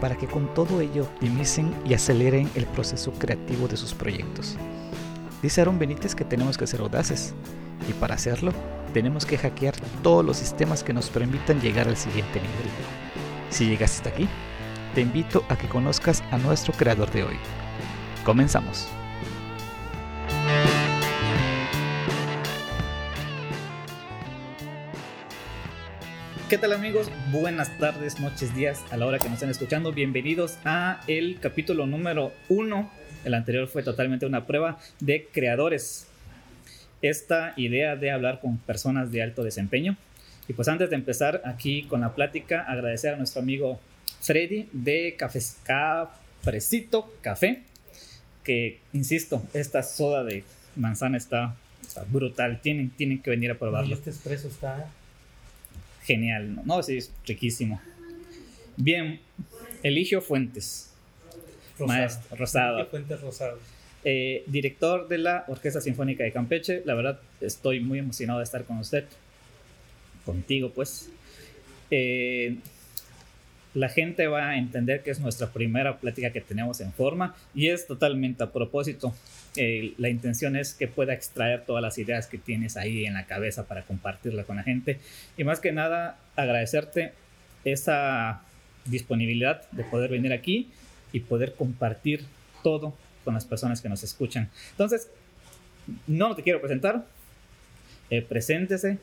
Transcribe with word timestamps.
para 0.00 0.16
que 0.16 0.26
con 0.26 0.52
todo 0.54 0.80
ello 0.80 1.04
optimicen 1.04 1.74
y 1.84 1.94
aceleren 1.94 2.50
el 2.54 2.66
proceso 2.66 3.12
creativo 3.12 3.68
de 3.68 3.76
sus 3.76 3.94
proyectos. 3.94 4.56
Dice 5.42 5.60
Aaron 5.60 5.78
Benítez 5.78 6.14
que 6.14 6.24
tenemos 6.24 6.58
que 6.58 6.66
ser 6.66 6.80
audaces 6.80 7.34
y 7.88 7.92
para 7.94 8.14
hacerlo 8.14 8.52
tenemos 8.92 9.24
que 9.24 9.38
hackear 9.38 9.74
todos 10.02 10.24
los 10.24 10.36
sistemas 10.36 10.82
que 10.82 10.92
nos 10.92 11.08
permitan 11.08 11.60
llegar 11.60 11.88
al 11.88 11.96
siguiente 11.96 12.40
nivel. 12.40 12.70
Si 13.50 13.66
llegaste 13.66 14.08
hasta 14.08 14.10
aquí, 14.10 14.28
te 14.94 15.00
invito 15.00 15.44
a 15.48 15.56
que 15.56 15.68
conozcas 15.68 16.22
a 16.30 16.38
nuestro 16.38 16.72
creador 16.74 17.10
de 17.10 17.24
hoy. 17.24 17.36
Comenzamos. 18.24 18.99
¿Qué 26.50 26.58
tal 26.58 26.72
amigos? 26.72 27.08
Buenas 27.30 27.78
tardes, 27.78 28.18
noches, 28.18 28.52
días 28.56 28.82
a 28.90 28.96
la 28.96 29.06
hora 29.06 29.20
que 29.20 29.26
nos 29.26 29.34
están 29.34 29.50
escuchando. 29.50 29.92
Bienvenidos 29.92 30.58
a 30.64 31.00
el 31.06 31.38
capítulo 31.38 31.86
número 31.86 32.32
uno. 32.48 32.90
El 33.24 33.34
anterior 33.34 33.68
fue 33.68 33.84
totalmente 33.84 34.26
una 34.26 34.48
prueba 34.48 34.76
de 34.98 35.28
creadores. 35.32 36.08
Esta 37.02 37.54
idea 37.56 37.94
de 37.94 38.10
hablar 38.10 38.40
con 38.40 38.58
personas 38.58 39.12
de 39.12 39.22
alto 39.22 39.44
desempeño. 39.44 39.96
Y 40.48 40.54
pues 40.54 40.66
antes 40.66 40.90
de 40.90 40.96
empezar 40.96 41.40
aquí 41.44 41.84
con 41.84 42.00
la 42.00 42.16
plática, 42.16 42.62
agradecer 42.62 43.14
a 43.14 43.16
nuestro 43.16 43.42
amigo 43.42 43.78
Freddy 44.20 44.68
de 44.72 45.14
Café, 45.16 45.38
Cafrecito 45.62 47.14
Café. 47.20 47.62
Que, 48.42 48.80
insisto, 48.92 49.40
esta 49.54 49.84
soda 49.84 50.24
de 50.24 50.42
manzana 50.74 51.16
está, 51.16 51.54
brutal. 52.08 52.60
Tienen, 52.60 52.90
tienen 52.90 53.22
que 53.22 53.30
venir 53.30 53.52
a 53.52 53.54
probarlo. 53.54 53.94
este 53.94 54.10
expreso 54.10 54.48
está 54.48 54.90
genial, 56.10 56.56
¿no? 56.56 56.62
No, 56.64 56.82
sí, 56.82 56.96
es 56.96 57.12
riquísimo. 57.24 57.80
Bien, 58.76 59.20
Eligio 59.84 60.20
Fuentes. 60.20 60.90
rosado. 61.78 61.86
Maestro, 61.86 62.36
rosado. 62.36 62.74
Eligio 62.78 62.90
Fuentes 62.90 63.20
Rosado. 63.20 63.58
Eh, 64.02 64.42
director 64.46 65.06
de 65.08 65.18
la 65.18 65.44
Orquesta 65.46 65.80
Sinfónica 65.80 66.24
de 66.24 66.32
Campeche. 66.32 66.82
La 66.84 66.94
verdad, 66.94 67.20
estoy 67.40 67.78
muy 67.78 68.00
emocionado 68.00 68.40
de 68.40 68.44
estar 68.44 68.64
con 68.64 68.78
usted. 68.78 69.04
Contigo, 70.24 70.72
pues. 70.74 71.10
Eh, 71.92 72.56
la 73.74 73.88
gente 73.88 74.26
va 74.26 74.48
a 74.48 74.58
entender 74.58 75.04
que 75.04 75.12
es 75.12 75.20
nuestra 75.20 75.52
primera 75.52 75.98
plática 75.98 76.32
que 76.32 76.40
tenemos 76.40 76.80
en 76.80 76.92
forma 76.92 77.36
y 77.54 77.68
es 77.68 77.86
totalmente 77.86 78.42
a 78.42 78.50
propósito. 78.50 79.14
Eh, 79.56 79.94
la 79.98 80.08
intención 80.08 80.54
es 80.54 80.74
que 80.74 80.86
pueda 80.86 81.12
extraer 81.12 81.64
todas 81.64 81.82
las 81.82 81.98
ideas 81.98 82.26
que 82.28 82.38
tienes 82.38 82.76
ahí 82.76 83.04
en 83.04 83.14
la 83.14 83.26
cabeza 83.26 83.66
para 83.66 83.82
compartirla 83.82 84.44
con 84.44 84.56
la 84.56 84.62
gente 84.62 85.00
y 85.36 85.42
más 85.42 85.58
que 85.58 85.72
nada 85.72 86.18
agradecerte 86.36 87.12
esa 87.64 88.42
disponibilidad 88.84 89.68
de 89.72 89.82
poder 89.82 90.10
venir 90.10 90.32
aquí 90.32 90.70
y 91.12 91.20
poder 91.20 91.54
compartir 91.54 92.24
todo 92.62 92.94
con 93.24 93.34
las 93.34 93.44
personas 93.44 93.80
que 93.80 93.88
nos 93.88 94.04
escuchan. 94.04 94.48
Entonces, 94.70 95.10
no 96.06 96.34
te 96.36 96.42
quiero 96.42 96.60
presentar, 96.60 97.04
eh, 98.10 98.22
preséntese, 98.22 98.98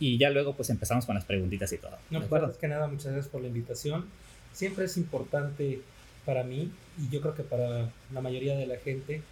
y 0.00 0.18
ya 0.18 0.30
luego 0.30 0.54
pues 0.54 0.70
empezamos 0.70 1.06
con 1.06 1.14
las 1.14 1.24
preguntitas 1.24 1.72
y 1.72 1.78
todo. 1.78 1.98
No, 2.10 2.20
¿De 2.20 2.26
pues, 2.26 2.56
que 2.56 2.68
nada, 2.68 2.86
muchas 2.86 3.12
gracias 3.12 3.28
por 3.28 3.42
la 3.42 3.48
invitación. 3.48 4.06
Siempre 4.52 4.84
es 4.84 4.96
importante 4.96 5.80
para 6.28 6.44
mí 6.44 6.70
y 6.98 7.08
yo 7.08 7.22
creo 7.22 7.34
que 7.34 7.42
para 7.42 7.90
la 8.12 8.20
mayoría 8.20 8.54
de 8.54 8.66
la 8.66 8.76
gente 8.76 9.22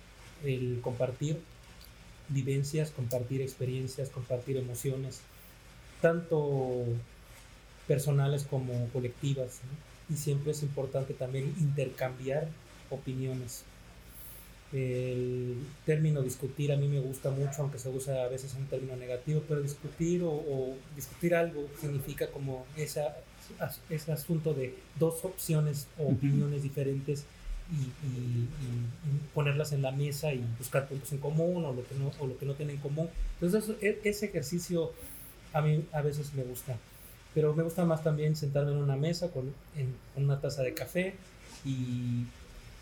el 0.43 0.81
compartir 0.81 1.39
vivencias, 2.31 2.91
compartir 2.91 3.43
experiencias, 3.43 4.09
compartir 4.09 4.57
emociones, 4.57 5.21
tanto 6.01 6.85
personales 7.87 8.45
como 8.45 8.89
colectivas. 8.95 9.61
Y 10.09 10.15
siempre 10.15 10.53
es 10.53 10.63
importante 10.63 11.13
también 11.13 11.55
intercambiar 11.59 12.49
opiniones. 12.89 13.65
El 14.73 15.57
término 15.85 16.23
discutir 16.23 16.73
a 16.73 16.77
mí 16.77 16.89
me 16.89 17.01
gusta 17.01 17.31
mucho, 17.31 17.63
aunque 17.63 17.79
se 17.79 17.89
usa 17.89 18.25
a 18.25 18.29
veces 18.29 18.55
un 18.55 18.67
término 18.67 18.97
negativo, 18.97 19.43
pero 19.49 19.63
discutir 19.63 20.23
o, 20.23 20.31
o 20.31 20.77
discutir 20.95 21.35
algo 21.35 21.69
significa 21.81 22.29
como 22.29 22.67
esa, 22.77 23.17
ese 23.91 24.13
asunto 24.13 24.55
de 24.55 24.75
dos 24.99 25.25
opciones 25.25 25.87
o 25.99 26.09
opiniones 26.09 26.63
diferentes 26.63 27.25
y, 27.71 28.07
y, 28.07 28.49
y, 28.49 29.35
ponerlas 29.35 29.73
en 29.73 29.83
la 29.83 29.91
mesa 29.91 30.33
y 30.33 30.45
buscar 30.59 30.89
puntos 30.89 31.13
en 31.13 31.19
común 31.19 31.65
o 31.65 31.73
lo 31.73 31.87
que 31.87 31.95
no, 31.97 32.13
o 32.21 32.27
lo 32.27 32.39
que 32.39 32.47
no 32.47 32.55
tienen 32.55 32.77
en 32.77 32.83
común. 32.83 33.09
Entonces 33.41 33.77
e, 33.81 34.01
ese 34.05 34.27
ejercicio 34.27 34.93
a 35.53 35.63
mí 35.63 35.85
a 35.93 36.01
veces 36.03 36.33
me 36.35 36.43
gusta, 36.43 36.77
pero 37.35 37.55
me 37.55 37.63
gusta 37.63 37.85
más 37.85 38.03
también 38.05 38.37
sentarme 38.37 38.73
en 38.73 38.79
una 38.79 38.97
mesa 38.97 39.31
con, 39.31 39.53
en, 39.77 39.95
con 40.15 40.25
una 40.25 40.41
taza 40.41 40.63
de 40.63 40.75
café 40.75 41.15
y 41.65 42.25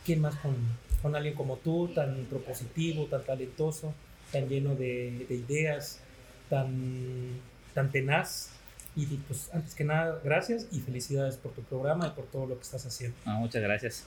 quién 0.04 0.20
más 0.20 0.36
con, 0.36 0.54
con 1.02 1.14
alguien 1.16 1.34
como 1.34 1.56
tú, 1.56 1.88
tan 1.94 2.26
propositivo, 2.30 3.06
tan 3.06 3.24
talentoso, 3.24 3.94
tan 4.32 4.48
lleno 4.48 4.74
de, 4.74 5.26
de 5.28 5.34
ideas, 5.34 6.00
tan, 6.48 7.40
tan 7.74 7.90
tenaz. 7.90 8.50
Y 8.96 9.06
pues 9.06 9.50
antes 9.52 9.74
que 9.74 9.84
nada, 9.84 10.20
gracias 10.22 10.68
y 10.70 10.80
felicidades 10.80 11.36
por 11.36 11.52
tu 11.52 11.62
programa 11.62 12.06
y 12.06 12.10
por 12.10 12.26
todo 12.26 12.46
lo 12.46 12.56
que 12.56 12.62
estás 12.62 12.86
haciendo. 12.86 13.16
Ah, 13.24 13.34
muchas 13.34 13.62
gracias. 13.62 14.06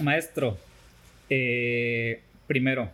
Maestro, 0.00 0.58
eh, 1.28 2.20
primero, 2.46 2.90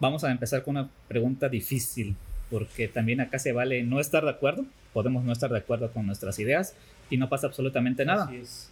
vamos 0.00 0.24
a 0.24 0.30
empezar 0.30 0.62
con 0.62 0.76
una 0.76 0.88
pregunta 1.06 1.48
difícil, 1.48 2.16
porque 2.50 2.88
también 2.88 3.20
acá 3.20 3.38
se 3.38 3.52
vale 3.52 3.82
no 3.82 4.00
estar 4.00 4.24
de 4.24 4.30
acuerdo, 4.30 4.64
podemos 4.94 5.24
no 5.24 5.32
estar 5.32 5.50
de 5.50 5.58
acuerdo 5.58 5.92
con 5.92 6.06
nuestras 6.06 6.38
ideas 6.38 6.74
y 7.10 7.18
no 7.18 7.28
pasa 7.28 7.46
absolutamente 7.46 8.06
nada. 8.06 8.24
Así 8.24 8.36
es. 8.36 8.70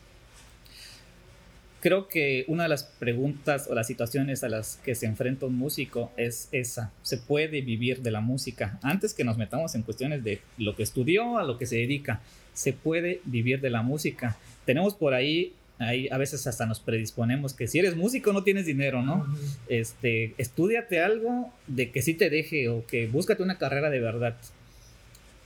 Creo 1.86 2.08
que 2.08 2.44
una 2.48 2.64
de 2.64 2.69
las 2.69 2.82
preguntas 2.82 3.69
o 3.70 3.74
las 3.76 3.86
situaciones 3.86 4.42
a 4.42 4.48
las 4.48 4.80
que 4.84 4.97
se 4.97 5.06
enfrenta 5.06 5.47
un 5.47 5.56
músico 5.56 6.10
es 6.16 6.48
esa. 6.50 6.91
¿Se 7.02 7.16
puede 7.16 7.60
vivir 7.60 8.02
de 8.02 8.10
la 8.10 8.20
música? 8.20 8.80
Antes 8.82 9.14
que 9.14 9.22
nos 9.22 9.38
metamos 9.38 9.76
en 9.76 9.82
cuestiones 9.82 10.24
de 10.24 10.41
lo 10.58 10.74
que 10.74 10.82
estudió, 10.82 11.38
a 11.38 11.44
lo 11.44 11.58
que 11.58 11.66
se 11.66 11.76
dedica, 11.76 12.22
¿se 12.54 12.72
puede 12.72 13.20
vivir 13.24 13.60
de 13.60 13.70
la 13.70 13.82
música? 13.82 14.36
Tenemos 14.64 14.94
por 14.94 15.14
ahí 15.14 15.52
ahí 15.78 16.08
a 16.10 16.19
veces 16.19 16.44
hasta 16.48 16.66
nos 16.66 16.80
predisponemos 16.80 17.54
que 17.54 17.69
si 17.69 17.78
eres 17.78 17.94
músico 17.94 18.32
no 18.32 18.42
tienes 18.42 18.66
dinero, 18.66 19.03
¿no? 19.03 19.18
Uh 19.18 19.26
-huh. 19.28 19.56
Este, 19.68 20.34
estudiate 20.38 20.98
algo 20.98 21.53
de 21.68 21.92
que 21.92 22.03
sí 22.03 22.14
te 22.14 22.30
deje 22.30 22.68
o 22.68 22.84
que 22.84 23.06
búscate 23.06 23.44
una 23.44 23.58
carrera 23.58 23.91
de 23.91 24.00
verdad. 24.00 24.34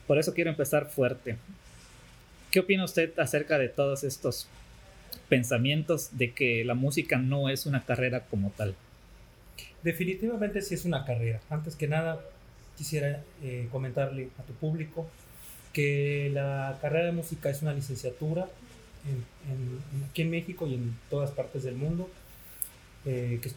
Por 0.06 0.18
eso 0.18 0.32
quiero 0.32 0.48
empezar 0.48 0.88
fuerte. 0.88 1.36
¿Qué 2.50 2.60
opina 2.60 2.82
usted 2.82 3.12
acerca 3.18 3.58
de 3.58 3.68
todos 3.68 4.04
estos 4.04 4.48
pensamientos 5.30 6.10
de 6.18 6.32
que 6.32 6.62
la 6.66 6.74
música 6.74 7.16
no 7.16 7.48
es 7.48 7.64
una 7.64 7.86
carrera 7.86 8.26
como 8.26 8.50
tal? 8.50 8.74
Definitivamente 9.82 10.60
sí 10.60 10.74
es 10.74 10.84
una 10.84 11.06
carrera. 11.06 11.40
Antes 11.48 11.74
que 11.76 11.88
nada, 11.88 12.20
quisiera 12.76 13.22
eh, 13.42 13.68
comentarle 13.72 14.28
a 14.38 14.42
tu 14.42 14.52
público 14.52 15.08
que 15.72 16.30
la 16.34 16.78
carrera 16.82 17.06
de 17.06 17.12
música 17.12 17.48
es 17.48 17.62
una 17.62 17.72
licenciatura 17.72 18.48
en, 19.06 19.24
en, 19.50 20.04
aquí 20.10 20.22
en 20.22 20.30
México 20.30 20.66
y 20.66 20.74
en 20.74 20.96
todas 21.08 21.30
partes 21.30 21.62
del 21.62 21.76
mundo, 21.76 22.10
eh, 23.06 23.38
que 23.42 23.50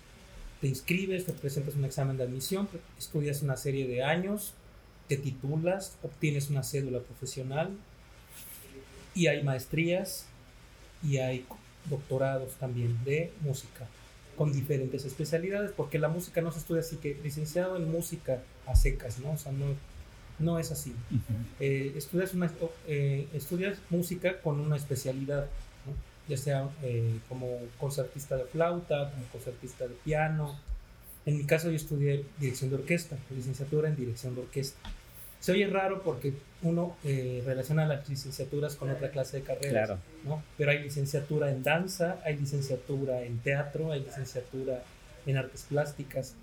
te 0.61 0.67
inscribes, 0.67 1.25
te 1.25 1.33
presentas 1.33 1.75
un 1.75 1.83
examen 1.83 2.15
de 2.15 2.23
admisión, 2.23 2.69
estudias 2.97 3.41
una 3.41 3.57
serie 3.57 3.87
de 3.87 4.03
años, 4.03 4.53
te 5.09 5.17
titulas, 5.17 5.97
obtienes 6.03 6.49
una 6.49 6.63
cédula 6.63 6.99
profesional 6.99 7.71
y 9.13 9.27
hay 9.27 9.43
maestrías 9.43 10.27
y 11.03 11.17
hay 11.17 11.45
doctorados 11.89 12.53
también 12.53 12.97
de 13.03 13.31
música 13.41 13.87
con 14.35 14.51
diferentes 14.51 15.05
especialidades, 15.05 15.71
porque 15.71 15.99
la 15.99 16.09
música 16.09 16.41
no 16.41 16.51
se 16.51 16.59
estudia 16.59 16.81
así 16.81 16.97
que 16.97 17.19
licenciado 17.23 17.77
en 17.77 17.91
música 17.91 18.41
a 18.65 18.75
secas, 18.75 19.19
¿no? 19.19 19.31
O 19.31 19.37
sea, 19.37 19.51
no, 19.51 19.65
no 20.39 20.59
es 20.59 20.71
así. 20.71 20.91
Uh 21.11 21.15
-huh. 21.15 21.19
eh, 21.59 21.93
estudias, 21.95 22.33
una, 22.33 22.51
eh, 22.87 23.27
estudias 23.33 23.77
música 23.89 24.41
con 24.41 24.59
una 24.59 24.75
especialidad, 24.75 25.43
¿no? 25.85 25.93
ya 26.27 26.37
sea 26.37 26.69
eh, 26.81 27.19
como 27.29 27.59
concertista 27.79 28.35
de 28.37 28.45
flauta, 28.45 29.11
como 29.11 29.25
concertista 29.31 29.87
de 29.87 29.95
piano. 30.03 30.57
En 31.25 31.37
mi 31.37 31.45
caso 31.45 31.69
yo 31.69 31.75
estudié 31.75 32.25
dirección 32.39 32.69
de 32.69 32.77
orquesta, 32.77 33.17
licenciatura 33.29 33.87
en 33.87 33.95
dirección 33.95 34.35
de 34.35 34.41
orquesta. 34.41 34.79
Se 35.43 35.51
oye 35.51 35.67
raro 35.67 36.03
porque 36.03 36.31
uno 36.61 36.95
eh, 37.03 37.43
relaciona 37.45 37.85
las 37.85 38.07
licenciaturas 38.07 38.77
con 38.77 38.89
otra 38.89 39.11
clase 39.11 39.41
de 39.41 39.43
carreras, 39.43 39.87
claro. 39.87 39.99
¿no? 40.23 40.41
pero 40.57 40.71
hay 40.71 40.79
licenciatura 40.79 41.51
en 41.51 41.63
danza, 41.63 42.17
hay 42.23 42.37
licenciatura 42.37 43.23
en 43.23 43.39
teatro, 43.39 43.91
hay 43.91 44.05
licenciatura 44.05 44.81
en 45.25 45.35
artes 45.35 45.65
plásticas, 45.67 46.35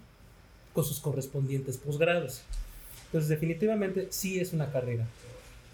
con 0.74 0.84
sus 0.84 1.00
correspondientes 1.00 1.78
posgrados. 1.78 2.42
Entonces, 3.06 3.30
definitivamente 3.30 4.08
sí 4.10 4.38
es 4.38 4.52
una 4.52 4.70
carrera. 4.70 5.06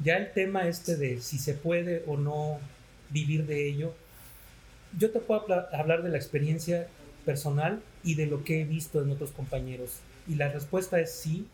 Ya 0.04 0.18
el 0.18 0.32
tema 0.32 0.68
este 0.68 0.94
de 0.94 1.20
si 1.20 1.38
se 1.38 1.54
puede 1.54 2.04
o 2.06 2.16
no 2.16 2.60
vivir 3.10 3.44
de 3.46 3.68
ello, 3.68 3.92
yo 4.96 5.10
te 5.10 5.18
puedo 5.18 5.42
hablar 5.72 6.04
de 6.04 6.10
la 6.10 6.16
experiencia 6.16 6.86
personal 7.24 7.82
y 8.04 8.14
de 8.14 8.26
lo 8.26 8.44
que 8.44 8.60
he 8.60 8.64
visto 8.64 9.02
en 9.02 9.10
otros 9.10 9.32
compañeros. 9.32 9.96
Y 10.28 10.36
la 10.36 10.48
respuesta 10.48 11.00
es 11.00 11.10
sí, 11.10 11.48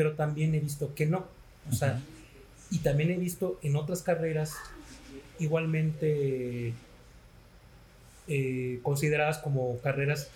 pero 0.00 0.14
también 0.14 0.54
he 0.54 0.60
visto 0.60 0.94
que 0.94 1.04
no. 1.04 1.26
O 1.70 1.74
sea, 1.74 2.00
y 2.70 2.78
también 2.78 3.10
he 3.10 3.18
visto 3.18 3.58
en 3.62 3.76
otras 3.76 4.00
carreras 4.00 4.56
igualmente 5.38 6.72
eh, 8.26 8.80
consideradas 8.82 9.36
como 9.36 9.76
carreras 9.80 10.30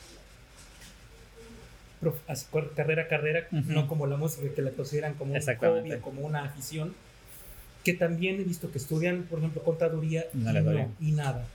carrera 2.76 3.08
carrera, 3.08 3.48
no 3.52 3.88
como 3.88 4.06
la 4.06 4.18
música 4.18 4.54
que 4.54 4.60
la 4.60 4.72
consideran 4.72 5.14
como 5.14 5.32
un 5.32 5.40
hobby 5.40 5.98
como 6.02 6.20
una 6.20 6.44
afición, 6.44 6.94
que 7.84 7.94
también 7.94 8.38
he 8.38 8.44
visto 8.44 8.70
que 8.70 8.76
estudian, 8.76 9.22
por 9.22 9.38
ejemplo, 9.38 9.62
contaduría 9.62 10.26
y, 10.34 11.08
y 11.08 11.12
nada, 11.12 11.46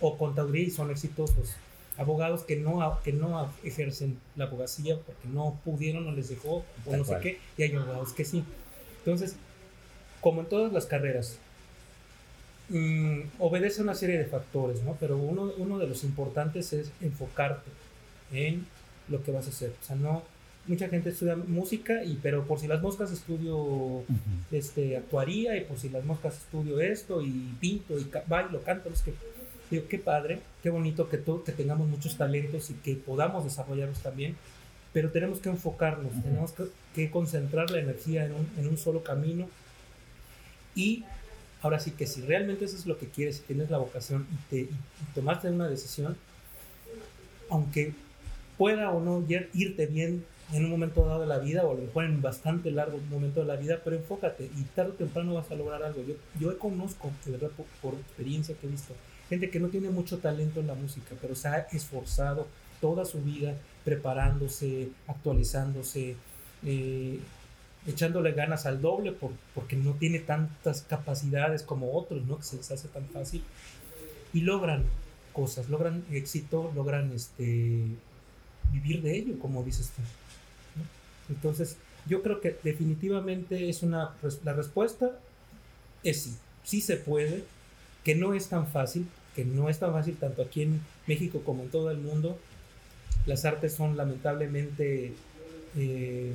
o 0.00 0.18
contaduría 0.18 0.64
y 0.64 0.70
son 0.70 0.90
exitosos, 0.90 1.54
abogados 1.96 2.42
que 2.42 2.56
no, 2.56 2.98
que 3.04 3.12
no 3.12 3.50
ejercen 3.62 4.18
la 4.36 4.46
abogacía 4.46 4.96
porque 4.96 5.28
no 5.28 5.58
pudieron 5.64 6.06
o 6.08 6.12
les 6.12 6.28
dejó 6.28 6.64
o 6.86 6.96
no 6.96 7.04
sé 7.04 7.18
qué, 7.22 7.38
y 7.56 7.62
hay 7.62 7.74
abogados 7.74 8.12
que 8.12 8.24
sí. 8.24 8.44
Entonces, 8.98 9.36
como 10.20 10.40
en 10.40 10.46
todas 10.46 10.72
las 10.72 10.86
carreras, 10.86 11.38
mm, 12.70 13.20
obedece 13.38 13.80
a 13.80 13.84
una 13.84 13.94
serie 13.94 14.18
de 14.18 14.24
factores, 14.24 14.82
¿no? 14.82 14.96
Pero 14.98 15.18
uno, 15.18 15.52
uno 15.58 15.78
de 15.78 15.86
los 15.86 16.02
importantes 16.04 16.72
es 16.72 16.90
enfocarte 17.00 17.70
en 18.32 18.66
lo 19.08 19.22
que 19.22 19.30
vas 19.30 19.46
a 19.46 19.50
hacer. 19.50 19.74
O 19.80 19.84
sea, 19.84 19.96
no, 19.96 20.22
mucha 20.66 20.88
gente 20.88 21.10
estudia 21.10 21.36
música, 21.36 22.02
y, 22.04 22.18
pero 22.22 22.44
por 22.44 22.58
si 22.58 22.66
las 22.66 22.80
moscas 22.80 23.12
estudio 23.12 24.02
este, 24.50 24.96
actuaría, 24.96 25.56
y 25.56 25.64
por 25.64 25.78
si 25.78 25.90
las 25.90 26.04
moscas 26.04 26.38
estudio 26.38 26.80
esto, 26.80 27.22
y 27.22 27.54
pinto, 27.60 27.98
y 27.98 28.10
bailo, 28.26 28.62
canto, 28.62 28.88
es 28.88 29.02
que 29.02 29.14
digo, 29.76 29.88
qué 29.88 29.98
padre, 29.98 30.40
qué 30.62 30.70
bonito 30.70 31.08
que, 31.08 31.20
que 31.20 31.52
tengamos 31.52 31.88
muchos 31.88 32.16
talentos 32.16 32.70
y 32.70 32.74
que 32.74 32.94
podamos 32.94 33.44
desarrollarlos 33.44 34.00
también, 34.00 34.36
pero 34.92 35.10
tenemos 35.10 35.38
que 35.38 35.48
enfocarnos, 35.48 36.12
tenemos 36.22 36.52
que, 36.94 37.10
concentrar 37.10 37.70
la 37.70 37.80
energía 37.80 38.24
en 38.24 38.32
un, 38.32 38.48
en 38.56 38.68
un, 38.68 38.78
solo 38.78 39.02
camino 39.02 39.48
y 40.74 41.04
ahora 41.62 41.80
sí 41.80 41.90
que 41.90 42.06
si 42.06 42.20
realmente 42.22 42.64
eso 42.64 42.76
es 42.76 42.86
lo 42.86 42.98
que 42.98 43.08
quieres, 43.08 43.36
si 43.36 43.42
tienes 43.42 43.70
la 43.70 43.78
vocación 43.78 44.26
y, 44.32 44.50
te, 44.50 44.60
y 44.60 45.14
tomaste 45.14 45.50
una 45.50 45.68
decisión, 45.68 46.16
aunque 47.50 47.94
pueda 48.56 48.90
o 48.90 49.00
no 49.00 49.24
irte 49.52 49.86
bien 49.86 50.24
en 50.52 50.64
un 50.64 50.70
momento 50.70 51.04
dado 51.04 51.20
de 51.20 51.26
la 51.26 51.38
vida 51.38 51.64
o 51.64 51.72
a 51.72 51.74
lo 51.74 51.82
mejor 51.82 52.04
en 52.04 52.20
bastante 52.20 52.70
largo 52.70 52.98
momento 53.10 53.40
de 53.40 53.46
la 53.46 53.56
vida, 53.56 53.80
pero 53.82 53.96
enfócate 53.96 54.44
y 54.44 54.62
tarde 54.74 54.90
o 54.90 54.94
temprano 54.94 55.34
vas 55.34 55.50
a 55.50 55.54
lograr 55.54 55.82
algo. 55.82 56.02
Yo, 56.02 56.14
yo 56.38 56.58
conozco, 56.58 57.10
de 57.24 57.32
verdad, 57.32 57.50
por, 57.82 57.94
experiencia 57.94 58.54
que 58.60 58.66
he 58.66 58.70
visto, 58.70 58.94
gente 59.28 59.50
que 59.50 59.60
no 59.60 59.68
tiene 59.68 59.90
mucho 59.90 60.18
talento 60.18 60.60
en 60.60 60.66
la 60.66 60.74
música, 60.74 61.14
pero 61.20 61.34
se 61.34 61.48
ha 61.48 61.58
esforzado 61.72 62.46
toda 62.80 63.04
su 63.04 63.22
vida 63.22 63.54
preparándose, 63.84 64.88
actualizándose, 65.06 66.16
eh, 66.64 67.18
echándole 67.86 68.32
ganas 68.32 68.66
al 68.66 68.80
doble 68.80 69.12
por, 69.12 69.32
porque 69.54 69.76
no 69.76 69.92
tiene 69.92 70.18
tantas 70.18 70.82
capacidades 70.82 71.62
como 71.62 71.92
otros, 71.92 72.24
¿no? 72.24 72.38
Que 72.38 72.44
se 72.44 72.56
les 72.56 72.70
hace 72.70 72.88
tan 72.88 73.06
fácil. 73.08 73.42
Y 74.32 74.40
logran 74.40 74.84
cosas, 75.32 75.68
logran 75.68 76.04
éxito, 76.10 76.72
logran 76.74 77.12
este, 77.12 77.86
vivir 78.72 79.02
de 79.02 79.16
ello, 79.16 79.38
como 79.38 79.62
dices 79.62 79.90
tú. 79.94 80.02
Entonces, 81.32 81.76
yo 82.06 82.22
creo 82.22 82.40
que 82.40 82.58
definitivamente 82.62 83.68
es 83.68 83.82
una, 83.82 84.14
la 84.44 84.52
respuesta 84.52 85.18
es 86.02 86.22
sí, 86.22 86.36
sí 86.62 86.80
se 86.80 86.96
puede, 86.96 87.44
que 88.04 88.14
no 88.14 88.34
es 88.34 88.48
tan 88.48 88.66
fácil, 88.66 89.06
que 89.34 89.44
no 89.44 89.68
es 89.68 89.78
tan 89.78 89.92
fácil 89.92 90.16
tanto 90.16 90.42
aquí 90.42 90.62
en 90.62 90.80
México 91.06 91.42
como 91.44 91.62
en 91.62 91.70
todo 91.70 91.90
el 91.90 91.98
mundo. 91.98 92.38
Las 93.26 93.44
artes 93.44 93.74
son 93.74 93.96
lamentablemente 93.96 95.14
eh, 95.76 96.32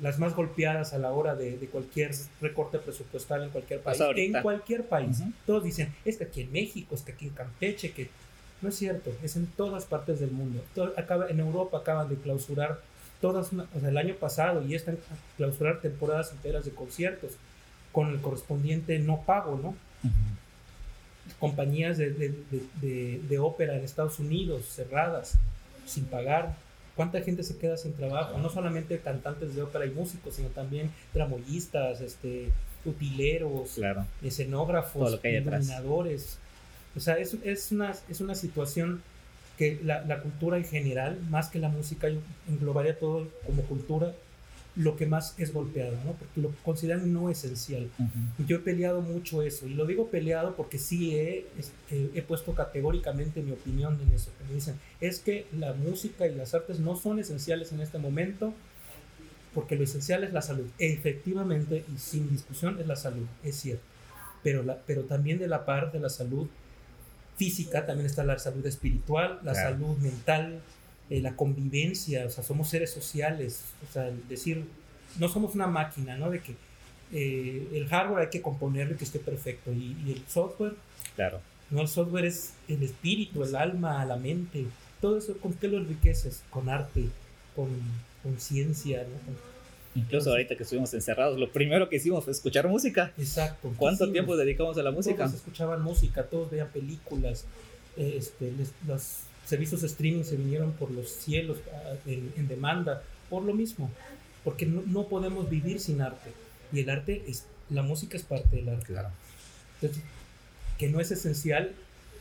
las 0.00 0.18
más 0.18 0.34
golpeadas 0.34 0.92
a 0.92 0.98
la 0.98 1.12
hora 1.12 1.34
de, 1.34 1.56
cualquier 1.72 2.12
recorte 2.40 2.78
presupuestal 2.78 3.44
en 3.44 3.50
cualquier 3.50 3.80
país. 3.80 4.00
en 4.16 4.42
cualquier 4.42 4.84
país. 4.84 5.22
Todos 5.46 5.64
dicen, 5.64 5.94
es 6.04 6.18
que 6.18 6.24
aquí 6.24 6.42
en 6.42 6.52
México, 6.52 6.94
es 6.94 7.02
que 7.02 7.12
aquí 7.12 7.26
en 7.26 7.34
Campeche, 7.34 7.92
que 7.92 8.10
no 8.60 8.68
es 8.68 8.76
cierto, 8.76 9.12
es 9.22 9.36
en 9.36 9.46
todas 9.46 9.86
partes 9.86 10.20
del 10.20 10.30
mundo. 10.30 10.62
acaba, 10.96 11.28
en 11.28 11.40
Europa 11.40 11.78
acaban 11.78 12.08
de 12.08 12.16
clausurar 12.16 12.80
todas, 13.20 13.50
o 13.52 13.80
sea, 13.80 13.88
el 13.88 13.96
año 13.96 14.14
pasado 14.14 14.62
y 14.66 14.74
están 14.74 14.98
clausurar 15.36 15.80
temporadas 15.80 16.32
enteras 16.32 16.64
de 16.66 16.72
conciertos 16.72 17.32
con 17.92 18.10
el 18.10 18.20
correspondiente 18.20 18.98
no 18.98 19.22
pago, 19.22 19.58
¿no? 19.62 19.74
Compañías 21.38 21.98
de, 21.98 22.10
de, 22.10 23.20
de, 23.28 23.38
ópera 23.38 23.76
en 23.76 23.84
Estados 23.84 24.18
Unidos 24.18 24.64
cerradas, 24.66 25.34
sin 25.86 26.04
pagar. 26.04 26.56
¿Cuánta 26.94 27.20
gente 27.20 27.42
se 27.42 27.58
queda 27.58 27.76
sin 27.76 27.92
trabajo? 27.92 28.38
No 28.38 28.48
solamente 28.48 28.98
cantantes 29.00 29.54
de 29.54 29.62
ópera 29.62 29.84
y 29.84 29.90
músicos, 29.90 30.34
sino 30.34 30.48
también 30.48 30.90
tramoyistas, 31.12 32.00
este, 32.00 32.50
utileros, 32.86 33.78
escenógrafos, 34.22 35.20
iluminadores. 35.22 36.38
O 36.96 37.00
sea, 37.00 37.18
es, 37.18 37.36
es, 37.44 37.72
una, 37.72 37.94
es 38.08 38.20
una 38.20 38.34
situación 38.34 39.02
que 39.58 39.78
la, 39.82 40.02
la, 40.04 40.20
cultura 40.20 40.56
en 40.56 40.64
general, 40.64 41.18
más 41.28 41.48
que 41.48 41.58
la 41.58 41.68
música, 41.68 42.08
englobaría 42.48 42.98
todo 42.98 43.28
como 43.44 43.62
cultura, 43.62 44.14
lo 44.76 44.94
que 44.96 45.06
más 45.06 45.34
es 45.38 45.54
golpeado, 45.54 45.96
¿no? 46.04 46.12
Porque 46.12 46.40
lo 46.40 46.50
consideran 46.62 47.12
no 47.12 47.30
esencial. 47.30 47.88
Yo 48.46 48.56
he 48.56 48.58
peleado 48.60 49.00
mucho 49.00 49.42
eso, 49.42 49.66
y 49.66 49.74
lo 49.74 49.86
digo 49.86 50.08
peleado 50.08 50.54
porque 50.54 50.78
sí 50.78 51.16
he, 51.16 51.46
este, 51.58 52.10
he 52.14 52.22
puesto 52.22 52.54
categóricamente 52.54 53.40
mi 53.40 53.52
opinión 53.52 53.98
en 54.06 54.12
eso. 54.12 54.30
Me 54.46 54.54
dicen, 54.54 54.78
es 55.00 55.20
que 55.20 55.46
la 55.58 55.72
música 55.72 56.26
y 56.26 56.34
las 56.34 56.54
artes 56.54 56.78
no 56.78 56.94
son 56.94 57.18
esenciales 57.18 57.72
en 57.72 57.80
este 57.80 57.98
momento, 57.98 58.52
porque 59.54 59.76
lo 59.76 59.84
esencial 59.84 60.22
es 60.24 60.34
la 60.34 60.42
salud. 60.42 60.66
Efectivamente, 60.78 61.82
y 61.94 61.98
sin 61.98 62.28
discusión, 62.28 62.78
es 62.78 62.86
la 62.86 62.96
salud, 62.96 63.26
es 63.42 63.56
cierto. 63.56 63.82
Pero, 64.42 64.62
la, 64.62 64.76
pero 64.86 65.04
también 65.04 65.38
de 65.38 65.48
la 65.48 65.64
parte 65.64 65.96
de 65.96 66.02
la 66.02 66.10
salud 66.10 66.46
física, 67.38 67.86
también 67.86 68.06
está 68.06 68.24
la 68.24 68.38
salud 68.38 68.64
espiritual, 68.66 69.40
la 69.42 69.54
salud 69.54 69.96
mental, 69.98 70.60
eh, 71.08 71.20
la 71.20 71.36
convivencia, 71.36 72.26
o 72.26 72.30
sea, 72.30 72.42
somos 72.42 72.68
seres 72.68 72.90
sociales, 72.90 73.62
o 73.88 73.92
sea, 73.92 74.10
decir, 74.28 74.64
no 75.18 75.28
somos 75.28 75.54
una 75.54 75.66
máquina, 75.66 76.16
¿no? 76.16 76.30
De 76.30 76.40
que 76.40 76.54
eh, 77.12 77.68
el 77.72 77.86
hardware 77.86 78.24
hay 78.24 78.30
que 78.30 78.42
componerlo 78.42 78.96
que 78.96 79.04
esté 79.04 79.20
perfecto 79.20 79.72
y, 79.72 79.96
el 80.10 80.22
software, 80.26 80.74
claro. 81.14 81.40
No, 81.70 81.82
el 81.82 81.88
software 81.88 82.24
es 82.24 82.54
el 82.68 82.82
espíritu, 82.82 83.42
el 83.44 83.54
alma, 83.54 84.04
la 84.04 84.16
mente, 84.16 84.66
todo 85.00 85.18
eso, 85.18 85.36
¿con 85.38 85.54
qué 85.54 85.68
lo 85.68 85.78
enriqueces? 85.78 86.42
Con 86.50 86.68
arte, 86.68 87.04
con 87.54 87.68
conciencia, 88.22 89.02
¿no? 89.02 90.00
Incluso 90.00 90.30
ahorita 90.30 90.56
que 90.56 90.64
estuvimos 90.64 90.92
encerrados, 90.92 91.38
lo 91.38 91.50
primero 91.50 91.88
que 91.88 91.96
hicimos 91.96 92.22
fue 92.22 92.32
escuchar 92.32 92.68
música. 92.68 93.12
Exacto. 93.16 93.72
¿Cuánto 93.76 94.10
tiempo 94.12 94.36
dedicamos 94.36 94.76
a 94.76 94.82
la 94.82 94.90
música? 94.90 95.24
Todos 95.24 95.36
escuchaban 95.36 95.82
música, 95.82 96.24
todos 96.24 96.50
veían 96.50 96.68
películas. 96.68 97.46
Este, 97.96 98.52
los 98.86 99.25
servicios 99.46 99.80
de 99.80 99.86
streaming 99.86 100.24
se 100.24 100.36
vinieron 100.36 100.72
por 100.72 100.90
los 100.90 101.08
cielos 101.08 101.58
ah, 101.72 101.94
en, 102.06 102.48
demanda, 102.48 103.02
por 103.30 103.44
lo 103.44 103.54
mismo, 103.54 103.90
porque 104.44 104.66
no, 104.66 105.06
podemos 105.08 105.48
vivir 105.48 105.80
sin 105.80 106.02
arte. 106.02 106.30
Y 106.72 106.80
el 106.80 106.90
arte 106.90 107.24
es, 107.26 107.46
la 107.70 107.82
música 107.82 108.16
es 108.16 108.24
parte 108.24 108.56
del 108.56 108.68
arte. 108.68 108.86
Claro. 108.86 109.10
Entonces, 109.80 110.02
que 110.78 110.88
no 110.88 111.00
es 111.00 111.10
esencial 111.10 111.72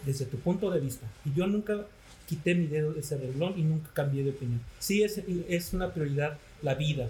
desde 0.05 0.25
tu 0.25 0.37
punto 0.37 0.71
de 0.71 0.79
vista. 0.79 1.07
Y 1.25 1.33
yo 1.33 1.47
nunca 1.47 1.85
quité 2.27 2.55
mi 2.55 2.67
dedo 2.67 2.93
de 2.93 3.01
ese 3.01 3.17
reglón 3.17 3.53
y 3.57 3.63
nunca 3.63 3.89
cambié 3.93 4.23
de 4.23 4.31
opinión. 4.31 4.61
Sí 4.79 5.03
es, 5.03 5.21
es 5.49 5.73
una 5.73 5.93
prioridad 5.93 6.37
la 6.61 6.75
vida, 6.75 7.09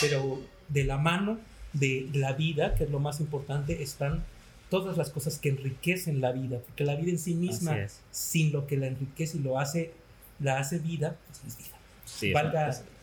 pero 0.00 0.40
de 0.68 0.84
la 0.84 0.96
mano 0.96 1.38
de 1.72 2.08
la 2.14 2.32
vida, 2.32 2.74
que 2.74 2.84
es 2.84 2.90
lo 2.90 2.98
más 2.98 3.20
importante, 3.20 3.82
están 3.82 4.24
todas 4.70 4.96
las 4.96 5.10
cosas 5.10 5.38
que 5.38 5.48
enriquecen 5.48 6.20
la 6.20 6.32
vida, 6.32 6.58
porque 6.58 6.84
la 6.84 6.94
vida 6.94 7.10
en 7.10 7.18
sí 7.18 7.34
misma, 7.34 7.76
sin 8.10 8.52
lo 8.52 8.66
que 8.66 8.76
la 8.76 8.86
enriquece 8.86 9.38
y 9.38 9.40
lo 9.40 9.58
hace, 9.58 9.92
la 10.40 10.58
hace 10.58 10.78
vida, 10.78 11.16
pues 11.26 11.54
es 11.54 11.58
vida. 11.58 11.78
Sí, 12.04 12.32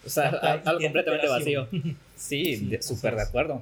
o 0.05 0.09
sea, 0.09 0.29
algo 0.29 0.81
completamente 0.81 1.27
vacío. 1.27 1.67
Sí, 2.15 2.77
súper 2.79 3.15
de 3.15 3.23
acuerdo. 3.23 3.61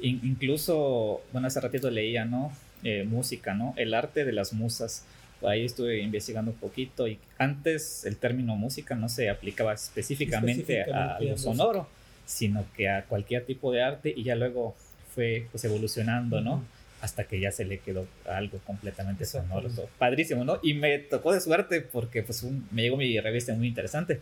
incluso, 0.00 1.22
bueno, 1.32 1.46
hace 1.46 1.60
ratito 1.60 1.90
leía, 1.90 2.26
¿no? 2.26 2.52
Eh, 2.84 3.04
música, 3.04 3.54
¿no? 3.54 3.72
El 3.76 3.94
arte 3.94 4.26
de 4.26 4.32
las 4.32 4.52
musas. 4.52 5.06
Ahí 5.42 5.64
estuve 5.64 6.00
investigando 6.00 6.50
un 6.50 6.58
poquito 6.58 7.08
y 7.08 7.18
antes 7.38 8.04
el 8.04 8.18
término 8.18 8.54
música 8.54 8.94
no 8.96 9.08
se 9.08 9.30
aplicaba 9.30 9.72
específicamente, 9.72 10.82
a, 10.82 11.18
lo 11.20 11.38
sonoro 11.38 11.88
sino 12.30 12.64
que 12.76 12.88
a 12.88 13.04
cualquier 13.04 13.44
tipo 13.44 13.72
de 13.72 13.82
arte 13.82 14.14
y 14.16 14.22
ya 14.22 14.36
luego 14.36 14.76
fue 15.14 15.48
pues 15.50 15.64
evolucionando, 15.64 16.40
¿no? 16.40 16.62
Hasta 17.00 17.24
que 17.24 17.40
ya 17.40 17.50
se 17.50 17.64
le 17.64 17.78
quedó 17.78 18.06
algo 18.26 18.58
completamente 18.66 19.24
sonoro. 19.24 19.68
Padrísimo, 19.98 20.44
¿no? 20.44 20.58
Y 20.62 20.74
me 20.74 20.98
tocó 20.98 21.32
de 21.32 21.40
suerte 21.40 21.80
porque 21.80 22.22
pues 22.22 22.44
me 22.70 22.82
llegó 22.82 22.96
mi 22.96 23.18
revista 23.18 23.54
muy 23.54 23.68
interesante. 23.68 24.20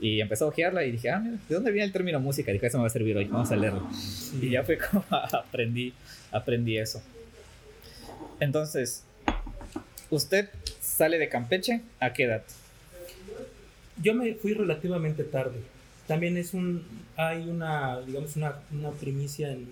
Y 0.00 0.20
empezó 0.20 0.46
a 0.46 0.48
ojearla 0.48 0.84
y 0.84 0.92
dije, 0.92 1.10
ah, 1.10 1.20
mira, 1.20 1.36
¿de 1.48 1.54
dónde 1.54 1.70
viene 1.70 1.86
el 1.86 1.92
término 1.92 2.18
música? 2.18 2.50
dije, 2.50 2.66
eso 2.66 2.78
me 2.78 2.82
va 2.82 2.88
a 2.88 2.90
servir 2.90 3.16
hoy, 3.16 3.26
vamos 3.26 3.50
a 3.52 3.56
leerlo. 3.56 3.88
Y 4.40 4.50
ya 4.50 4.64
fue 4.64 4.78
como 4.78 5.04
aprendí, 5.10 5.94
aprendí 6.32 6.78
eso. 6.78 7.02
Entonces, 8.40 9.04
¿usted 10.10 10.48
sale 10.80 11.18
de 11.18 11.28
Campeche 11.28 11.82
a 12.00 12.12
qué 12.12 12.24
edad? 12.24 12.42
Yo 14.02 14.14
me 14.14 14.34
fui 14.34 14.54
relativamente 14.54 15.22
tarde. 15.22 15.60
También 16.08 16.36
es 16.36 16.52
un, 16.52 16.84
hay 17.16 17.48
una, 17.48 18.00
digamos, 18.00 18.34
una, 18.34 18.56
una 18.72 18.90
primicia 18.90 19.52
en 19.52 19.68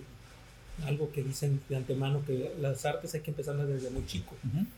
algo 0.85 1.11
que 1.11 1.23
dicen 1.23 1.61
de 1.69 1.75
antemano 1.75 2.23
que 2.25 2.51
las 2.59 2.85
artes 2.85 3.13
hay 3.13 3.21
que 3.21 3.31
empezarlas 3.31 3.67
desde 3.67 3.89
muy 3.89 4.05
chico. 4.05 4.35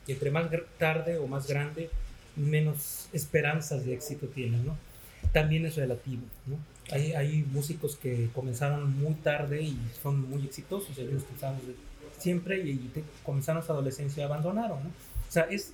Y 0.08 0.12
entre 0.12 0.32
más 0.32 0.50
tarde 0.78 1.18
o 1.18 1.28
más 1.28 1.48
grande, 1.48 1.90
menos 2.36 3.08
esperanzas 3.14 3.86
de 3.86 3.94
éxito 3.94 4.28
tienen, 4.28 4.66
¿no? 4.66 4.76
también 5.32 5.66
es 5.66 5.76
relativo, 5.76 6.24
¿no? 6.46 6.58
Hay, 6.92 7.14
hay 7.14 7.44
músicos 7.52 7.96
que 7.96 8.30
comenzaron 8.34 8.98
muy 9.00 9.14
tarde 9.16 9.62
y 9.62 9.78
son 10.02 10.30
muy 10.30 10.44
exitosos, 10.44 10.98
unos 10.98 11.24
que 11.24 11.34
siempre 12.18 12.60
y, 12.60 12.92
comenzaron 13.24 13.64
su 13.64 13.72
adolescencia 13.72 14.22
y 14.22 14.26
abandonaron, 14.26 14.84
¿no? 14.84 14.90
O 14.90 15.32
sea, 15.32 15.44
es 15.44 15.74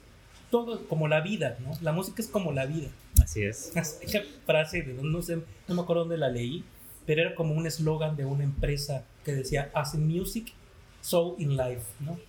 todo 0.52 0.88
como 0.88 1.08
la 1.08 1.22
vida, 1.22 1.58
¿no? 1.62 1.72
La 1.82 1.92
música 1.92 2.22
es 2.22 2.28
como 2.28 2.52
la 2.52 2.66
vida. 2.66 2.90
Así 3.22 3.44
es. 3.44 3.76
Esa 3.76 4.22
frase, 4.46 4.84
no, 5.02 5.22
sé, 5.22 5.40
no 5.68 5.76
me 5.76 5.82
acuerdo 5.82 6.04
dónde 6.04 6.18
la 6.18 6.30
leí, 6.30 6.64
pero 7.06 7.22
era 7.22 7.36
como 7.36 7.54
un 7.54 7.66
eslogan 7.66 8.16
de 8.16 8.26
una 8.26 8.44
empresa 8.44 9.04
que 9.32 9.38
decía, 9.38 9.72
as 9.74 9.94
in 9.94 10.08
music, 10.08 10.54
so 11.02 11.36
in 11.40 11.56
life, 11.58 11.86
¿no? 12.00 12.20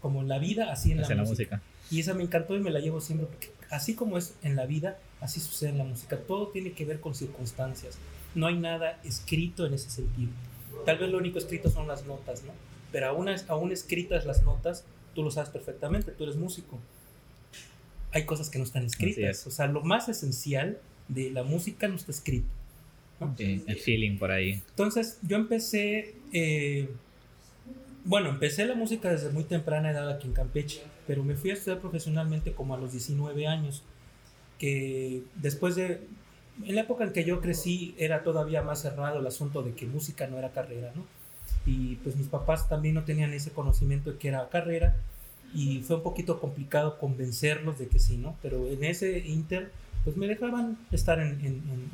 Como 0.00 0.22
en 0.22 0.28
la 0.28 0.38
vida, 0.38 0.72
así 0.72 0.92
en 0.92 0.98
la, 0.98 1.02
música. 1.02 1.22
la 1.22 1.28
música. 1.28 1.62
Y 1.90 2.00
esa 2.00 2.14
me 2.14 2.22
encantó 2.22 2.56
y 2.56 2.60
me 2.60 2.70
la 2.70 2.80
llevo 2.80 3.00
siempre 3.00 3.26
porque 3.26 3.50
así 3.70 3.94
como 3.94 4.18
es 4.18 4.34
en 4.42 4.56
la 4.56 4.66
vida, 4.66 4.98
así 5.20 5.40
sucede 5.40 5.70
en 5.70 5.78
la 5.78 5.84
música. 5.84 6.18
Todo 6.18 6.48
tiene 6.48 6.72
que 6.72 6.84
ver 6.84 7.00
con 7.00 7.14
circunstancias. 7.14 7.98
No 8.34 8.46
hay 8.46 8.56
nada 8.56 9.00
escrito 9.04 9.66
en 9.66 9.74
ese 9.74 9.90
sentido. 9.90 10.30
Tal 10.84 10.98
vez 10.98 11.10
lo 11.10 11.18
único 11.18 11.38
escrito 11.38 11.70
son 11.70 11.88
las 11.88 12.06
notas, 12.06 12.42
¿no? 12.44 12.52
Pero 12.92 13.08
aún, 13.08 13.28
aún 13.48 13.72
escritas 13.72 14.24
las 14.24 14.42
notas, 14.42 14.84
tú 15.14 15.22
lo 15.22 15.30
sabes 15.30 15.50
perfectamente, 15.50 16.12
tú 16.12 16.24
eres 16.24 16.36
músico. 16.36 16.78
Hay 18.12 18.24
cosas 18.24 18.50
que 18.50 18.58
no 18.58 18.64
están 18.64 18.84
escritas. 18.84 19.46
O 19.46 19.50
sea, 19.50 19.66
lo 19.66 19.82
más 19.82 20.08
esencial 20.08 20.78
de 21.08 21.30
la 21.30 21.42
música 21.42 21.88
no 21.88 21.96
está 21.96 22.12
escrito. 22.12 22.48
el 23.38 23.76
feeling 23.76 24.18
por 24.18 24.30
ahí. 24.30 24.62
Entonces, 24.70 25.18
yo 25.22 25.36
empecé, 25.36 26.14
eh, 26.32 26.88
bueno, 28.04 28.28
empecé 28.28 28.64
la 28.66 28.74
música 28.74 29.10
desde 29.10 29.30
muy 29.30 29.44
temprana 29.44 29.90
edad 29.90 30.08
aquí 30.08 30.28
en 30.28 30.32
Campeche, 30.32 30.82
pero 31.06 31.24
me 31.24 31.34
fui 31.34 31.50
a 31.50 31.54
estudiar 31.54 31.80
profesionalmente 31.80 32.52
como 32.52 32.74
a 32.74 32.78
los 32.78 32.92
19 32.92 33.46
años 33.46 33.82
que 34.58 35.22
después 35.34 35.74
de, 35.74 36.00
en 36.64 36.74
la 36.74 36.82
época 36.82 37.04
en 37.04 37.12
que 37.12 37.24
yo 37.24 37.40
crecí 37.40 37.94
era 37.98 38.22
todavía 38.22 38.62
más 38.62 38.82
cerrado 38.82 39.18
el 39.18 39.26
asunto 39.26 39.62
de 39.62 39.72
que 39.72 39.86
música 39.86 40.26
no 40.26 40.38
era 40.38 40.52
carrera, 40.52 40.92
¿no? 40.94 41.04
Y 41.66 41.96
pues 41.96 42.16
mis 42.16 42.28
papás 42.28 42.68
también 42.68 42.94
no 42.94 43.04
tenían 43.04 43.32
ese 43.32 43.50
conocimiento 43.50 44.12
de 44.12 44.18
que 44.18 44.28
era 44.28 44.48
carrera 44.48 44.96
y 45.54 45.80
fue 45.80 45.96
un 45.96 46.02
poquito 46.02 46.40
complicado 46.40 46.98
convencerlos 46.98 47.78
de 47.78 47.88
que 47.88 47.98
sí, 47.98 48.16
¿no? 48.16 48.36
Pero 48.42 48.66
en 48.68 48.84
ese 48.84 49.18
inter, 49.18 49.72
pues 50.04 50.16
me 50.16 50.26
dejaban 50.26 50.78
estar 50.92 51.18
en, 51.18 51.40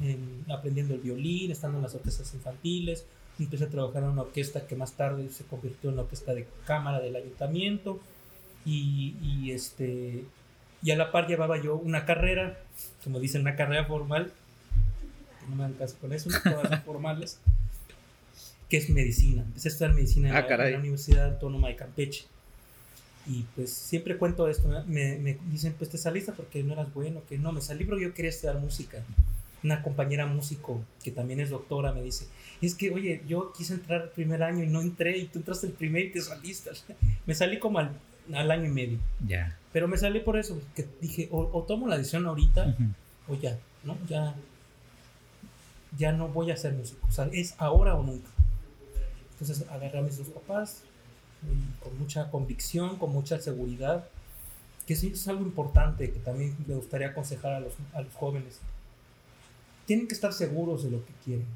en, 0.02 0.44
aprendiendo 0.52 0.94
el 0.94 1.00
violín, 1.00 1.50
estando 1.50 1.78
en 1.78 1.82
las 1.82 1.94
orquestas 1.94 2.34
infantiles, 2.34 3.06
empecé 3.38 3.64
a 3.64 3.68
trabajar 3.68 4.02
en 4.02 4.10
una 4.10 4.22
orquesta 4.22 4.66
que 4.66 4.76
más 4.76 4.92
tarde 4.92 5.28
se 5.30 5.44
convirtió 5.44 5.90
en 5.90 5.96
la 5.96 6.02
orquesta 6.02 6.34
de 6.34 6.46
cámara 6.66 7.00
del 7.00 7.16
ayuntamiento 7.16 8.00
y, 8.64 9.16
y 9.22 9.50
este 9.52 10.24
y 10.82 10.90
a 10.90 10.96
la 10.96 11.12
par 11.12 11.28
llevaba 11.28 11.62
yo 11.62 11.76
una 11.76 12.04
carrera, 12.04 12.58
como 13.04 13.20
dicen, 13.20 13.42
una 13.42 13.54
carrera 13.54 13.84
formal, 13.84 14.32
no 15.48 15.56
me 15.56 15.62
dan 15.62 15.74
caso 15.74 15.96
con 16.00 16.12
eso, 16.12 16.28
todas 16.42 16.82
formales, 16.84 17.38
que 18.68 18.78
es 18.78 18.90
medicina. 18.90 19.42
Empecé 19.42 19.68
a 19.68 19.72
estudiar 19.72 19.94
medicina 19.94 20.30
en, 20.30 20.36
ah, 20.36 20.56
la, 20.56 20.78
Universidad 20.78 21.26
Autónoma 21.34 21.68
de 21.68 21.76
Campeche. 21.76 22.24
Y 23.26 23.44
pues 23.54 23.72
siempre 23.72 24.16
cuento 24.16 24.48
esto, 24.48 24.68
me, 24.88 25.18
me, 25.18 25.38
dicen, 25.50 25.74
pues 25.78 25.90
te 25.90 25.98
saliste 25.98 26.32
porque 26.32 26.64
no 26.64 26.72
eras 26.72 26.92
bueno, 26.92 27.22
que 27.28 27.38
no, 27.38 27.52
me 27.52 27.60
salí 27.60 27.84
porque 27.84 28.02
yo 28.02 28.14
quería 28.14 28.30
estudiar 28.30 28.58
música. 28.58 28.98
Una 29.64 29.82
compañera 29.82 30.26
músico 30.26 30.82
que 31.04 31.10
también 31.10 31.40
es 31.40 31.50
doctora 31.50 31.92
me 31.92 32.02
dice, 32.02 32.26
es 32.60 32.74
que, 32.74 32.90
oye, 32.90 33.22
yo 33.28 33.52
quise 33.52 33.74
entrar 33.74 34.02
el 34.02 34.08
primer 34.08 34.42
año 34.42 34.64
y 34.64 34.66
no 34.66 34.80
entré 34.80 35.18
y 35.18 35.26
tú 35.26 35.38
entraste 35.38 35.68
el 35.68 35.72
primer 35.72 36.06
y 36.06 36.12
te 36.12 36.20
saliste. 36.20 36.70
me 37.26 37.34
salí 37.34 37.58
como 37.58 37.78
al, 37.78 37.92
al 38.32 38.50
año 38.50 38.66
y 38.66 38.72
medio. 38.72 38.98
Ya. 39.26 39.56
Pero 39.72 39.88
me 39.88 39.96
salí 39.96 40.20
por 40.20 40.36
eso, 40.36 40.60
que 40.74 40.86
dije, 41.00 41.28
o, 41.30 41.62
tomo 41.66 41.88
la 41.88 41.96
decisión 41.96 42.26
ahorita, 42.26 42.76
o 43.28 43.34
ya, 43.36 43.58
¿no? 43.84 43.96
Ya, 44.06 44.34
ya 45.96 46.12
no 46.12 46.28
voy 46.28 46.50
a 46.50 46.56
ser 46.56 46.74
músico. 46.74 47.06
O 47.08 47.12
sea, 47.12 47.28
es 47.32 47.54
ahora 47.58 47.94
o 47.94 48.02
nunca. 48.02 48.28
Entonces 49.32 49.66
agarré 49.70 49.98
a 49.98 50.02
mis 50.02 50.18
dos 50.18 50.28
papás 50.28 50.82
con 51.82 51.98
mucha 51.98 52.30
convicción, 52.30 52.98
con 52.98 53.12
mucha 53.12 53.40
seguridad, 53.40 54.06
que 54.86 54.94
sí 54.96 55.10
es 55.12 55.26
algo 55.28 55.42
importante 55.42 56.10
que 56.10 56.18
también 56.18 56.56
me 56.66 56.74
gustaría 56.74 57.08
aconsejar 57.08 57.54
a 57.54 57.60
los, 57.60 57.74
a 57.94 58.02
los 58.02 58.14
jóvenes. 58.14 58.60
Tienen 59.86 60.06
que 60.06 60.14
estar 60.14 60.32
seguros 60.32 60.84
de 60.84 60.90
lo 60.90 61.04
que 61.04 61.12
quieren. 61.24 61.46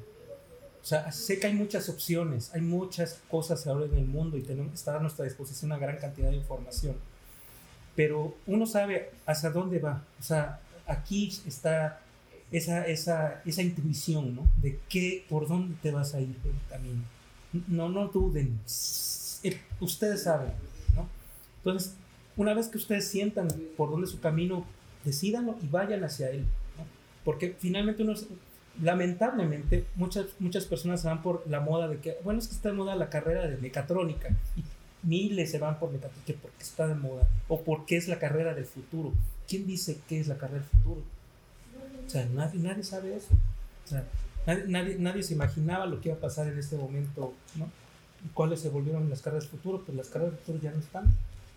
O 0.81 0.85
sea, 0.85 1.11
sé 1.11 1.39
que 1.39 1.47
hay 1.47 1.53
muchas 1.53 1.89
opciones, 1.89 2.53
hay 2.53 2.61
muchas 2.61 3.19
cosas 3.29 3.67
ahora 3.67 3.85
en 3.85 3.95
el 3.95 4.05
mundo 4.05 4.37
y 4.37 4.41
tenemos, 4.41 4.73
está 4.73 4.95
a 4.95 4.99
nuestra 4.99 5.25
disposición 5.25 5.71
una 5.71 5.79
gran 5.79 5.97
cantidad 5.97 6.29
de 6.29 6.37
información 6.37 6.95
pero 7.97 8.35
uno 8.45 8.67
sabe 8.67 9.09
hacia 9.25 9.49
dónde 9.49 9.79
va. 9.79 10.05
O 10.19 10.23
sea, 10.23 10.61
aquí 10.85 11.33
está 11.47 11.99
esa, 12.51 12.85
esa, 12.85 13.41
esa 13.43 13.63
intuición, 13.63 14.35
¿no? 14.35 14.47
De 14.61 14.79
qué, 14.87 15.25
por 15.27 15.47
dónde 15.47 15.75
te 15.81 15.89
vas 15.89 16.13
a 16.13 16.21
ir 16.21 16.35
el 16.45 16.69
camino. 16.69 17.01
No, 17.67 17.89
no 17.89 18.07
duden. 18.07 18.59
Ustedes 19.79 20.23
saben, 20.23 20.51
¿no? 20.95 21.09
Entonces, 21.57 21.95
una 22.35 22.53
vez 22.53 22.67
que 22.67 22.77
ustedes 22.77 23.07
sientan 23.07 23.47
por 23.75 23.89
dónde 23.89 24.05
es 24.05 24.11
su 24.11 24.19
camino, 24.19 24.63
decídanlo 25.03 25.57
y 25.63 25.67
vayan 25.67 26.03
hacia 26.03 26.29
él. 26.29 26.45
Porque 27.27 27.57
finalmente 27.59 28.03
uno, 28.03 28.13
lamentablemente, 28.81 29.85
muchas, 29.95 30.27
muchas 30.39 30.63
personas 30.63 31.01
se 31.01 31.09
van 31.09 31.21
por 31.21 31.43
la 31.49 31.59
moda 31.59 31.89
de 31.89 31.97
que, 31.97 32.17
bueno, 32.23 32.39
es 32.39 32.47
que 32.47 32.55
está 32.55 32.69
de 32.69 32.75
moda 32.75 32.95
la 32.95 33.09
carrera 33.09 33.45
de 33.45 33.57
mecatrónica. 33.57 34.29
Y 34.55 34.63
miles 35.03 35.51
se 35.51 35.59
van 35.59 35.77
por 35.77 35.91
mecatrónica 35.91 36.35
porque 36.41 36.63
está 36.63 36.87
de 36.87 36.95
moda 36.95 37.27
o 37.49 37.63
porque 37.63 37.97
es 37.97 38.07
la 38.07 38.17
carrera 38.17 38.53
del 38.53 38.63
futuro. 38.63 39.11
¿Quién 39.45 39.67
dice 39.67 39.97
qué 40.07 40.21
es 40.21 40.29
la 40.29 40.37
carrera 40.37 40.61
del 40.61 40.69
futuro? 40.69 41.01
O 42.05 42.09
sea, 42.09 42.25
nadie, 42.27 42.61
nadie 42.61 42.83
sabe 42.85 43.17
eso. 43.17 43.33
Nadie, 44.45 44.95
nadie, 44.97 45.21
se 45.21 45.33
imaginaba 45.33 45.85
lo 45.85 45.99
que 45.99 46.07
iba 46.07 46.17
a 46.17 46.21
pasar 46.21 46.47
en 46.47 46.57
este 46.57 46.77
momento, 46.77 47.33
¿no? 47.55 47.69
¿Cuáles 48.33 48.61
se 48.61 48.69
volvieron 48.69 49.09
las 49.09 49.21
carreras 49.21 49.43
del 49.43 49.59
futuro? 49.59 49.83
Pues 49.85 49.97
las 49.97 50.07
carreras 50.07 50.31
del 50.31 50.39
futuro 50.45 50.59
ya 50.63 50.71
no 50.71 50.79
están, 50.79 51.13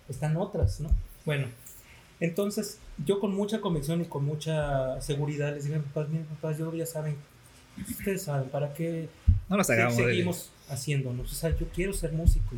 están 0.09 0.37
otras, 0.37 0.81
¿no? 0.81 0.91
Bueno, 1.25 1.47
entonces 2.21 2.79
yo 3.05 3.19
con 3.19 3.35
mucha 3.35 3.61
convicción 3.61 4.03
y 4.03 4.05
con 4.05 4.25
mucha 4.25 5.01
seguridad 5.01 5.55
les 5.55 5.65
digo, 5.65 5.81
papás, 5.81 6.09
miren, 6.11 6.27
papás, 6.27 6.59
yo 6.59 6.73
ya 6.75 6.87
saben, 6.87 7.17
ustedes 7.89 8.23
saben, 8.23 8.51
¿para 8.51 8.75
qué 8.75 9.09
no 9.49 9.57
nos 9.57 9.71
hagamos 9.71 9.97
seguimos 9.97 10.51
haciéndonos? 10.69 11.33
O 11.33 11.35
sea, 11.35 11.57
yo 11.57 11.67
quiero 11.75 11.95
ser 11.95 12.13
músico, 12.13 12.55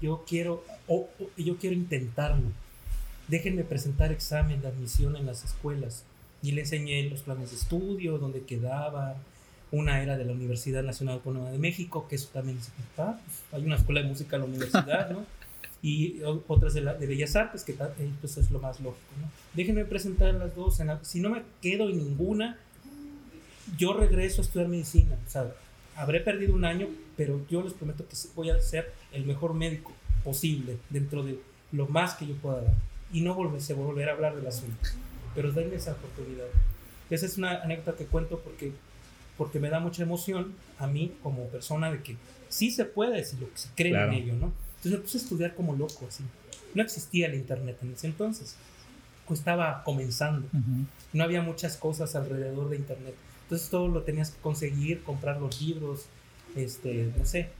yo 0.00 0.24
quiero, 0.28 0.62
o, 0.86 1.08
yo 1.36 1.56
quiero 1.56 1.74
intentarlo. 1.74 2.48
Déjenme 3.26 3.64
presentar 3.64 4.12
examen 4.12 4.60
de 4.60 4.68
admisión 4.68 5.16
en 5.16 5.24
las 5.26 5.44
escuelas. 5.44 6.04
Y 6.42 6.52
le 6.52 6.62
enseñé 6.62 7.02
los 7.04 7.22
planes 7.22 7.50
de 7.50 7.56
estudio, 7.56 8.18
dónde 8.18 8.42
quedaba. 8.42 9.16
Una 9.72 10.02
era 10.02 10.16
de 10.16 10.24
la 10.24 10.32
Universidad 10.32 10.82
Nacional 10.82 11.16
Autónoma 11.16 11.50
de 11.50 11.58
México, 11.58 12.06
que 12.08 12.16
eso 12.16 12.28
también 12.32 12.58
es, 12.58 12.70
ah, 12.98 13.18
pues, 13.24 13.42
hay 13.52 13.64
una 13.64 13.76
escuela 13.76 14.02
de 14.02 14.08
música 14.08 14.36
en 14.36 14.42
la 14.42 14.48
universidad, 14.48 15.10
¿no? 15.10 15.24
y 15.82 16.20
otras 16.22 16.74
de, 16.74 16.82
la, 16.82 16.94
de, 16.94 17.06
Bellas 17.06 17.36
Artes, 17.36 17.64
que 17.64 17.72
eh, 17.72 18.10
pues 18.20 18.36
es 18.36 18.50
lo 18.50 18.60
más 18.60 18.80
lógico. 18.80 19.12
¿no? 19.20 19.30
Déjenme 19.54 19.84
presentar 19.84 20.34
las 20.34 20.54
dos. 20.54 20.80
si 21.02 21.20
no 21.20 21.30
me 21.30 21.42
quedo 21.62 21.88
en 21.88 21.98
ninguna, 21.98 22.58
yo 23.78 23.92
regreso 23.94 24.42
a 24.42 24.44
estudiar 24.44 24.68
medicina. 24.68 25.16
O 25.26 25.30
sea, 25.30 25.52
habré 25.96 26.20
perdido 26.20 26.54
un 26.54 26.64
año, 26.64 26.88
pero 27.16 27.40
yo 27.48 27.62
les 27.62 27.72
prometo 27.72 28.06
que 28.06 28.16
voy 28.34 28.50
a 28.50 28.60
ser 28.60 28.92
el 29.12 29.24
mejor 29.24 29.54
médico 29.54 29.92
posible 30.24 30.76
dentro 30.90 31.22
de 31.22 31.38
lo 31.72 31.86
más 31.86 32.14
que 32.14 32.26
yo 32.26 32.34
pueda 32.36 32.62
dar. 32.62 32.74
Y 33.12 33.22
no 33.22 33.34
volverse, 33.34 33.74
volver 33.74 34.08
a 34.08 34.12
hablar 34.12 34.36
del 34.36 34.46
asunto, 34.46 34.88
pero 35.34 35.50
denme 35.50 35.76
esa 35.76 35.92
oportunidad. 35.92 36.46
Esa 37.08 37.26
es 37.26 37.38
una 37.38 37.62
anécdota 37.62 37.98
que 37.98 38.04
cuento 38.04 38.38
porque, 38.38 38.72
porque 39.36 39.58
me 39.58 39.68
da 39.68 39.80
mucha 39.80 40.02
emoción 40.02 40.54
a 40.78 40.86
mí 40.86 41.12
como 41.22 41.48
persona 41.48 41.90
de 41.90 42.02
que 42.02 42.16
sí 42.48 42.70
se 42.70 42.84
puede 42.84 43.16
decir 43.16 43.40
lo 43.40 43.50
que 43.50 43.58
se 43.58 43.68
cree 43.74 43.92
en 43.92 44.12
ello, 44.12 44.34
¿no? 44.34 44.52
Entonces 44.80 44.92
me 44.92 45.04
puse 45.04 45.18
a 45.18 45.20
estudiar 45.20 45.54
como 45.54 45.76
loco, 45.76 46.06
así. 46.08 46.24
No 46.74 46.82
existía 46.82 47.26
el 47.26 47.34
internet 47.34 47.76
en 47.82 47.92
ese 47.92 48.06
entonces. 48.06 48.56
estaba 49.28 49.84
comenzando. 49.84 50.48
No 51.12 51.22
había 51.22 51.42
muchas 51.42 51.76
cosas 51.76 52.16
alrededor 52.16 52.70
de 52.70 52.76
internet. 52.76 53.14
Entonces 53.42 53.68
todo 53.68 53.88
lo 53.88 54.02
tenías 54.02 54.30
que 54.30 54.40
conseguir, 54.40 55.02
comprar 55.02 55.40
los 55.40 55.60
libros, 55.60 56.06
este, 56.56 57.12
no 57.16 57.24
sé. 57.26 57.50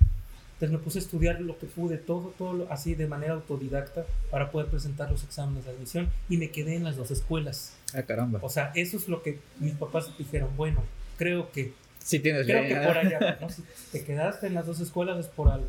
Entonces 0.54 0.78
me 0.78 0.82
puse 0.82 0.98
a 0.98 1.02
estudiar 1.02 1.40
lo 1.40 1.58
que 1.58 1.66
pude, 1.66 1.96
todo, 1.98 2.34
todo 2.38 2.66
así 2.70 2.94
de 2.94 3.06
manera 3.06 3.34
autodidacta 3.34 4.04
para 4.30 4.50
poder 4.50 4.68
presentar 4.68 5.10
los 5.10 5.22
exámenes 5.24 5.64
de 5.64 5.72
admisión 5.72 6.08
y 6.28 6.36
me 6.36 6.50
quedé 6.50 6.76
en 6.76 6.84
las 6.84 6.96
dos 6.96 7.10
escuelas. 7.10 7.74
Ah, 7.94 8.02
caramba. 8.02 8.40
O 8.42 8.48
sea, 8.48 8.72
eso 8.74 8.96
es 8.96 9.08
lo 9.08 9.22
que 9.22 9.38
mis 9.58 9.74
papás 9.74 10.10
dijeron, 10.18 10.50
bueno, 10.56 10.82
creo 11.18 11.50
que... 11.52 11.72
Sí 11.98 12.18
tienes 12.18 12.46
Creo 12.46 12.66
que 12.66 12.86
por 12.86 12.96
allá, 12.96 13.38
¿no? 13.40 13.50
Si 13.50 13.62
te 13.92 14.04
quedaste 14.04 14.46
en 14.46 14.54
las 14.54 14.66
dos 14.66 14.80
escuelas 14.80 15.18
es 15.18 15.26
por 15.26 15.48
algo. 15.50 15.68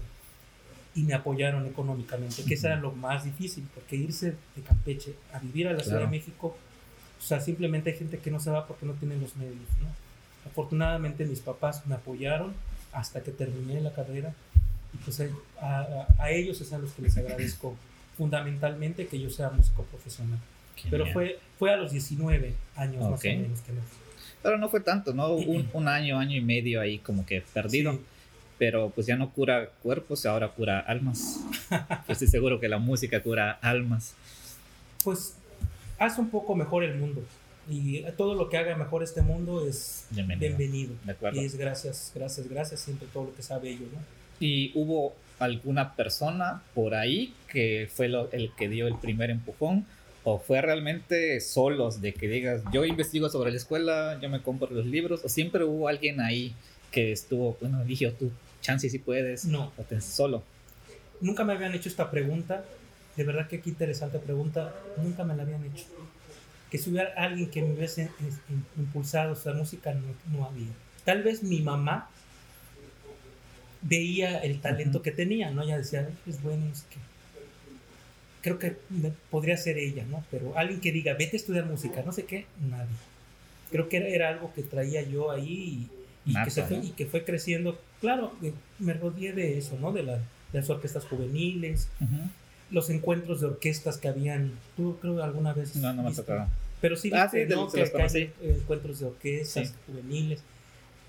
Y 0.94 1.04
me 1.04 1.14
apoyaron 1.14 1.66
económicamente, 1.68 2.44
que 2.44 2.54
eso 2.56 2.68
era 2.68 2.76
lo 2.76 2.92
más 2.92 3.24
difícil, 3.24 3.66
porque 3.74 3.96
irse 3.96 4.36
de 4.56 4.62
Campeche 4.62 5.14
a 5.34 5.40
vivir 5.40 5.68
a 5.68 5.74
la 5.74 5.80
Ciudad 5.80 6.00
de 6.00 6.04
Claro. 6.04 6.12
México, 6.12 6.58
o 7.20 7.24
sea, 7.24 7.40
simplemente 7.40 7.92
hay 7.92 7.98
gente 7.98 8.18
que 8.18 8.30
no 8.32 8.40
se 8.40 8.50
va 8.50 8.68
porque 8.68 8.86
no 8.86 8.94
tienen 8.94 9.22
los 9.22 9.36
medios, 9.38 9.56
¿no? 9.82 9.88
Afortunadamente 10.50 11.24
mis 11.26 11.40
papás 11.40 11.86
me 11.88 11.96
apoyaron 11.96 12.54
hasta 12.92 13.22
que 13.24 13.32
terminé 13.32 13.80
la 13.80 13.94
carrera 13.94 14.34
y 14.94 14.98
pues 14.98 15.22
a, 15.22 15.26
a- 15.62 16.08
a 16.20 16.32
ellos 16.32 16.60
es 16.60 16.74
a 16.74 16.78
los 16.80 16.92
que 16.92 17.04
les 17.04 17.16
agradezco 17.18 17.76
fundamentalmente 18.18 19.08
que 19.08 19.20
yo 19.20 19.30
sea 19.30 19.50
músico 19.50 19.84
profesional. 19.84 20.40
Pero 20.90 21.06
fue, 21.08 21.40
fue 21.60 21.72
a 21.72 21.78
los 21.78 21.92
19 21.92 22.54
años 22.76 23.02
más 23.10 23.20
Ok. 23.20 23.26
o 23.26 23.40
menos 23.40 23.60
que 23.62 23.72
fui. 23.72 23.82
Pero 24.42 24.58
no 24.58 24.70
fue 24.70 24.80
tanto, 24.82 25.14
¿no? 25.14 25.30
Un, 25.34 25.70
un 25.74 25.88
año, 25.88 26.18
año 26.18 26.36
y 26.36 26.42
medio 26.42 26.82
ahí 26.82 26.98
como 26.98 27.26
que 27.26 27.42
perdido. 27.54 27.94
Sí. 27.94 28.00
Pero 28.62 28.91
pues 28.94 29.08
ya 29.08 29.15
no 29.15 29.32
cura 29.34 29.72
cuerpos, 29.82 30.24
ahora 30.27 30.48
cura 30.50 30.80
almas. 30.82 31.39
Yo 31.72 31.77
estoy 32.13 32.27
seguro 32.27 32.60
que 32.60 32.70
la 32.70 32.77
música 32.77 33.20
cura 33.24 33.53
almas. 33.60 34.13
Pues 35.03 35.34
hace 35.98 36.22
un 36.22 36.30
poco 36.30 36.53
mejor 36.56 36.84
el 36.84 36.96
mundo. 36.96 37.24
Y 37.68 38.03
todo 38.18 38.36
lo 38.36 38.50
que 38.50 38.58
haga 38.58 38.77
mejor 38.77 39.01
este 39.01 39.24
mundo 39.24 39.68
es 39.68 40.06
Bienvenido. 40.12 40.56
bienvenido. 40.58 40.94
De 41.06 41.12
acuerdo. 41.12 41.41
Y 41.41 41.46
es 41.46 41.56
gracias, 41.56 42.12
gracias, 42.13 42.48
gracias 42.48 42.80
siempre 42.82 43.08
todo 43.12 43.24
lo 43.25 43.36
que 43.36 43.41
sabe 43.41 43.72
ello, 43.72 43.88
¿no? 43.91 43.98
¿Y 44.39 44.72
hubo 44.75 45.15
alguna 45.39 45.96
persona 45.96 46.62
por 46.75 46.94
ahí 46.94 47.34
que 47.48 47.89
fue 47.91 48.10
lo- 48.10 48.32
el 48.32 48.51
que 48.56 48.70
dio 48.70 48.86
el 48.88 48.96
primer 49.00 49.32
empujón? 49.32 49.88
¿O 50.24 50.38
fue 50.38 50.62
realmente 50.62 51.39
solos 51.41 52.00
de 52.00 52.13
que 52.13 52.27
digas, 52.27 52.62
yo 52.72 52.86
investigo 52.86 53.27
sobre 53.27 53.50
la 53.50 53.58
escuela, 53.58 54.20
yo 54.22 54.30
me 54.30 54.44
compro 54.44 54.70
los 54.70 54.86
libros? 54.86 55.22
¿O 55.25 55.30
siempre 55.30 55.63
hubo 55.63 55.88
alguien 55.88 56.22
ahí 56.22 56.53
que 56.91 57.12
estuvo, 57.12 57.58
bueno, 57.60 57.84
dije, 57.86 58.12
tú, 58.12 58.30
chance 58.62 58.89
si 58.89 59.00
puedes? 59.00 59.46
No. 59.46 59.72
¿O 59.77 59.84
te 59.84 60.00
solo? 60.01 60.44
Nunca 61.20 61.44
me 61.44 61.53
habían 61.53 61.74
hecho 61.74 61.89
esta 61.89 62.10
pregunta. 62.10 62.63
De 63.15 63.24
verdad 63.24 63.48
que 63.48 63.60
qué 63.60 63.70
interesante 63.70 64.20
pregunta. 64.20 64.74
Nunca 64.98 65.24
me 65.24 65.36
la 65.36 65.44
habían 65.44 65.63
hecho. 65.65 65.86
Que 66.70 66.77
si 66.77 66.89
hubiera 66.89 67.13
alguien 67.18 67.50
que 67.50 67.62
me 67.62 67.74
hubiese 67.74 68.10
impulsado 68.77 69.34
esta 69.34 69.53
música, 69.53 69.94
no, 69.94 70.38
no 70.38 70.46
había. 70.46 70.72
Tal 71.03 71.22
vez 71.24 71.44
mi 71.44 71.60
mamá 71.60 72.10
veía 73.82 74.39
el 74.39 74.62
talento 74.62 75.00
Ujú. 75.00 75.03
que 75.03 75.12
tenía, 75.12 75.51
¿no? 75.51 75.63
Ella 75.63 75.77
decía, 75.77 76.08
es 76.27 76.41
bueno, 76.41 76.65
es 76.72 76.84
que 76.84 76.98
creo 78.41 78.58
que 78.60 78.75
podría 79.30 79.58
ser 79.58 79.77
ella, 79.77 80.03
¿no? 80.10 80.24
Pero 80.32 80.58
alguien 80.58 80.80
que 80.80 80.91
diga, 80.91 81.13
vete 81.13 81.36
a 81.36 81.39
estudiar 81.39 81.65
música, 81.65 82.01
no 82.06 82.12
sé 82.12 82.25
qué, 82.25 82.46
nadie. 82.70 82.96
Creo 83.72 83.88
que 83.89 83.98
era, 83.98 84.08
era 84.08 84.30
algo 84.30 84.53
que 84.53 84.63
traía 84.63 85.01
yo 85.01 85.32
ahí 85.32 85.88
y, 86.25 86.34
que 86.44 86.50
se 86.51 86.63
fue, 86.63 86.78
¿no? 86.78 86.84
y 86.84 86.90
que 86.92 87.06
fue 87.06 87.24
creciendo. 87.24 87.80
Claro, 88.00 88.34
eh, 88.42 88.54
me 88.80 88.94
rodeé 88.94 89.34
de 89.34 89.58
eso, 89.58 89.78
¿no? 89.80 89.92
De, 89.92 90.04
la- 90.04 90.18
de 90.18 90.60
las 90.60 90.70
orquestas 90.70 91.06
juveniles, 91.06 91.88
los 92.70 92.90
encuentros 92.90 93.42
de 93.42 93.48
orquestas 93.48 93.98
que 93.98 94.08
habían. 94.08 94.51
Tú 94.78 94.98
creo 95.01 95.18
que 95.18 95.24
alguna 95.24 95.54
vez. 95.54 95.75
No, 95.75 95.94
no 95.94 96.04
me 96.04 96.12
tocado. 96.13 96.48
Pero 96.80 96.96
sí, 96.96 97.12
Ah, 97.13 97.30
sí, 97.30 97.38
¿no? 97.48 97.70
Que, 97.70 97.82
los 97.82 97.90
que 97.92 98.01
hay 98.01 98.34
encuentros 98.42 99.00
de 99.00 99.06
orquestas 99.08 99.68
Sí. 99.70 99.74
juveniles. 99.88 100.42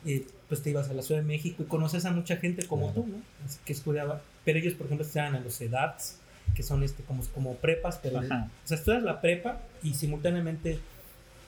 eh, 0.04 0.26
pues 0.48 0.60
te 0.62 0.70
ibas 0.70 0.90
a 0.90 0.94
la 0.94 1.02
Ciudad 1.02 1.20
de 1.20 1.26
México 1.28 1.62
y 1.62 1.66
conoces 1.66 2.04
a 2.06 2.10
mucha 2.10 2.36
gente 2.36 2.66
como 2.66 2.92
Claro. 2.92 3.02
tú, 3.02 3.06
¿no? 3.08 3.22
Así 3.46 3.58
Que 3.64 3.72
estudiaba. 3.72 4.20
Pero 4.44 4.58
ellos, 4.58 4.74
por 4.74 4.86
ejemplo, 4.86 5.06
estudiaban 5.06 5.36
en 5.36 5.44
los 5.44 5.60
EDATs, 5.60 6.18
que 6.56 6.64
son 6.64 6.82
este, 6.82 7.04
como, 7.04 7.22
como 7.28 7.54
prepas, 7.54 8.00
pero. 8.02 8.18
O 8.18 8.22
sea, 8.64 8.76
estudias 8.76 9.04
la 9.04 9.20
prepa 9.20 9.60
y 9.82 9.94
simultáneamente 9.94 10.80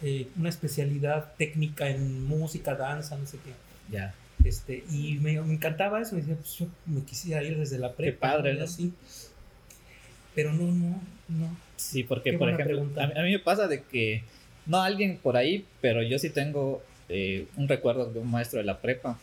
eh, 0.04 0.26
una 0.38 0.50
especialidad 0.50 1.32
técnica 1.38 1.88
en 1.88 2.24
música, 2.26 2.74
danza, 2.74 3.16
no 3.16 3.26
sé 3.26 3.38
qué. 3.44 3.52
Ya. 3.90 4.14
Este, 4.44 4.84
y 4.90 5.14
me, 5.20 5.40
me 5.40 5.54
encantaba 5.54 6.00
eso. 6.02 6.14
Me 6.14 6.20
decía, 6.20 6.36
pues 6.36 6.54
yo 6.58 6.66
me 6.86 7.02
quisiera 7.02 7.42
ir 7.42 7.56
desde 7.58 7.78
la 7.78 7.92
prepa. 7.94 8.32
padre, 8.32 8.54
¿no? 8.54 8.64
Así. 8.64 8.92
Pero 10.34 10.52
no, 10.52 10.64
no, 10.70 11.00
no. 11.28 11.56
Sí, 11.76 12.02
porque 12.02 12.32
Qué 12.32 12.38
por 12.38 12.48
ejemplo, 12.50 12.80
a, 13.00 13.06
mí- 13.06 13.12
a 13.16 13.22
mí 13.22 13.32
me 13.32 13.38
pasa 13.38 13.68
de 13.68 13.82
que 13.82 14.22
no 14.66 14.82
alguien 14.82 15.18
por 15.22 15.36
ahí, 15.36 15.64
pero 15.80 16.02
yo 16.02 16.18
sí 16.18 16.30
tengo 16.30 16.82
eh, 17.08 17.46
un 17.56 17.68
recuerdo 17.68 18.12
de 18.12 18.18
un 18.20 18.30
maestro 18.30 18.58
de 18.58 18.64
la 18.64 18.80
prepa 18.80 19.18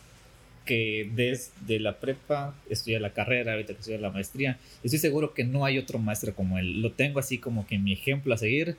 que 0.64 1.10
desde 1.14 1.80
la 1.80 1.98
prepa 1.98 2.54
estudia 2.70 3.00
la 3.00 3.10
carrera, 3.12 3.52
ahorita 3.52 3.72
que 3.74 3.80
estudia 3.80 3.98
la 3.98 4.10
maestría. 4.10 4.58
Estoy 4.84 5.00
seguro 5.00 5.34
que 5.34 5.44
no 5.44 5.64
hay 5.64 5.78
otro 5.78 5.98
maestro 5.98 6.34
como 6.34 6.58
él. 6.58 6.80
Lo 6.80 6.92
tengo 6.92 7.18
así 7.18 7.38
como 7.38 7.66
que 7.66 7.78
mi 7.78 7.92
ejemplo 7.92 8.32
a 8.32 8.38
seguir. 8.38 8.76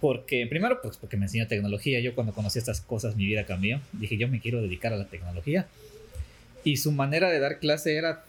Porque, 0.00 0.46
primero, 0.46 0.80
pues 0.82 0.96
porque 0.96 1.16
me 1.16 1.26
enseñó 1.26 1.46
tecnología. 1.46 2.00
Yo 2.00 2.14
cuando 2.14 2.32
conocí 2.32 2.58
estas 2.58 2.80
cosas, 2.80 3.16
mi 3.16 3.26
vida 3.26 3.44
cambió. 3.44 3.80
Dije, 3.92 4.16
yo 4.16 4.28
me 4.28 4.40
quiero 4.40 4.62
dedicar 4.62 4.92
a 4.92 4.96
la 4.96 5.06
tecnología. 5.06 5.66
Y 6.64 6.78
su 6.78 6.92
manera 6.92 7.30
de 7.30 7.38
dar 7.38 7.58
clase 7.58 7.96
era 7.96 8.24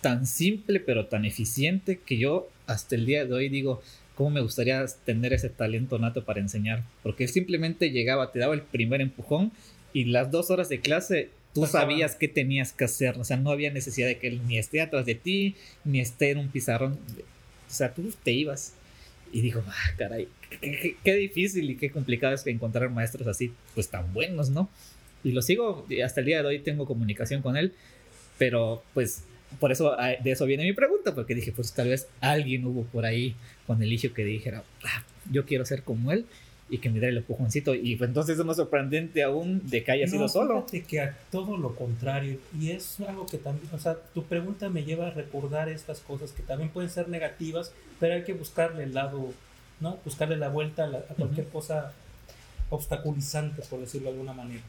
tan 0.00 0.26
simple, 0.26 0.80
pero 0.80 1.06
tan 1.06 1.24
eficiente 1.24 1.98
que 1.98 2.18
yo 2.18 2.48
hasta 2.66 2.94
el 2.94 3.06
día 3.06 3.24
de 3.24 3.32
hoy 3.32 3.48
digo, 3.48 3.82
¿cómo 4.14 4.30
me 4.30 4.40
gustaría 4.40 4.84
tener 5.04 5.32
ese 5.32 5.48
talento 5.48 5.98
nato 5.98 6.24
para 6.24 6.40
enseñar? 6.40 6.84
Porque 7.02 7.24
él 7.24 7.30
simplemente 7.30 7.90
llegaba, 7.90 8.30
te 8.30 8.38
daba 8.38 8.54
el 8.54 8.62
primer 8.62 9.00
empujón 9.00 9.52
y 9.92 10.04
las 10.04 10.30
dos 10.30 10.50
horas 10.50 10.68
de 10.68 10.80
clase 10.80 11.30
tú 11.54 11.66
sabías 11.66 12.14
qué 12.14 12.28
tenías 12.28 12.72
que 12.72 12.84
hacer. 12.84 13.18
O 13.18 13.24
sea, 13.24 13.36
no 13.36 13.50
había 13.50 13.72
necesidad 13.72 14.06
de 14.06 14.18
que 14.18 14.28
él 14.28 14.40
ni 14.46 14.58
esté 14.58 14.80
atrás 14.80 15.06
de 15.06 15.14
ti, 15.14 15.56
ni 15.84 16.00
esté 16.00 16.30
en 16.30 16.38
un 16.38 16.48
pizarrón. 16.48 16.92
O 16.92 17.70
sea, 17.70 17.92
tú 17.94 18.12
te 18.22 18.32
ibas. 18.32 18.74
Y 19.32 19.40
digo, 19.40 19.62
ah, 19.66 19.94
caray, 19.96 20.28
qué, 20.50 21.14
difícil 21.14 21.70
y 21.70 21.76
qué 21.76 21.90
complicado 21.90 22.34
es 22.34 22.46
encontrar 22.46 22.90
maestros 22.90 23.26
así, 23.26 23.52
pues 23.74 23.88
tan 23.88 24.12
buenos, 24.12 24.50
¿no? 24.50 24.68
Y 25.24 25.32
lo 25.32 25.42
sigo, 25.42 25.86
hasta 26.04 26.20
el 26.20 26.26
día 26.26 26.42
de 26.42 26.48
hoy 26.48 26.58
tengo 26.60 26.86
comunicación 26.86 27.42
con 27.42 27.56
él, 27.56 27.72
pero 28.38 28.82
pues 28.94 29.24
por 29.60 29.72
eso 29.72 29.94
ah, 29.98 30.12
de 30.22 30.30
eso 30.30 30.46
viene 30.46 30.64
mi 30.64 30.72
pregunta, 30.72 31.14
porque 31.14 31.34
dije, 31.34 31.52
pues 31.52 31.72
tal 31.72 31.88
vez 31.88 32.06
alguien 32.20 32.64
hubo 32.66 32.84
por 32.84 33.04
ahí 33.04 33.34
con 33.66 33.82
el 33.82 33.92
hijo 33.92 34.12
que 34.14 34.24
dijera, 34.24 34.62
"Ah, 34.84 35.02
yo 35.30 35.44
quiero 35.44 35.64
ser 35.64 35.82
como 35.82 36.12
él 36.12 36.26
y 36.70 36.78
que 36.78 36.90
me 36.90 37.00
dé 37.00 37.08
el 37.08 37.18
empujoncito. 37.18 37.74
Y 37.74 37.96
pues, 37.96 38.08
entonces 38.08 38.38
es 38.38 38.44
más 38.44 38.56
sorprendente 38.56 39.22
aún 39.22 39.62
de 39.68 39.82
que 39.82 39.92
haya 39.92 40.06
sido 40.06 40.22
No, 40.22 40.28
solo. 40.28 40.66
fíjate 40.68 40.82
que 40.82 41.00
a 41.00 41.16
todo 41.30 41.56
lo 41.56 41.74
contrario. 41.74 42.38
Y 42.58 42.70
es 42.72 43.00
algo 43.00 43.26
que 43.26 43.38
también, 43.38 43.72
o 43.72 43.78
sea, 43.78 43.94
tu 44.14 44.24
pregunta 44.24 44.68
me 44.68 44.84
lleva 44.84 45.08
a 45.08 45.10
recordar 45.10 45.68
estas 45.68 46.00
cosas 46.00 46.32
que 46.32 46.42
también 46.42 46.70
pueden 46.70 46.90
ser 46.90 47.08
negativas, 47.08 47.72
pero 47.98 48.14
hay 48.14 48.24
que 48.24 48.34
buscarle 48.34 48.84
el 48.84 48.94
lado, 48.94 49.32
¿no? 49.80 49.98
Buscarle 50.04 50.36
la 50.36 50.48
vuelta 50.48 50.84
a, 50.84 50.86
la- 50.88 50.98
a 50.98 51.14
cualquier 51.14 51.48
cosa 51.48 51.92
obstaculizante, 52.70 53.62
por 53.62 53.80
decirlo 53.80 54.08
de 54.08 54.12
alguna 54.14 54.32
manera. 54.32 54.62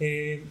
Eh, 0.00 0.44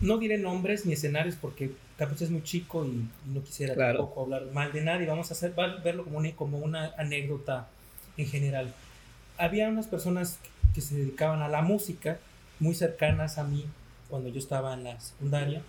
no 0.00 0.18
diré 0.18 0.38
nombres 0.38 0.86
ni 0.86 0.92
escenarios 0.92 1.34
porque 1.40 1.72
Campeche 1.96 2.24
es 2.24 2.30
muy 2.30 2.42
chico 2.44 2.84
y, 2.86 3.08
no 3.32 3.42
quisiera 3.42 3.74
Claro. 3.74 3.98
tampoco 3.98 4.22
hablar 4.22 4.44
mal 4.52 4.72
de 4.72 4.82
nadie. 4.82 5.06
Vamos 5.06 5.30
a 5.30 5.34
hacer, 5.34 5.52
verlo 5.82 6.04
como 6.04 6.18
una, 6.18 6.32
como 6.36 6.58
una 6.58 6.92
anécdota 6.96 7.66
en 8.16 8.26
general. 8.26 8.72
Había 9.36 9.68
unas 9.68 9.86
personas 9.88 10.38
que 10.74 10.80
se 10.80 10.94
dedicaban 10.96 11.42
a 11.42 11.48
la 11.48 11.62
música 11.62 12.18
muy 12.60 12.74
cercanas 12.74 13.38
a 13.38 13.44
mí 13.44 13.64
cuando 14.08 14.28
yo 14.28 14.38
estaba 14.38 14.74
en 14.74 14.84
la 14.84 15.00
secundaria 15.00 15.62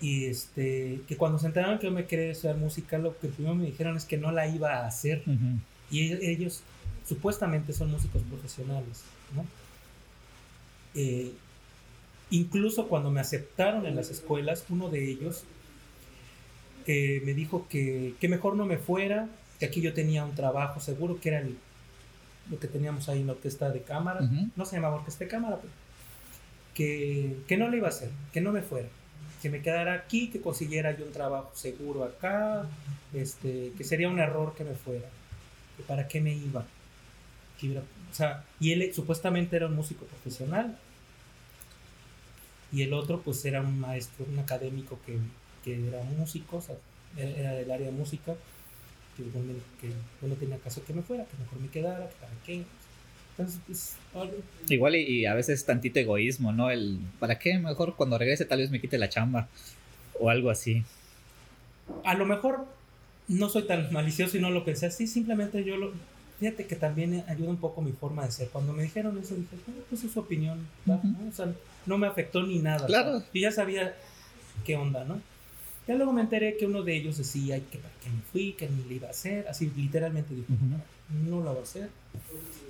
y 0.00 0.26
este 0.26 1.00
que 1.06 1.16
cuando 1.16 1.38
se 1.38 1.46
enteraron 1.46 1.78
que 1.78 1.86
yo 1.86 1.92
me 1.92 2.06
quería 2.06 2.30
estudiar 2.32 2.56
música 2.56 2.96
lo 2.98 3.18
que 3.18 3.28
primero 3.28 3.54
me 3.54 3.66
dijeron 3.66 3.96
es 3.96 4.04
que 4.04 4.16
no 4.16 4.32
la 4.32 4.46
iba 4.48 4.78
a 4.78 4.86
hacer. 4.86 5.22
Y 5.90 6.12
e- 6.12 6.30
ellos 6.32 6.62
supuestamente 7.06 7.72
son 7.72 7.90
músicos 7.90 8.22
profesionales, 8.22 9.02
¿no? 9.34 9.44
Eh, 10.94 11.32
incluso 12.30 12.88
cuando 12.88 13.10
me 13.10 13.20
aceptaron 13.20 13.86
en 13.86 13.96
las 13.96 14.10
escuelas, 14.10 14.64
uno 14.70 14.88
de 14.88 15.08
ellos 15.10 15.44
eh, 16.86 17.20
me 17.24 17.34
dijo 17.34 17.66
que, 17.68 18.14
que 18.20 18.28
mejor 18.28 18.56
no 18.56 18.64
me 18.66 18.78
fuera, 18.78 19.28
que 19.58 19.66
aquí 19.66 19.80
yo 19.80 19.92
tenía 19.92 20.24
un 20.24 20.34
trabajo 20.34 20.80
seguro, 20.80 21.20
que 21.20 21.28
era 21.28 21.40
el- 21.40 21.56
lo 22.50 22.58
que 22.58 22.66
teníamos 22.68 23.08
ahí 23.08 23.20
en 23.20 23.26
la 23.28 23.34
orquesta 23.34 23.70
de 23.70 23.82
cámara, 23.82 24.20
no 24.56 24.64
se 24.64 24.76
llamaba 24.76 24.96
orquesta 24.96 25.24
de 25.24 25.30
cámara, 25.30 25.58
pero 25.60 25.72
que, 26.74 27.36
que 27.46 27.56
no 27.56 27.68
le 27.68 27.76
iba 27.76 27.86
a 27.86 27.90
hacer, 27.90 28.10
que 28.32 28.40
no 28.40 28.50
me 28.52 28.62
fuera, 28.62 28.88
que 29.40 29.50
me 29.50 29.62
quedara 29.62 29.94
aquí, 29.94 30.30
que 30.30 30.40
consiguiera 30.40 30.96
yo 30.96 31.04
un 31.06 31.12
trabajo 31.12 31.50
seguro 31.54 32.04
acá, 32.04 32.66
este, 33.14 33.72
que 33.76 33.84
sería 33.84 34.08
un 34.08 34.18
error 34.20 34.54
que 34.54 34.64
me 34.64 34.74
fuera, 34.74 35.08
para 35.88 36.08
qué 36.08 36.20
me 36.20 36.34
iba. 36.34 36.64
O 38.10 38.14
sea, 38.14 38.44
y 38.58 38.72
él 38.72 38.92
supuestamente 38.94 39.56
era 39.56 39.66
un 39.66 39.76
músico 39.76 40.04
profesional, 40.06 40.76
y 42.72 42.82
el 42.82 42.92
otro 42.92 43.20
pues 43.22 43.44
era 43.44 43.60
un 43.60 43.80
maestro, 43.80 44.24
un 44.30 44.38
académico 44.38 44.98
que, 45.04 45.18
que 45.64 45.88
era 45.88 46.02
músico, 46.04 46.58
o 46.58 46.60
sea, 46.60 46.76
era, 47.16 47.52
del 47.52 47.70
área 47.70 47.86
de 47.86 47.92
música, 47.92 48.34
que, 49.16 49.24
me- 49.24 49.62
que 49.80 49.94
no 50.26 50.34
tenía 50.36 50.58
caso 50.58 50.84
que 50.84 50.94
me 50.94 51.02
fuera, 51.02 51.24
que 51.26 51.36
mejor 51.38 51.60
me 51.60 51.68
quedara, 51.70 52.08
que 52.08 52.16
para 52.16 52.32
qué. 52.46 52.64
Algo- 54.14 54.34
Igual 54.68 54.96
y, 54.96 55.02
y 55.02 55.26
a 55.26 55.34
veces 55.34 55.64
tantito 55.64 55.98
egoísmo, 56.00 56.52
¿no? 56.52 56.70
El, 56.70 56.98
¿para 57.18 57.38
qué? 57.38 57.58
Mejor 57.58 57.96
cuando 57.96 58.18
regrese 58.18 58.44
tal 58.44 58.58
vez 58.60 58.70
me 58.70 58.80
quite 58.80 58.98
la 58.98 59.08
chamba. 59.08 59.48
o 60.18 60.28
algo 60.30 60.50
así. 60.50 60.84
A 62.04 62.14
lo 62.14 62.26
mejor 62.26 62.66
no 63.28 63.48
soy 63.48 63.62
tan 63.62 63.92
malicioso 63.92 64.36
y 64.36 64.40
no 64.40 64.50
lo 64.50 64.64
pensé 64.64 64.86
así, 64.86 65.06
simplemente 65.06 65.64
yo 65.64 65.76
lo... 65.76 65.92
Fíjate 66.38 66.66
que 66.66 66.74
también 66.76 67.22
ayuda 67.28 67.50
un 67.50 67.58
poco 67.58 67.82
mi 67.82 67.92
forma 67.92 68.24
de 68.24 68.32
ser. 68.32 68.48
Cuando 68.48 68.72
me 68.72 68.82
dijeron 68.82 69.18
eso, 69.18 69.34
dije, 69.34 69.56
pues 69.90 70.04
es 70.04 70.10
su 70.12 70.20
opinión. 70.20 70.66
¿no? 70.86 71.00
O 71.28 71.32
sea, 71.34 71.52
no 71.86 71.98
me 71.98 72.06
afectó 72.06 72.42
ni 72.42 72.58
nada. 72.60 72.86
Claro. 72.86 73.20
Yo 73.20 73.40
ya 73.42 73.52
sabía 73.52 73.94
qué 74.64 74.76
onda, 74.76 75.04
¿no? 75.04 75.20
Ya 75.86 75.94
luego 75.96 76.12
me 76.12 76.20
enteré 76.22 76.56
que 76.56 76.66
uno 76.66 76.82
de 76.82 76.96
ellos 76.96 77.18
decía 77.18 77.58
que 77.58 77.78
para 77.78 77.92
qué 78.02 78.10
me 78.10 78.22
fui, 78.32 78.52
que 78.52 78.68
ni 78.68 78.84
le 78.88 78.94
iba 78.94 79.08
a 79.08 79.10
hacer, 79.10 79.46
así 79.48 79.70
literalmente 79.76 80.34
dijo, 80.34 80.46
no, 80.70 80.80
no 81.28 81.40
lo 81.40 81.54
va 81.54 81.60
a 81.60 81.62
hacer. 81.62 81.88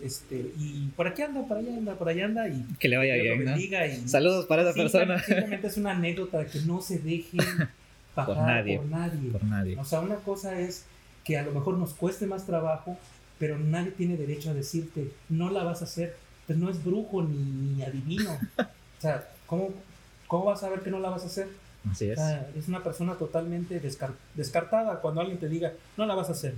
Este, 0.03 0.37
y 0.59 0.89
por 0.97 1.07
aquí 1.07 1.23
anda, 1.23 1.47
por 1.47 1.59
allá 1.59 1.77
anda, 1.77 1.95
por 1.95 2.09
allá 2.09 2.25
anda 2.25 2.49
y 2.49 2.63
que 2.79 2.89
le 2.89 2.97
vaya 2.97 3.15
bien. 3.15 3.47
y- 3.59 4.09
Saludos 4.09 4.47
para 4.47 4.63
esa 4.63 4.73
persona. 4.75 5.23
Simplemente 5.23 5.67
es 5.67 5.77
una 5.77 5.93
anécdota 5.93 6.39
de 6.39 6.47
que 6.47 6.61
no 6.61 6.81
se 6.81 6.99
dejen 6.99 7.41
bajar 8.17 8.27
Por 8.35 8.37
nadie. 8.37 8.77
por 8.79 8.87
nadie. 8.87 9.31
Por 9.31 9.45
nadie. 9.45 9.79
O 9.79 9.85
sea, 9.85 10.01
una 10.01 10.17
cosa 10.17 10.59
es 10.59 10.85
que 11.25 11.37
a 11.39 11.43
lo 11.43 11.53
mejor 11.53 11.77
nos 11.77 11.93
cueste 11.95 12.27
más 12.27 12.47
trabajo, 12.47 12.97
pero 13.39 13.59
nadie 13.59 13.91
tiene 13.93 14.17
derecho 14.17 14.51
a 14.51 14.55
decirte, 14.55 15.11
no 15.29 15.51
la 15.51 15.63
vas 15.65 15.83
a 15.83 15.85
hacer. 15.85 16.17
Pues 16.47 16.59
no 16.59 16.69
es 16.71 16.83
brujo 16.83 17.23
ni, 17.23 17.37
ni 17.37 17.83
adivino. 17.83 18.39
O 18.99 19.01
sea, 19.03 19.27
¿cómo, 19.47 19.71
¿cómo 20.27 20.45
vas 20.45 20.59
a 20.59 20.67
saber 20.67 20.81
que 20.81 20.91
no 20.91 20.99
la 21.01 21.09
vas 21.09 21.23
a 21.23 21.27
hacer? 21.27 21.49
Así 21.91 22.11
O 22.11 22.13
es. 22.13 22.19
sea, 22.19 22.47
es 22.55 22.69
una 22.69 22.83
persona 22.85 23.15
totalmente 23.15 23.81
descar- 23.83 24.13
descartada 24.35 25.01
cuando 25.01 25.23
alguien 25.23 25.39
te 25.39 25.49
diga, 25.49 25.73
no 25.97 26.05
la 26.05 26.15
vas 26.15 26.29
a 26.29 26.33
hacer. 26.33 26.53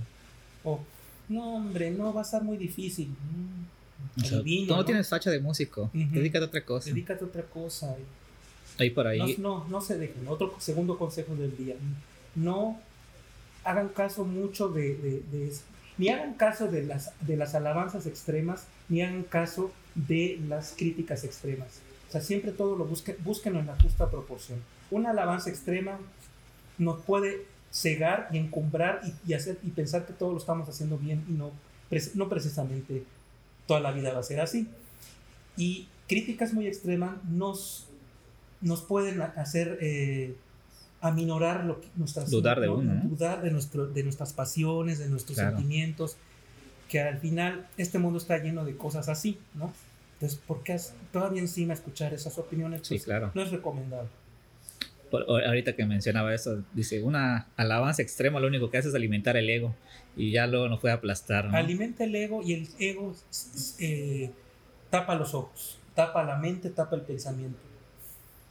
O, 0.65 0.81
no, 1.29 1.55
hombre, 1.55 1.91
no, 1.91 2.13
va 2.13 2.21
a 2.21 2.23
estar 2.23 2.43
muy 2.43 2.57
difícil. 2.57 3.07
Mm, 3.09 4.21
O 4.21 4.25
sea, 4.25 4.37
adivino, 4.39 4.67
tú 4.67 4.73
no, 4.73 4.77
¿no? 4.79 4.85
tienes 4.85 5.09
facha 5.09 5.29
de 5.31 5.39
músico. 5.39 5.89
Dedícate 5.93 6.45
a 6.45 6.47
otra 6.47 6.65
cosa. 6.65 6.89
Dedícate 6.89 7.23
a 7.23 7.27
otra 7.27 7.43
cosa. 7.43 7.95
Ahí 8.79 8.89
por 8.89 9.07
ahí. 9.07 9.35
No, 9.39 9.59
no, 9.59 9.67
no 9.69 9.81
se 9.81 9.97
dejen. 9.97 10.27
Otro 10.27 10.55
segundo 10.59 10.97
consejo 10.97 11.35
del 11.35 11.55
día. 11.57 11.75
No 12.35 12.79
hagan 13.63 13.89
caso 13.89 14.25
mucho 14.25 14.67
de, 14.69 14.95
de- 14.95 15.23
de 15.31 15.47
eso. 15.47 15.61
Ni 15.97 16.09
hagan 16.09 16.33
caso 16.33 16.67
de 16.67 16.83
las, 16.83 17.11
de 17.21 17.37
las 17.37 17.53
alabanzas 17.53 18.07
extremas, 18.07 18.65
ni 18.89 19.01
hagan 19.03 19.23
caso 19.23 19.71
de 19.95 20.39
las 20.47 20.73
críticas 20.75 21.23
extremas. 21.23 21.79
O 22.09 22.11
sea, 22.11 22.21
siempre 22.21 22.51
todo 22.51 22.75
lo 22.75 22.85
busquen, 22.85 23.15
búsquenlo 23.23 23.59
en 23.59 23.67
la 23.67 23.79
justa 23.79 24.09
proporción. 24.09 24.59
Una 24.89 25.11
alabanza 25.11 25.49
extrema 25.51 25.99
nos 26.79 26.99
puede 27.03 27.45
cegar 27.73 28.29
y 28.31 28.37
encumbrar 28.37 29.01
y, 29.03 29.31
y 29.31 29.33
hacer, 29.33 29.57
y 29.63 29.69
pensar 29.71 30.05
que 30.05 30.13
todo 30.13 30.31
lo 30.31 30.37
estamos 30.37 30.69
haciendo 30.69 30.97
bien 30.97 31.25
y 31.27 31.31
no, 31.33 31.51
no 32.13 32.29
precisamente 32.29 33.03
toda 33.65 33.79
la 33.79 33.91
vida 33.91 34.13
va 34.13 34.19
a 34.19 34.23
ser 34.23 34.39
así. 34.41 34.67
Y 35.57 35.87
críticas 36.07 36.53
muy 36.53 36.67
extremas 36.67 37.15
nos, 37.25 37.87
nos 38.61 38.81
pueden 38.81 39.21
hacer 39.21 39.79
eh, 39.81 40.35
aminorar 41.01 41.65
lo 41.65 41.81
que, 41.81 41.87
nuestras, 41.95 42.29
Dudar 42.29 42.59
de 42.59 42.69
uno, 42.69 42.93
¿no? 42.93 43.09
dudar 43.09 43.41
de, 43.41 43.51
nuestro, 43.51 43.87
de 43.87 44.03
nuestras 44.03 44.33
pasiones, 44.33 44.99
de 44.99 45.09
nuestros 45.09 45.37
Claro. 45.37 45.57
sentimientos, 45.57 46.15
que 46.89 47.01
al 47.01 47.17
final 47.17 47.67
este 47.77 47.97
mundo 47.97 48.19
está 48.19 48.37
lleno 48.37 48.65
de 48.65 48.77
cosas 48.77 49.09
así, 49.09 49.39
¿no? 49.55 49.73
Entonces, 50.15 50.39
¿por 50.47 50.61
qué 50.63 50.79
todavía 51.11 51.41
encima 51.41 51.73
escuchar 51.73 52.13
esas 52.13 52.37
opiniones? 52.37 52.81
Sí, 52.83 52.95
Pues, 52.95 53.05
claro. 53.05 53.31
No 53.33 53.41
es 53.41 53.49
recomendable. 53.51 54.09
Por- 55.13 55.29
ahorita 55.29 55.75
que 55.75 55.85
mencionaba 55.85 56.33
eso, 56.33 56.63
dice, 56.73 57.03
una 57.03 57.45
alabanza 57.55 58.01
extrema 58.01 58.39
lo 58.39 58.47
único 58.47 58.71
que 58.71 58.79
hace 58.79 58.89
es 58.89 58.95
alimentar 58.95 59.37
el 59.37 59.47
ego 59.47 59.75
y 60.17 60.31
ya 60.31 60.47
luego 60.47 60.67
nos 60.67 60.79
puede 60.79 60.95
aplastar. 60.95 61.45
¿no? 61.45 61.55
Alimenta 61.55 62.03
el 62.03 62.15
ego 62.15 62.41
y 62.41 62.53
el 62.53 62.67
ego 62.79 63.13
eh, 63.77 64.31
tapa 64.89 65.13
los 65.13 65.35
ojos, 65.35 65.77
tapa 65.93 66.23
la 66.23 66.37
mente, 66.37 66.71
tapa 66.71 66.95
el 66.95 67.03
pensamiento. 67.03 67.59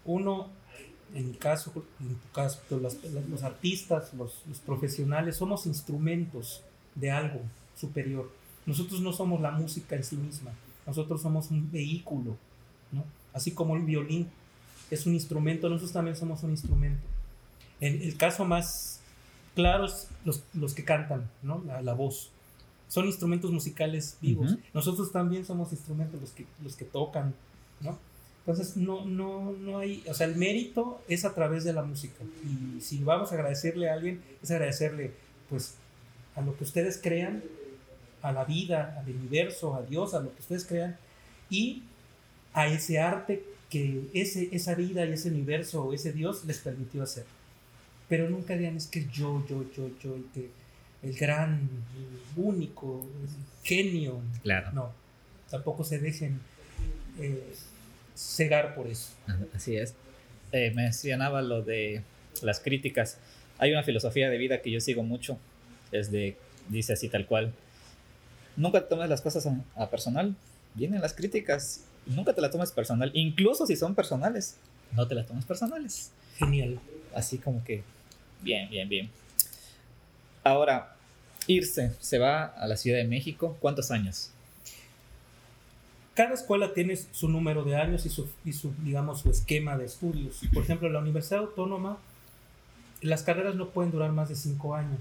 Uno, 0.04 0.50
en 1.16 1.30
mi 1.32 1.34
caso, 1.36 1.72
en 1.98 2.14
tu 2.14 2.28
caso, 2.32 2.60
los, 2.70 2.96
los 3.28 3.42
artistas, 3.42 4.14
los, 4.14 4.42
los 4.48 4.60
profesionales, 4.60 5.38
somos 5.38 5.66
instrumentos 5.66 6.62
de 6.94 7.10
algo 7.10 7.40
superior. 7.76 8.30
Nosotros 8.66 9.00
no 9.00 9.12
somos 9.12 9.40
la 9.40 9.50
música 9.50 9.96
en 9.96 10.04
sí 10.04 10.14
misma, 10.16 10.52
nosotros 10.86 11.22
somos 11.22 11.50
un 11.50 11.72
vehículo, 11.72 12.36
¿no? 12.92 13.02
Así 13.32 13.50
como 13.50 13.74
el 13.74 13.82
violín 13.82 14.28
es 14.92 15.06
un 15.06 15.14
instrumento, 15.14 15.68
nosotros 15.68 15.92
también 15.92 16.16
somos 16.16 16.42
un 16.42 16.50
instrumento. 16.50 17.02
En 17.80 18.02
el 18.02 18.16
caso 18.16 18.44
más 18.44 19.00
claro 19.54 19.86
es 19.86 20.08
los, 20.24 20.42
los 20.52 20.74
que 20.74 20.84
cantan, 20.84 21.30
¿no? 21.42 21.62
La, 21.66 21.80
la 21.82 21.94
voz. 21.94 22.30
Son 22.88 23.06
instrumentos 23.06 23.50
musicales 23.50 24.18
vivos. 24.20 24.52
Ujú. 24.52 24.60
Nosotros 24.74 25.10
también 25.10 25.46
somos 25.46 25.72
instrumentos 25.72 26.20
los 26.20 26.30
que, 26.32 26.46
los 26.62 26.76
que 26.76 26.84
tocan, 26.84 27.34
¿no? 27.80 27.98
Entonces, 28.40 28.76
no, 28.76 29.04
no, 29.04 29.52
no 29.52 29.78
hay, 29.78 30.04
o 30.08 30.14
sea, 30.14 30.26
el 30.26 30.36
mérito 30.36 31.00
es 31.08 31.24
a 31.24 31.32
través 31.32 31.64
de 31.64 31.72
la 31.72 31.84
música. 31.84 32.22
Y 32.44 32.80
si 32.80 33.02
vamos 33.02 33.30
a 33.30 33.36
agradecerle 33.36 33.88
a 33.88 33.94
alguien, 33.94 34.20
es 34.42 34.50
agradecerle, 34.50 35.12
pues, 35.48 35.76
a 36.34 36.40
lo 36.40 36.56
que 36.56 36.64
ustedes 36.64 36.98
crean, 37.00 37.42
a 38.20 38.32
la 38.32 38.44
vida, 38.44 38.98
al 38.98 39.10
universo, 39.10 39.74
a 39.74 39.82
Dios, 39.82 40.12
a 40.14 40.20
lo 40.20 40.34
que 40.34 40.40
ustedes 40.40 40.66
crean, 40.66 40.96
y 41.50 41.84
a 42.52 42.66
ese 42.66 42.98
arte 42.98 43.44
que 43.72 44.02
ese, 44.12 44.50
esa 44.52 44.74
vida 44.74 45.06
y 45.06 45.12
ese 45.12 45.30
universo 45.30 45.82
o 45.82 45.94
ese 45.94 46.12
Dios 46.12 46.44
les 46.44 46.58
permitió 46.58 47.02
hacer. 47.02 47.24
Pero 48.06 48.28
nunca 48.28 48.54
digan 48.54 48.76
es 48.76 48.86
que 48.86 49.06
yo, 49.10 49.42
yo, 49.48 49.64
yo, 49.74 49.88
yo, 49.98 50.18
y 50.18 50.22
que 50.34 50.50
el 51.02 51.14
gran, 51.14 51.70
el 51.96 52.42
único, 52.44 53.08
el 53.22 53.66
genio. 53.66 54.20
Claro. 54.42 54.72
No, 54.72 54.92
tampoco 55.50 55.84
se 55.84 55.98
dejen 55.98 56.38
eh, 57.18 57.54
cegar 58.14 58.74
por 58.74 58.88
eso. 58.88 59.12
Así 59.54 59.76
es. 59.76 59.94
Eh, 60.52 60.70
mencionaba 60.74 61.40
lo 61.40 61.62
de 61.62 62.02
las 62.42 62.60
críticas. 62.60 63.16
Hay 63.56 63.72
una 63.72 63.84
filosofía 63.84 64.28
de 64.28 64.36
vida 64.36 64.60
que 64.60 64.70
yo 64.70 64.80
sigo 64.80 65.02
mucho. 65.02 65.38
Es 65.92 66.10
de, 66.10 66.36
dice 66.68 66.92
así 66.92 67.08
tal 67.08 67.26
cual. 67.26 67.54
Nunca 68.54 68.86
tomes 68.86 69.08
las 69.08 69.22
cosas 69.22 69.46
a, 69.46 69.64
a 69.76 69.88
personal. 69.88 70.36
Vienen 70.74 71.00
las 71.00 71.14
críticas. 71.14 71.86
Nunca 72.06 72.34
te 72.34 72.40
las 72.40 72.50
tomes 72.50 72.72
personal. 72.72 73.10
Incluso 73.14 73.66
si 73.66 73.76
son 73.76 73.94
personales. 73.94 74.56
No 74.92 75.06
te 75.08 75.14
las 75.14 75.26
tomes 75.26 75.44
personales. 75.44 76.10
Genial. 76.38 76.78
Así 77.14 77.38
como 77.38 77.62
que, 77.64 77.82
bien, 78.42 78.68
bien, 78.70 78.88
bien. 78.88 79.10
Ahora, 80.44 80.96
irse, 81.46 81.92
se 82.00 82.18
va 82.18 82.44
a 82.46 82.66
la 82.66 82.76
Ciudad 82.76 82.98
de 82.98 83.04
México. 83.04 83.56
¿Cuántos 83.60 83.90
años? 83.90 84.30
Cada 86.14 86.34
escuela 86.34 86.74
tiene 86.74 86.96
su 86.96 87.28
número 87.28 87.64
de 87.64 87.76
años 87.76 88.04
y 88.04 88.10
su, 88.10 88.28
y 88.44 88.52
su, 88.52 88.74
digamos, 88.82 89.20
su 89.20 89.30
esquema 89.30 89.78
de 89.78 89.86
estudios. 89.86 90.40
Por 90.52 90.62
ejemplo, 90.62 90.90
la 90.90 90.98
Universidad 90.98 91.40
Autónoma, 91.40 91.96
las 93.00 93.22
carreras 93.22 93.54
no 93.54 93.70
pueden 93.70 93.92
durar 93.92 94.12
más 94.12 94.28
de 94.28 94.34
5 94.36 94.74
años. 94.74 95.00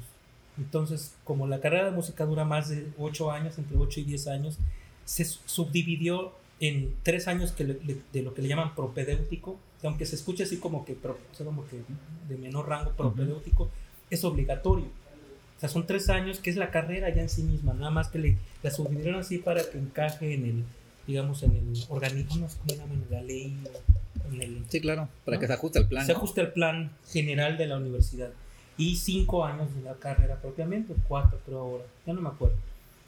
Entonces, 0.58 1.14
como 1.26 1.48
la 1.48 1.60
carrera 1.60 1.86
de 1.86 1.92
música 1.92 2.26
dura 2.26 2.46
más 2.46 2.70
de 2.70 2.88
8 2.98 3.30
años, 3.32 3.58
entre 3.58 3.76
8 3.78 4.00
y 4.00 4.04
10 4.04 4.28
años, 4.28 4.58
se 5.04 5.26
su- 5.26 5.40
subdividió 5.46 6.34
en 6.62 6.96
3 7.04 7.28
años 7.28 7.52
que 7.52 7.66
le- 7.66 7.80
de 8.14 8.22
lo 8.22 8.34
que 8.34 8.42
le 8.42 8.48
llaman 8.48 8.74
propedéutico, 8.76 9.60
que 9.82 9.88
aunque 9.88 10.06
se 10.06 10.16
escuche 10.16 10.44
así 10.44 10.58
como 10.58 10.86
que, 10.86 10.94
pro- 10.94 11.18
o 11.32 11.36
sea, 11.36 11.46
como 11.46 11.66
que 11.68 11.82
de 12.30 12.38
menor 12.38 12.70
rango 12.70 12.92
propedéutico, 12.92 13.70
es 14.10 14.24
obligatorio. 14.24 14.86
O 14.86 15.60
sea, 15.60 15.68
son 15.70 15.86
3 15.86 16.10
años 16.10 16.40
que 16.40 16.50
es 16.50 16.56
la 16.56 16.72
carrera 16.72 17.10
ya 17.14 17.22
en 17.24 17.30
sí 17.30 17.44
misma, 17.44 17.74
nada 17.74 17.92
más 17.92 18.08
que 18.10 18.20
le, 18.20 18.38
la 18.64 18.72
subdividieron 18.72 19.20
así 19.20 19.38
para 19.40 19.62
que 19.70 19.78
encaje 19.78 20.34
en 20.34 20.46
el, 20.46 20.64
digamos, 21.08 21.44
en 21.44 21.52
el 21.52 21.84
organismo, 21.90 22.48
cómo 22.60 22.80
llaman, 22.80 23.04
la 23.10 23.22
ley, 23.22 23.58
en 24.32 24.42
el, 24.42 24.64
Sí, 24.70 24.80
claro. 24.82 25.10
Para 25.26 25.38
¿No? 25.38 25.42
que 25.42 25.48
se 25.48 25.54
ajuste 25.54 25.80
el 25.80 25.88
plan. 25.88 26.06
se 26.06 26.14
¿no? 26.14 26.18
ajusta 26.20 26.42
al 26.42 26.54
plan 26.54 26.92
general 27.12 27.58
de 27.58 27.68
la 27.68 27.78
universidad. 27.78 28.30
Y 28.78 28.96
cinco 28.96 29.46
años 29.46 29.74
de 29.76 29.82
la 29.82 29.94
carrera 29.96 30.36
propiamente, 30.42 30.94
cuatro 31.08 31.40
creo 31.46 31.60
ahora, 31.60 31.84
ya 32.08 32.14
no 32.14 32.22
me 32.22 32.30
acuerdo. 32.30 32.56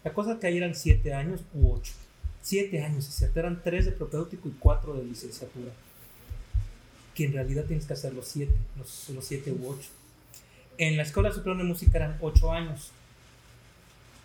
La 0.03 0.13
cosa 0.13 0.33
es 0.33 0.39
que 0.39 0.47
ahí 0.47 0.57
eran 0.57 0.75
siete 0.75 1.13
años 1.13 1.41
u 1.53 1.71
ocho. 1.71 1.93
Siete 2.43 2.83
años, 2.83 3.07
es 3.07 3.15
cierto, 3.15 3.39
eran 3.39 3.63
tres 3.63 3.85
de 3.85 3.93
propedéutico 3.93 4.49
y 4.49 4.51
cuatro 4.59 4.93
de 4.93 5.05
licenciatura. 5.05 5.71
Que 7.15 7.23
en 7.23 7.31
realidad 7.33 7.63
tienes 7.63 7.85
que 7.85 7.93
hacer 7.93 8.13
los 8.13 8.27
siete, 8.27 8.53
los, 8.77 9.09
los 9.09 9.23
siete 9.23 9.53
u 9.53 9.69
ocho. 9.69 9.89
En 10.77 10.97
la 10.97 11.03
Escuela 11.03 11.31
Superior 11.31 11.57
de 11.57 11.63
Música 11.63 11.97
eran 11.97 12.17
ocho 12.19 12.51
años. 12.51 12.91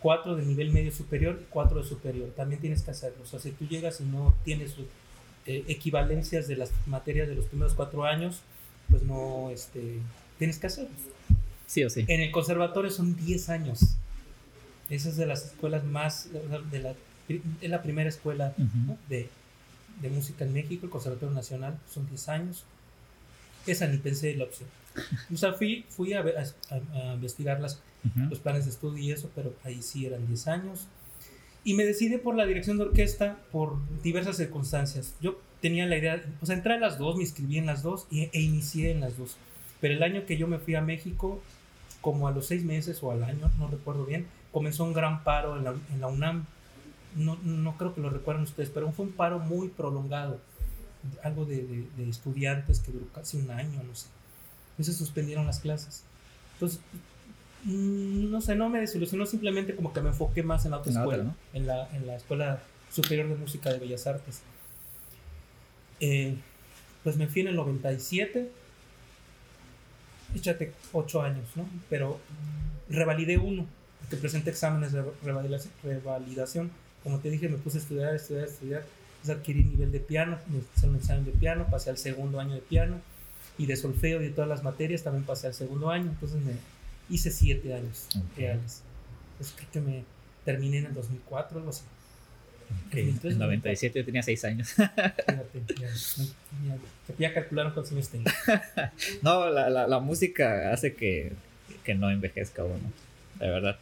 Cuatro 0.01 0.35
de 0.35 0.45
nivel 0.45 0.71
medio 0.71 0.91
superior 0.91 1.39
y 1.41 1.45
cuatro 1.49 1.81
de 1.81 1.87
superior. 1.87 2.29
También 2.35 2.59
tienes 2.59 2.81
que 2.81 2.91
hacerlos. 2.91 3.21
O 3.21 3.31
sea, 3.31 3.39
si 3.39 3.51
tú 3.51 3.65
llegas 3.65 4.01
y 4.01 4.03
no 4.03 4.35
tienes 4.43 4.75
eh, 5.45 5.63
equivalencias 5.69 6.49
de 6.49 6.57
las 6.57 6.71
materias 6.87 7.29
de 7.29 7.35
los 7.35 7.45
primeros 7.45 7.73
cuatro 7.73 8.03
años, 8.03 8.41
pues 8.89 9.01
no 9.03 9.49
este, 9.49 9.99
tienes 10.37 10.59
que 10.59 10.67
hacerlos. 10.67 10.99
Sí 11.67 11.85
o 11.85 11.89
sí. 11.89 12.03
En 12.09 12.19
el 12.19 12.31
conservatorio 12.31 12.91
son 12.91 13.15
10 13.15 13.47
años. 13.47 13.95
Esa 14.89 15.09
es 15.09 15.15
de 15.15 15.25
las 15.25 15.45
escuelas 15.45 15.85
más, 15.85 16.29
de 16.71 16.79
la, 16.79 16.95
es 17.61 17.69
la 17.69 17.81
primera 17.81 18.09
escuela 18.09 18.53
Ujú. 18.57 18.77
¿no? 18.87 18.97
de, 19.09 19.29
de 20.01 20.09
música 20.09 20.45
en 20.45 20.53
México, 20.53 20.85
el 20.85 20.91
Conservatorio 20.91 21.33
Nacional, 21.35 21.77
son 21.91 22.07
10 22.07 22.29
años. 22.29 22.63
Esa 23.67 23.87
ni 23.87 23.97
pensé 23.97 24.31
en 24.31 24.39
la 24.39 24.45
opción. 24.45 24.69
O 25.33 25.37
sea, 25.37 25.53
fui, 25.53 25.85
fui 25.89 26.13
a, 26.13 26.21
a- 26.21 26.99
a 27.09 27.13
investigar 27.13 27.59
las, 27.59 27.79
Ujú. 28.05 28.29
los 28.29 28.39
planes 28.39 28.65
de 28.65 28.71
estudio 28.71 29.03
y 29.03 29.11
eso, 29.11 29.29
pero 29.35 29.53
ahí 29.63 29.81
sí 29.81 30.05
eran 30.05 30.25
10 30.27 30.47
años. 30.47 30.87
Y 31.65 31.73
me 31.73 31.83
decidí 31.85 32.17
por 32.17 32.35
la 32.35 32.45
dirección 32.45 32.77
de 32.77 32.85
orquesta 32.85 33.37
por 33.51 33.75
diversas 34.01 34.37
circunstancias. 34.37 35.13
Yo 35.21 35.39
tenía 35.61 35.85
la 35.85 35.97
idea, 35.97 36.23
o 36.41 36.45
sea, 36.45 36.55
entré 36.55 36.73
a 36.73 36.79
las 36.79 36.97
dos, 36.97 37.17
me 37.17 37.23
inscribí 37.23 37.57
en 37.57 37.65
las 37.65 37.83
dos 37.83 38.07
y, 38.09 38.29
e 38.31 38.41
inicié 38.41 38.91
en 38.91 39.01
las 39.01 39.17
dos. 39.17 39.35
Pero 39.81 39.93
el 39.93 40.01
año 40.03 40.25
que 40.25 40.37
yo 40.37 40.47
me 40.47 40.57
fui 40.57 40.75
a 40.75 40.81
México, 40.81 41.41
como 42.01 42.27
a 42.29 42.31
los 42.31 42.47
seis 42.47 42.63
meses 42.63 43.03
o 43.03 43.11
al 43.11 43.23
año, 43.23 43.51
no 43.59 43.67
recuerdo 43.67 44.05
bien, 44.05 44.25
comenzó 44.53 44.85
un 44.85 44.93
gran 44.93 45.23
paro 45.25 45.57
en 45.57 45.65
la, 45.65 45.71
en 45.93 45.99
la 46.01 46.07
UNAM. 46.07 46.45
No, 47.19 47.37
no, 47.43 47.77
creo 47.77 47.93
que 47.93 48.01
lo 48.01 48.09
recuerden 48.09 48.43
ustedes, 48.43 48.69
pero 48.69 48.91
fue 48.91 49.05
un 49.05 49.11
paro 49.11 49.39
muy 49.39 49.67
prolongado. 49.69 50.39
Algo 51.23 51.45
de, 51.45 51.63
de, 51.63 51.87
de 51.97 52.09
estudiantes 52.09 52.79
que 52.79 52.91
duró 52.91 53.05
casi 53.13 53.37
un 53.37 53.51
año, 53.51 53.81
no 53.83 53.95
sé. 53.95 54.07
Entonces 54.71 54.97
suspendieron 54.97 55.45
las 55.45 55.59
clases. 55.59 56.03
Entonces, 56.53 56.79
mm, 57.63 58.31
no 58.31 58.41
sé, 58.41 58.55
no 58.55 58.69
me 58.69 58.79
desilusionó, 58.79 59.25
simplemente 59.25 59.75
como 59.75 59.93
que 59.93 60.01
me 60.01 60.09
enfoqué 60.09 60.43
más 60.43 60.65
en 60.65 60.71
la 60.71 60.77
otra 60.77 60.91
escuela, 60.91 61.23
¿no? 61.23 61.35
en, 61.53 61.67
la, 61.67 61.89
en 61.95 62.07
la 62.07 62.15
Escuela 62.15 62.61
Superior 62.91 63.27
de 63.27 63.35
Música 63.35 63.71
de 63.71 63.79
Bellas 63.79 64.07
Artes. 64.07 64.41
Eh, 65.99 66.35
pues 67.03 67.17
me 67.17 67.27
fui 67.27 67.41
en 67.41 67.47
el 67.47 67.55
97, 67.55 68.51
échate 70.35 70.73
8 70.93 71.21
años, 71.21 71.47
¿no? 71.55 71.65
Pero 71.89 72.19
revalidé 72.89 73.37
uno, 73.37 73.65
porque 74.01 74.17
presenté 74.17 74.49
exámenes 74.49 74.91
de 74.91 75.03
revalidación. 75.23 76.71
Como 77.03 77.19
te 77.19 77.29
dije, 77.29 77.47
me 77.49 77.57
puse 77.57 77.77
a 77.77 77.81
estudiar, 77.81 78.15
estudiar, 78.15 78.47
estudiar. 78.47 78.85
Pues 79.21 79.37
adquirí 79.37 79.63
nivel 79.63 79.91
de 79.91 79.99
piano, 79.99 80.37
me 80.47 80.59
hice 80.59 80.87
un 80.87 80.95
examen 80.95 81.25
de 81.25 81.31
piano, 81.31 81.67
pasé 81.69 81.89
al 81.89 81.97
segundo 81.97 82.39
año 82.39 82.55
de 82.55 82.61
piano 82.61 83.01
y 83.57 83.65
de 83.65 83.75
solfeo 83.75 84.21
y 84.21 84.25
de 84.25 84.31
todas 84.31 84.47
las 84.47 84.63
materias 84.63 85.03
también 85.03 85.25
pasé 85.25 85.47
al 85.47 85.53
segundo 85.53 85.89
año. 85.89 86.09
Entonces 86.09 86.41
me 86.41 86.53
hice 87.09 87.31
7 87.31 87.73
años 87.73 88.07
reales. 88.37 88.81
Pues 89.37 89.53
creo 89.55 89.69
que 89.71 89.81
me 89.81 90.03
terminé 90.45 90.79
en 90.79 90.85
el 90.85 90.93
2004, 90.93 91.57
algo 91.57 91.69
así. 91.69 91.83
Okay. 92.87 93.17
En 93.23 93.39
97 93.39 93.99
yo 93.99 94.05
tenía 94.05 94.23
6 94.23 94.45
años. 94.45 94.69
Fíjate, 94.73 95.75
ya, 95.79 95.87
ya, 95.87 97.15
ya 97.17 97.33
calcularon 97.33 97.73
cuántos 97.73 97.91
años 97.93 98.09
tengo. 98.09 98.29
no, 99.21 99.49
la, 99.49 99.69
la, 99.69 99.87
la, 99.87 99.99
música 99.99 100.71
hace 100.71 100.93
que, 100.93 101.33
que 101.83 101.95
no 101.95 102.11
envejezca 102.11 102.63
uno, 102.63 102.91
de 103.39 103.49
verdad. 103.49 103.79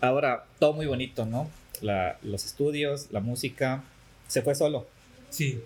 Ahora, 0.00 0.44
todo 0.58 0.74
muy 0.74 0.86
bonito, 0.86 1.24
¿no? 1.24 1.50
La, 1.82 2.18
los 2.22 2.44
estudios, 2.44 3.08
la 3.10 3.20
música, 3.20 3.84
se 4.28 4.42
fue 4.42 4.54
solo. 4.54 4.86
Sí. 5.30 5.60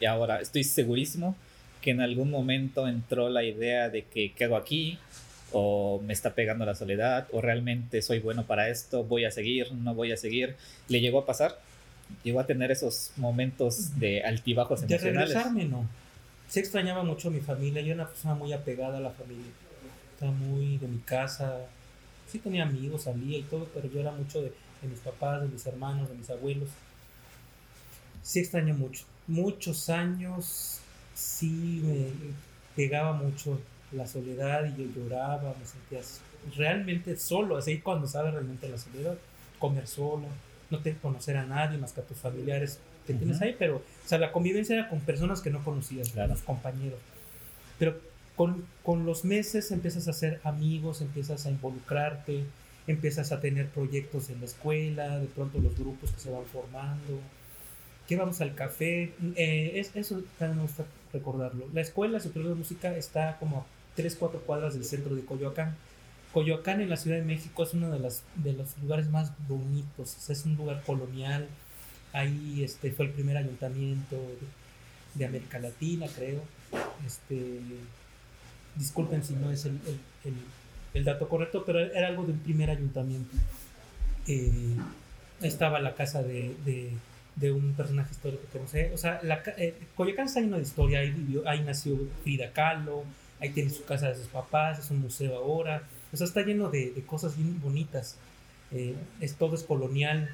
Y 0.00 0.06
ahora 0.06 0.40
estoy 0.40 0.64
segurísimo 0.64 1.36
que 1.80 1.90
en 1.90 2.00
algún 2.00 2.30
momento 2.30 2.88
entró 2.88 3.28
la 3.28 3.44
idea 3.44 3.88
de 3.88 4.04
que, 4.04 4.32
¿qué 4.32 4.44
hago 4.44 4.56
aquí? 4.56 4.98
o 5.52 6.00
me 6.04 6.12
está 6.12 6.34
pegando 6.34 6.64
la 6.64 6.74
soledad, 6.74 7.28
o 7.32 7.40
realmente 7.40 8.02
soy 8.02 8.18
bueno 8.18 8.44
para 8.44 8.68
esto, 8.68 9.04
voy 9.04 9.24
a 9.24 9.30
seguir, 9.30 9.72
no 9.72 9.94
voy 9.94 10.12
a 10.12 10.16
seguir. 10.16 10.56
¿Le 10.88 11.00
llegó 11.00 11.20
a 11.20 11.26
pasar? 11.26 11.58
¿Llegó 12.24 12.40
a 12.40 12.46
tener 12.46 12.70
esos 12.70 13.12
momentos 13.16 13.98
de 13.98 14.22
altibajos 14.22 14.82
emocionales? 14.82 15.30
De 15.30 15.34
regresarme, 15.34 15.64
no. 15.64 15.88
Se 16.48 16.60
extrañaba 16.60 17.02
mucho 17.02 17.28
a 17.28 17.30
mi 17.30 17.40
familia, 17.40 17.80
yo 17.80 17.94
era 17.94 18.02
una 18.02 18.08
persona 18.08 18.34
muy 18.34 18.52
apegada 18.52 18.98
a 18.98 19.00
la 19.00 19.10
familia. 19.10 19.50
Estaba 20.12 20.32
muy 20.32 20.78
de 20.78 20.88
mi 20.88 20.98
casa, 20.98 21.58
sí 22.30 22.38
tenía 22.38 22.64
amigos, 22.64 23.04
salía 23.04 23.38
y 23.38 23.42
todo, 23.42 23.68
pero 23.72 23.90
yo 23.90 24.00
era 24.00 24.12
mucho 24.12 24.42
de, 24.42 24.52
de 24.82 24.88
mis 24.88 25.00
papás, 25.00 25.42
de 25.42 25.48
mis 25.48 25.66
hermanos, 25.66 26.08
de 26.08 26.14
mis 26.14 26.30
abuelos. 26.30 26.68
Sí 28.22 28.40
extraño 28.40 28.74
mucho. 28.74 29.04
Muchos 29.26 29.88
años 29.88 30.80
sí 31.14 31.82
me 31.84 32.10
pegaba 32.74 33.12
mucho 33.12 33.58
la 33.92 34.06
soledad 34.06 34.64
y 34.66 34.82
yo 34.82 34.90
lloraba, 34.94 35.54
me 35.58 35.66
sentía 35.66 36.00
realmente 36.56 37.16
solo, 37.16 37.56
así 37.56 37.80
cuando 37.80 38.06
sabes 38.06 38.32
realmente 38.34 38.68
la 38.68 38.78
soledad, 38.78 39.16
comer 39.58 39.86
solo, 39.86 40.26
no 40.70 40.78
te 40.80 40.94
conocer 40.96 41.36
a 41.36 41.46
nadie 41.46 41.78
más 41.78 41.92
que 41.92 42.00
a 42.00 42.04
tus 42.04 42.18
familiares 42.18 42.78
que 43.06 43.14
tienes 43.14 43.40
ahí, 43.40 43.54
pero, 43.56 43.76
o 43.76 44.08
sea, 44.08 44.18
la 44.18 44.32
convivencia 44.32 44.74
era 44.74 44.88
con 44.88 45.00
personas 45.00 45.40
que 45.40 45.50
no 45.50 45.62
conocías, 45.62 46.10
claro. 46.10 46.30
los 46.32 46.42
compañeros. 46.42 46.98
Pero 47.78 47.96
con, 48.34 48.66
con, 48.82 49.06
los 49.06 49.24
meses 49.24 49.70
empiezas 49.70 50.08
a 50.08 50.10
hacer 50.10 50.40
amigos, 50.42 51.00
empiezas 51.00 51.46
a 51.46 51.50
involucrarte, 51.50 52.44
empiezas 52.86 53.32
a 53.32 53.40
tener 53.40 53.68
proyectos 53.68 54.30
en 54.30 54.40
la 54.40 54.46
escuela, 54.46 55.18
de 55.18 55.26
pronto 55.26 55.58
los 55.58 55.76
grupos 55.78 56.12
que 56.12 56.20
se 56.20 56.30
van 56.30 56.44
formando, 56.44 57.20
que 58.06 58.16
vamos 58.16 58.40
al 58.40 58.54
café, 58.54 59.12
eh, 59.36 59.72
es, 59.74 59.90
eso 59.94 60.22
también 60.38 60.58
me 60.58 60.62
gusta 60.62 60.84
recordarlo. 61.12 61.66
La 61.72 61.80
escuela 61.80 62.20
superior 62.20 62.50
de 62.50 62.58
música 62.58 62.96
está 62.96 63.36
como 63.38 63.66
3, 63.96 64.14
4 64.16 64.40
cuadras 64.40 64.74
del 64.74 64.84
centro 64.84 65.14
de 65.14 65.24
Coyoacán. 65.24 65.76
Coyoacán 66.32 66.80
en 66.80 66.90
la 66.90 66.96
Ciudad 66.96 67.16
de 67.16 67.24
México 67.24 67.62
es 67.62 67.74
uno 67.74 67.90
de, 67.90 67.98
las, 67.98 68.22
de 68.36 68.52
los 68.52 68.76
lugares 68.78 69.08
más 69.08 69.32
bonitos, 69.48 70.30
es 70.30 70.44
un 70.44 70.56
lugar 70.56 70.82
colonial. 70.84 71.48
Ahí 72.12 72.62
este, 72.62 72.92
fue 72.92 73.06
el 73.06 73.12
primer 73.12 73.36
ayuntamiento 73.36 74.16
de, 75.14 75.24
América 75.24 75.58
Latina, 75.58 76.06
creo. 76.14 76.42
Este, 77.06 77.58
disculpen 78.76 79.24
si 79.24 79.34
no 79.34 79.50
es 79.50 79.64
el, 79.64 79.80
dato 81.04 81.28
correcto, 81.28 81.64
pero 81.64 81.80
era 81.80 82.08
algo 82.08 82.24
de 82.24 82.32
un 82.32 82.38
primer 82.38 82.70
ayuntamiento. 82.70 83.36
Eh, 84.26 84.76
estaba 85.42 85.80
la 85.80 85.94
casa 85.94 86.22
de, 86.22 86.54
de, 86.64 86.90
de, 87.36 87.52
un 87.52 87.74
personaje 87.74 88.12
histórico 88.12 88.42
que 88.52 88.58
no 88.58 88.68
sé. 88.68 88.90
O 88.94 88.98
sea, 88.98 89.20
la, 89.22 89.42
eh, 89.58 89.74
está 90.24 90.40
lleno 90.40 90.56
de 90.56 90.62
historia. 90.62 91.00
Ahí, 91.00 91.10
vivió, 91.10 91.48
ahí 91.48 91.60
nació 91.60 91.96
Frida 92.22 92.50
Kahlo 92.52 93.04
ahí 93.40 93.50
tiene 93.50 93.70
su 93.70 93.84
casa 93.84 94.08
de 94.08 94.16
sus 94.16 94.26
papás, 94.26 94.78
es 94.78 94.90
un 94.90 95.00
museo 95.00 95.36
ahora, 95.36 95.82
o 96.12 96.16
sea, 96.16 96.26
está 96.26 96.42
lleno 96.42 96.70
de, 96.70 96.90
de 96.92 97.02
cosas 97.02 97.36
bien 97.36 97.60
bonitas, 97.60 98.16
eh, 98.72 98.94
es, 99.20 99.34
todo 99.34 99.54
es 99.54 99.62
colonial, 99.62 100.30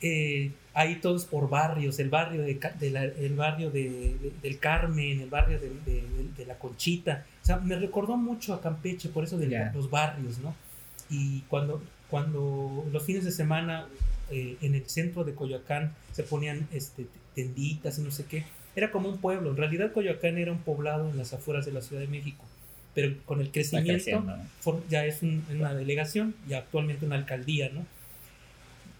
eh, 0.00 0.52
ahí 0.74 0.96
todo 0.96 1.16
es 1.16 1.24
por 1.24 1.48
barrios, 1.48 1.98
el 1.98 2.10
barrio, 2.10 2.42
de, 2.42 2.60
de 2.78 2.90
la, 2.90 3.04
el 3.04 3.34
barrio 3.34 3.70
de, 3.70 4.32
del 4.42 4.58
Carmen, 4.58 5.20
el 5.20 5.30
barrio 5.30 5.58
de, 5.58 6.44
la 6.46 6.58
Conchita, 6.58 7.24
o 7.42 7.46
sea, 7.46 7.56
me 7.56 7.76
recordó 7.76 8.16
mucho 8.16 8.52
a 8.52 8.60
Campeche, 8.60 9.08
por 9.08 9.24
eso 9.24 9.38
de 9.38 9.48
yeah. 9.48 9.72
los 9.74 9.88
barrios, 9.88 10.38
¿no? 10.38 10.54
Y 11.08 11.40
cuando, 11.42 11.82
cuando 12.10 12.86
los 12.92 13.02
fines 13.02 13.24
de 13.24 13.30
semana 13.30 13.86
eh, 14.30 14.56
en 14.60 14.74
el 14.74 14.86
centro 14.88 15.24
de 15.24 15.34
Coyoacán 15.34 15.94
se 16.12 16.22
ponían 16.22 16.68
este, 16.72 17.06
tenditas 17.34 17.98
y 17.98 18.02
no 18.02 18.10
sé 18.10 18.24
qué, 18.26 18.44
era 18.76 18.90
como 18.90 19.08
un 19.08 19.18
pueblo. 19.18 19.50
En 19.50 19.56
realidad 19.56 19.92
Coyoacán 19.92 20.38
era 20.38 20.52
un 20.52 20.58
poblado 20.58 21.08
en 21.08 21.16
las 21.16 21.32
afueras 21.32 21.64
de 21.64 21.72
la 21.72 21.80
Ciudad 21.80 22.02
de 22.02 22.08
México, 22.08 22.44
pero 22.94 23.14
con 23.24 23.40
el 23.40 23.50
crecimiento 23.50 24.24
ya 24.88 25.06
es 25.06 25.22
un, 25.22 25.44
una 25.50 25.74
delegación 25.74 26.34
y 26.48 26.54
actualmente 26.54 27.06
una 27.06 27.16
alcaldía, 27.16 27.70
¿no? 27.70 27.86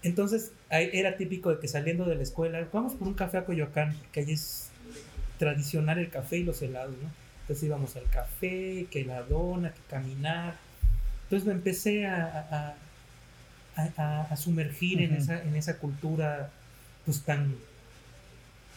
Entonces 0.05 0.51
era 0.69 1.17
típico 1.17 1.49
de 1.49 1.59
que 1.59 1.67
saliendo 1.67 2.05
de 2.05 2.15
la 2.15 2.21
escuela, 2.21 2.67
vamos 2.71 2.93
por 2.93 3.07
un 3.07 3.15
café 3.15 3.39
a 3.39 3.45
Coyoacán, 3.45 3.97
que 4.11 4.19
ahí 4.19 4.31
es 4.31 4.69
tradicional 5.39 5.97
el 5.97 6.09
café 6.11 6.37
y 6.37 6.43
los 6.43 6.61
helados, 6.61 6.95
¿no? 7.01 7.09
Entonces 7.41 7.63
íbamos 7.63 7.95
al 7.95 8.07
café, 8.11 8.85
que 8.91 9.03
la 9.03 9.23
dona, 9.23 9.73
que 9.73 9.81
caminar. 9.89 10.55
Entonces 11.23 11.47
me 11.47 11.53
empecé 11.53 12.05
a, 12.05 12.75
a, 13.75 13.87
a, 13.97 14.21
a 14.31 14.35
sumergir 14.37 14.99
uh 14.99 15.01
-huh. 15.01 15.05
en, 15.05 15.13
esa, 15.15 15.41
en 15.41 15.55
esa 15.55 15.77
cultura 15.79 16.51
pues 17.03 17.21
tan 17.21 17.55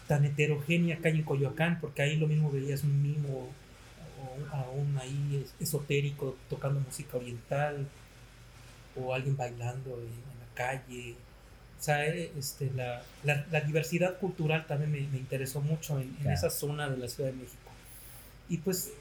tan 0.09 0.25
heterogénea 0.25 0.97
acá 0.97 1.11
en 1.11 1.23
Coyoacán, 1.23 1.79
porque 1.81 2.01
ahí 2.03 2.17
lo 2.17 2.27
mismo 2.27 2.51
veías 2.51 2.83
un 2.85 3.03
mimo 3.03 3.51
o 4.21 4.57
aún 4.57 4.97
ahí 4.99 5.45
esotérico 5.61 6.37
tocando 6.49 6.81
música 6.81 7.19
oriental 7.19 7.87
o 8.97 9.13
alguien 9.15 9.37
bailando 9.37 9.91
en, 10.01 10.38
calle. 10.59 11.15
O 11.79 11.83
sea, 11.83 12.07
eh, 12.07 12.33
este, 12.37 12.71
la, 12.75 13.03
la, 13.25 13.47
la 13.53 13.61
diversidad 13.61 14.19
cultural 14.19 14.67
también 14.67 14.91
me, 14.91 15.01
me 15.13 15.19
interesó 15.19 15.61
mucho 15.61 16.01
en, 16.01 16.17
en, 16.25 16.33
esa 16.33 16.51
zona 16.51 16.89
de 16.91 16.97
la 16.97 17.09
Ciudad 17.09 17.31
de 17.31 17.37
México. 17.37 17.71
Y 18.49 18.59
pues 18.59 18.93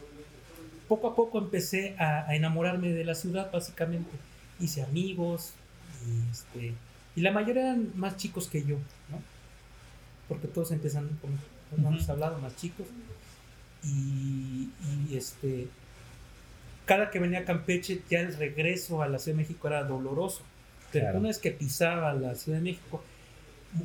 poco 0.88 1.08
a 1.08 1.16
poco 1.16 1.40
empecé 1.40 1.96
a, 1.98 2.28
a 2.28 2.36
enamorarme 2.36 2.90
de 2.90 3.04
la 3.04 3.16
ciudad, 3.16 3.52
básicamente. 3.52 4.12
Hice 4.60 4.84
amigos 4.84 5.54
y, 6.08 6.32
este, 6.32 6.74
y 7.16 7.22
la 7.22 7.32
mayoría 7.32 7.64
eran 7.64 7.92
más 7.96 8.18
chicos 8.18 8.48
que 8.48 8.64
yo, 8.64 8.78
¿no? 9.10 9.22
porque 10.28 10.48
todos 10.48 10.72
empiezan, 10.72 11.08
como, 11.22 11.38
como 11.70 11.88
uh 11.88 11.92
-huh. 11.92 11.96
hemos 11.96 12.10
hablado, 12.10 12.38
más 12.40 12.56
chicos. 12.56 12.86
Y, 13.84 14.70
y, 15.10 15.16
este, 15.16 15.68
cada 16.86 17.10
que 17.10 17.20
venía 17.20 17.40
a 17.40 17.46
Campeche, 17.46 18.02
ya 18.10 18.20
el 18.22 18.36
regreso 18.36 19.02
a 19.02 19.08
la 19.08 19.20
Ciudad 19.20 19.38
de 19.38 19.44
México 19.44 19.68
era 19.68 19.84
doloroso. 19.84 20.42
Pero 20.92 21.06
claro. 21.06 21.20
una 21.20 21.28
vez 21.30 21.40
que 21.40 21.52
pisaba 21.52 22.14
la 22.14 22.36
Ciudad 22.36 22.60
de 22.60 22.64
México, 22.64 23.04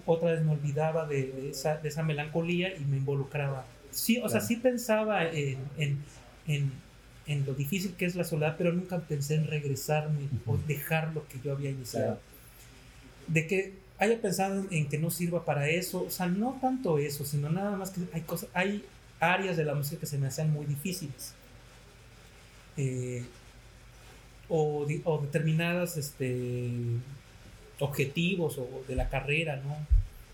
otra 0.06 0.32
vez 0.32 0.42
me 0.42 0.52
olvidaba 0.52 1.06
de, 1.06 1.32
de, 1.32 1.50
esa, 1.50 1.76
de 1.76 1.88
esa, 1.88 2.02
melancolía 2.02 2.74
y 2.76 2.84
me 2.84 2.96
involucraba. 2.96 3.64
Sí, 3.90 4.18
o 4.18 4.20
claro. 4.22 4.30
sea, 4.30 4.40
sí 4.40 4.56
pensaba 4.56 5.24
en, 5.24 5.58
en, 5.76 5.98
en, 6.46 6.72
en, 7.26 7.46
lo 7.46 7.54
difícil 7.54 7.94
que 7.94 8.04
es 8.04 8.14
la 8.14 8.24
soledad, 8.24 8.54
pero 8.56 8.72
nunca 8.72 8.98
pensé 9.00 9.34
en 9.34 9.46
regresarme 9.46 10.22
uh 10.22 10.26
-huh. 10.26 10.54
o 10.54 10.58
dejar 10.66 11.12
lo 11.12 11.26
que 11.28 11.40
yo 11.44 11.52
había 11.52 11.70
iniciado. 11.70 12.06
Claro. 12.06 12.20
De 13.26 13.46
que 13.46 13.74
haya 13.98 14.20
pensado 14.20 14.66
en 14.70 14.88
que 14.88 14.98
no 14.98 15.10
sirva 15.10 15.44
para 15.44 15.68
eso, 15.68 16.04
o 16.04 16.10
sea, 16.10 16.26
no 16.26 16.58
tanto 16.60 16.98
eso, 16.98 17.24
sino 17.24 17.50
nada 17.50 17.76
más 17.76 17.90
que 17.90 18.00
hay 18.12 18.22
cosas, 18.22 18.48
hay 18.52 18.84
áreas 19.20 19.56
de 19.56 19.64
la 19.64 19.74
música 19.74 20.00
que 20.00 20.06
se 20.06 20.18
me 20.18 20.26
hacen 20.26 20.52
muy 20.52 20.66
difíciles. 20.66 21.34
Eh, 22.76 23.24
o, 24.48 24.86
o, 25.04 25.18
determinadas 25.18 25.96
este, 25.96 26.70
objetivos 27.78 28.58
o 28.58 28.84
de 28.88 28.96
la 28.96 29.08
carrera, 29.08 29.56
¿no? 29.56 29.76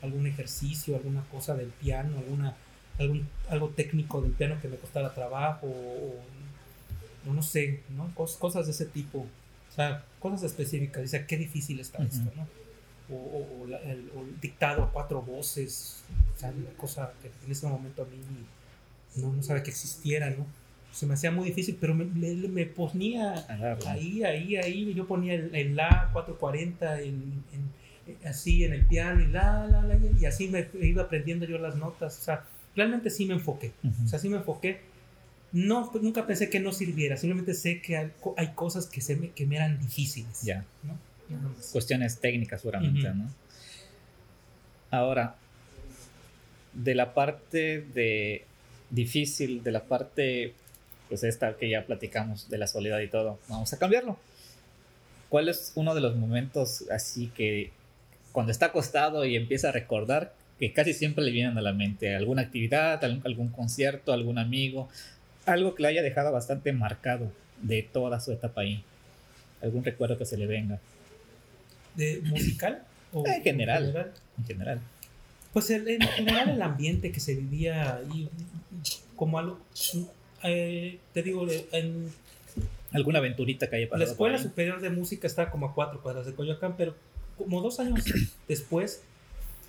Algún 0.03 0.27
ejercicio, 0.27 0.97
alguna 0.97 1.23
cosa 1.31 1.55
del 1.55 1.69
piano, 1.69 2.19
alguna 2.19 2.57
algún, 2.99 3.29
algo 3.49 3.69
técnico 3.71 4.21
del 4.21 4.33
piano 4.33 4.61
que 4.61 4.69
me 4.69 4.77
costara 4.77 5.15
trabajo, 5.15 5.67
o, 5.67 7.33
no 7.33 7.43
sé, 7.43 7.83
¿no? 7.91 8.13
cosas 8.15 8.67
de 8.67 8.73
ese 8.73 8.87
tipo. 8.87 9.19
O 9.19 9.75
sea, 9.75 10.05
cosas 10.19 10.43
específicas. 10.45 11.03
Dice, 11.03 11.27
qué 11.27 11.37
difícil 11.37 11.79
está 11.81 12.03
esto, 12.03 12.31
¿no? 12.35 12.49
O, 13.15 13.67
el, 13.85 14.11
dictado 14.41 14.83
a 14.83 14.93
cuatro 14.93 15.23
voces, 15.23 16.03
o 16.35 16.39
sea, 16.39 16.51
una 16.51 16.71
cosa 16.77 17.13
que 17.23 17.31
en 17.45 17.53
ese 17.53 17.67
momento 17.67 18.03
a 18.03 18.07
mí 18.07 18.19
no, 19.17 19.33
no 19.33 19.43
sabía 19.43 19.63
que 19.63 19.71
existiera, 19.71 20.31
¿no? 20.31 20.47
Se 20.93 21.07
me 21.07 21.15
hacía 21.15 21.31
muy 21.31 21.49
difícil, 21.49 21.77
pero 21.81 21.95
me, 21.95 22.05
me, 22.05 22.67
ponía 22.67 23.47
ahí, 23.87 24.25
ahí, 24.25 24.57
ahí, 24.57 24.95
yo 24.95 25.07
ponía 25.07 25.35
el, 25.35 25.77
La 25.77 26.11
440 26.13 27.03
en, 27.03 27.45
así 28.25 28.65
en 28.65 28.73
el 28.73 28.87
piano 28.87 29.21
y 29.21 29.27
la, 29.27 29.67
la, 29.67 29.83
la, 29.83 29.99
y 30.19 30.25
así 30.25 30.49
me 30.49 30.67
iba 30.81 31.03
aprendiendo 31.03 31.45
yo 31.45 31.59
las 31.59 31.77
notas, 31.77 32.19
o 32.19 32.23
sea, 32.23 32.45
realmente 32.75 33.11
sí 33.11 33.27
me 33.27 33.35
enfoqué, 33.35 33.73
o 34.05 34.09
sea, 34.09 34.19
sí 34.19 34.29
me 34.29 34.39
enfoqué. 34.39 34.81
No, 35.51 35.91
nunca 36.03 36.27
pensé 36.27 36.51
que 36.51 36.61
no 36.61 36.73
sirviera, 36.73 37.17
simplemente 37.17 37.55
sé 37.55 37.81
que 37.81 37.97
hay, 37.97 38.11
hay 38.37 38.49
cosas 38.49 38.87
que, 38.87 39.01
se 39.01 39.17
me, 39.17 39.31
que 39.31 39.47
me 39.47 39.57
eran 39.57 39.79
difíciles. 39.79 40.43
Ya. 40.43 40.65
Cuestiones 41.73 42.19
técnicas 42.19 42.61
seguramente, 42.61 43.09
¿no? 43.15 43.31
Ahora, 44.91 45.37
de 46.73 46.95
la 46.95 47.15
parte 47.15 47.85
de 47.95 48.45
difícil, 48.91 49.63
de 49.63 49.73
la 49.73 49.85
parte, 49.85 50.55
pues 51.09 51.25
esta 51.25 51.57
que 51.57 51.71
ya 51.71 51.85
platicamos, 51.87 52.49
de 52.49 52.59
la 52.59 52.67
soledad 52.67 53.01
y 53.01 53.09
todo, 53.09 53.39
vamos 53.49 53.73
a 53.73 53.79
cambiarlo. 53.79 54.19
¿Cuál 55.29 55.49
es 55.49 55.73
uno 55.75 55.95
de 55.95 56.01
los 56.01 56.17
momentos 56.17 56.85
así 56.91 57.29
que 57.29 57.71
cuando 58.33 58.53
está 58.53 58.67
acostado 58.67 59.25
y 59.25 59.37
empieza 59.37 59.71
a 59.71 59.73
recordar 59.73 60.33
que 60.59 60.73
casi 60.73 60.93
siempre 60.93 61.25
le 61.25 61.31
vienen 61.31 61.57
a 61.57 61.61
la 61.63 61.73
mente 61.73 62.15
alguna 62.15 62.43
actividad, 62.43 63.03
algún, 63.05 63.49
concierto, 63.49 64.13
algún 64.13 64.39
amigo, 64.39 64.89
algo 65.47 65.75
que 65.75 65.83
le 65.83 65.89
haya 65.89 66.03
dejado 66.03 66.33
bastante 66.33 66.73
marcado 66.73 67.31
de 67.63 67.83
toda 67.83 68.21
su 68.21 68.33
etapa 68.33 68.63
ahí, 68.63 68.83
algún 69.63 69.85
recuerdo 69.85 70.19
que 70.19 70.25
se 70.25 70.37
le 70.37 70.47
venga. 70.47 70.79
¿De 71.95 72.21
musical? 72.25 72.83
O 73.11 73.27
en 73.27 73.43
general. 73.43 74.13
En 74.37 74.45
general. 74.45 74.81
Pues 75.55 75.71
en 75.71 75.99
general 76.03 76.51
el 76.51 76.61
ambiente 76.61 77.11
que 77.11 77.21
se 77.21 77.35
vivía 77.35 77.97
ahí, 77.97 78.29
como 79.17 79.39
algo, 79.39 79.59
eh, 80.43 80.99
te 81.13 81.23
digo, 81.23 81.47
en... 81.73 82.11
¿Alguna 82.93 83.19
aventurita 83.19 83.69
que 83.69 83.77
haya 83.77 83.89
pasado? 83.89 84.05
La 84.05 84.11
Escuela 84.11 84.39
Superior 84.39 84.81
de 84.81 84.91
Música 84.91 85.27
está 85.27 85.51
como 85.51 85.67
a 85.67 85.75
cuatro 85.75 86.01
cuadras 86.01 86.27
de 86.27 86.35
Coyoacán, 86.35 86.75
pero 86.77 86.95
como 87.37 87.61
dos 87.61 87.81
años 87.81 88.05
después 88.49 89.03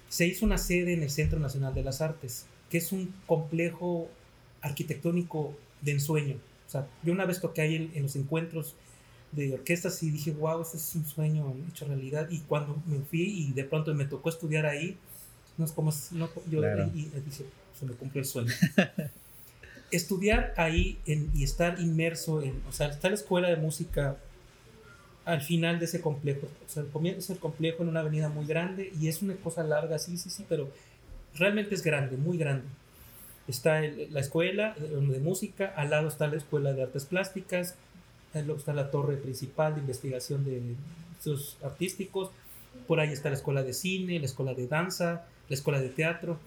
se 0.10 0.25
hizo 0.25 0.45
una 0.45 0.58
sede 0.58 0.93
en 0.93 1.03
el 1.03 1.10
Centro 1.10 1.39
Nacional 1.39 1.73
de 1.73 1.84
las 1.84 2.01
Artes, 2.01 2.45
que 2.69 2.77
es 2.77 2.91
un 2.91 3.13
complejo 3.25 4.10
arquitectónico 4.62 5.55
de 5.82 5.91
ensueño. 5.91 6.36
O 6.67 6.71
sea, 6.71 6.88
yo 7.03 7.13
una 7.13 7.25
vez 7.25 7.39
toqué 7.41 7.62
ahí 7.62 7.91
en, 7.93 8.03
los 8.03 8.15
encuentros 8.15 8.75
de 9.32 9.53
orquestas 9.53 10.01
y 10.03 10.10
dije, 10.12 10.32
wow, 10.32 10.62
este 10.62 10.77
es 10.77 10.95
un 10.95 11.05
sueño 11.05 11.55
hecho 11.69 11.86
realidad. 11.86 12.27
Y 12.29 12.39
cuando 12.39 12.82
me 12.86 12.99
fui 12.99 13.21
y 13.21 13.53
de 13.53 13.63
pronto 13.63 13.93
me 13.93 14.05
tocó 14.05 14.29
estudiar 14.29 14.65
ahí, 14.65 14.97
no 15.58 15.65
es 15.65 15.71
como, 15.71 15.91
no, 16.12 16.29
yo 16.49 16.62
y, 16.93 17.12
dije, 17.25 17.45
se 17.77 17.86
me 17.86 17.93
cumplió 17.93 18.21
el 18.21 18.27
sueño. 18.27 18.53
Estudiar 19.91 20.54
ahí 20.58 20.99
y 21.06 21.43
estar 21.43 21.80
inmerso 21.80 22.41
en, 22.41 22.62
o 22.67 22.71
sea, 22.71 22.91
en 22.91 22.97
la 23.02 23.15
escuela 23.15 23.49
de 23.49 23.56
música 23.56 24.17
al 25.25 25.41
final 25.41 25.78
de 25.80 25.86
ese 25.86 26.02
complejo. 26.02 26.47
O 26.65 26.69
sea, 26.69 26.84
comienza 26.91 27.34
el 27.34 27.39
complejo 27.39 27.84
en 27.84 27.89
una 27.89 27.99
avenida 27.99 28.30
muy 28.30 28.45
grande 28.45 28.91
y 28.99 29.08
es 29.08 29.21
una 29.21 29.36
cosa 29.36 29.63
larga, 29.63 29.99
sí, 29.99 30.17
sí, 30.17 30.30
sí, 30.30 30.45
pero 30.49 30.71
realmente 31.36 31.75
es 31.75 31.84
grande, 31.84 32.17
muy 32.17 32.38
grande. 32.38 32.65
Está 33.47 33.82
la 33.82 34.19
escuela 34.19 34.75
de, 34.75 35.19
música, 35.19 35.73
al 35.75 35.91
lado 35.91 36.08
está 36.08 36.28
la 36.28 36.38
escuela 36.38 36.73
de 36.73 36.84
artes 36.84 37.06
plásticas, 37.06 37.75
está 38.34 38.73
la 38.73 38.91
torre 38.91 39.17
principal 39.17 39.75
de 39.75 39.82
investigación 39.82 40.45
de 40.45 40.62
sus 41.21 41.58
artísticos, 41.63 42.32
por 42.88 42.99
ahí 42.99 43.12
está 43.12 43.30
la 43.30 43.36
escuela 43.36 43.63
de 43.63 43.73
cine, 43.73 44.19
la 44.19 44.25
escuela 44.25 44.54
de 44.54 44.67
danza, 44.67 45.25
la 45.47 45.56
escuela 45.56 45.80
de 45.80 45.89
teatro. 45.89 46.39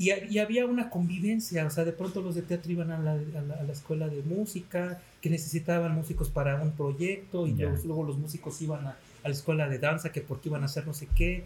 Y, 0.00 0.38
había 0.38 0.64
una 0.64 0.88
convivencia, 0.88 1.66
o 1.66 1.68
sea, 1.68 1.84
de 1.84 1.92
pronto 1.92 2.22
los 2.22 2.34
de 2.34 2.40
teatro 2.40 2.72
iban 2.72 2.90
a 2.90 2.98
la, 2.98 3.12
a 3.12 3.62
la, 3.64 3.70
escuela 3.70 4.08
de 4.08 4.22
música, 4.22 4.98
que 5.20 5.28
necesitaban 5.28 5.94
músicos 5.94 6.30
para 6.30 6.56
un 6.62 6.72
proyecto, 6.72 7.46
y 7.46 7.52
luego, 7.52 8.02
los 8.04 8.16
músicos 8.16 8.62
iban 8.62 8.86
a, 8.86 8.96
la 9.22 9.30
escuela 9.30 9.68
de 9.68 9.78
danza, 9.78 10.10
que 10.10 10.22
porque 10.22 10.48
iban 10.48 10.62
a 10.62 10.66
hacer 10.66 10.86
no 10.86 10.94
sé 10.94 11.06
qué. 11.14 11.44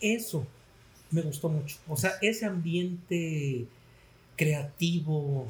Eso 0.00 0.46
me 1.10 1.22
gustó 1.22 1.48
mucho. 1.48 1.76
O 1.88 1.96
sea, 1.96 2.12
ese 2.22 2.46
ambiente 2.46 3.66
creativo, 4.36 5.48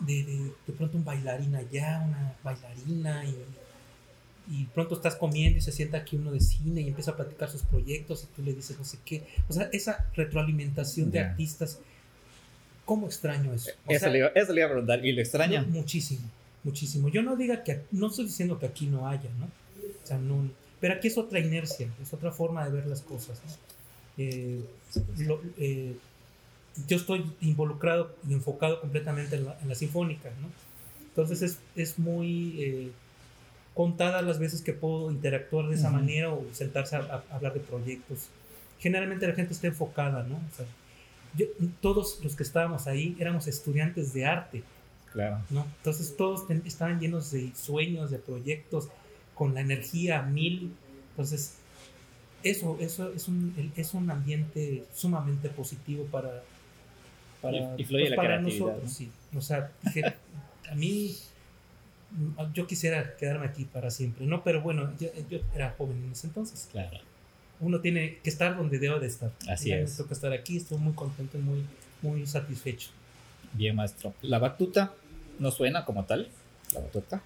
de, 0.00 0.24
de, 0.24 0.52
de 0.66 0.72
pronto 0.72 0.96
un 0.96 1.04
bailarín 1.04 1.54
allá, 1.54 2.02
una 2.08 2.34
bailarina, 2.42 3.26
y 3.26 3.36
y 4.50 4.64
pronto 4.66 4.94
estás 4.94 5.16
comiendo 5.16 5.58
y 5.58 5.62
se 5.62 5.72
sienta 5.72 5.98
aquí 5.98 6.16
uno 6.16 6.32
de 6.32 6.40
cine 6.40 6.80
y 6.80 6.88
empieza 6.88 7.12
a 7.12 7.16
platicar 7.16 7.48
sus 7.50 7.62
proyectos 7.62 8.24
y 8.24 8.34
tú 8.34 8.42
le 8.42 8.52
dices 8.52 8.78
no 8.78 8.84
sé 8.84 8.98
qué. 9.04 9.22
O 9.48 9.52
sea, 9.52 9.68
esa 9.72 10.06
retroalimentación 10.14 11.10
de 11.10 11.20
artistas, 11.20 11.78
¿cómo 12.84 13.06
extraño 13.06 13.52
eso? 13.52 13.70
eso, 13.88 14.08
le 14.08 14.18
iba, 14.18 14.28
eso, 14.34 14.52
le 14.52 14.60
iba, 14.60 14.66
a 14.66 14.70
preguntar, 14.70 15.04
¿y 15.04 15.12
lo 15.12 15.20
extraña? 15.20 15.62
muchísimo, 15.62 16.28
muchísimo. 16.64 17.08
Yo 17.08 17.22
no 17.22 17.36
diga 17.36 17.62
que, 17.62 17.82
no 17.92 18.08
estoy 18.08 18.26
diciendo 18.26 18.58
que 18.58 18.66
aquí 18.66 18.86
no 18.86 19.08
haya, 19.08 19.30
¿no? 19.38 19.46
O 19.46 20.06
sea, 20.06 20.18
no, 20.18 20.48
pero 20.80 20.94
aquí 20.94 21.08
es 21.08 21.16
otra 21.16 21.38
inercia, 21.38 21.88
es 22.02 22.12
otra 22.12 22.32
forma 22.32 22.64
de 22.64 22.72
ver 22.72 22.86
las 22.86 23.02
cosas, 23.02 23.40
eh, 24.18 24.60
eh, 25.58 25.96
yo 26.86 26.96
estoy 26.96 27.24
involucrado 27.40 28.14
y 28.28 28.32
enfocado 28.32 28.80
completamente 28.80 29.36
en 29.36 29.68
la, 29.68 29.74
sinfónica, 29.74 30.30
¿no? 30.40 30.48
Entonces 31.08 31.42
es, 31.42 31.58
es 31.76 31.98
muy... 31.98 32.62
Eh, 32.62 32.90
contadas 33.74 34.24
las 34.24 34.38
veces 34.38 34.62
que 34.62 34.72
puedo 34.72 35.10
interactuar 35.10 35.68
de 35.68 35.76
esa 35.76 35.90
manera 35.90 36.30
o 36.30 36.44
sentarse 36.52 36.96
a, 36.96 37.22
hablar 37.30 37.54
de 37.54 37.60
proyectos. 37.60 38.28
Generalmente 38.78 39.26
la 39.26 39.34
gente 39.34 39.52
está 39.52 39.66
enfocada, 39.68 40.24
¿no? 40.24 40.36
O 40.36 40.56
sea, 40.56 40.66
todos 41.80 42.20
los 42.22 42.36
que 42.36 42.42
estábamos 42.42 42.86
ahí 42.86 43.16
éramos 43.18 43.46
estudiantes 43.46 44.12
de 44.12 44.26
arte. 44.26 44.62
Claro. 45.12 45.42
¿no? 45.50 45.66
Entonces 45.78 46.16
todos 46.16 46.44
estaban 46.64 46.98
llenos 46.98 47.30
de 47.30 47.52
sueños, 47.54 48.10
de 48.10 48.18
proyectos, 48.18 48.88
con 49.34 49.54
la 49.54 49.60
energía 49.60 50.20
a 50.20 50.22
mil. 50.22 50.72
Entonces, 51.10 51.56
eso, 52.42 52.76
eso 52.80 53.12
es, 53.12 53.28
un, 53.28 53.72
es 53.76 53.94
un 53.94 54.10
ambiente 54.10 54.84
sumamente 54.94 55.48
positivo 55.48 56.04
para, 56.10 56.42
para, 57.40 57.74
y, 57.78 57.84
fluye 57.84 58.04
pues, 58.04 58.10
la 58.10 58.16
para 58.16 58.40
nosotros. 58.40 58.92
Sí. 58.92 59.10
O 59.34 59.40
sea, 59.40 59.70
a 60.70 60.74
mí 60.74 61.16
yo 62.52 62.66
quisiera 62.66 63.16
quedarme 63.16 63.46
aquí 63.46 63.64
para 63.64 63.90
siempre, 63.90 64.26
¿no? 64.26 64.42
Pero 64.44 64.60
bueno, 64.62 64.92
yo, 64.98 65.08
era 65.54 65.74
joven 65.78 66.02
en 66.04 66.12
ese 66.12 66.26
entonces. 66.26 66.68
Claro. 66.70 66.98
Uno 67.60 67.80
tiene 67.80 68.18
que 68.22 68.30
estar 68.30 68.56
donde 68.56 68.78
debe 68.78 68.98
de 69.00 69.06
estar. 69.06 69.30
Así 69.48 69.72
es. 69.72 69.90
Me 69.90 69.96
toca 69.96 70.14
estar 70.14 70.32
aquí, 70.32 70.56
estoy 70.56 70.78
muy 70.78 70.92
contento 70.94 71.38
y 71.38 71.40
muy, 71.40 71.64
muy 72.02 72.26
satisfecho. 72.26 72.90
Bien, 73.52 73.76
maestro. 73.76 74.14
La 74.22 74.38
batuta 74.38 74.94
no 75.38 75.50
suena 75.50 75.84
como 75.84 76.04
tal, 76.04 76.28
la 76.74 76.80
batuta, 76.80 77.22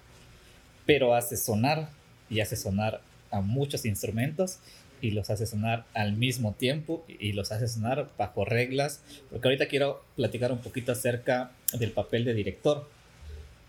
pero 0.85 1.15
hace 1.15 1.37
sonar 1.37 1.89
y 2.29 2.39
hace 2.39 2.55
sonar 2.55 3.01
a 3.31 3.41
muchos 3.41 3.85
instrumentos 3.85 4.59
y 5.01 5.11
los 5.11 5.29
hace 5.29 5.45
sonar 5.45 5.85
al 5.93 6.13
mismo 6.13 6.53
tiempo 6.53 7.05
y 7.07 7.33
los 7.33 7.51
hace 7.51 7.67
sonar 7.67 8.09
bajo 8.17 8.45
reglas, 8.45 9.01
porque 9.29 9.47
ahorita 9.47 9.67
quiero 9.67 10.03
platicar 10.15 10.51
un 10.51 10.59
poquito 10.59 10.91
acerca 10.91 11.51
del 11.77 11.91
papel 11.91 12.25
de 12.25 12.33
director 12.33 12.87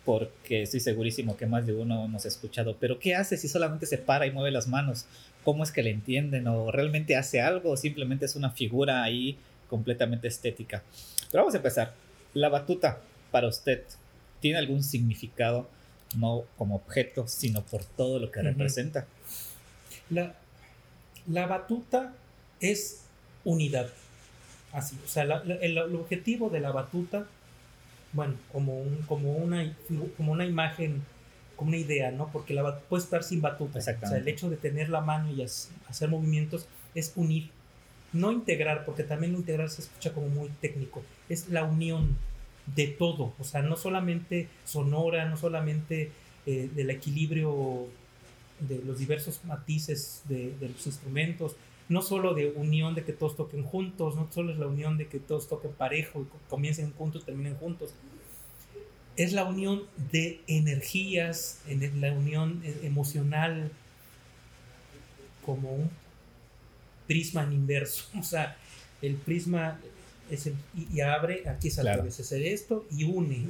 porque 0.09 0.63
estoy 0.63 0.81
segurísimo 0.81 1.37
que 1.37 1.45
más 1.45 1.67
de 1.67 1.75
uno 1.75 2.07
hemos 2.07 2.25
escuchado, 2.25 2.79
pero 2.81 2.99
¿qué 2.99 3.15
hace 3.15 3.37
si 3.37 3.47
solamente 3.47 3.85
se 3.85 3.99
para 3.99 4.27
y 4.27 4.31
mueve 4.31 4.51
las 4.51 4.67
manos? 4.67 5.05
¿Cómo 5.45 5.63
es 5.63 5.71
que 5.71 5.83
le 5.83 5.91
entienden? 5.91 6.49
¿O 6.49 6.73
realmente 6.73 7.15
hace 7.15 7.43
algo 7.43 7.73
o 7.73 7.77
simplemente 7.77 8.25
es 8.25 8.35
una 8.35 8.49
figura 8.49 9.03
ahí 9.03 9.37
completamente 9.69 10.27
estética? 10.27 10.83
Pero 11.31 11.43
vamos 11.43 11.53
a 11.53 11.59
empezar. 11.59 11.93
La 12.33 12.49
batuta, 12.49 13.03
para 13.31 13.49
usted, 13.49 13.83
¿tiene 14.41 14.57
algún 14.57 14.83
significado? 14.83 15.69
No 16.17 16.45
como 16.57 16.77
objeto, 16.77 17.29
sino 17.29 17.61
por 17.61 17.85
todo 17.85 18.19
lo 18.19 18.31
que 18.31 18.41
representa. 18.41 19.07
La, 20.09 20.37
la 21.27 21.47
batuta 21.47 22.15
es 22.61 23.03
unidad. 23.45 23.91
Así, 24.73 24.97
o 25.05 25.07
sea, 25.07 25.25
el 25.25 25.77
objetivo 25.77 26.49
de 26.49 26.61
la 26.61 26.73
batuta 26.73 27.27
bueno, 28.13 28.35
como, 28.53 28.81
un, 28.81 29.03
como, 29.03 29.33
una, 29.33 29.75
como 30.17 30.33
una 30.33 30.47
imagen, 30.47 31.03
como 31.57 31.69
una 31.69 31.79
idea, 31.79 32.11
¿no? 32.11 32.31
Porque 32.33 32.55
la 32.55 32.81
puede 32.81 33.03
estar 33.03 33.23
sin 33.23 33.41
batuta. 33.41 33.79
O 33.79 33.83
sea, 33.83 33.99
el 34.17 34.29
hecho 34.29 34.49
de 34.51 34.57
tener 34.57 34.89
la 34.89 35.01
mano 35.01 35.31
y 35.31 35.43
hacer 35.43 36.09
movimientos 36.09 36.67
es 36.95 37.13
unir, 37.17 37.51
no 38.13 38.33
integrar, 38.33 38.85
porque 38.85 39.03
también 39.03 39.35
integrar 39.35 39.69
se 39.69 39.83
escucha 39.83 40.13
como 40.13 40.29
muy 40.29 40.49
técnico, 40.61 41.03
es 41.29 41.49
la 41.49 41.65
unión 41.65 42.17
de 42.75 42.87
todo, 42.87 43.33
o 43.39 43.45
sea, 43.45 43.63
no 43.63 43.77
solamente 43.77 44.49
sonora, 44.65 45.27
no 45.27 45.37
solamente 45.37 46.11
eh, 46.47 46.69
del 46.75 46.91
equilibrio 46.91 47.87
de 48.61 48.83
los 48.85 48.99
diversos 48.99 49.45
matices 49.45 50.23
de, 50.29 50.55
de, 50.59 50.69
los 50.69 50.87
instrumentos, 50.87 51.57
no 51.89 52.03
solo 52.03 52.35
de 52.35 52.51
unión 52.51 52.95
de 52.95 53.05
que 53.05 53.13
todos 53.13 53.37
toquen 53.37 53.63
juntos, 53.63 54.17
no 54.17 54.31
solo 54.31 54.53
es 54.53 54.59
la 54.59 54.67
unión 54.67 54.99
de 54.99 55.09
que 55.09 55.19
todos 55.19 55.49
toquen 55.49 55.73
parejo 55.73 56.23
y 56.23 56.27
comiencen 56.49 56.93
juntos, 56.93 57.25
terminen 57.25 57.57
juntos. 57.57 57.95
Es 59.17 59.33
la 59.33 59.45
unión 59.45 59.83
de 60.13 60.41
energías, 60.47 61.63
la 61.67 62.13
unión 62.13 62.61
e, 62.65 62.87
emocional 62.87 63.73
como 65.45 65.75
un 65.75 65.91
prisma 67.07 67.43
en 67.45 67.53
inverso. 67.53 68.05
O 68.19 68.23
sea, 68.23 68.57
el 69.01 69.15
prisma 69.15 69.81
es 70.31 70.47
el, 70.47 70.57
y, 70.75 71.01
abre, 71.01 71.49
aquí 71.49 71.69
es 71.69 71.79
al 71.79 71.85
claro. 71.85 72.03
revés, 72.03 72.21
esto 72.21 72.87
y 72.91 73.05
une 73.05 73.47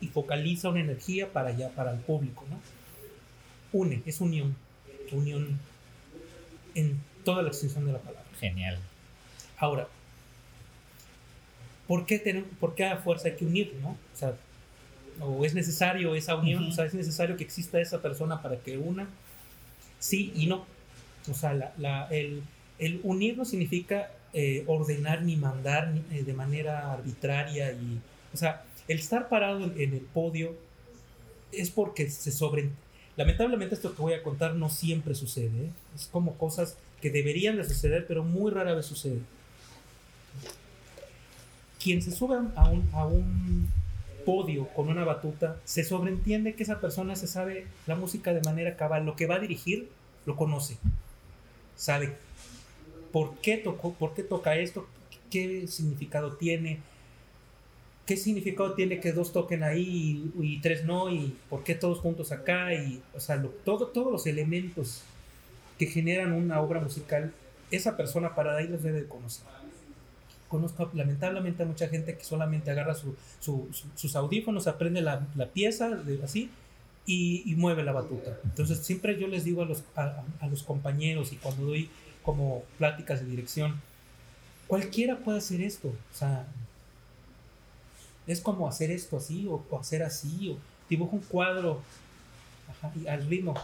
y, 0.00 0.06
focaliza 0.06 0.70
una 0.70 0.80
energía 0.80 1.32
para 1.32 1.48
allá, 1.48 1.70
para 1.70 1.92
el 1.92 1.98
público, 1.98 2.44
¿no? 2.48 2.60
Une, 3.72 4.02
es 4.06 4.20
unión, 4.20 4.56
unión 5.12 5.58
en 6.74 7.00
toda 7.26 7.42
la 7.42 7.48
extensión 7.48 7.84
de 7.84 7.92
la 7.92 7.98
palabra. 7.98 8.24
Genial. 8.38 8.78
Ahora, 9.58 9.88
¿por 11.88 12.06
qué, 12.06 12.44
por 12.60 12.76
qué 12.76 12.84
a 12.84 12.98
fuerza 12.98 13.28
hay 13.28 13.34
que 13.34 13.44
unir, 13.44 13.74
no? 13.82 13.90
O 13.90 14.16
sea, 14.16 14.34
o 15.20 15.44
es 15.44 15.52
necesario 15.52 16.14
esa 16.14 16.36
unión, 16.36 16.64
o 16.68 16.72
sea, 16.72 16.84
es 16.84 16.94
necesario 16.94 17.36
que 17.36 17.42
exista 17.42 17.80
esa 17.80 18.00
persona 18.00 18.42
para 18.42 18.58
que 18.58 18.78
una, 18.78 19.08
sí 19.98 20.32
y 20.36 20.46
no. 20.46 20.64
O 21.28 21.34
sea, 21.34 21.72
la, 21.76 22.06
el, 22.12 22.44
el, 22.78 23.00
unir 23.02 23.36
no 23.36 23.44
significa 23.44 24.12
eh, 24.32 24.62
ordenar 24.68 25.22
ni 25.22 25.36
mandar 25.36 25.92
eh, 26.12 26.22
de 26.22 26.32
manera 26.32 26.92
arbitraria 26.92 27.72
y, 27.72 27.98
o 28.32 28.36
sea, 28.36 28.62
el 28.86 29.00
estar 29.00 29.28
parado 29.28 29.64
en, 29.64 29.80
en 29.80 29.94
el 29.94 30.00
podio 30.00 30.54
es 31.50 31.70
porque 31.70 32.08
se 32.08 32.30
sobre... 32.30 32.70
Lamentablemente 33.16 33.74
esto 33.74 33.96
que 33.96 34.02
voy 34.02 34.12
a 34.12 34.22
contar 34.22 34.54
no 34.54 34.68
siempre 34.68 35.14
sucede, 35.14 35.64
¿eh? 35.64 35.70
es 35.94 36.06
como 36.06 36.36
cosas 36.36 36.76
que 37.00 37.10
deberían 37.10 37.56
de 37.56 37.64
suceder, 37.64 38.06
pero 38.06 38.24
muy 38.24 38.50
rara 38.50 38.74
vez 38.74 38.86
sucede. 38.86 39.20
Quien 41.82 42.02
se 42.02 42.10
sube 42.10 42.36
a 42.56 42.68
un, 42.70 42.88
a 42.92 43.06
un 43.06 43.68
podio 44.24 44.66
con 44.68 44.88
una 44.88 45.04
batuta, 45.04 45.60
se 45.64 45.84
sobreentiende 45.84 46.54
que 46.54 46.64
esa 46.64 46.80
persona 46.80 47.14
se 47.14 47.28
sabe 47.28 47.66
la 47.86 47.94
música 47.94 48.34
de 48.34 48.42
manera 48.42 48.76
cabal, 48.76 49.06
lo 49.06 49.14
que 49.14 49.26
va 49.26 49.36
a 49.36 49.40
dirigir 49.40 49.88
lo 50.26 50.34
conoce, 50.34 50.76
sabe 51.76 52.16
por 53.12 53.36
qué, 53.36 53.56
tocó, 53.56 53.94
por 53.94 54.14
qué 54.14 54.24
toca 54.24 54.56
esto, 54.56 54.86
qué 55.30 55.66
significado 55.68 56.36
tiene, 56.36 56.80
qué 58.04 58.16
significado 58.16 58.74
tiene 58.74 58.98
que 58.98 59.12
dos 59.12 59.32
toquen 59.32 59.62
ahí 59.62 60.30
y, 60.40 60.60
tres 60.60 60.84
no, 60.84 61.08
y 61.08 61.36
por 61.48 61.62
qué 61.62 61.76
todos 61.76 62.00
juntos 62.00 62.32
acá, 62.32 62.74
y, 62.74 63.00
o 63.14 63.20
sea, 63.20 63.40
todo, 63.64 63.86
todos 63.86 64.12
los 64.12 64.26
elementos 64.26 65.02
que 65.78 65.86
generan 65.86 66.32
una 66.32 66.60
obra 66.60 66.80
musical, 66.80 67.32
esa 67.70 67.96
persona 67.96 68.34
para 68.34 68.56
ahí 68.56 68.68
los 68.68 68.82
debe 68.82 69.02
de 69.02 69.08
conocer. 69.08 69.44
Conozco 70.48 70.90
lamentablemente 70.94 71.64
a 71.64 71.66
mucha 71.66 71.88
gente 71.88 72.16
que 72.16 72.24
solamente 72.24 72.70
agarra 72.70 72.94
sus 72.94 74.16
audífonos, 74.16 74.66
aprende 74.68 75.00
la, 75.00 75.20
pieza 75.52 75.90
de, 75.90 76.22
así 76.22 76.50
y, 77.04 77.52
mueve 77.56 77.82
la 77.82 77.92
batuta. 77.92 78.38
Entonces 78.44 78.78
siempre 78.78 79.18
yo 79.18 79.26
les 79.26 79.44
digo 79.44 79.62
a 79.62 79.66
los, 79.66 79.82
a, 79.96 80.46
los 80.48 80.62
compañeros 80.62 81.32
y 81.32 81.36
cuando 81.36 81.66
doy 81.66 81.90
como 82.22 82.62
pláticas 82.78 83.20
de 83.20 83.26
dirección, 83.26 83.80
cualquiera 84.68 85.18
puede 85.18 85.38
hacer 85.38 85.60
esto. 85.60 85.88
O 85.88 86.16
sea, 86.16 86.46
es 88.26 88.40
como 88.40 88.68
hacer 88.68 88.90
esto 88.92 89.16
así 89.16 89.46
o, 89.48 89.64
hacer 89.80 90.02
así 90.04 90.50
o 90.50 90.58
dibujo 90.88 91.16
un 91.16 91.22
cuadro 91.22 91.82
al 93.08 93.26
ritmo 93.26 93.54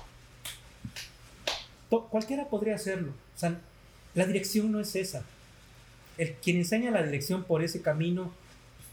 cualquiera 2.01 2.49
podría 2.49 2.74
hacerlo. 2.74 3.12
O 3.34 3.38
sea, 3.38 3.61
la 4.14 4.26
dirección 4.26 4.72
no 4.72 4.80
es 4.80 4.95
esa. 4.97 5.22
El, 6.18 6.34
quien 6.34 6.57
enseña 6.57 6.90
la 6.90 7.03
dirección 7.03 7.45
por 7.45 7.62
ese 7.62 7.82
camino 7.82 8.32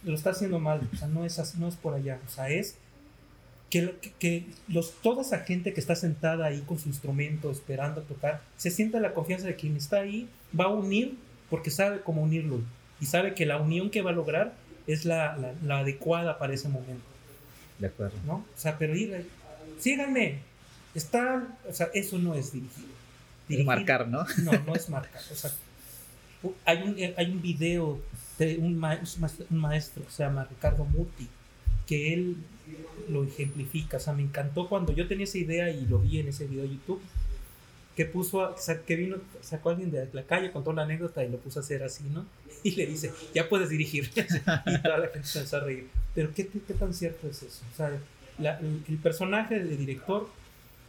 lo 0.04 0.16
está 0.16 0.32
haciendo 0.32 0.60
mal. 0.60 0.88
O 0.94 0.98
sea, 0.98 1.08
no 1.08 1.26
es, 1.26 1.56
no 1.56 1.68
es 1.68 1.76
por 1.76 1.94
allá. 1.94 2.20
O 2.28 2.30
sea, 2.30 2.50
es 2.50 2.76
que, 3.70 3.96
que, 4.18 4.46
los, 4.68 4.94
toda 5.02 5.22
esa 5.22 5.40
gente 5.40 5.74
que 5.74 5.80
está 5.80 5.96
sentada 5.96 6.46
ahí 6.46 6.62
con 6.62 6.80
su 6.80 6.90
instrumento 6.90 7.52
esperando 7.52 8.02
tocar, 8.02 8.42
se 8.58 8.72
sienta 8.72 9.00
la 9.00 9.14
confianza 9.14 9.48
de 9.48 9.56
quien 9.56 9.76
está 9.76 10.02
ahí, 10.02 10.28
va 10.58 10.66
a 10.66 10.70
unir 10.70 11.18
porque 11.50 11.72
sabe 11.72 12.02
cómo 12.02 12.24
unirlo 12.24 12.62
y 13.00 13.06
sabe 13.06 13.34
que 13.34 13.46
la 13.46 13.58
unión 13.58 13.90
que 13.90 14.02
va 14.02 14.12
a 14.12 14.14
lograr 14.14 14.54
es 14.88 15.06
la, 15.06 15.38
la, 15.64 15.80
adecuada 15.80 16.40
para 16.40 16.54
ese 16.54 16.68
momento. 16.68 17.04
De 17.78 17.88
acuerdo. 17.88 18.18
¿No? 18.26 18.34
O 18.36 18.58
sea, 18.60 18.78
pero 18.78 18.96
ir, 18.96 19.26
síganme, 19.80 20.40
Está, 20.96 21.48
o 21.70 21.74
sea, 21.74 21.90
eso 21.94 22.18
no 22.18 22.34
es 22.34 22.52
dirigir. 22.52 22.86
dirigir 23.48 23.66
marcar, 23.66 24.08
¿no? 24.08 24.26
No, 24.44 24.52
no 24.66 24.76
es 24.76 24.90
marcar. 24.90 25.22
O 25.32 25.36
sea, 25.36 25.52
hay 26.66 26.82
un, 26.84 26.98
hay 27.18 27.32
un 27.32 27.42
video 27.42 28.00
de 28.38 28.58
un, 28.58 28.78
maestro 28.78 30.06
que 30.06 30.12
se 30.12 30.24
llama 30.24 30.46
Ricardo 30.46 30.86
Muti, 30.86 31.28
que 31.86 32.14
él 32.14 32.38
lo 33.10 33.24
ejemplifica. 33.24 33.98
O 33.98 34.00
sea, 34.00 34.14
me 34.14 34.24
encantó 34.24 34.70
cuando 34.70 34.94
yo 34.94 35.08
tenía 35.08 35.26
esa 35.26 35.38
idea 35.38 35.70
y 35.70 35.86
lo 35.86 36.00
vi 36.00 36.20
en 36.20 36.30
ese 36.30 36.48
video 36.48 36.64
de 36.64 36.70
YouTube, 36.70 37.02
que 37.96 38.06
puso, 38.06 38.56
que 38.88 38.96
vino, 38.96 39.18
sacó 39.42 39.70
a 39.70 39.72
alguien 39.74 39.92
de 39.92 40.08
la 40.14 40.24
calle, 40.24 40.52
contó 40.52 40.72
la 40.72 40.84
anécdota 40.84 41.24
y 41.24 41.30
lo 41.30 41.38
puso 41.38 41.60
a 41.60 41.64
hacer 41.64 41.84
así, 41.84 42.06
¿no? 42.06 42.26
Y 42.64 42.72
le 42.72 42.86
dice, 42.88 43.14
ya 43.34 43.48
puedes 43.48 43.70
dirigir. 43.70 44.10
y 44.16 44.82
toda 44.82 44.98
la 44.98 45.08
gente 45.08 45.28
se 45.28 45.40
empezó 45.40 45.58
a 45.58 45.60
reír. 45.62 45.88
Pero 46.16 46.34
¿qué, 46.34 46.48
qué, 46.48 46.74
tan 46.74 46.94
cierto 46.94 47.28
es 47.30 47.44
eso? 47.44 47.64
O 47.74 47.76
sea, 47.76 47.90
el 48.40 48.98
personaje 48.98 49.60
de 49.60 49.78
director 49.78 50.30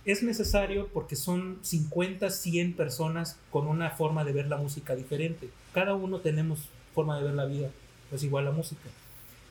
es 0.04 0.22
necesario 0.22 0.88
porque 0.88 1.16
son 1.16 1.58
50, 1.62 2.30
100 2.30 2.74
personas 2.74 3.38
con 3.50 3.66
una 3.66 3.90
forma 3.90 4.24
de 4.24 4.32
ver 4.32 4.46
la 4.48 4.56
música 4.56 4.96
diferente. 4.96 5.50
Cada 5.74 5.94
uno 5.94 6.20
tenemos 6.20 6.68
forma 6.94 7.18
de 7.18 7.24
ver 7.24 7.34
la 7.34 7.44
vida, 7.44 7.70
pues 8.08 8.22
igual 8.22 8.46
la 8.46 8.52
música. 8.52 8.88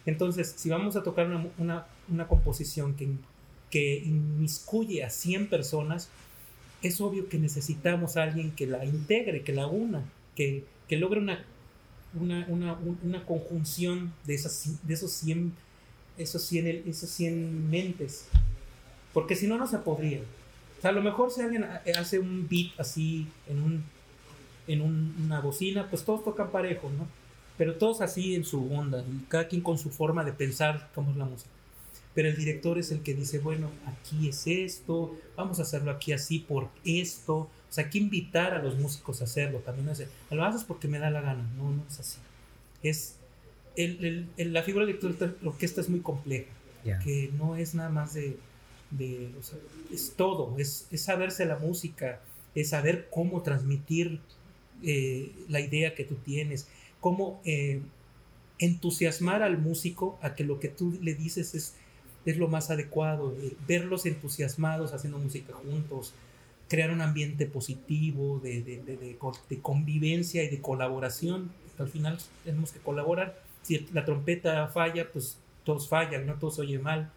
Entonces, 0.05 0.53
si 0.57 0.69
vamos 0.69 0.95
a 0.95 1.03
tocar 1.03 1.27
una, 1.57 1.85
una, 2.07 2.27
composición 2.27 2.95
que, 2.95 3.09
que 3.69 3.97
inmiscuye 3.97 5.03
a 5.03 5.09
100 5.09 5.49
personas, 5.49 6.09
es 6.81 6.99
obvio 6.99 7.29
que 7.29 7.37
necesitamos 7.37 8.17
a 8.17 8.23
alguien 8.23 8.51
que 8.51 8.65
la 8.65 8.85
integre, 8.85 9.43
que 9.43 9.53
la 9.53 9.67
una, 9.67 10.03
que, 10.35 10.63
que 10.87 10.97
logre 10.97 11.19
una, 11.19 11.45
una, 12.19 12.45
una, 12.47 12.77
una 13.03 13.25
conjunción 13.25 14.13
de, 14.25 14.33
esas, 14.33 14.79
de 14.81 14.93
esos 14.93 15.11
100, 15.11 15.53
esos 16.17 16.41
100, 16.43 16.83
esos 16.87 17.09
100 17.09 17.69
mentes. 17.69 18.27
Porque 19.13 19.35
si 19.35 19.47
no, 19.47 19.57
no 19.57 19.67
se 19.67 19.77
podría. 19.79 20.21
O 20.79 20.81
sea, 20.81 20.91
a 20.91 20.93
lo 20.93 21.01
mejor 21.01 21.29
si 21.29 21.41
alguien 21.41 21.65
hace 21.97 22.19
un 22.19 22.47
beat 22.49 22.71
así 22.79 23.27
en, 23.49 23.61
un, 23.61 23.83
en 24.65 24.81
una 24.81 25.41
bocina, 25.41 25.89
pues 25.89 26.05
todos 26.05 26.23
tocan 26.23 26.51
parejo, 26.51 26.89
¿no? 26.97 27.05
Pero 27.57 27.75
todos 27.75 27.99
así 27.99 28.33
en 28.33 28.45
su 28.45 28.73
onda, 28.73 29.03
y 29.03 29.25
cada 29.27 29.49
quien 29.49 29.61
con 29.61 29.77
su 29.77 29.89
forma 29.89 30.23
de 30.23 30.31
pensar 30.31 30.89
cómo 30.95 31.11
es 31.11 31.17
la 31.17 31.25
música. 31.25 31.49
Pero 32.15 32.29
el 32.29 32.37
director 32.37 32.79
es 32.79 32.91
el 32.91 33.01
que 33.01 33.13
dice, 33.13 33.39
bueno, 33.39 33.69
aquí 33.85 34.29
es 34.29 34.47
esto, 34.47 35.17
vamos 35.35 35.59
a 35.59 35.63
hacerlo 35.63 35.91
aquí 35.91 36.13
así 36.13 36.39
por 36.39 36.69
esto. 36.85 37.35
O 37.35 37.49
sea, 37.69 37.83
hay 37.83 37.89
que 37.89 37.97
invitar 37.97 38.53
a 38.53 38.63
los 38.63 38.77
músicos 38.77 39.19
a 39.19 39.25
hacerlo. 39.25 39.59
También 39.59 39.85
no 39.85 39.91
es, 39.91 40.07
lo 40.31 40.45
haces 40.45 40.63
porque 40.63 40.87
me 40.87 40.97
da 40.97 41.11
la 41.11 41.19
gana. 41.19 41.45
No, 41.57 41.71
no 41.71 41.83
es 41.89 41.99
así. 41.99 42.19
Es, 42.81 43.15
el, 43.75 44.29
el, 44.37 44.53
la 44.53 44.63
figura 44.63 44.85
de 44.85 44.97
orquesta 45.43 45.81
es 45.81 45.89
muy 45.89 45.99
compleja. 45.99 46.49
Que 47.03 47.29
no 47.37 47.57
es 47.57 47.75
nada 47.75 47.89
más 47.89 48.13
de 48.13 48.37
de 48.91 49.31
es 49.91 50.13
todo, 50.15 50.55
es, 50.57 50.87
saberse 50.95 51.45
la 51.45 51.57
música, 51.57 52.19
es 52.55 52.69
saber 52.69 53.07
cómo 53.11 53.41
transmitir 53.41 54.19
eh, 54.83 55.31
la 55.47 55.59
idea 55.59 55.95
que 55.95 56.03
tú 56.03 56.15
tienes, 56.15 56.67
cómo 56.99 57.41
eh, 57.45 57.81
entusiasmar 58.57 59.43
al 59.43 59.57
músico 59.57 60.17
a 60.21 60.35
que 60.35 60.43
lo 60.43 60.59
que 60.59 60.69
tú 60.69 60.97
le 61.01 61.15
dices 61.15 61.53
es, 61.55 61.75
es 62.25 62.37
lo 62.37 62.47
más 62.47 62.69
adecuado, 62.69 63.35
eh, 63.41 63.53
verlos 63.67 64.05
entusiasmados 64.05 64.93
haciendo 64.93 65.19
música 65.19 65.53
juntos, 65.53 66.13
crear 66.67 66.91
un 66.91 67.01
ambiente 67.01 67.45
positivo 67.45 68.39
de, 68.39 68.61
de, 68.61 69.17
de, 69.49 69.59
convivencia 69.61 70.43
y 70.43 70.49
de 70.49 70.61
colaboración. 70.61 71.51
Al 71.79 71.89
final 71.89 72.19
tenemos 72.43 72.71
que 72.71 72.79
colaborar. 72.79 73.41
Si 73.63 73.87
la 73.91 74.05
trompeta 74.05 74.67
falla, 74.67 75.11
pues 75.11 75.37
todos 75.63 75.87
fallan, 75.87 76.27
no 76.27 76.35
todos 76.35 76.59
oye 76.59 76.77
mal 76.77 77.11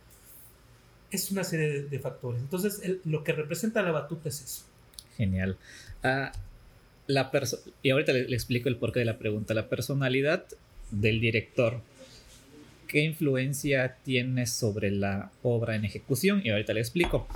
es 1.12 1.30
una 1.30 1.44
serie 1.44 1.82
de, 1.82 1.98
factores. 1.98 2.40
Entonces, 2.40 2.80
lo 3.04 3.22
que 3.22 3.32
representa 3.32 3.82
la 3.82 3.92
batuta 3.92 4.30
es 4.30 4.40
eso. 4.40 4.64
Genial. 5.16 5.56
Ah, 6.02 6.32
la 7.06 7.30
y 7.82 7.90
ahorita 7.90 8.12
le, 8.12 8.22
explico 8.22 8.68
el 8.68 8.76
porqué 8.76 9.00
de 9.00 9.04
la 9.04 9.18
pregunta. 9.18 9.52
La 9.54 9.68
personalidad 9.68 10.46
del 10.90 11.20
director, 11.20 11.80
¿qué 12.88 13.02
influencia 13.02 13.96
tiene 14.04 14.46
sobre 14.46 14.90
la 14.90 15.30
obra 15.42 15.76
en 15.76 15.84
ejecución? 15.84 16.40
Y 16.44 16.50
ahorita 16.50 16.72
le 16.72 16.80
explico. 16.80 17.28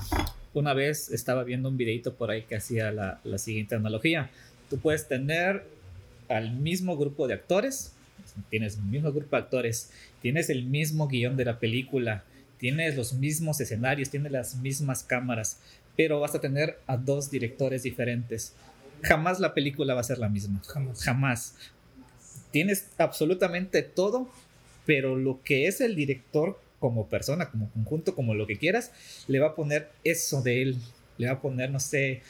Una 0.55 0.73
vez 0.73 1.11
estaba 1.11 1.45
viendo 1.45 1.69
un 1.69 1.77
videito 1.77 2.15
por 2.15 2.31
ahí 2.31 2.43
que 2.43 2.57
hacía 2.57 2.91
la, 2.91 3.21
la 3.25 3.37
siguiente 3.37 3.75
analogía. 3.75 4.31
Tú 4.71 4.79
puedes 4.79 5.07
tener 5.07 5.65
al 6.29 6.53
mismo 6.53 6.97
grupo 6.97 7.29
de 7.29 7.35
actores, 7.35 7.93
tienes 8.49 8.77
el 8.77 8.85
mismo 8.85 9.13
grupo 9.13 9.37
de 9.37 9.43
actores, 9.43 9.91
tienes 10.23 10.49
el 10.49 10.65
mismo 10.65 11.09
guion 11.09 11.37
de 11.37 11.45
la 11.45 11.59
película, 11.59 12.25
tienes 12.59 12.97
los 12.97 13.13
mismos 13.13 13.61
escenarios, 13.61 14.11
tienes 14.11 14.33
las 14.33 14.57
mismas 14.57 15.03
cámaras, 15.03 15.59
pero 15.97 16.21
vas 16.21 16.35
a 16.35 16.41
tener 16.41 16.79
a 16.87 16.97
dos 16.97 17.31
directores 17.31 17.83
diferentes. 17.83 18.55
jamás 19.03 19.41
la 19.41 19.55
película 19.55 19.95
va 19.95 20.01
a 20.01 20.05
ser 20.05 20.19
la 20.19 20.29
misma. 20.29 20.61
Jamás. 20.67 21.03
Jamás. 21.03 21.55
Tienes 22.51 22.89
absolutamente 22.99 23.83
todo, 23.83 24.29
pero 24.85 25.17
lo 25.17 25.43
que 25.43 25.67
es 25.67 25.81
el 25.81 25.95
director 25.95 26.59
como 26.79 27.09
persona, 27.09 27.51
como 27.51 27.71
conjunto, 27.71 28.15
como 28.15 28.35
lo 28.35 28.47
que 28.47 28.57
quieras, 28.57 28.93
le 29.29 29.39
va 29.39 29.49
a 29.49 29.55
poner 29.55 29.91
eso 30.05 30.43
de 30.43 30.63
él. 30.63 30.77
Le 31.19 31.27
va 31.27 31.35
a 31.35 31.41
poner, 31.41 31.71
no 31.71 31.81
sé, 31.81 32.23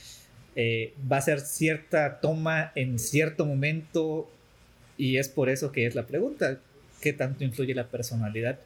eh, 0.55 0.95
va 1.11 1.19
a 1.19 1.23
ser 1.23 1.41
cierta 1.41 2.21
toma 2.21 2.73
en 2.75 2.99
cierto 2.99 3.45
momento 3.45 4.31
y 4.97 5.19
es 5.19 5.29
por 5.29 5.51
eso 5.51 5.73
que 5.73 5.87
es 5.87 5.95
la 5.95 6.07
pregunta, 6.07 6.59
¿qué 7.01 7.13
tanto 7.13 7.45
influye 7.45 7.75
la 7.75 7.89
personalidad 7.89 8.59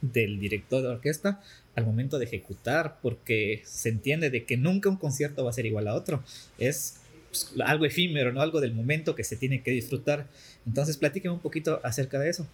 del 0.00 0.38
director 0.38 0.82
de 0.82 0.88
orquesta 0.88 1.40
al 1.74 1.86
momento 1.86 2.18
de 2.18 2.24
ejecutar? 2.24 2.98
Porque 3.02 3.62
se 3.64 3.88
entiende 3.88 4.30
de 4.30 4.44
que 4.44 4.56
nunca 4.56 4.88
un 4.88 4.96
concierto 4.96 5.44
va 5.44 5.50
a 5.50 5.52
ser 5.52 5.66
igual 5.66 5.88
a 5.88 5.94
otro, 5.94 6.22
es 6.58 7.00
pues, 7.30 7.52
algo 7.64 7.84
efímero, 7.84 8.32
¿no? 8.32 8.40
Algo 8.40 8.60
del 8.60 8.74
momento 8.74 9.14
que 9.14 9.24
se 9.24 9.36
tiene 9.36 9.62
que 9.62 9.70
disfrutar. 9.70 10.26
Entonces, 10.66 10.96
platíqueme 10.96 11.34
un 11.34 11.40
poquito 11.40 11.80
acerca 11.84 12.18
de 12.18 12.30
eso. 12.30 12.46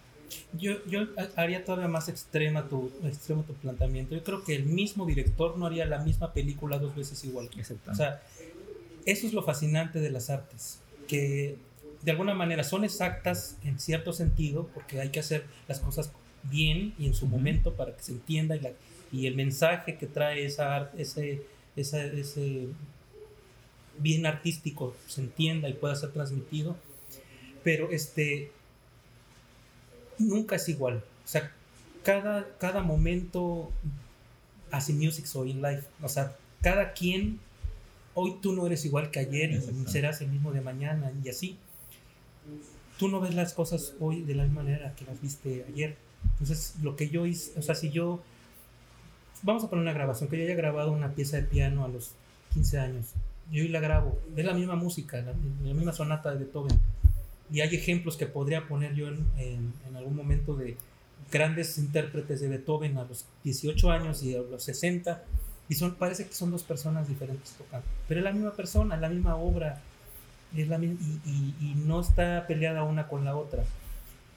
Yo, 0.59 0.85
yo 0.87 1.07
haría 1.37 1.65
todavía 1.65 1.89
más 1.89 2.09
extrema 2.09 2.69
tu, 2.69 2.91
extremo 3.05 3.43
tu 3.43 3.55
planteamiento. 3.55 4.15
Yo 4.15 4.25
creo 4.25 4.43
que 4.43 4.55
el 4.57 4.65
mismo 4.65 5.07
director 5.07 5.57
no 5.59 5.67
haría 5.67 5.85
la 5.85 5.99
misma 5.99 6.33
película 6.33 6.79
dos 6.79 6.97
veces 6.97 7.23
igual. 7.25 7.49
O 7.87 7.95
sea, 7.95 8.23
eso 9.07 9.27
es 9.27 9.33
lo 9.33 9.43
fascinante 9.43 10.01
de 10.01 10.11
las 10.11 10.31
artes, 10.31 10.81
que 11.07 11.57
de 12.03 12.11
alguna 12.11 12.35
manera 12.35 12.65
son 12.65 12.85
exactas 12.85 13.57
en 13.65 13.79
cierto 13.79 14.13
sentido, 14.13 14.69
porque 14.75 15.01
hay 15.01 15.11
que 15.11 15.21
hacer 15.21 15.45
las 15.69 15.81
cosas 15.81 16.11
bien 16.51 16.95
y 16.99 17.07
en 17.07 17.15
su 17.15 17.27
momento 17.27 17.75
para 17.75 17.97
que 17.97 18.03
se 18.03 18.13
entienda 18.13 18.57
y, 18.57 18.61
la, 18.61 18.71
y 19.13 19.27
el 19.27 19.35
mensaje 19.35 19.97
que 19.97 20.07
trae 20.07 20.45
esa, 20.45 20.91
ese, 20.97 21.43
ese 21.77 22.69
bien 23.99 24.27
artístico 24.27 24.95
se 25.07 25.21
entienda 25.21 25.69
y 25.69 25.75
pueda 25.75 25.95
ser 25.97 26.13
transmitido. 26.13 26.77
Pero 27.63 27.91
este 27.91 28.51
nunca 30.19 30.57
es 30.57 30.69
igual. 30.69 31.03
O 31.25 31.29
sea, 31.29 31.53
cada, 32.03 32.47
cada 32.59 32.83
momento 32.83 33.73
hace 34.71 34.93
music 34.93 35.27
so 35.27 35.45
in 35.45 35.63
life. 35.63 35.85
O 36.03 36.09
sea, 36.09 36.37
cada 36.61 36.93
quien, 36.93 37.41
hoy 38.15 38.37
tú 38.41 38.53
no 38.53 38.67
eres 38.67 38.85
igual 38.85 39.11
que 39.11 39.21
ayer 39.21 39.51
y 39.53 39.91
serás 39.91 40.21
el 40.21 40.29
mismo 40.29 40.53
de 40.53 40.61
mañana 40.61 41.13
y 41.23 41.29
así. 41.29 41.57
Tú 42.99 43.09
no 43.09 43.21
ves 43.21 43.35
las 43.35 43.55
cosas 43.55 43.95
hoy 44.01 44.23
de 44.23 44.35
la 44.35 44.45
misma 44.45 44.63
manera 44.63 44.95
que 44.95 45.05
las 45.05 45.21
viste 45.21 45.65
ayer. 45.69 45.97
Entonces, 46.33 46.75
lo 46.83 46.97
que 46.97 47.09
yo 47.09 47.27
hice, 47.27 47.59
o 47.59 47.63
sea, 47.63 47.75
si 47.75 47.91
yo, 47.91 48.21
vamos 49.43 49.65
a 49.65 49.71
poner 49.71 49.83
una 49.83 49.93
grabación, 49.93 50.29
que 50.29 50.39
yo 50.39 50.45
haya 50.45 50.55
grabado 50.55 50.93
una 50.93 51.15
pieza 51.15 51.37
de 51.37 51.45
piano 51.45 51.85
a 51.85 51.89
los 51.89 52.13
15 52.55 52.79
años, 52.79 53.07
yo 53.51 53.65
la 53.69 53.81
grabo, 53.81 54.19
es 54.37 54.45
la 54.45 54.55
misma 54.55 54.77
música, 54.77 55.19
la, 55.19 55.33
la 55.33 55.75
misma 55.75 55.93
sonata 55.93 56.31
de 56.31 56.39
Beethoven. 56.39 56.79
Y 57.51 57.61
hay 57.61 57.75
ejemplos 57.75 58.17
que 58.17 58.27
podría 58.27 58.67
poner 58.67 58.95
yo 58.95 59.09
en, 59.09 59.27
en, 59.39 59.97
algún 59.97 60.17
momento 60.17 60.57
de 60.57 60.77
grandes 61.31 61.79
intérpretes 61.79 62.41
de 62.41 62.49
Beethoven 62.49 62.97
a 62.99 63.05
los 63.05 63.27
18 63.45 63.91
años 63.91 64.23
y 64.23 64.35
a 64.35 64.41
los 64.41 64.65
60 64.65 65.23
y 65.69 65.75
son 65.75 65.95
parece 65.95 66.27
que 66.27 66.35
son 66.35 66.51
dos 66.51 66.63
personas 66.63 67.09
diferentes 67.09 67.53
tocando 67.53 67.87
pero 68.07 68.21
es 68.21 68.25
la 68.25 68.33
misma 68.33 68.53
persona 68.53 68.97
la 68.99 69.09
misma 69.09 69.37
obra 69.37 69.81
es 70.55 70.69
la, 70.69 70.77
y, 70.79 71.21
y, 71.25 71.55
y 71.61 71.75
no 71.87 72.01
está 72.01 72.47
peleada 72.47 72.83
una 72.83 73.09
con 73.09 73.25
la 73.25 73.37
otra 73.37 73.65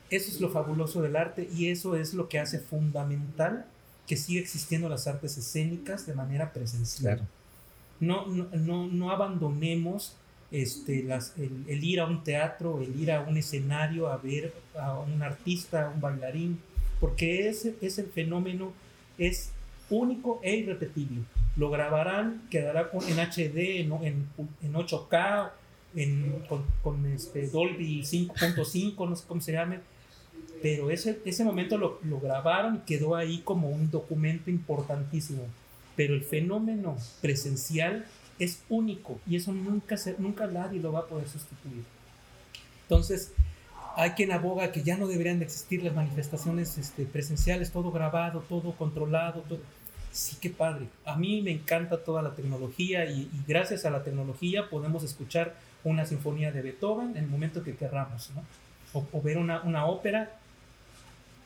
eso 0.09 0.31
es 0.31 0.39
lo 0.39 0.49
fabuloso 0.49 1.01
del 1.01 1.15
arte 1.15 1.49
y 1.55 1.69
eso 1.69 1.95
es 1.95 2.13
lo 2.13 2.29
que 2.29 2.39
hace 2.39 2.59
fundamental 2.59 3.65
que 4.07 4.15
siga 4.15 4.41
existiendo 4.41 4.87
las 4.87 5.05
artes 5.07 5.37
escénicas 5.37 6.07
de 6.07 6.13
manera 6.13 6.53
presencial. 6.53 7.27
No, 7.99 8.25
no, 8.27 8.47
no, 8.53 8.87
no 8.87 9.11
abandonemos 9.11 10.15
este, 10.49 11.03
las, 11.03 11.33
el, 11.37 11.83
ir 11.83 11.99
a 11.99 12.05
un 12.05 12.23
teatro, 12.23 12.81
el 12.81 12.99
ir 12.99 13.11
a 13.11 13.21
un 13.21 13.37
escenario 13.37 14.07
a 14.07 14.17
ver 14.17 14.53
a 14.79 14.97
un 14.99 15.21
artista, 15.21 15.87
a 15.87 15.89
un 15.89 15.99
bailarín, 15.99 16.59
porque 16.99 17.49
ese, 17.49 17.75
ese 17.81 18.03
fenómeno 18.03 18.71
es 19.17 19.51
único 19.89 20.39
e 20.41 20.55
irrepetible. 20.55 21.21
Lo 21.57 21.69
grabarán, 21.69 22.43
quedará 22.49 22.89
en 22.93 23.19
HD, 23.19 23.81
en, 23.81 23.91
en, 24.61 24.73
8K, 24.73 25.51
en, 25.95 26.43
con, 26.47 26.63
con 26.83 27.05
este 27.07 27.47
Dolby 27.47 28.03
5.5, 28.03 29.09
no 29.09 29.15
sé 29.15 29.25
cómo 29.27 29.41
se 29.41 29.53
llame, 29.53 29.79
pero 30.61 30.91
ese, 30.91 31.19
ese 31.25 31.43
momento 31.43 31.77
lo, 31.77 31.99
lo 32.03 32.19
grabaron 32.19 32.75
y 32.75 32.79
quedó 32.79 33.15
ahí 33.15 33.39
como 33.39 33.69
un 33.69 33.91
documento 33.91 34.49
importantísimo. 34.49 35.43
Pero 35.95 36.13
el 36.13 36.23
fenómeno 36.23 36.97
presencial 37.21 38.05
es 38.39 38.61
único 38.69 39.19
y 39.27 39.35
eso 39.35 39.51
nunca, 39.51 39.97
se, 39.97 40.15
nunca 40.19 40.47
nadie 40.47 40.79
lo 40.79 40.91
va 40.91 40.99
a 40.99 41.05
poder 41.05 41.27
sustituir. 41.27 41.83
Entonces, 42.83 43.33
hay 43.95 44.11
quien 44.11 44.31
aboga 44.31 44.71
que 44.71 44.83
ya 44.83 44.95
no 44.95 45.07
deberían 45.07 45.39
de 45.39 45.45
existir 45.45 45.83
las 45.83 45.95
manifestaciones 45.95 46.77
este, 46.77 47.03
presenciales, 47.05 47.71
todo 47.71 47.91
grabado, 47.91 48.41
todo 48.47 48.73
controlado. 48.73 49.41
Todo. 49.41 49.59
Sí, 50.11 50.37
qué 50.39 50.49
padre. 50.49 50.87
A 51.05 51.15
mí 51.15 51.41
me 51.41 51.51
encanta 51.51 52.03
toda 52.03 52.21
la 52.21 52.35
tecnología 52.35 53.05
y, 53.05 53.29
gracias 53.47 53.85
a 53.85 53.89
la 53.89 54.03
tecnología 54.03 54.69
podemos 54.69 55.03
escuchar 55.03 55.55
una 55.83 56.05
sinfonía 56.05 56.51
de 56.51 56.61
Beethoven 56.61 57.17
en 57.17 57.23
el 57.23 57.27
momento 57.27 57.63
que 57.63 57.75
querramos, 57.75 58.31
¿no? 58.35 58.43
o, 58.93 59.21
ver 59.21 59.37
una, 59.37 59.61
una 59.61 59.85
ópera 59.85 60.31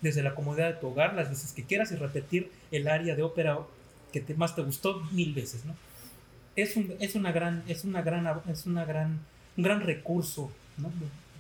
desde 0.02 0.24
la 0.24 0.36
comodidad 0.36 0.68
de 0.68 0.80
tu 0.80 0.88
hogar 0.88 1.14
las 1.14 1.30
veces 1.30 1.54
que 1.54 1.64
quieras 1.64 1.91
y 1.91 1.95
repetir 1.95 2.52
el 2.72 2.88
área 2.88 3.16
de 3.16 3.24
ópera 3.24 3.60
que 4.12 4.20
te, 4.20 4.34
más 4.34 4.56
te 4.56 4.62
gustó 4.62 5.02
mil 5.12 5.34
veces, 5.34 5.66
¿no? 5.66 5.76
es, 6.56 6.76
un, 6.76 6.93
es 6.99 7.16
una 7.16 7.32
gran, 7.32 7.64
es 7.68 7.84
una 7.84 8.02
gran, 8.02 8.28
es 8.49 8.66
una 8.66 8.86
gran, 8.86 9.20
un 9.58 9.64
gran 9.64 9.82
recurso 9.82 10.52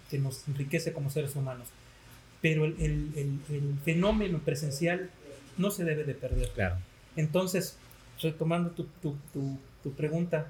que 0.09 0.19
nos 0.19 0.47
enriquece 0.47 0.93
como 0.93 1.09
seres 1.09 1.35
humanos. 1.35 1.67
Pero 2.41 2.65
el, 2.65 2.75
el, 2.79 3.39
el, 3.49 3.75
fenómeno 3.83 4.39
presencial 4.39 5.09
no 5.57 5.71
se 5.71 5.83
debe 5.83 6.03
de 6.03 6.15
perder. 6.15 6.49
Claro. 6.51 6.77
Entonces, 7.15 7.77
retomando 8.21 8.71
tu, 8.71 8.87
tu, 9.01 9.15
tu, 9.83 9.91
pregunta, 9.93 10.47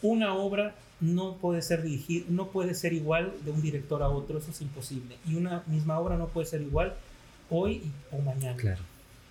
una 0.00 0.34
obra 0.34 0.74
no 1.00 1.36
puede 1.36 1.62
ser 1.62 1.82
dirigir, 1.82 2.26
no 2.28 2.48
puede 2.48 2.74
ser 2.74 2.92
igual 2.92 3.32
de 3.44 3.50
un 3.50 3.62
director 3.62 4.02
a 4.02 4.08
otro, 4.08 4.38
eso 4.38 4.50
es 4.50 4.60
imposible. 4.62 5.16
Y 5.26 5.34
una 5.34 5.62
misma 5.66 5.98
obra 5.98 6.16
no 6.16 6.28
puede 6.28 6.46
ser 6.46 6.62
igual 6.62 6.96
hoy 7.52 7.82
o 8.10 8.18
mañana. 8.18 8.56
Claro. 8.56 8.82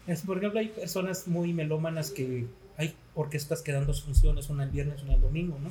Es, 0.07 0.21
por 0.21 0.37
ejemplo, 0.37 0.59
hay 0.59 0.67
personas 0.67 1.27
muy 1.27 1.53
melómanas 1.53 2.11
que 2.11 2.45
hay 2.77 2.93
orquestas 3.15 3.61
que 3.61 3.71
dan 3.71 3.85
dos 3.85 4.01
funciones, 4.01 4.49
una 4.49 4.63
el 4.63 4.69
viernes, 4.69 5.03
una 5.03 5.15
el 5.15 5.21
domingo, 5.21 5.57
¿no? 5.61 5.69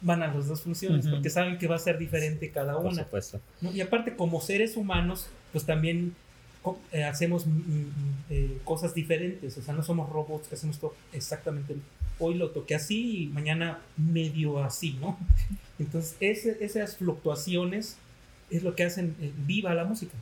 Van 0.00 0.22
a 0.22 0.32
las 0.32 0.46
dos 0.46 0.62
funciones 0.62 1.08
porque 1.08 1.28
saben 1.28 1.58
que 1.58 1.66
va 1.66 1.74
a 1.74 1.80
ser 1.80 1.98
diferente 1.98 2.50
cada 2.50 2.76
una. 2.76 2.90
Por 2.90 3.22
supuesto. 3.22 3.40
Y 3.74 3.80
aparte, 3.80 4.14
como 4.14 4.40
seres 4.40 4.76
humanos, 4.76 5.26
pues 5.52 5.64
también 5.64 6.14
eh, 6.92 7.04
hacemos 7.04 7.46
eh, 8.30 8.58
cosas 8.64 8.94
diferentes, 8.94 9.56
o 9.56 9.62
sea, 9.62 9.74
no 9.74 9.82
somos 9.82 10.08
robots 10.08 10.48
que 10.48 10.54
hacemos 10.54 10.78
todo 10.78 10.94
exactamente. 11.12 11.76
Hoy 12.18 12.34
lo 12.34 12.50
toqué 12.50 12.74
así 12.74 13.24
y 13.24 13.26
mañana 13.28 13.80
medio 13.96 14.62
así, 14.62 14.98
¿no? 15.00 15.18
Entonces, 15.78 16.16
esas 16.20 16.96
fluctuaciones 16.96 17.96
es 18.50 18.62
lo 18.62 18.74
que 18.74 18.84
hacen 18.84 19.16
eh, 19.20 19.32
viva 19.46 19.74
la 19.74 19.84
música. 19.84 20.12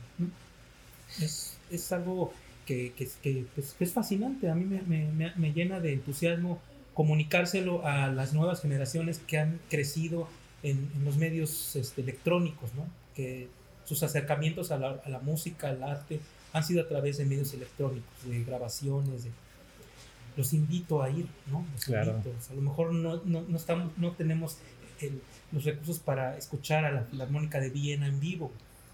Es, 1.19 1.56
es 1.71 1.91
algo 1.91 2.33
que, 2.65 2.93
que, 2.93 3.45
pues, 3.55 3.75
que, 3.77 3.83
es 3.83 3.93
fascinante, 3.93 4.49
a 4.49 4.55
mí 4.55 4.65
me, 4.65 4.81
me, 4.81 5.33
me, 5.35 5.53
llena 5.53 5.79
de 5.79 5.93
entusiasmo 5.93 6.59
comunicárselo 6.93 7.85
a 7.85 8.07
las 8.07 8.33
nuevas 8.33 8.61
generaciones 8.61 9.19
que 9.25 9.37
han 9.37 9.59
crecido 9.69 10.27
en, 10.63 10.89
en 10.95 11.05
los 11.05 11.17
medios 11.17 11.75
este, 11.75 12.01
electrónicos, 12.01 12.73
¿no? 12.75 12.85
que 13.15 13.47
sus 13.85 14.03
acercamientos 14.03 14.71
a 14.71 14.77
la, 14.77 15.01
a 15.03 15.09
la, 15.09 15.19
música, 15.19 15.69
al 15.69 15.81
arte, 15.81 16.19
han 16.51 16.63
sido 16.63 16.81
a 16.81 16.87
través 16.87 17.17
de 17.17 17.25
medios 17.25 17.53
electrónicos, 17.53 18.11
de 18.25 18.43
grabaciones, 18.43 19.23
de, 19.23 19.31
los 20.35 20.53
invito 20.53 21.01
a 21.01 21.09
ir, 21.09 21.27
¿no? 21.49 21.65
claro. 21.85 22.21
a 22.49 22.53
lo 22.53 22.61
mejor 22.61 22.93
no, 22.93 23.21
no, 23.23 23.41
no, 23.47 23.57
estamos, 23.57 23.91
no 23.97 24.11
tenemos 24.11 24.57
el, 24.99 25.21
los 25.51 25.63
recursos 25.63 25.99
para 25.99 26.37
escuchar 26.37 26.85
a 26.85 26.91
la 26.91 27.03
Filarmónica 27.03 27.59
de 27.59 27.69
Viena 27.69 28.07
en 28.07 28.19
vivo, 28.19 28.51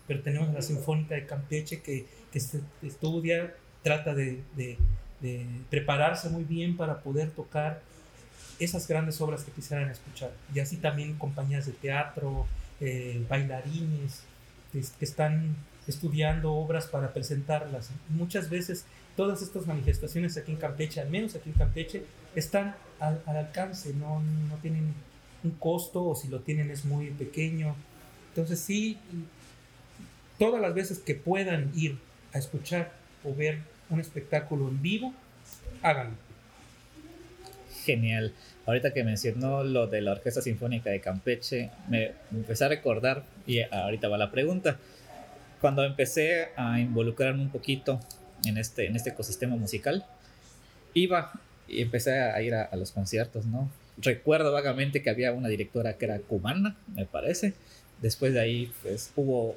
pero 0.07 0.21
tenemos 0.21 0.49
a 0.49 0.53
la 0.53 0.61
Sinfónica 0.61 1.15
de 1.15 1.25
Campeche 1.25 1.81
que, 1.81 2.05
que 2.33 2.87
estudia 2.87 3.53
trata 3.83 4.15
de, 4.15 4.41
de, 4.55 4.77
prepararse 5.69 6.29
muy 6.29 6.43
bien 6.43 6.75
para 6.75 6.99
poder 6.99 7.31
tocar 7.31 7.81
esas 8.59 8.85
grandes 8.87 9.21
obras 9.21 9.43
que 9.43 9.51
quisieran 9.51 9.89
escuchar. 9.89 10.31
Y 10.53 10.59
así 10.59 10.77
también 10.77 11.13
compañías 11.13 11.65
de 11.65 11.71
teatro, 11.71 12.45
eh, 12.81 13.25
bailarines 13.29 14.23
que, 14.73 15.05
están 15.05 15.55
estudiando 15.87 16.53
obras 16.53 16.87
para 16.87 17.13
presentarlas. 17.13 17.89
Muchas 18.09 18.49
veces 18.49 18.85
todas 19.15 19.41
estas 19.41 19.65
manifestaciones 19.65 20.35
aquí 20.35 20.51
en 20.51 20.57
Campeche, 20.57 20.99
al 20.99 21.09
menos 21.09 21.35
aquí 21.35 21.49
en 21.51 21.55
Campeche, 21.55 22.03
están 22.35 22.75
al, 22.99 23.21
al 23.25 23.37
alcance, 23.37 23.93
no, 23.93 24.21
no 24.49 24.55
tienen 24.57 24.93
un 25.43 25.51
costo 25.51 26.03
o 26.03 26.15
si 26.15 26.27
lo 26.27 26.41
tienen 26.41 26.69
es 26.69 26.83
muy 26.83 27.11
pequeño. 27.11 27.75
Entonces 28.29 28.59
sí, 28.59 28.97
todas 30.37 30.61
las 30.61 30.73
veces 30.73 30.99
que 30.99 31.15
puedan 31.15 31.71
ir 31.75 31.97
a 32.33 32.39
escuchar 32.39 32.91
o 33.23 33.33
ver 33.33 33.59
un 33.89 33.99
espectáculo 33.99 34.67
en 34.67 34.81
vivo, 34.81 35.13
háganlo. 35.81 36.15
genial. 37.85 38.33
Ahorita 38.65 38.93
que 38.93 39.03
mencionó 39.03 39.63
lo 39.63 39.87
de 39.87 40.01
la 40.01 40.13
Orquesta 40.13 40.41
Sinfónica 40.41 40.89
de 40.89 41.01
Campeche, 41.01 41.69
me 41.89 42.13
empecé 42.31 42.65
a 42.65 42.69
recordar, 42.69 43.23
y 43.45 43.61
ahorita 43.61 44.07
va 44.07 44.17
la 44.17 44.31
pregunta, 44.31 44.77
cuando 45.59 45.83
empecé 45.83 46.49
a 46.55 46.79
involucrarme 46.79 47.41
un 47.41 47.49
poquito 47.49 47.99
en 48.45 48.57
este, 48.57 48.87
en 48.87 48.95
este 48.95 49.11
ecosistema 49.11 49.55
musical, 49.55 50.05
iba 50.93 51.31
y 51.67 51.81
empecé 51.81 52.19
a 52.19 52.41
ir 52.41 52.53
a, 52.53 52.75
los 52.75 52.91
conciertos, 52.91 53.45
¿no? 53.45 53.69
Recuerdo 53.97 54.51
vagamente 54.51 55.01
que 55.01 55.09
había 55.09 55.31
una 55.31 55.49
directora 55.49 55.97
que 55.97 56.05
era 56.05 56.19
cubana, 56.19 56.75
me 56.95 57.05
parece. 57.05 57.53
Después 58.01 58.33
de 58.33 58.39
ahí, 58.39 58.71
pues 58.81 59.11
hubo, 59.15 59.55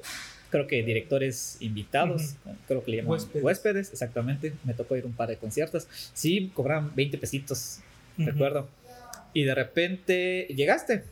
creo 0.49 0.67
que 0.67 0.83
directores 0.83 1.57
invitados, 1.59 2.35
creo 2.67 2.83
que 2.83 2.91
le 2.91 2.97
llaman 2.97 3.19
huéspedes. 3.33 3.91
exactamente. 3.91 4.53
Me 4.63 4.73
tocó 4.73 4.95
ir 4.95 5.03
a 5.03 5.07
un 5.07 5.13
par 5.13 5.29
de 5.29 5.37
conciertos. 5.37 5.87
Sí, 6.13 6.51
cobraban 6.53 6.91
20 6.95 7.17
pesitos, 7.17 7.79
recuerdo. 8.17 8.67
Y 9.33 9.43
de 9.43 9.55
repente 9.55 10.47
llegaste. 10.49 11.03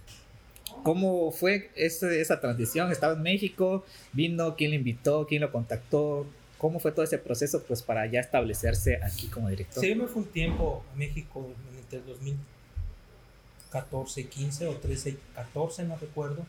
¿Cómo 0.83 1.31
fue 1.31 1.71
esa 1.75 2.41
transición? 2.41 2.91
Estaba 2.91 3.13
en 3.13 3.23
México, 3.23 3.85
vino, 4.13 4.55
quién 4.55 4.71
le 4.71 4.77
invitó, 4.77 5.25
quién 5.25 5.41
lo 5.41 5.51
contactó, 5.51 6.27
¿Cómo 6.57 6.79
fue 6.79 6.91
todo 6.91 7.03
ese 7.03 7.17
proceso 7.17 7.63
pues 7.63 7.81
para 7.81 8.05
ya 8.05 8.21
establecerse 8.21 8.99
aquí 9.03 9.27
como 9.27 9.49
director? 9.49 9.83
Sí, 9.83 9.93
me 9.93 10.07
fue 10.07 10.21
un 10.23 10.29
tiempo 10.29 10.85
a 10.91 10.95
México 10.97 11.53
entre 11.77 11.99
el 11.99 12.05
2014 12.05 14.21
y 14.21 14.23
15 14.23 14.67
o 14.67 14.75
13 14.75 15.09
y 15.09 15.17
14, 15.35 15.83
no 15.83 15.97
recuerdo, 15.97 16.45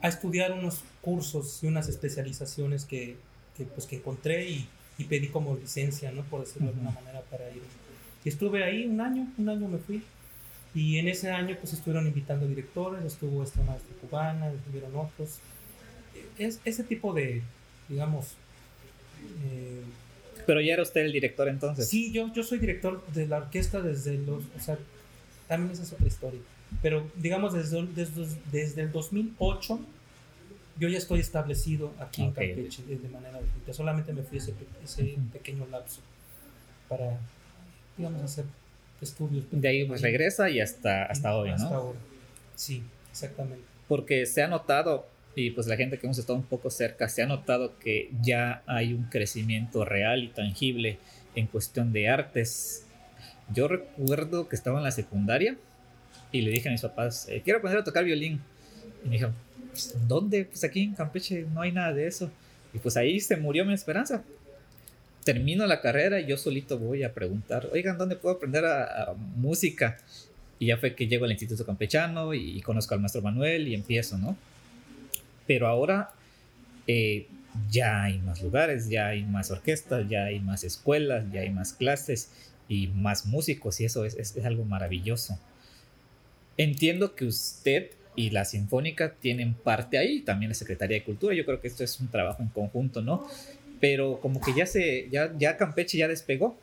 a 0.00 0.08
estudiar 0.08 0.52
unos 0.52 0.82
cursos 1.00 1.62
y 1.62 1.66
unas 1.66 1.88
especializaciones 1.88 2.84
que, 2.84 3.16
que 3.56 3.64
pues, 3.64 3.86
que 3.86 3.96
encontré 3.96 4.48
y, 4.48 4.68
y, 4.98 5.04
pedí 5.04 5.28
como 5.28 5.56
licencia, 5.56 6.12
¿no? 6.12 6.22
Por 6.22 6.40
decirlo 6.40 6.68
de 6.68 6.74
alguna 6.74 6.90
manera, 6.90 7.22
para 7.30 7.48
ir. 7.50 7.62
Y 8.24 8.28
estuve 8.28 8.64
ahí 8.64 8.86
un 8.86 9.00
año, 9.00 9.26
un 9.38 9.48
año 9.48 9.68
me 9.68 9.78
fui. 9.78 10.02
Y 10.74 10.98
en 10.98 11.08
ese 11.08 11.30
año 11.30 11.56
pues 11.58 11.72
estuvieron 11.72 12.06
invitando 12.06 12.46
directores, 12.46 13.02
estuvo 13.04 13.42
esta 13.42 13.62
maestra 13.62 13.94
cubana, 14.00 14.52
estuvieron 14.52 14.94
otros. 14.94 15.38
Es, 16.38 16.60
ese 16.66 16.84
tipo 16.84 17.14
de, 17.14 17.42
digamos, 17.88 18.34
eh, 19.44 19.82
Pero 20.46 20.60
ya 20.60 20.74
era 20.74 20.82
usted 20.82 21.00
el 21.00 21.12
director 21.12 21.48
entonces. 21.48 21.88
Sí, 21.88 22.12
yo, 22.12 22.30
yo 22.32 22.42
soy 22.42 22.58
director 22.58 23.06
de 23.14 23.26
la 23.26 23.38
orquesta 23.38 23.80
desde 23.80 24.18
los... 24.18 24.44
O 24.54 24.60
sea, 24.60 24.76
también 25.48 25.72
esa 25.72 25.84
es 25.84 25.92
otra 25.92 26.06
historia. 26.06 26.40
Pero 26.82 27.08
digamos 27.16 27.52
desde, 27.54 27.86
desde, 27.86 28.26
desde 28.50 28.82
el 28.82 28.92
2008 28.92 29.80
yo 30.78 30.88
ya 30.88 30.98
estoy 30.98 31.20
establecido 31.20 31.92
aquí 31.98 32.22
en 32.22 32.32
Campeche 32.32 32.82
de 32.82 33.08
manera 33.08 33.40
distinta. 33.40 33.72
Solamente 33.72 34.12
me 34.12 34.22
fui 34.22 34.38
ese, 34.38 34.52
ese 34.84 35.16
pequeño 35.32 35.66
lapso 35.70 36.00
para, 36.88 37.18
digamos, 37.96 38.22
hacer 38.22 38.44
estudios. 39.00 39.44
De 39.50 39.68
ahí 39.68 39.84
pues 39.86 40.02
regresa 40.02 40.50
y 40.50 40.60
hasta, 40.60 41.04
hasta 41.04 41.34
hoy, 41.34 41.48
¿no? 41.50 41.54
Hasta 41.54 41.74
ahora. 41.74 41.98
Sí, 42.54 42.82
exactamente. 43.10 43.64
Porque 43.88 44.26
se 44.26 44.42
ha 44.42 44.48
notado 44.48 45.06
y 45.34 45.50
pues 45.50 45.66
la 45.66 45.76
gente 45.76 45.98
que 45.98 46.06
hemos 46.06 46.18
estado 46.18 46.38
un 46.38 46.44
poco 46.44 46.70
cerca 46.70 47.08
se 47.08 47.22
ha 47.22 47.26
notado 47.26 47.78
que 47.78 48.10
ya 48.22 48.62
hay 48.66 48.94
un 48.94 49.04
crecimiento 49.04 49.84
real 49.84 50.24
y 50.24 50.28
tangible 50.28 50.98
en 51.34 51.46
cuestión 51.46 51.92
de 51.92 52.08
artes. 52.08 52.86
Yo 53.54 53.68
recuerdo 53.68 54.48
que 54.48 54.56
estaba 54.56 54.78
en 54.78 54.84
la 54.84 54.90
secundaria 54.90 55.56
y 56.32 56.42
le 56.42 56.50
dije 56.50 56.68
a 56.68 56.72
mis 56.72 56.82
papás, 56.82 57.28
eh, 57.28 57.42
quiero 57.44 57.58
aprender 57.58 57.80
a 57.80 57.84
tocar 57.84 58.04
violín. 58.04 58.40
Y 59.04 59.06
me 59.06 59.12
dijeron, 59.12 59.34
pues, 59.70 59.94
¿dónde? 60.06 60.44
Pues 60.44 60.64
aquí 60.64 60.82
en 60.82 60.94
Campeche 60.94 61.46
no 61.52 61.60
hay 61.62 61.72
nada 61.72 61.92
de 61.92 62.06
eso. 62.06 62.30
Y 62.72 62.78
pues 62.78 62.96
ahí 62.96 63.20
se 63.20 63.36
murió 63.36 63.64
mi 63.64 63.74
esperanza. 63.74 64.22
Termino 65.24 65.66
la 65.66 65.80
carrera 65.80 66.20
y 66.20 66.26
yo 66.26 66.36
solito 66.36 66.78
voy 66.78 67.02
a 67.02 67.12
preguntar, 67.12 67.68
oigan, 67.72 67.98
¿dónde 67.98 68.16
puedo 68.16 68.36
aprender 68.36 68.64
a, 68.64 69.14
música? 69.36 69.98
Y 70.58 70.66
ya 70.66 70.76
fue 70.76 70.94
que 70.94 71.06
llego 71.06 71.24
al 71.24 71.32
Instituto 71.32 71.66
Campechano 71.66 72.32
y 72.32 72.60
conozco 72.62 72.94
al 72.94 73.00
maestro 73.00 73.22
Manuel 73.22 73.68
y 73.68 73.74
empiezo, 73.74 74.18
¿no? 74.18 74.36
Pero 75.46 75.66
ahora 75.66 76.10
eh, 76.86 77.26
ya 77.70 78.04
hay 78.04 78.18
más 78.18 78.42
lugares, 78.42 78.88
ya 78.88 79.08
hay 79.08 79.24
más 79.24 79.50
orquestas, 79.50 80.08
ya 80.08 80.24
hay 80.24 80.40
más 80.40 80.64
escuelas, 80.64 81.24
ya 81.32 81.40
hay 81.40 81.50
más 81.50 81.72
clases 81.72 82.30
y 82.68 82.88
más 82.88 83.26
músicos 83.26 83.80
y 83.80 83.84
eso 83.84 84.04
es, 84.04 84.14
es, 84.16 84.44
algo 84.44 84.64
maravilloso. 84.64 85.38
Entiendo 86.56 87.14
que 87.14 87.26
usted 87.26 87.90
y 88.14 88.30
la 88.30 88.44
Sinfónica 88.44 89.14
tienen 89.14 89.54
parte 89.54 89.98
ahí, 89.98 90.20
también 90.22 90.50
la 90.50 90.54
Secretaría 90.54 90.98
de 90.98 91.04
Cultura, 91.04 91.34
yo 91.34 91.44
creo 91.44 91.60
que 91.60 91.68
esto 91.68 91.84
es 91.84 92.00
un 92.00 92.08
trabajo 92.08 92.42
en 92.42 92.48
conjunto, 92.48 93.02
¿no? 93.02 93.26
Pero 93.80 94.20
como 94.20 94.40
que 94.40 94.54
ya 94.54 94.64
se, 94.64 95.08
ya, 95.10 95.32
ya 95.38 95.56
Campeche 95.56 95.98
ya 95.98 96.08
despegó. 96.08 96.56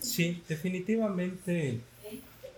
Sí, 0.00 0.42
definitivamente 0.48 1.78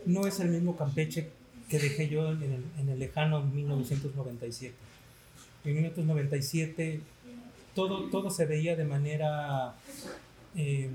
no 0.07 0.27
es 0.27 0.41
el 0.41 0.49
mismo 0.49 0.77
Campeche 0.77 1.29
que 1.69 1.79
dejé 1.79 2.09
yo 2.09 2.33
en 2.33 2.43
el, 2.43 2.65
en 2.79 2.89
el 2.89 2.99
lejano 2.99 3.43
1997 3.43 4.75
en 5.65 5.75
1997 5.75 7.01
todo, 7.75 8.05
todo 8.11 8.31
se 8.31 8.47
veía 8.47 8.77
de 8.77 8.85
manera, 8.85 9.75
eh, 10.55 10.89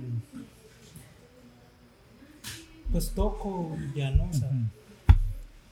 pues 2.92 3.12
toco 3.12 3.78
ya, 3.96 4.12
¿no? 4.12 4.30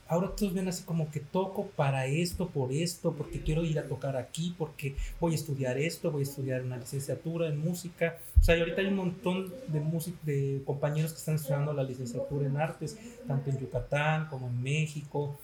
Ahora 0.07 0.35
todos 0.35 0.53
ven 0.53 0.67
así 0.67 0.83
como 0.83 1.11
que 1.11 1.19
toco 1.19 1.67
para 1.75 2.05
esto, 2.05 2.47
por 2.47 2.71
esto, 2.71 3.13
porque 3.13 3.41
quiero 3.41 3.63
ir 3.63 3.79
a 3.79 3.83
tocar 3.83 4.15
aquí, 4.15 4.55
porque 4.57 4.95
voy 5.19 5.33
a 5.33 5.35
estudiar 5.35 5.77
esto, 5.77 6.11
voy 6.11 6.21
a 6.21 6.23
estudiar 6.23 6.61
una 6.61 6.77
licenciatura 6.77 7.47
en 7.47 7.59
música. 7.59 8.17
O 8.39 8.43
sea, 8.43 8.55
y 8.55 8.61
ahorita 8.61 8.81
hay 8.81 8.87
un 8.87 8.95
montón 8.95 9.51
de, 9.67 9.81
de 10.23 10.61
compañeros 10.65 11.11
que 11.11 11.19
están 11.19 11.35
estudiando 11.35 11.73
la 11.73 11.83
licenciatura 11.83 12.47
en 12.47 12.57
artes, 12.57 12.97
tanto 13.27 13.49
en 13.49 13.59
Yucatán 13.59 14.27
como 14.29 14.47
en 14.47 14.63
México 14.63 15.37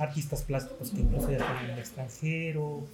artistas 0.00 0.42
plásticos 0.42 0.90
que 0.90 1.00
incluso 1.00 1.30
ya 1.30 1.36
están 1.36 1.64
en 1.64 1.70
el 1.72 1.78
extranjero. 1.78 2.62
O 2.62 2.88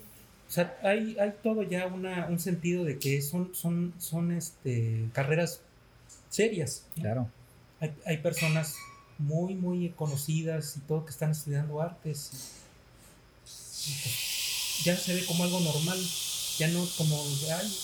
sea, 0.48 0.76
hay, 0.82 1.16
hay 1.18 1.34
todo 1.42 1.62
ya 1.62 1.86
una, 1.86 2.26
un 2.26 2.38
sentido 2.38 2.84
de 2.84 2.98
que 2.98 3.22
son, 3.22 3.54
son, 3.54 3.94
son 3.98 4.32
este, 4.32 5.09
carreras 5.12 5.61
serias. 6.28 6.84
Claro. 6.94 7.28
Hay, 7.80 7.92
hay, 8.04 8.16
personas 8.18 8.76
muy, 9.18 9.54
muy 9.54 9.90
conocidas 9.90 10.76
y 10.76 10.80
todo 10.80 11.04
que 11.04 11.10
están 11.10 11.30
estudiando 11.30 11.80
artes. 11.80 12.30
Pues, 13.42 14.82
ya 14.84 14.96
se 14.96 15.14
ve 15.14 15.24
como 15.26 15.44
algo 15.44 15.60
normal. 15.60 15.98
Ya 16.58 16.68
no 16.68 16.86
como, 16.96 17.22
ay, 17.52 17.76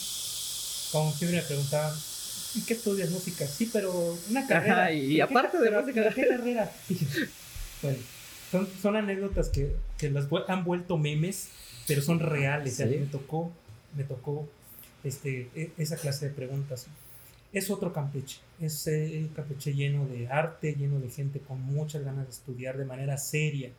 como 0.91 1.11
siempre 1.13 1.41
me 1.41 1.45
preguntaban, 1.45 1.95
¿y 2.55 2.61
qué 2.61 2.73
estudias 2.73 3.11
música? 3.11 3.47
Sí, 3.47 3.69
pero 3.71 4.17
una 4.29 4.47
carrera. 4.47 4.91
y, 4.91 5.21
aparte 5.21 5.59
de 5.59 5.69
música. 5.69 6.13
¿Qué 6.13 6.27
carrera? 6.27 6.71
bueno 7.83 7.97
son, 8.81 8.95
anécdotas 8.95 9.49
que, 9.49 9.75
que, 9.97 10.09
las 10.09 10.27
han 10.47 10.63
vuelto 10.63 10.97
memes, 10.97 11.49
pero 11.87 12.01
son 12.01 12.19
reales. 12.19 12.79
me 12.79 13.07
tocó, 13.07 13.51
me 13.95 14.03
tocó 14.03 14.47
este, 15.03 15.49
e, 15.55 15.71
esa 15.77 15.97
clase 15.97 16.29
de 16.29 16.33
preguntas. 16.33 16.87
Es 17.53 17.69
otro 17.69 17.93
Campeche, 17.93 18.39
es 18.59 18.87
el 18.87 19.31
Campeche 19.33 19.73
lleno 19.73 20.05
de 20.07 20.27
arte, 20.27 20.73
lleno 20.73 20.99
de 20.99 21.09
gente 21.09 21.39
con 21.39 21.61
muchas 21.61 22.03
ganas 22.03 22.25
de 22.25 22.31
estudiar 22.31 22.77
de 22.77 22.85
manera 22.85 23.17
seria. 23.17 23.69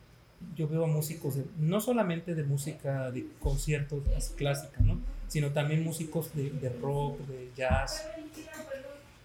Yo 0.57 0.69
veo 0.69 0.85
a 0.85 0.87
músicos, 0.87 1.39
no 1.59 1.81
solamente 1.81 2.35
de 2.35 2.45
música 2.45 3.11
de 3.11 3.27
conciertos 3.41 4.03
clásica, 4.37 4.81
¿no? 4.81 5.01
sino 5.27 5.51
también 5.51 5.83
músicos 5.83 6.33
de, 6.35 6.51
de 6.51 6.69
rock, 6.69 7.19
de 7.27 7.51
jazz, 7.57 8.07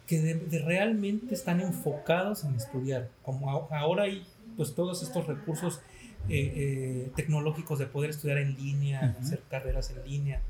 que 0.08 0.20
de, 0.20 0.60
realmente 0.66 1.36
están 1.36 1.62
enfocados 1.62 2.44
en 2.44 2.56
estudiar. 2.56 3.10
Como 3.22 3.48
ahora 3.70 4.04
hay 4.04 4.26
pues 4.58 4.74
todos 4.74 5.04
estos 5.04 5.28
recursos 5.28 5.82
eh, 6.28 6.54
eh, 6.56 7.12
tecnológicos 7.16 7.78
de 7.78 7.86
poder 7.86 8.10
estudiar 8.10 8.40
en 8.40 8.56
línea, 8.56 9.16
hacer 9.22 9.44
carreras 9.52 9.92
en 9.92 10.10
línea, 10.10 10.42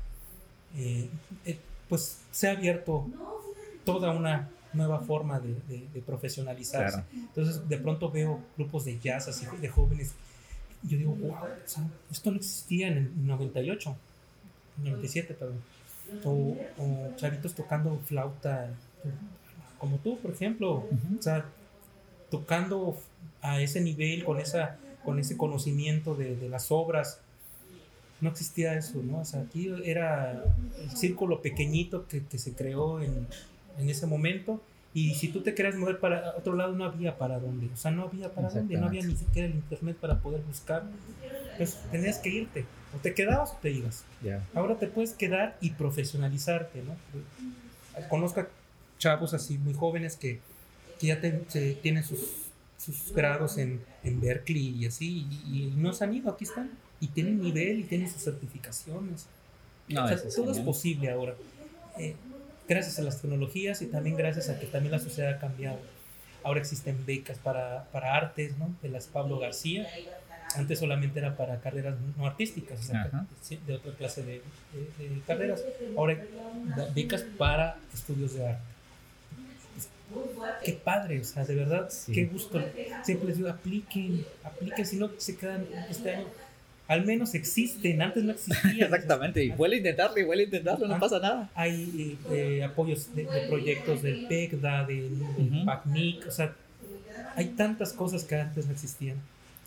eh, 0.76 1.10
pues 1.90 2.22
se 2.30 2.48
ha 2.48 2.52
abierto 2.52 3.06
toda 3.92 4.10
una 4.10 4.48
nueva 4.72 5.00
forma 5.00 5.40
de, 5.40 6.02
profesionalizarse. 6.06 7.04
Entonces 7.12 7.68
de 7.68 7.78
pronto 7.78 8.10
veo 8.10 8.40
grupos 8.56 8.84
de 8.84 8.98
jazz 8.98 9.28
así 9.28 9.46
de 9.60 9.68
jóvenes. 9.68 10.14
Yo 10.82 10.96
digo, 10.96 11.14
wow, 11.14 11.36
esto 12.10 12.30
no 12.30 12.36
existía 12.36 12.88
en 12.88 12.96
el 12.96 13.26
98, 13.26 13.96
97, 14.78 15.34
perdón. 15.34 15.60
O, 16.24 16.56
o 16.78 17.16
chavitos 17.16 17.54
tocando 17.54 18.00
flauta, 18.06 18.70
como 19.78 19.98
tú, 19.98 20.18
por 20.18 20.30
ejemplo. 20.30 20.86
O 21.18 21.22
sea, 21.22 21.44
tocando 22.30 22.96
a 23.42 23.60
ese 23.60 23.80
nivel, 23.80 24.24
con, 24.24 24.40
esa, 24.40 24.78
con 25.04 25.18
ese 25.18 25.36
conocimiento 25.36 26.14
de, 26.14 26.36
de 26.36 26.48
las 26.48 26.70
obras. 26.70 27.20
No 28.20 28.30
existía 28.30 28.74
eso, 28.74 29.00
¿no? 29.02 29.20
O 29.20 29.24
sea, 29.24 29.40
aquí 29.40 29.72
era 29.84 30.44
el 30.78 30.90
círculo 30.90 31.40
pequeñito 31.40 32.06
que, 32.06 32.22
que 32.24 32.38
se 32.38 32.52
creó 32.52 33.00
en, 33.00 33.26
en, 33.78 33.90
ese 33.90 34.06
momento. 34.06 34.60
Y 34.92 35.14
si 35.14 35.28
tú 35.28 35.42
te 35.42 35.54
querías 35.54 35.76
mover 35.76 36.00
para 36.00 36.34
otro 36.36 36.54
lado, 36.54 36.74
no 36.74 36.84
había 36.84 37.16
para 37.16 37.38
dónde. 37.38 37.68
O 37.72 37.76
sea, 37.76 37.90
no 37.90 38.04
había 38.04 38.32
para 38.32 38.50
dónde, 38.50 38.76
no 38.76 38.86
había 38.86 39.02
ni 39.04 39.14
siquiera 39.14 39.46
el 39.46 39.54
internet 39.54 39.96
para 40.00 40.18
poder 40.18 40.40
buscar. 40.42 40.84
Pues 41.56 41.78
tenías 41.92 42.18
que 42.18 42.30
irte. 42.30 42.64
O 42.96 42.98
te 42.98 43.14
quedabas 43.14 43.52
o 43.52 43.58
te 43.62 43.70
ibas. 43.70 44.04
Ahora 44.54 44.78
te 44.78 44.88
puedes 44.88 45.12
quedar 45.12 45.56
y 45.60 45.70
profesionalizarte, 45.70 46.82
¿no? 46.82 46.96
Conozca 48.08 48.48
chavos 48.98 49.32
así 49.32 49.58
muy 49.58 49.74
jóvenes 49.74 50.16
que, 50.16 50.40
que 50.98 51.06
ya 51.06 51.20
tienen 51.20 52.04
sus 52.04 52.50
sus 52.80 53.12
grados 53.12 53.58
en, 53.58 53.80
en 54.02 54.20
Berkeley 54.20 54.74
y 54.78 54.86
así, 54.86 55.26
y, 55.30 55.64
y, 55.64 55.74
no 55.76 55.92
se 55.92 56.04
han 56.04 56.14
ido, 56.14 56.30
aquí 56.30 56.44
están, 56.44 56.70
y 56.98 57.08
tienen 57.08 57.40
nivel 57.40 57.80
y 57.80 57.84
tienen 57.84 58.08
sus 58.10 58.22
certificaciones. 58.22 59.26
No, 59.88 60.04
O 60.04 60.08
sea, 60.08 60.16
eso 60.16 60.28
es 60.28 60.34
todo 60.34 60.52
es 60.52 60.60
posible 60.60 61.10
ahora. 61.10 61.34
Eh, 61.98 62.16
gracias 62.70 62.98
a 62.98 63.02
las 63.02 63.20
tecnologías 63.20 63.82
y 63.82 63.86
también 63.86 64.16
gracias 64.16 64.48
a 64.48 64.58
que 64.58 64.66
también 64.66 64.92
la 64.92 64.98
sociedad 65.00 65.34
ha 65.34 65.38
cambiado. 65.38 65.78
Ahora 66.42 66.60
existen 66.60 67.04
becas 67.04 67.36
para, 67.38 67.84
para 67.92 68.14
artes, 68.16 68.56
¿no? 68.56 68.74
De 68.80 68.88
las 68.88 69.06
Pablo 69.06 69.38
García. 69.38 69.86
Antes 70.56 70.78
solamente 70.78 71.18
era 71.20 71.36
para 71.36 71.60
carreras 71.60 71.94
no 72.16 72.26
artísticas, 72.26 72.80
o 72.80 72.82
sea, 72.82 73.26
de 73.66 73.74
otra 73.74 73.92
clase 73.92 74.22
de, 74.22 74.42
de- 74.98 75.08
de 75.08 75.20
carreras. 75.26 75.62
Ahora 75.96 76.16
becas 76.94 77.22
para 77.36 77.76
estudios 77.92 78.34
de 78.34 78.48
arte. 78.48 78.62
Qué 80.64 80.72
padre, 80.72 81.20
o 81.20 81.24
sea, 81.24 81.44
de 81.44 81.54
verdad, 81.54 81.88
Sí. 81.90 82.12
qué 82.12 82.24
gusto. 82.26 82.60
Siempre 83.04 83.28
les 83.28 83.36
digo, 83.36 83.48
apliquen, 83.48 84.24
apliquen, 84.42 84.84
si 84.86 84.96
no 84.96 85.10
se 85.18 85.36
quedan 85.36 85.64
este 85.88 86.14
año. 86.16 86.26
Al 86.90 87.06
menos 87.06 87.34
existen, 87.34 88.02
antes 88.02 88.24
no 88.24 88.32
existían. 88.32 88.80
Exactamente, 88.82 89.44
y 89.44 89.50
vuelve 89.50 89.76
a 89.76 89.78
intentarlo, 89.78 90.18
y 90.18 90.24
vuelve 90.24 90.42
a 90.42 90.46
intentarlo, 90.46 90.88
no 90.88 90.94
Ah. 90.96 91.00
pasa 91.00 91.18
nada. 91.20 91.50
hay 91.54 92.18
eh, 92.32 92.64
apoyos 92.64 93.14
de, 93.14 93.24
de 93.26 93.40
proyectos 93.48 94.02
del 94.02 94.26
PECDA, 94.26 94.84
del, 94.86 95.18
del 95.36 95.54
Ujú. 95.54 95.64
PACNIC, 95.66 96.26
o 96.26 96.30
sea, 96.32 96.52
hay 97.36 97.46
tantas 97.62 97.92
cosas 97.92 98.24
que 98.24 98.34
antes 98.34 98.66
no 98.66 98.72
existían, 98.72 99.18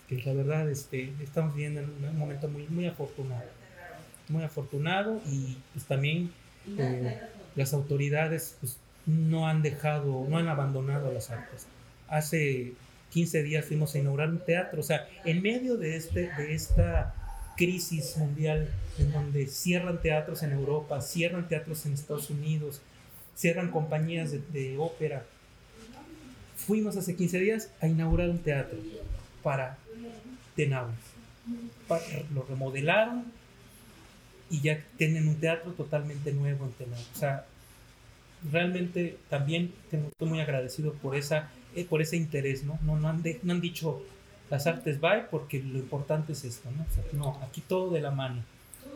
que 0.10 0.22
la 0.24 0.34
verdad 0.34 0.70
este, 0.70 1.14
estamos 1.24 1.56
viviendo 1.56 1.80
en 1.80 1.90
un 2.10 2.18
momento 2.18 2.48
muy, 2.50 2.68
muy 2.68 2.88
afortunado, 2.88 3.46
muy 4.28 4.44
afortunado 4.44 5.22
y 5.32 5.56
pues 5.74 5.86
también 5.86 6.32
eh, 6.78 7.20
las 7.56 7.74
autoridades 7.74 8.58
pues, 8.60 8.78
no 9.06 9.48
han 9.48 9.62
dejado, 9.62 10.26
no 10.30 10.38
han 10.38 10.50
abandonado 10.50 11.12
las 11.14 11.30
artes. 11.32 11.68
Hace 12.10 12.74
15 13.14 13.44
días 13.44 13.66
fuimos 13.66 13.94
a 13.96 14.00
inaugurar 14.00 14.30
un 14.30 14.40
teatro, 14.44 14.80
o 14.80 14.84
sea, 14.84 15.08
en 15.26 15.42
medio 15.42 15.78
de, 15.78 15.96
este, 15.96 16.32
de 16.36 16.54
esta 16.54 17.14
crisis 17.56 18.18
mundial 18.18 18.68
en 18.98 19.12
donde 19.12 19.48
cierran 19.48 20.02
teatros 20.02 20.42
en 20.44 20.52
Europa, 20.52 21.00
cierran 21.02 21.48
teatros 21.48 21.86
en 21.86 21.94
Estados 21.94 22.30
Unidos, 22.32 22.82
cierran 23.36 23.70
compañías 23.72 24.32
de, 24.32 24.40
de 24.52 24.78
ópera. 24.78 25.24
Fuimos 26.58 26.96
hace 26.98 27.16
15 27.16 27.40
días 27.40 27.70
a 27.82 27.88
inaugurar 27.88 28.30
un 28.30 28.40
teatro 28.40 28.78
para. 29.44 29.78
Pa- 31.88 32.00
Lo 32.34 32.44
remodelaron 32.44 33.26
y 34.50 34.62
ya 34.62 34.84
tienen 34.98 35.28
un 35.28 35.36
teatro 35.40 35.72
totalmente 35.74 36.32
nuevo 36.32 36.66
en 36.66 36.72
Tenauas. 36.74 37.08
O 37.16 37.20
sea, 37.20 37.46
realmente 38.52 39.18
también 39.30 39.74
estoy 39.92 40.28
muy 40.30 40.40
agradecido 40.42 40.94
por 40.94 41.16
esa 41.16 41.50
eh, 41.76 41.86
por 41.90 42.02
ese 42.02 42.18
interés, 42.18 42.64
¿no? 42.64 42.80
No, 42.84 42.98
no, 43.00 43.10
han, 43.10 43.22
de- 43.24 43.40
no 43.44 43.54
han 43.54 43.62
dicho 43.62 44.02
las 44.50 44.68
artes 44.68 45.00
bye 45.02 45.24
porque 45.32 45.60
lo 45.62 45.80
importante 45.80 46.34
es 46.34 46.44
esto, 46.44 46.70
¿no? 46.72 46.84
O 46.84 46.94
sea, 46.94 47.04
no, 47.14 47.40
aquí 47.44 47.62
todo 47.62 47.92
de 47.92 48.02
la 48.02 48.12
mano. 48.12 48.42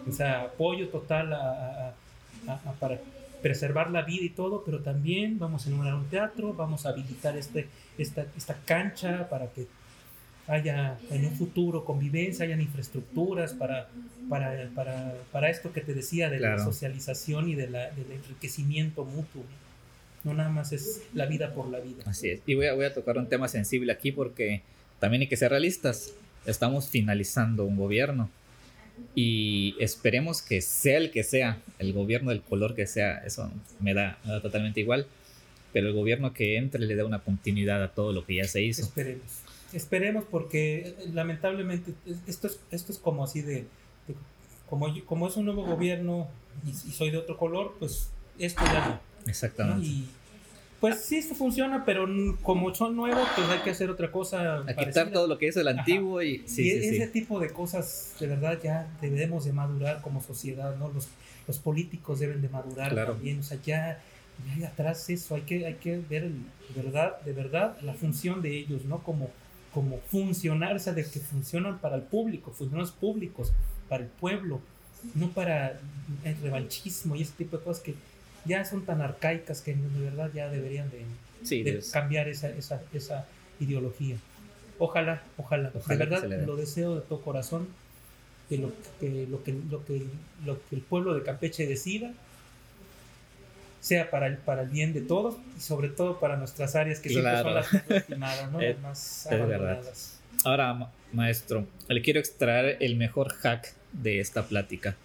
O 0.08 0.12
sea, 0.12 0.44
apoyo 0.44 0.90
total 0.90 1.34
a, 1.34 1.94
a- 2.48 2.54
a- 2.54 2.72
para 2.80 3.00
preservar 3.42 3.92
la 3.92 4.02
vida 4.04 4.24
y 4.26 4.30
todo, 4.30 4.64
pero 4.66 4.80
también 4.80 5.38
vamos 5.40 5.66
a 5.66 5.70
inaugurar 5.70 5.96
un 5.96 6.06
teatro, 6.08 6.54
vamos 6.54 6.86
a 6.86 6.90
habilitar 6.90 7.38
este, 7.38 7.68
esta, 7.98 8.26
esta 8.36 8.56
cancha 8.66 9.30
para 9.30 9.48
que 9.48 9.68
haya 10.48 10.98
en 11.12 11.26
un 11.26 11.34
futuro 11.36 11.84
convivencia, 11.84 12.46
hayan 12.46 12.62
infraestructuras 12.62 13.54
para, 13.54 13.90
para, 14.30 14.70
para, 14.74 15.14
para 15.32 15.50
esto 15.50 15.74
que 15.74 15.82
te 15.82 15.94
decía 15.94 16.30
de 16.30 16.40
la 16.40 16.56
Claro. 16.56 16.64
socialización 16.72 17.50
y 17.50 17.56
de 17.56 17.70
la, 17.70 17.90
del 17.92 18.12
enriquecimiento 18.14 19.04
mutuo. 19.04 19.44
No 19.44 19.67
nada 20.24 20.50
más 20.50 20.72
es 20.74 21.02
la 21.14 21.26
vida 21.26 21.54
por 21.54 21.70
la 21.70 21.80
vida. 21.80 22.04
Así 22.06 22.30
es. 22.30 22.42
Y 22.46 22.56
voy 22.56 22.66
a, 22.68 22.74
voy 22.74 22.86
a 22.86 22.94
tocar 22.94 23.18
un 23.18 23.28
tema 23.28 23.48
sensible 23.48 23.92
aquí 23.92 24.12
porque 24.12 24.62
también 25.00 25.22
hay 25.22 25.28
que 25.28 25.38
ser 25.38 25.52
realistas. 25.52 26.12
Estamos 26.46 26.90
finalizando 26.90 27.66
un 27.66 27.78
gobierno 27.78 28.30
y 29.16 29.76
esperemos 29.80 30.42
que 30.42 30.62
sea 30.62 30.98
el 30.98 31.12
que 31.12 31.24
sea, 31.24 31.62
el 31.80 31.94
gobierno 31.94 32.32
del 32.32 32.42
color 32.42 32.74
que 32.76 32.88
sea, 32.88 33.18
eso 33.20 33.52
me 33.80 33.94
da, 33.94 34.18
me 34.26 34.32
da 34.32 34.42
totalmente 34.42 34.80
igual, 34.80 35.06
pero 35.74 35.88
el 35.88 35.94
gobierno 35.94 36.34
que 36.34 36.58
entre 36.58 36.82
le 36.82 36.96
da 36.96 37.06
una 37.06 37.20
continuidad 37.20 37.84
a 37.84 37.90
todo 37.90 38.12
lo 38.14 38.26
que 38.26 38.36
ya 38.36 38.46
se 38.46 38.62
hizo. 38.64 38.82
Esperemos. 38.82 39.24
Esperemos 39.74 40.24
porque 40.32 40.78
eh, 40.88 40.96
lamentablemente 41.14 41.92
es- 42.06 42.18
esto 42.28 42.48
es, 42.48 42.60
esto 42.72 42.92
es 42.92 42.98
como 42.98 43.24
así 43.24 43.42
de, 43.42 43.56
de- 44.08 44.16
como, 44.70 44.94
yo- 44.96 45.06
como 45.06 45.28
es 45.28 45.36
un 45.38 45.46
nuevo 45.46 45.64
gobierno 45.66 46.28
y, 46.66 46.70
y 46.70 46.92
soy 46.94 47.12
de 47.12 47.18
otro 47.18 47.38
color, 47.38 47.76
pues 47.80 48.10
esto 48.40 48.64
ya 48.66 48.88
no. 48.88 49.08
Exactamente. 49.28 49.86
Y 49.86 50.08
pues 50.80 51.02
sí, 51.06 51.18
esto 51.18 51.34
funciona, 51.34 51.84
pero 51.86 52.08
como 52.44 52.74
son 52.76 52.96
nuevos, 52.96 53.28
pues 53.36 53.48
hay 53.50 53.60
que 53.60 53.72
hacer 53.72 53.90
otra 53.90 54.12
cosa. 54.12 54.58
A 54.58 54.60
quitar 54.68 54.76
parecida. 54.76 55.12
todo 55.12 55.28
lo 55.28 55.38
que 55.40 55.48
es 55.48 55.58
el 55.58 55.68
Ajá. 55.68 55.80
antiguo 55.80 56.22
y 56.22 56.44
sí, 56.48 56.68
y 56.68 56.70
sí, 56.72 56.78
ese 56.88 57.06
sí. 57.08 57.12
tipo 57.14 57.40
de 57.40 57.50
cosas, 57.50 58.16
de 58.20 58.28
verdad, 58.28 58.60
ya 58.64 58.88
debemos 59.02 59.46
de 59.46 59.54
madurar 59.54 60.02
como 60.02 60.22
sociedad, 60.22 60.76
¿no? 60.78 60.90
Los, 60.90 61.08
los 61.48 61.58
políticos 61.60 62.20
deben 62.20 62.42
de 62.42 62.50
madurar 62.50 62.92
Claro. 62.92 63.14
también, 63.14 63.40
o 63.40 63.44
sea, 63.44 63.58
ya, 63.66 64.00
ya 64.46 64.54
hay 64.56 64.64
atrás 64.66 65.10
eso, 65.10 65.34
hay 65.34 65.42
que, 65.42 65.66
hay 65.66 65.76
que 65.76 65.98
ver 65.98 66.24
el- 66.26 66.44
de 66.76 66.82
verdad, 66.84 67.22
de 67.22 67.34
verdad 67.34 67.78
la 67.82 67.94
función 67.96 68.42
de 68.44 68.56
ellos, 68.56 68.86
¿no? 68.86 69.00
Como, 69.00 69.32
como 69.74 70.00
funcionar, 70.12 70.76
o 70.76 70.80
sea, 70.80 70.94
de 70.94 71.04
que 71.04 71.20
funcionan 71.20 71.80
para 71.80 71.96
el 71.96 72.04
público, 72.04 72.52
funcionarios 72.52 72.92
públicos, 72.92 73.52
para 73.90 74.04
el 74.04 74.10
pueblo, 74.10 74.62
no 75.16 75.30
para 75.32 75.80
el 76.24 76.38
revanchismo 76.42 77.16
y 77.16 77.22
ese 77.24 77.34
tipo 77.38 77.58
de 77.58 77.64
cosas 77.64 77.82
que 77.84 77.96
ya 78.46 78.64
son 78.66 78.86
tan 78.86 79.02
arcaicas 79.02 79.62
que 79.62 79.74
de 79.76 80.04
verdad 80.04 80.30
ya 80.34 80.50
deberían 80.50 80.90
de, 80.90 81.02
Sí, 81.44 81.64
de 81.64 81.84
cambiar 81.92 82.28
esa, 82.28 82.50
esa, 82.50 82.82
esa 82.94 83.26
ideología. 83.60 84.18
Ojalá, 84.80 85.22
ojalá, 85.38 85.72
Ojalá 85.76 86.06
de 86.06 86.10
verdad 86.10 86.46
lo 86.46 86.56
deseo 86.56 86.96
de 86.96 87.02
todo 87.02 87.22
corazón 87.22 87.68
que 88.50 88.58
lo 88.58 88.72
que, 89.00 89.28
lo 89.30 89.44
que, 89.44 89.54
lo 89.70 89.86
que, 89.86 90.04
lo 90.46 90.60
que 90.70 90.76
el 90.76 90.82
pueblo 90.82 91.14
de 91.14 91.24
Campeche 91.24 91.66
decida 91.68 92.12
sea 93.82 94.10
para 94.10 94.28
el, 94.28 94.38
para 94.38 94.64
el 94.64 94.70
bien 94.70 94.94
de 94.94 95.02
todos 95.02 95.36
y 95.58 95.62
sobre 95.62 95.90
todo 95.90 96.20
para 96.20 96.36
nuestras 96.38 96.76
áreas 96.76 97.00
que 97.00 97.10
siempre 97.10 97.32
Claro. 97.32 97.64
son 97.64 97.90
las 97.90 98.18
más 98.20 98.52
¿no? 98.52 98.62
Las 98.62 98.80
más 98.80 99.28
abandonadas. 99.28 100.20
Ahora, 100.44 100.74
ma- 100.74 100.92
maestro, 101.14 101.66
le 101.88 102.02
quiero 102.02 102.20
extraer 102.20 102.78
el 102.82 102.96
mejor 102.96 103.30
hack 103.34 103.74
de 103.94 104.20
esta 104.20 104.44
plática. 104.48 104.96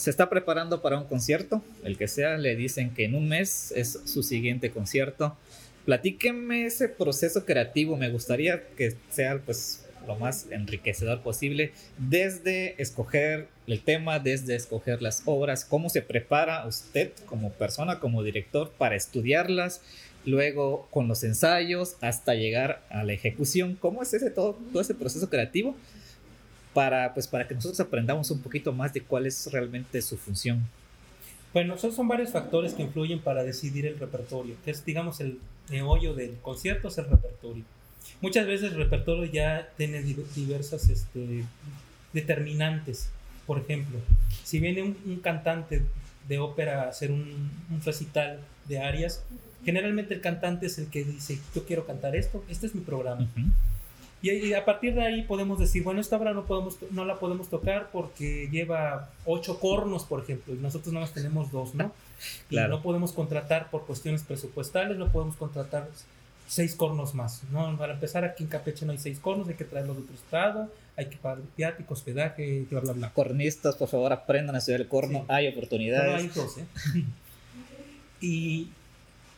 Se 0.00 0.08
está 0.08 0.30
preparando 0.30 0.80
para 0.80 0.96
un 0.96 1.04
concierto, 1.04 1.62
el 1.84 1.98
que 1.98 2.08
sea, 2.08 2.38
le 2.38 2.56
dicen 2.56 2.94
que 2.94 3.04
en 3.04 3.14
un 3.14 3.28
mes 3.28 3.70
es 3.76 4.00
su 4.06 4.22
siguiente 4.22 4.70
concierto. 4.70 5.36
Platíqueme 5.84 6.64
ese 6.64 6.88
proceso 6.88 7.44
creativo, 7.44 7.98
me 7.98 8.08
gustaría 8.08 8.66
que 8.78 8.96
sea 9.10 9.38
pues 9.44 9.84
lo 10.06 10.16
más 10.16 10.46
enriquecedor 10.50 11.20
posible, 11.20 11.72
desde 11.98 12.80
escoger 12.80 13.48
el 13.66 13.82
tema, 13.82 14.20
desde 14.20 14.54
escoger 14.54 15.02
las 15.02 15.20
obras, 15.26 15.66
cómo 15.66 15.90
se 15.90 16.00
prepara 16.00 16.66
usted 16.66 17.12
como 17.26 17.50
persona, 17.52 18.00
como 18.00 18.22
director 18.22 18.72
para 18.78 18.96
estudiarlas, 18.96 19.82
luego 20.24 20.88
con 20.90 21.08
los 21.08 21.24
ensayos 21.24 21.96
hasta 22.00 22.34
llegar 22.34 22.82
a 22.88 23.04
la 23.04 23.12
ejecución. 23.12 23.76
¿Cómo 23.78 24.02
es 24.02 24.14
ese 24.14 24.30
todo, 24.30 24.58
todo 24.72 24.80
ese 24.80 24.94
proceso 24.94 25.28
creativo? 25.28 25.76
Para, 26.74 27.12
pues, 27.14 27.26
para 27.26 27.48
que 27.48 27.54
nosotros 27.54 27.80
aprendamos 27.80 28.30
un 28.30 28.40
poquito 28.40 28.72
más 28.72 28.92
de 28.92 29.02
cuál 29.02 29.26
es 29.26 29.50
realmente 29.50 30.00
su 30.02 30.16
función. 30.16 30.60
Bueno, 31.52 31.76
son, 31.76 31.92
son 31.92 32.06
varios 32.06 32.30
factores 32.30 32.74
que 32.74 32.82
influyen 32.82 33.18
para 33.18 33.42
decidir 33.42 33.86
el 33.86 33.98
repertorio, 33.98 34.54
que 34.64 34.70
es, 34.70 34.84
digamos, 34.84 35.18
el 35.20 35.40
meollo 35.68 36.14
del 36.14 36.36
concierto 36.42 36.86
es 36.88 36.98
el 36.98 37.06
repertorio. 37.08 37.64
Muchas 38.20 38.46
veces 38.46 38.70
el 38.70 38.78
repertorio 38.78 39.24
ya 39.24 39.68
tiene 39.76 40.02
di- 40.02 40.16
diversas 40.36 40.88
este, 40.88 41.44
determinantes. 42.12 43.08
Por 43.46 43.58
ejemplo, 43.58 43.98
si 44.44 44.60
viene 44.60 44.82
un, 44.82 44.96
un 45.06 45.16
cantante 45.16 45.82
de 46.28 46.38
ópera 46.38 46.84
a 46.84 46.88
hacer 46.88 47.10
un, 47.10 47.50
un 47.70 47.82
recital 47.84 48.38
de 48.68 48.78
arias, 48.78 49.24
generalmente 49.64 50.14
el 50.14 50.20
cantante 50.20 50.66
es 50.66 50.78
el 50.78 50.86
que 50.86 51.02
dice, 51.02 51.40
yo 51.52 51.64
quiero 51.64 51.84
cantar 51.84 52.14
esto, 52.14 52.44
este 52.48 52.66
es 52.68 52.74
mi 52.76 52.82
programa. 52.82 53.26
Y, 54.22 54.30
y 54.30 54.52
a 54.54 54.64
partir 54.64 54.94
de 54.94 55.02
ahí 55.02 55.22
podemos 55.22 55.58
decir, 55.58 55.82
bueno, 55.82 56.00
esta 56.00 56.16
obra 56.16 56.32
no, 56.34 56.44
podemos, 56.44 56.76
no 56.90 57.04
la 57.06 57.18
podemos 57.18 57.48
tocar 57.48 57.88
porque 57.90 58.48
lleva 58.50 59.10
ocho 59.24 59.58
cornos, 59.58 60.04
por 60.04 60.22
ejemplo, 60.22 60.54
y 60.54 60.58
nosotros 60.58 60.92
nada 60.92 61.06
más 61.06 61.14
tenemos 61.14 61.50
dos, 61.50 61.74
¿no? 61.74 61.92
Y 62.50 62.54
Claro. 62.56 62.76
no 62.76 62.82
podemos 62.82 63.12
contratar 63.12 63.70
por 63.70 63.86
cuestiones 63.86 64.22
presupuestales, 64.24 64.98
no 64.98 65.10
podemos 65.10 65.36
contratar 65.36 65.88
seis 66.46 66.74
cornos 66.74 67.14
más, 67.14 67.42
¿no? 67.50 67.78
Para 67.78 67.94
empezar, 67.94 68.24
aquí 68.24 68.42
en 68.42 68.50
Campeche 68.50 68.84
no 68.84 68.92
hay 68.92 68.98
seis 68.98 69.18
cornos, 69.18 69.48
hay 69.48 69.54
que 69.54 69.64
traerlos 69.64 69.96
de 69.96 70.02
otro 70.02 70.14
estado, 70.16 70.70
hay 70.96 71.06
que 71.06 71.16
pagar 71.16 71.38
viático, 71.56 71.94
hospedaje, 71.94 72.66
bla, 72.70 72.80
bla, 72.80 72.92
bla. 72.92 73.10
Cornistas, 73.14 73.74
por 73.76 73.88
favor, 73.88 74.12
aprendan 74.12 74.54
a 74.54 74.58
estudiar 74.58 74.82
el 74.82 74.88
corno. 74.88 75.20
Sí. 75.20 75.24
Hay 75.28 75.48
oportunidades. 75.48 76.14
hay 76.14 76.26
dos, 76.28 76.58
¿eh? 76.58 76.64
y 78.20 78.68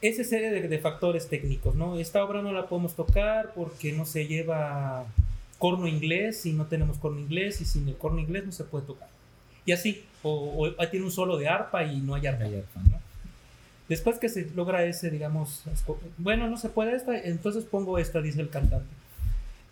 esa 0.03 0.25
serie 0.25 0.51
de, 0.51 0.69
de 0.69 0.79
factores 0.79 1.29
técnicos, 1.29 1.75
¿no? 1.75 1.99
Esta 1.99 2.23
obra 2.25 2.43
no 2.43 2.53
la 2.53 2.67
podemos 2.67 2.95
tocar 2.95 3.53
porque 3.55 3.93
no 3.93 4.05
se 4.05 4.27
lleva 4.27 5.07
corno 5.59 5.87
inglés 5.87 6.45
y 6.45 6.53
no 6.53 6.67
tenemos 6.67 6.99
corno 6.99 7.21
inglés 7.21 7.61
y 7.61 7.65
sin 7.65 7.89
el 7.89 7.97
corno 7.97 8.21
inglés 8.21 8.45
no 8.45 8.53
se 8.53 8.65
puede 8.65 8.85
tocar. 8.85 9.09
Y 9.65 9.73
así, 9.73 10.05
o, 10.23 10.75
o 10.77 10.89
tiene 10.89 11.07
un 11.07 11.13
solo 11.13 11.39
de 11.39 11.49
arpa 11.49 11.85
y 11.85 12.01
no 12.01 12.15
hay 12.15 12.27
arpa. 12.27 12.45
Hay 12.45 12.57
arpa. 12.57 12.81
¿no? 12.83 13.01
Después 13.89 14.19
que 14.19 14.29
se 14.29 14.49
logra 14.55 14.85
ese, 14.85 15.11
digamos, 15.11 15.65
bueno, 16.17 16.49
no 16.49 16.57
se 16.57 16.69
puede 16.69 16.97
esta, 16.97 17.19
entonces 17.19 17.65
pongo 17.65 17.99
esta, 17.99 18.23
dice 18.23 18.41
el 18.41 18.49
cantante. 18.49 18.87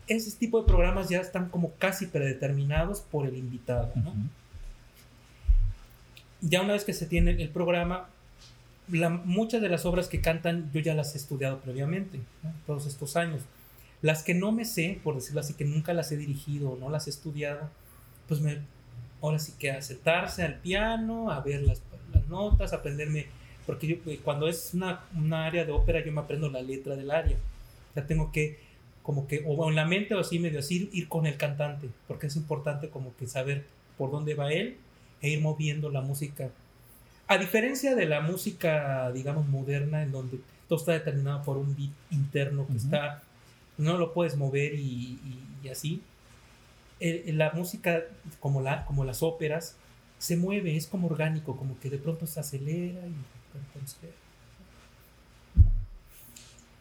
Ese 0.08 0.30
tipo 0.36 0.60
de 0.60 0.66
programas 0.66 1.08
ya 1.08 1.20
están 1.20 1.48
como 1.48 1.72
casi 1.78 2.06
predeterminados 2.06 3.00
por 3.00 3.26
el 3.26 3.36
invitado, 3.36 3.90
¿no? 3.94 4.12
Ya 6.42 6.62
una 6.62 6.74
vez 6.74 6.84
que 6.84 6.92
se 6.92 7.06
tiene 7.06 7.30
el 7.30 7.48
programa, 7.48 8.08
muchas 9.24 9.62
de 9.62 9.68
las 9.68 9.86
obras 9.86 10.08
que 10.08 10.20
cantan 10.20 10.70
yo 10.72 10.80
ya 10.80 10.94
las 10.94 11.14
he 11.14 11.18
estudiado 11.18 11.60
previamente, 11.60 12.20
todos 12.66 12.86
estos 12.86 13.16
años. 13.16 13.42
Las 14.02 14.22
que 14.22 14.34
no 14.34 14.50
me 14.52 14.64
sé, 14.64 14.98
por 15.04 15.14
decirlo 15.14 15.40
así, 15.40 15.54
que 15.54 15.64
nunca 15.64 15.92
las 15.92 16.10
he 16.10 16.16
dirigido 16.16 16.70
o 16.70 16.78
no 16.78 16.88
las 16.88 17.06
he 17.06 17.10
estudiado, 17.10 17.68
pues 18.26 18.40
me, 18.40 18.58
ahora 19.20 19.38
sí 19.38 19.52
que 19.58 19.70
a 19.70 19.82
sentarse 19.82 20.42
al 20.42 20.56
piano, 20.56 21.30
a 21.30 21.40
ver 21.40 21.62
las, 21.62 21.82
las 22.12 22.26
notas, 22.28 22.72
aprenderme, 22.72 23.26
porque 23.66 23.86
yo, 23.86 23.96
eh, 24.06 24.20
cuando 24.22 24.48
es 24.48 24.72
una, 24.74 25.04
una, 25.16 25.46
área 25.46 25.64
de 25.64 25.72
ópera 25.72 26.04
yo 26.04 26.12
me 26.12 26.20
aprendo 26.20 26.48
la 26.50 26.62
letra 26.62 26.96
del 26.96 27.10
área. 27.10 27.36
O 27.90 27.94
sea, 27.94 28.06
tengo 28.06 28.32
que, 28.32 28.58
como 29.02 29.26
que, 29.26 29.44
o 29.46 29.68
en 29.68 29.76
la 29.76 29.84
mente 29.84 30.14
o 30.14 30.20
así 30.20 30.38
medio 30.38 30.60
así, 30.60 30.88
ir 30.92 31.08
con 31.08 31.26
el 31.26 31.36
cantante, 31.36 31.88
porque 32.08 32.28
es 32.28 32.36
importante 32.36 32.88
como 32.88 33.14
que 33.16 33.26
saber 33.26 33.64
por 33.98 34.10
dónde 34.10 34.34
va 34.34 34.52
él 34.52 34.76
e 35.20 35.30
ir 35.30 35.40
moviendo 35.40 35.90
la 35.90 36.00
música. 36.00 36.50
A 37.30 37.38
diferencia 37.38 37.94
de 37.94 38.06
la 38.06 38.20
música, 38.20 39.12
digamos, 39.12 39.46
moderna, 39.46 40.02
en 40.02 40.10
donde 40.10 40.40
todo 40.66 40.80
está 40.80 40.90
determinado 40.90 41.44
por 41.44 41.58
un 41.58 41.76
beat 41.76 41.92
interno 42.10 42.66
que 42.66 42.76
está 42.76 43.22
no 43.78 43.96
lo 43.98 44.12
puedes 44.12 44.36
mover 44.36 44.74
y, 44.74 45.16
así. 45.70 46.02
la 46.98 47.52
música, 47.52 48.02
como, 48.40 48.62
la, 48.62 48.84
como 48.84 49.04
las 49.04 49.22
óperas, 49.22 49.76
se 50.18 50.36
mueve, 50.36 50.76
es 50.76 50.88
como 50.88 51.06
orgánico, 51.06 51.56
como 51.56 51.78
que 51.78 51.88
de 51.88 51.98
pronto 51.98 52.26
se 52.26 52.40
acelera 52.40 52.98
y 53.06 53.14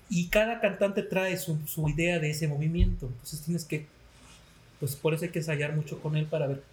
y 0.10 0.30
cada 0.30 0.60
cantante 0.62 1.04
trae 1.04 1.38
su, 1.38 1.60
idea 1.90 2.18
de 2.18 2.32
ese 2.32 2.48
movimiento. 2.48 3.06
Entonces 3.06 3.42
tienes 3.42 3.66
que, 3.66 3.86
pues 4.80 4.96
por 4.96 5.14
eso 5.14 5.26
hay 5.26 5.30
que 5.30 5.40
ensayar 5.40 5.76
mucho 5.76 6.02
con 6.02 6.18
él 6.18 6.26
para 6.26 6.48
ver 6.48 6.64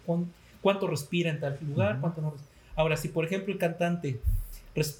cuánto 0.63 0.87
respira 0.87 1.29
en 1.29 1.39
tal 1.39 1.59
lugar, 1.61 1.99
cuánto 2.01 2.21
no 2.21 2.33
Ahora, 2.77 2.95
si 2.95 3.09
por 3.09 3.25
ejemplo 3.25 3.51
el 3.51 3.59
cantante 3.59 4.21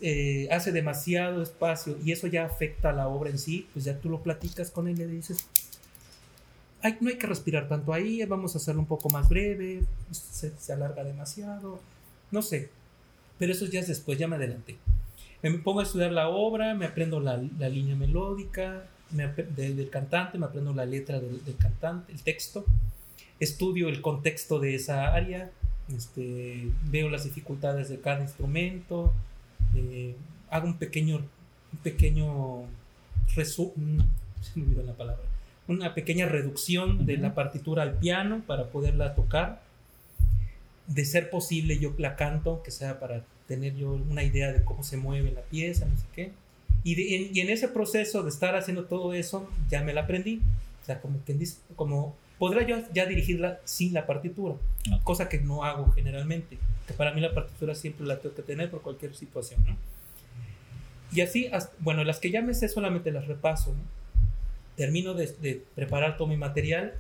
eh, 0.01 0.49
hace 0.51 0.71
demasiado 0.71 1.41
espacio 1.43 1.95
y 2.03 2.11
eso 2.11 2.27
ya 2.27 2.45
afecta 2.45 2.89
a 2.89 2.93
la 2.93 3.07
obra 3.07 3.29
en 3.29 3.37
sí, 3.37 3.67
pues 3.71 3.85
ya 3.85 3.97
tú 3.97 4.09
lo 4.09 4.21
platicas 4.21 4.71
con 4.71 4.87
él 4.87 4.95
y 4.95 5.05
le 5.05 5.07
dices, 5.07 5.47
no 6.99 7.09
hay 7.09 7.17
que 7.17 7.27
respirar 7.27 7.67
tanto 7.67 7.93
ahí, 7.93 8.23
vamos 8.25 8.55
a 8.55 8.57
hacerlo 8.57 8.81
un 8.81 8.87
poco 8.87 9.09
más 9.09 9.29
breve, 9.29 9.83
se, 10.11 10.73
alarga 10.73 11.03
demasiado, 11.03 11.79
no 12.31 12.41
sé, 12.41 12.69
pero 13.37 13.51
eso 13.51 13.65
ya 13.65 13.79
es 13.79 13.87
después, 13.87 14.17
ya 14.17 14.27
me 14.27 14.35
adelanté. 14.35 14.77
Me 15.43 15.51
pongo 15.59 15.81
a 15.81 15.83
estudiar 15.83 16.11
la 16.11 16.29
obra, 16.29 16.73
me 16.73 16.87
aprendo 16.87 17.19
la, 17.19 17.37
línea 17.37 17.95
melódica 17.95 18.83
del 19.11 19.89
cantante, 19.91 20.39
me 20.39 20.47
aprendo 20.47 20.73
la 20.73 20.85
letra 20.85 21.19
del, 21.19 21.39
cantante, 21.59 22.11
el 22.11 22.23
texto, 22.23 22.65
estudio 23.39 23.87
el 23.89 24.01
contexto 24.01 24.59
de 24.59 24.73
esa 24.73 25.13
área, 25.13 25.51
este, 25.95 26.69
veo 26.89 27.09
las 27.09 27.23
dificultades 27.23 27.89
de 27.89 27.99
cada 27.99 28.21
instrumento, 28.21 29.13
eh, 29.75 30.15
hago 30.49 30.67
un 30.67 30.77
pequeño, 30.77 31.17
un 31.17 31.79
pequeño 31.83 32.63
resumen, 33.35 34.03
se 34.41 34.59
me 34.59 34.65
olvidó 34.65 34.83
la 34.83 34.93
palabra, 34.93 35.23
una 35.67 35.93
pequeña 35.93 36.27
reducción 36.27 37.05
de 37.05 37.17
la 37.17 37.33
partitura 37.35 37.83
al 37.83 37.93
piano 37.93 38.41
para 38.45 38.67
poderla 38.67 39.15
tocar. 39.15 39.65
De 40.87 41.03
ser 41.03 41.29
posible, 41.29 41.79
yo 41.79 41.93
la 41.97 42.15
canto, 42.15 42.63
que 42.63 42.71
sea 42.71 42.97
para 43.01 43.21
tener 43.47 43.75
yo 43.75 43.91
una 43.91 44.23
idea 44.23 44.53
de 44.53 44.63
cómo 44.63 44.83
se 44.83 44.95
mueve 44.95 45.31
la 45.31 45.41
pieza, 45.41 45.85
no 45.85 45.97
sé 45.97 46.05
qué. 46.15 46.31
Y, 46.85 47.39
en, 47.41 47.49
ese 47.49 47.67
proceso 47.67 48.23
de 48.23 48.29
estar 48.29 48.55
haciendo 48.55 48.85
todo 48.85 49.13
eso, 49.13 49.49
ya 49.69 49.83
me 49.83 49.93
la 49.93 50.01
aprendí. 50.01 50.41
O 50.81 50.85
sea, 50.85 51.01
como 51.01 51.23
que 51.25 51.37
como 51.75 52.15
podrá 52.39 52.65
yo 52.65 52.77
ya 52.93 53.05
dirigirla 53.05 53.59
sin 53.65 53.93
la 53.93 54.05
partitura, 54.05 54.55
cosa 55.03 55.29
que 55.29 55.39
no 55.39 55.63
hago 55.63 55.91
generalmente, 55.91 56.57
que 56.87 56.93
para 56.93 57.13
mí 57.13 57.21
la 57.21 57.33
partitura 57.33 57.75
siempre 57.75 58.05
la 58.05 58.19
tengo 58.19 58.35
que 58.35 58.41
tener 58.41 58.69
por 58.69 58.81
cualquier 58.81 59.15
situación, 59.15 59.63
¿no? 59.65 59.77
Y 61.11 61.21
así, 61.21 61.49
bueno, 61.79 62.03
las 62.03 62.19
que 62.19 62.31
ya 62.31 62.41
me 62.41 62.53
sé 62.53 62.67
solamente 62.67 63.11
las 63.11 63.27
repaso, 63.27 63.71
¿no? 63.71 63.83
Termino 64.75 65.13
de, 65.13 65.63
preparar 65.75 66.17
todo 66.17 66.27
mi 66.27 66.37
material. 66.37 66.93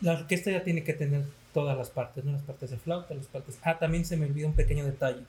La 0.00 0.12
orquesta 0.12 0.50
ya 0.50 0.62
tiene 0.62 0.84
que 0.84 0.92
tener 0.92 1.24
todas 1.54 1.76
las 1.76 1.90
partes, 1.90 2.24
¿no? 2.24 2.32
Las 2.32 2.42
partes 2.42 2.70
de 2.70 2.76
flauta, 2.76 3.14
las 3.14 3.26
partes... 3.26 3.58
Ah, 3.62 3.78
también 3.78 4.04
se 4.04 4.16
me 4.16 4.26
olvidó 4.26 4.48
un 4.48 4.54
pequeño 4.54 4.84
detalle. 4.84 5.22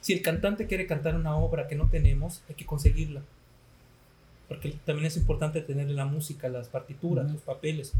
Si 0.00 0.12
el 0.12 0.22
cantante 0.22 0.66
quiere 0.66 0.86
cantar 0.86 1.14
una 1.14 1.36
obra 1.36 1.68
que 1.68 1.74
no 1.74 1.88
tenemos, 1.88 2.42
hay 2.48 2.54
que 2.54 2.66
conseguirla 2.66 3.22
porque 4.52 4.76
también 4.84 5.06
es 5.06 5.16
importante 5.16 5.62
tener 5.62 5.88
la 5.88 6.04
música, 6.04 6.46
las 6.50 6.68
partituras, 6.68 7.30
los 7.30 7.40
papeles. 7.40 7.94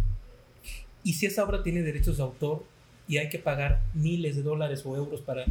Y 1.05 1.15
si 1.15 1.27
esa 1.27 1.45
obra 1.45 1.63
tiene 1.63 1.83
derechos 1.83 2.17
de 2.19 2.23
autor 2.23 2.65
y 3.09 3.19
hay 3.19 3.29
que 3.29 3.39
pagar 3.39 3.83
miles 3.95 4.37
de 4.37 4.43
dólares 4.43 4.83
o 4.85 4.97
euros 4.97 5.21
para, 5.21 5.45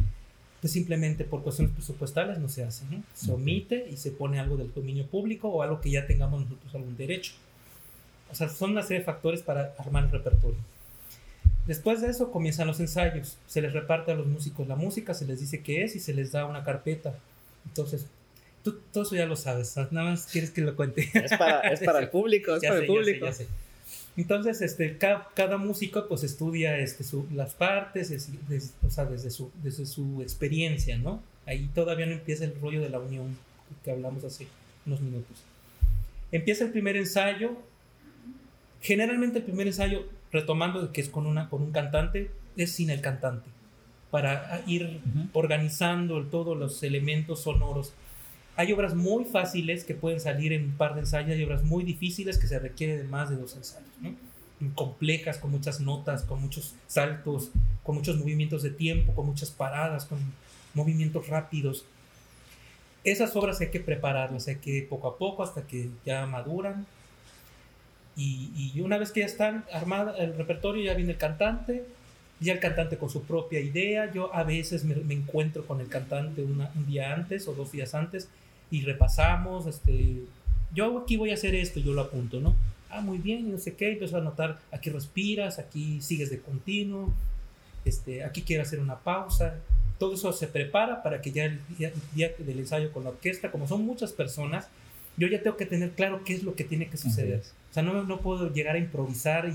pues 0.60 0.72
simplemente 0.72 1.24
por 1.24 1.42
cuestiones 1.42 1.74
presupuestales 1.74 2.38
no 2.38 2.48
se 2.48 2.64
hace, 2.64 2.84
Se 3.14 3.32
omite 3.32 3.88
y 3.90 3.96
se 3.96 4.10
pone 4.10 4.38
algo 4.40 4.56
del 4.56 4.72
dominio 4.72 5.06
público 5.06 5.48
o 5.48 5.62
algo 5.62 5.80
que 5.80 5.90
ya 5.90 6.06
tengamos 6.06 6.42
nosotros 6.42 6.74
algún 6.74 6.96
derecho. 6.96 7.32
O 8.30 8.34
sea, 8.34 8.48
son 8.48 8.70
una 8.70 8.82
serie 8.82 9.00
de 9.00 9.04
factores 9.04 9.42
para 9.42 9.74
armar 9.78 10.04
el 10.04 10.10
repertorio. 10.10 10.58
Después 11.66 12.00
de 12.00 12.08
eso 12.08 12.32
comienzan 12.32 12.66
los 12.66 12.80
ensayos. 12.80 13.36
Se 13.46 13.60
les 13.60 13.72
reparte 13.72 14.12
a 14.12 14.14
los 14.14 14.26
músicos 14.26 14.66
la 14.66 14.74
música, 14.74 15.14
se 15.14 15.26
les 15.26 15.38
dice 15.38 15.62
qué 15.62 15.84
es 15.84 15.94
y 15.94 16.00
se 16.00 16.14
les 16.14 16.32
da 16.32 16.46
una 16.46 16.64
carpeta. 16.64 17.14
Entonces, 17.66 18.06
Tú 18.62 18.78
todo 18.92 19.02
eso 19.02 19.16
ya 19.16 19.26
lo 19.26 19.34
sabes, 19.34 19.76
nada 19.90 20.10
más 20.10 20.26
quieres 20.26 20.50
que 20.50 20.60
lo 20.60 20.76
cuente. 20.76 21.08
Es 21.12 21.36
para, 21.36 21.60
es 21.60 21.80
para 21.80 21.98
el 22.00 22.10
público, 22.10 22.54
es 22.54 22.62
para 22.62 22.78
el 22.78 22.86
público. 22.86 23.26
Entonces, 24.16 24.60
este, 24.60 24.98
cada, 24.98 25.56
músico 25.56 26.06
pues 26.06 26.22
estudia 26.22 26.78
este, 26.78 27.04
las 27.32 27.54
partes, 27.54 28.28
o 28.86 28.90
sea, 28.90 29.06
desde 29.06 29.30
su, 29.30 29.50
desde 29.62 29.86
su 29.86 30.20
experiencia, 30.20 30.98
¿no? 30.98 31.22
Ahí 31.46 31.70
todavía 31.74 32.06
no 32.06 32.12
empieza 32.12 32.44
el 32.44 32.54
rollo 32.60 32.82
de 32.82 32.90
la 32.90 33.00
unión 33.00 33.36
que 33.84 33.90
hablamos 33.90 34.22
hace 34.24 34.46
unos 34.84 35.00
minutos. 35.00 35.42
Empieza 36.30 36.64
el 36.64 36.70
primer 36.70 36.96
ensayo. 36.96 37.56
Generalmente 38.82 39.38
el 39.38 39.44
primer 39.44 39.66
ensayo, 39.66 40.06
retomando 40.30 40.92
que 40.92 41.00
es 41.00 41.08
con, 41.08 41.26
una, 41.26 41.48
con 41.48 41.62
un 41.62 41.72
cantante, 41.72 42.30
es 42.56 42.72
sin 42.72 42.90
el 42.90 43.00
cantante, 43.00 43.48
para 44.10 44.62
ir 44.66 45.00
organizando 45.32 46.22
todos 46.24 46.56
los 46.56 46.82
elementos 46.82 47.42
sonoros 47.42 47.92
hay 48.56 48.72
obras 48.72 48.94
muy 48.94 49.24
fáciles 49.24 49.84
que 49.84 49.94
pueden 49.94 50.20
salir 50.20 50.52
en 50.52 50.64
un 50.64 50.76
par 50.76 50.94
de 50.94 51.00
ensayos 51.00 51.38
y 51.38 51.44
obras 51.44 51.64
muy 51.64 51.84
difíciles 51.84 52.38
que 52.38 52.46
se 52.46 52.58
requieren 52.58 52.98
de 52.98 53.04
más 53.04 53.30
de 53.30 53.36
dos 53.36 53.56
ensayos, 53.56 53.88
¿no? 54.00 54.14
complejas, 54.74 55.38
con 55.38 55.50
muchas 55.50 55.80
notas, 55.80 56.22
con 56.22 56.40
muchos 56.40 56.74
saltos, 56.86 57.50
con 57.82 57.96
muchos 57.96 58.16
movimientos 58.16 58.62
de 58.62 58.70
tiempo, 58.70 59.12
con 59.14 59.26
muchas 59.26 59.50
paradas, 59.50 60.04
con 60.04 60.18
movimientos 60.74 61.28
rápidos. 61.28 61.84
Esas 63.02 63.34
obras 63.34 63.60
hay 63.60 63.70
que 63.70 63.80
prepararlas, 63.80 64.46
hay 64.46 64.56
que 64.56 64.86
poco 64.88 65.08
a 65.08 65.18
poco 65.18 65.42
hasta 65.42 65.66
que 65.66 65.90
ya 66.06 66.26
maduran. 66.26 66.86
Y, 68.14 68.72
y 68.74 68.80
una 68.82 68.98
vez 68.98 69.10
que 69.10 69.20
ya 69.20 69.26
están 69.26 69.64
armada 69.72 70.16
el 70.18 70.36
repertorio, 70.36 70.84
ya 70.84 70.94
viene 70.94 71.12
el 71.12 71.18
cantante, 71.18 71.84
ya 72.38 72.52
el 72.52 72.60
cantante 72.60 72.98
con 72.98 73.10
su 73.10 73.24
propia 73.24 73.58
idea. 73.58 74.12
Yo 74.12 74.32
a 74.32 74.44
veces 74.44 74.84
me, 74.84 74.94
encuentro 75.12 75.66
con 75.66 75.80
el 75.80 75.88
cantante 75.88 76.42
un 76.42 76.86
día 76.86 77.12
antes 77.12 77.48
o 77.48 77.54
dos 77.54 77.72
días 77.72 77.94
antes 77.94 78.28
y 78.72 78.80
repasamos, 78.80 79.66
este, 79.66 80.22
yo 80.74 80.98
aquí 80.98 81.18
voy 81.18 81.30
a 81.30 81.34
hacer 81.34 81.54
esto, 81.54 81.78
yo 81.78 81.92
lo 81.92 82.00
apunto, 82.00 82.40
¿no? 82.40 82.56
Ah, 82.88 83.02
muy 83.02 83.18
bien, 83.18 83.52
no 83.52 83.58
sé 83.58 83.74
qué, 83.74 83.92
empiezo 83.92 84.16
a 84.16 84.22
notar, 84.22 84.58
aquí 84.72 84.88
respiras, 84.88 85.58
aquí 85.58 86.00
sigues 86.00 86.30
de 86.30 86.40
continuo, 86.40 87.12
este, 87.84 88.24
aquí 88.24 88.40
quiero 88.40 88.62
hacer 88.62 88.80
una 88.80 88.98
pausa, 88.98 89.56
todo 89.98 90.14
eso 90.14 90.32
se 90.32 90.46
prepara 90.46 91.02
para 91.02 91.20
que 91.20 91.32
ya 91.32 91.44
el 91.44 91.60
día, 92.14 92.32
del 92.38 92.60
ensayo 92.60 92.90
con 92.92 93.04
la 93.04 93.10
orquesta, 93.10 93.52
como 93.52 93.68
son 93.68 93.84
muchas 93.84 94.12
personas, 94.12 94.68
yo 95.18 95.28
ya 95.28 95.42
tengo 95.42 95.58
que 95.58 95.66
tener 95.66 95.90
claro 95.90 96.24
qué 96.24 96.32
es 96.32 96.42
lo 96.42 96.54
que 96.54 96.64
tiene 96.64 96.88
que 96.88 96.96
suceder. 96.96 97.42
O 97.70 97.74
sea, 97.74 97.82
no, 97.82 98.02
no 98.04 98.20
puedo 98.20 98.50
llegar 98.50 98.76
a 98.76 98.78
improvisar 98.78 99.50
y, 99.50 99.52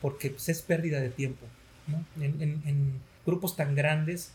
porque 0.00 0.30
pues, 0.30 0.48
es 0.48 0.62
pérdida 0.62 0.98
de 0.98 1.10
tiempo. 1.10 1.44
¿no? 1.88 2.04
En, 2.24 2.40
en, 2.40 2.62
en, 2.64 2.92
grupos 3.26 3.54
tan 3.54 3.74
grandes, 3.74 4.32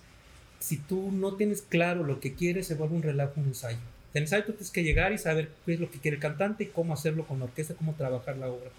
si 0.60 0.78
tú 0.78 1.12
no 1.12 1.36
tienes 1.36 1.62
claro 1.62 2.04
lo 2.04 2.20
que 2.20 2.36
quieres, 2.36 2.68
se 2.68 2.76
vuelve 2.76 2.96
un 2.96 3.04
relajo, 3.04 3.34
un 3.38 3.48
ensayo. 3.48 3.80
Ensayo 4.14 4.44
tú 4.44 4.52
tienes 4.54 4.72
que 4.72 4.84
llegar 4.84 5.14
y 5.14 5.18
saber 5.18 5.50
qué 5.66 5.74
es 5.74 5.80
lo 5.80 5.90
que 5.90 6.00
quiere 6.00 6.16
el 6.16 6.22
cantante 6.22 6.66
y 6.66 6.68
cómo 6.68 6.94
hacerlo 6.94 7.26
con 7.26 7.40
la 7.40 7.46
orquesta, 7.46 7.74
cómo 7.76 7.94
trabajar 7.94 8.38
la 8.38 8.48
obra. 8.48 8.70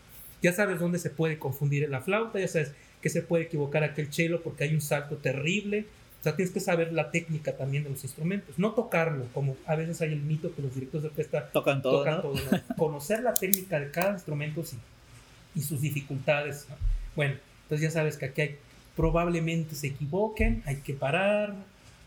Ya 0.43 0.53
sabes 0.53 0.81
dónde 0.81 0.99
se 0.99 1.11
puede 1.11 1.39
confundir 1.39 1.89
la 1.89 2.01
flauta, 2.01 2.39
ya 2.39 2.49
sabes 2.49 2.73
que 3.01 3.09
se 3.09 3.23
puede 3.23 3.45
equivocar 3.45 3.83
aquel 3.85 4.13
cello 4.13 4.43
porque 4.43 4.65
hay 4.65 4.75
un 4.75 4.81
salto 4.81 5.17
terrible. 5.17 5.87
O 6.21 6.23
sea, 6.23 6.37
tienes 6.37 6.55
que 6.55 6.61
saber 6.61 6.93
la 6.93 7.11
técnica 7.11 7.57
también 7.57 7.83
de 7.83 7.91
los 7.91 8.05
instrumentos. 8.05 8.59
No 8.59 8.73
tocarlo, 8.73 9.27
como 9.35 9.57
a 9.67 9.75
veces 9.75 10.01
hay 10.03 10.13
el 10.13 10.21
mito 10.21 10.55
que 10.55 10.63
los 10.63 10.75
directores 10.75 11.03
de 11.03 11.09
orquesta 11.09 11.49
tocan 11.51 11.83
todo. 11.83 12.05
Conocer 12.77 13.23
la 13.23 13.35
técnica 13.35 13.81
de 13.81 13.91
cada 13.91 14.13
instrumento 14.13 14.63
y 15.55 15.63
sus 15.63 15.81
dificultades. 15.81 16.67
Bueno, 17.17 17.35
entonces 17.65 17.89
ya 17.89 17.91
sabes 17.91 18.17
que 18.17 18.27
aquí 18.27 18.41
hay, 18.41 18.57
probablemente 18.95 19.75
se 19.75 19.89
equivoquen, 19.89 20.63
hay 20.67 20.77
que 20.77 20.95
parar, 20.95 21.55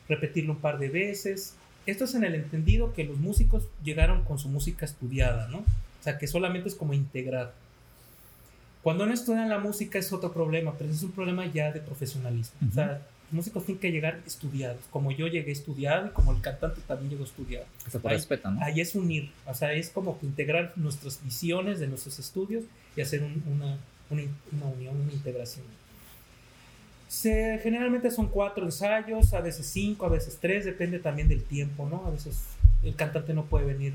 repetirlo 0.08 0.54
un 0.54 0.60
par 0.60 0.80
de 0.80 0.90
veces. 0.90 1.56
Esto 1.86 2.06
es 2.06 2.16
en 2.16 2.24
el 2.24 2.36
entendido 2.36 2.94
que 2.94 3.04
los 3.04 3.18
músicos 3.18 3.64
llegaron 3.84 4.24
con 4.24 4.40
su 4.40 4.50
música 4.50 4.86
estudiada, 4.86 5.48
¿no? 5.50 5.60
O 5.60 6.04
sea, 6.04 6.18
que 6.18 6.28
solamente 6.28 6.70
es 6.70 6.76
como 6.76 6.94
integrar. 6.94 7.54
Cuando 8.84 9.06
no 9.06 9.14
estudian 9.14 9.50
la 9.50 9.60
música 9.60 9.98
es 9.98 10.14
otro 10.14 10.32
problema, 10.32 10.76
pero 10.78 10.92
es 10.92 11.02
un 11.02 11.12
problema 11.12 11.46
ya 11.48 11.72
de 11.72 11.80
profesionalismo. 11.80 12.56
O 12.70 12.74
sea, 12.74 13.02
los 13.26 13.34
músicos 13.34 13.66
tienen 13.66 13.82
que 13.82 13.92
llegar 13.92 14.22
estudiados, 14.28 14.82
como 14.92 15.12
yo 15.12 15.28
llegué 15.28 15.52
estudiado 15.52 16.08
y 16.08 16.10
como 16.12 16.32
el 16.32 16.42
cantante 16.42 16.82
también 16.88 17.10
llegó 17.10 17.24
estudiado. 17.24 17.66
Por 17.92 18.12
ahí, 18.12 18.18
respeto, 18.18 18.52
¿no? 18.52 18.64
Ahí 18.64 18.82
es 18.82 18.94
unir, 18.94 19.32
o 19.48 19.54
sea, 19.56 19.74
es 19.74 19.90
como 19.90 20.20
que 20.20 20.28
integrar 20.28 20.74
nuestras 20.76 21.24
visiones 21.24 21.80
de 21.80 21.88
nuestros 21.88 22.20
estudios 22.20 22.64
y 22.96 23.02
hacer 23.02 23.24
un, 23.24 23.44
una, 23.52 23.78
una, 24.12 24.22
una, 24.52 24.66
unión, 24.68 25.02
una 25.02 25.12
integración. 25.12 25.66
Se, 27.08 27.60
generalmente 27.62 28.12
son 28.12 28.28
cuatro 28.28 28.66
ensayos, 28.66 29.34
a 29.34 29.42
veces 29.42 29.68
cinco, 29.68 30.06
a 30.06 30.10
veces 30.10 30.38
tres, 30.42 30.66
depende 30.66 31.00
también 31.00 31.28
del 31.28 31.44
tiempo, 31.44 31.88
¿no? 31.90 32.06
A 32.06 32.10
veces 32.10 32.40
el 32.84 32.96
cantante 32.96 33.34
no 33.34 33.46
puede 33.46 33.66
venir 33.66 33.94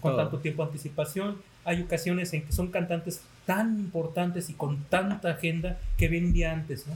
con 0.00 0.12
Todo. 0.12 0.16
tanto 0.16 0.38
tiempo 0.38 0.62
de 0.62 0.68
anticipación. 0.68 1.36
Hay 1.64 1.82
ocasiones 1.82 2.32
en 2.32 2.42
que 2.42 2.52
son 2.52 2.70
cantantes 2.70 3.20
tan 3.44 3.78
importantes 3.78 4.50
y 4.50 4.54
con 4.54 4.84
tanta 4.84 5.30
agenda 5.30 5.78
que 5.96 6.08
vienen 6.08 6.32
día 6.32 6.52
antes, 6.52 6.86
¿no? 6.86 6.94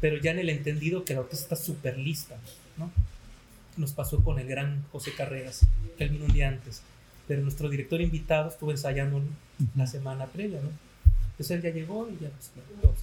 Pero 0.00 0.18
ya 0.18 0.32
en 0.32 0.38
el 0.38 0.50
entendido 0.50 1.04
que 1.04 1.14
la 1.14 1.20
orquesta 1.20 1.54
está 1.54 1.56
súper 1.56 1.98
lista, 1.98 2.36
¿no? 2.76 2.90
Nos 3.76 3.92
pasó 3.92 4.22
con 4.22 4.38
el 4.38 4.46
gran 4.46 4.84
José 4.92 5.12
Carreras, 5.16 5.66
que 5.96 6.04
él 6.04 6.10
vino 6.10 6.26
un 6.26 6.32
día 6.32 6.48
antes. 6.48 6.82
Pero 7.26 7.42
nuestro 7.42 7.68
director 7.68 8.00
invitado 8.00 8.50
estuvo 8.50 8.70
ensayando 8.70 9.22
la 9.74 9.86
semana 9.86 10.26
previa, 10.26 10.60
¿no? 10.60 10.68
Entonces 11.30 11.56
él 11.56 11.62
ya 11.62 11.70
llegó 11.70 12.08
y 12.08 12.22
ya 12.22 12.30
salió. 12.40 12.94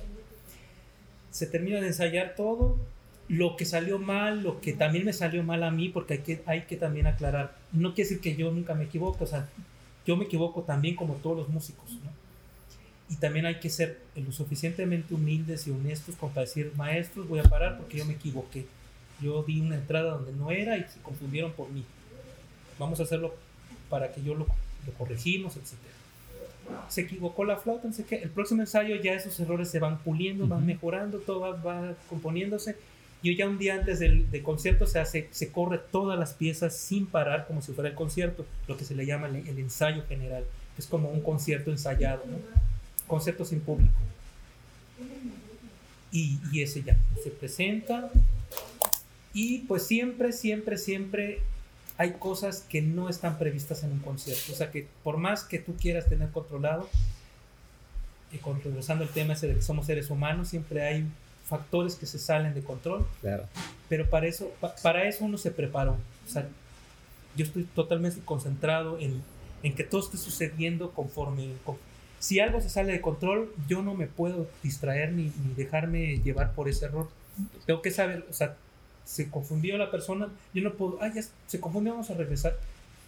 Se 1.31 1.47
termina 1.47 1.79
de 1.81 1.87
ensayar 1.87 2.35
todo. 2.35 2.77
Lo 3.27 3.55
que 3.55 3.65
salió 3.65 3.97
mal, 3.97 4.43
lo 4.43 4.59
que 4.59 4.73
también 4.73 5.05
me 5.05 5.13
salió 5.13 5.41
mal 5.41 5.63
a 5.63 5.71
mí, 5.71 5.87
porque 5.89 6.15
hay 6.15 6.19
que, 6.19 6.43
hay 6.45 6.61
que 6.63 6.75
también 6.75 7.07
aclarar. 7.07 7.55
No 7.71 7.93
quiere 7.93 8.09
decir 8.09 8.21
que 8.21 8.35
yo 8.35 8.51
nunca 8.51 8.75
me 8.75 8.83
equivoco, 8.83 9.23
o 9.23 9.27
sea, 9.27 9.47
yo 10.05 10.17
me 10.17 10.25
equivoco 10.25 10.63
también 10.63 10.95
como 10.95 11.15
todos 11.15 11.37
los 11.37 11.49
músicos. 11.49 11.97
Y 13.09 13.15
también 13.15 13.45
hay 13.45 13.59
que 13.59 13.69
ser 13.69 13.99
lo 14.15 14.31
suficientemente 14.31 15.13
humildes 15.13 15.67
y 15.67 15.71
honestos 15.71 16.15
como 16.15 16.33
para 16.33 16.45
decir, 16.45 16.71
maestros, 16.75 17.27
voy 17.27 17.39
a 17.39 17.43
parar 17.43 17.77
porque 17.77 17.97
yo 17.97 18.05
me 18.05 18.13
equivoqué. 18.13 18.65
Yo 19.21 19.43
di 19.43 19.61
una 19.61 19.75
entrada 19.75 20.11
donde 20.11 20.31
no 20.33 20.51
era 20.51 20.77
y 20.77 20.83
se 20.83 20.99
confundieron 21.01 21.51
por 21.53 21.69
mí. 21.69 21.83
Vamos 22.79 22.99
a 22.99 23.03
hacerlo 23.03 23.35
para 23.89 24.11
que 24.11 24.23
yo 24.23 24.33
lo, 24.33 24.47
lo 24.85 24.93
corregimos, 24.97 25.55
etc. 25.57 25.73
Se 26.89 27.01
equivocó 27.01 27.43
la 27.45 27.57
flauta, 27.57 27.87
no 27.87 27.93
sé 27.93 28.05
qué. 28.05 28.17
El 28.17 28.29
próximo 28.29 28.61
ensayo 28.61 28.95
ya 28.95 29.13
esos 29.13 29.39
errores 29.39 29.69
se 29.69 29.79
van 29.79 29.99
puliendo, 29.99 30.47
van 30.47 30.65
mejorando, 30.65 31.19
todo 31.19 31.39
va, 31.41 31.51
va 31.51 31.95
componiéndose. 32.09 32.75
Y 33.23 33.35
ya 33.35 33.47
un 33.47 33.57
día 33.57 33.75
antes 33.75 33.99
del, 33.99 34.29
del 34.31 34.41
concierto 34.41 34.87
se 34.87 34.99
hace, 34.99 35.27
se 35.31 35.51
corre 35.51 35.77
todas 35.77 36.17
las 36.17 36.33
piezas 36.33 36.75
sin 36.75 37.05
parar, 37.05 37.45
como 37.45 37.61
si 37.61 37.71
fuera 37.71 37.89
el 37.89 37.95
concierto, 37.95 38.45
lo 38.67 38.77
que 38.77 38.85
se 38.85 38.95
le 38.95 39.05
llama 39.05 39.27
el, 39.27 39.47
el 39.47 39.59
ensayo 39.59 40.03
general, 40.07 40.43
que 40.75 40.81
es 40.81 40.87
como 40.87 41.09
un 41.09 41.21
concierto 41.21 41.69
ensayado, 41.69 42.23
¿no? 42.25 42.37
concierto 43.07 43.45
sin 43.45 43.59
público. 43.59 43.93
Y, 46.11 46.39
y 46.51 46.61
ese 46.61 46.81
ya 46.81 46.97
se 47.23 47.29
presenta. 47.29 48.09
Y 49.33 49.59
pues 49.59 49.85
siempre, 49.85 50.33
siempre, 50.33 50.77
siempre 50.77 51.41
hay 52.01 52.13
cosas 52.13 52.65
que 52.67 52.81
no 52.81 53.09
están 53.09 53.37
previstas 53.37 53.83
en 53.83 53.91
un 53.91 53.99
concierto. 53.99 54.53
O 54.53 54.55
sea 54.55 54.71
que 54.71 54.87
por 55.03 55.17
más 55.17 55.43
que 55.43 55.59
tú 55.59 55.75
quieras 55.75 56.07
tener 56.07 56.29
controlado, 56.31 56.89
y 58.31 58.37
controversando 58.37 59.03
el 59.03 59.09
tema 59.09 59.33
ese 59.33 59.47
de 59.47 59.55
que 59.55 59.61
somos 59.61 59.85
seres 59.85 60.09
humanos, 60.09 60.47
siempre 60.47 60.81
hay 60.81 61.05
factores 61.45 61.95
que 61.95 62.05
se 62.05 62.17
salen 62.17 62.53
de 62.53 62.61
control, 62.63 63.05
Claro. 63.19 63.43
pero 63.89 64.09
para 64.09 64.25
eso, 64.27 64.49
pa- 64.61 64.73
para 64.81 65.07
eso 65.07 65.25
uno 65.25 65.37
se 65.37 65.51
preparó. 65.51 65.97
O 66.25 66.29
sea, 66.29 66.47
yo 67.35 67.45
estoy 67.45 67.63
totalmente 67.65 68.21
concentrado 68.23 68.97
en, 68.99 69.21
en 69.63 69.75
que 69.75 69.83
todo 69.83 70.01
esté 70.01 70.17
sucediendo 70.17 70.91
conforme... 70.91 71.53
con- 71.65 71.77
si 72.19 72.39
algo 72.39 72.61
se 72.61 72.69
sale 72.69 72.93
de 72.93 73.01
control, 73.01 73.51
yo 73.67 73.81
no 73.81 73.95
me 73.95 74.07
puedo 74.07 74.47
distraer 74.63 75.11
ni, 75.11 75.23
ni 75.43 75.53
dejarme 75.55 76.19
llevar 76.19 76.53
por 76.53 76.69
ese 76.69 76.85
error. 76.85 77.09
Tengo 77.65 77.81
que 77.81 77.91
saber, 77.91 78.25
o 78.29 78.33
sea, 78.33 78.55
se 79.05 79.29
confundió 79.29 79.77
la 79.77 79.91
persona, 79.91 80.29
yo 80.53 80.61
no 80.61 80.73
puedo, 80.73 80.97
ah, 81.01 81.11
ya 81.13 81.21
se 81.47 81.59
confundió, 81.59 81.93
vamos 81.93 82.09
a 82.09 82.13
regresar. 82.15 82.57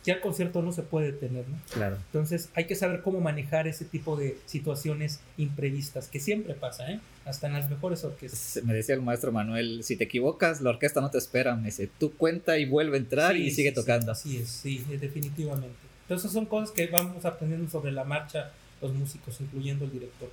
Ya 0.06 0.16
el 0.16 0.20
concierto 0.20 0.62
no 0.62 0.74
se 0.74 0.82
puede 0.82 1.14
detener, 1.14 1.48
¿no? 1.48 1.58
Claro. 1.72 1.96
Entonces 1.96 2.50
hay 2.56 2.66
que 2.66 2.76
saber 2.76 3.02
cómo 3.02 3.22
manejar 3.22 3.68
ese 3.68 3.86
tipo 3.86 4.18
de 4.18 4.38
situaciones 4.46 5.22
imprevistas, 5.38 6.10
que 6.10 6.20
siempre 6.20 6.56
pasa, 6.56 6.92
¿eh? 6.92 7.00
Hasta 7.24 7.48
en 7.48 7.54
las 7.54 7.70
mejores 7.70 8.04
orquestas. 8.04 8.62
Me 8.66 8.74
decía 8.74 8.96
el 8.96 9.02
maestro 9.02 9.32
Manuel, 9.32 9.82
si 9.86 9.96
te 9.96 10.04
equivocas, 10.04 10.60
la 10.60 10.72
orquesta 10.72 11.00
no 11.00 11.10
te 11.10 11.20
espera. 11.20 11.56
Me 11.56 11.68
dice, 11.68 11.90
tú 12.00 12.12
cuenta 12.18 12.58
y 12.58 12.66
vuelve 12.66 12.98
a 12.98 13.00
entrar 13.00 13.38
y 13.38 13.50
sigue 13.52 13.70
sí, 13.70 13.76
tocando. 13.76 14.14
Sí, 14.14 14.30
así 14.30 14.38
es, 14.44 14.50
sí, 14.50 14.86
eh, 14.92 14.98
definitivamente. 14.98 15.78
Entonces 16.02 16.34
son 16.34 16.48
cosas 16.48 16.72
que 16.72 16.88
vamos 16.88 17.24
aprendiendo 17.24 17.70
sobre 17.70 17.94
la 17.94 18.04
marcha 18.04 18.52
los 18.82 18.94
músicos, 18.94 19.40
incluyendo 19.40 19.86
el 19.86 19.92
director. 19.92 20.30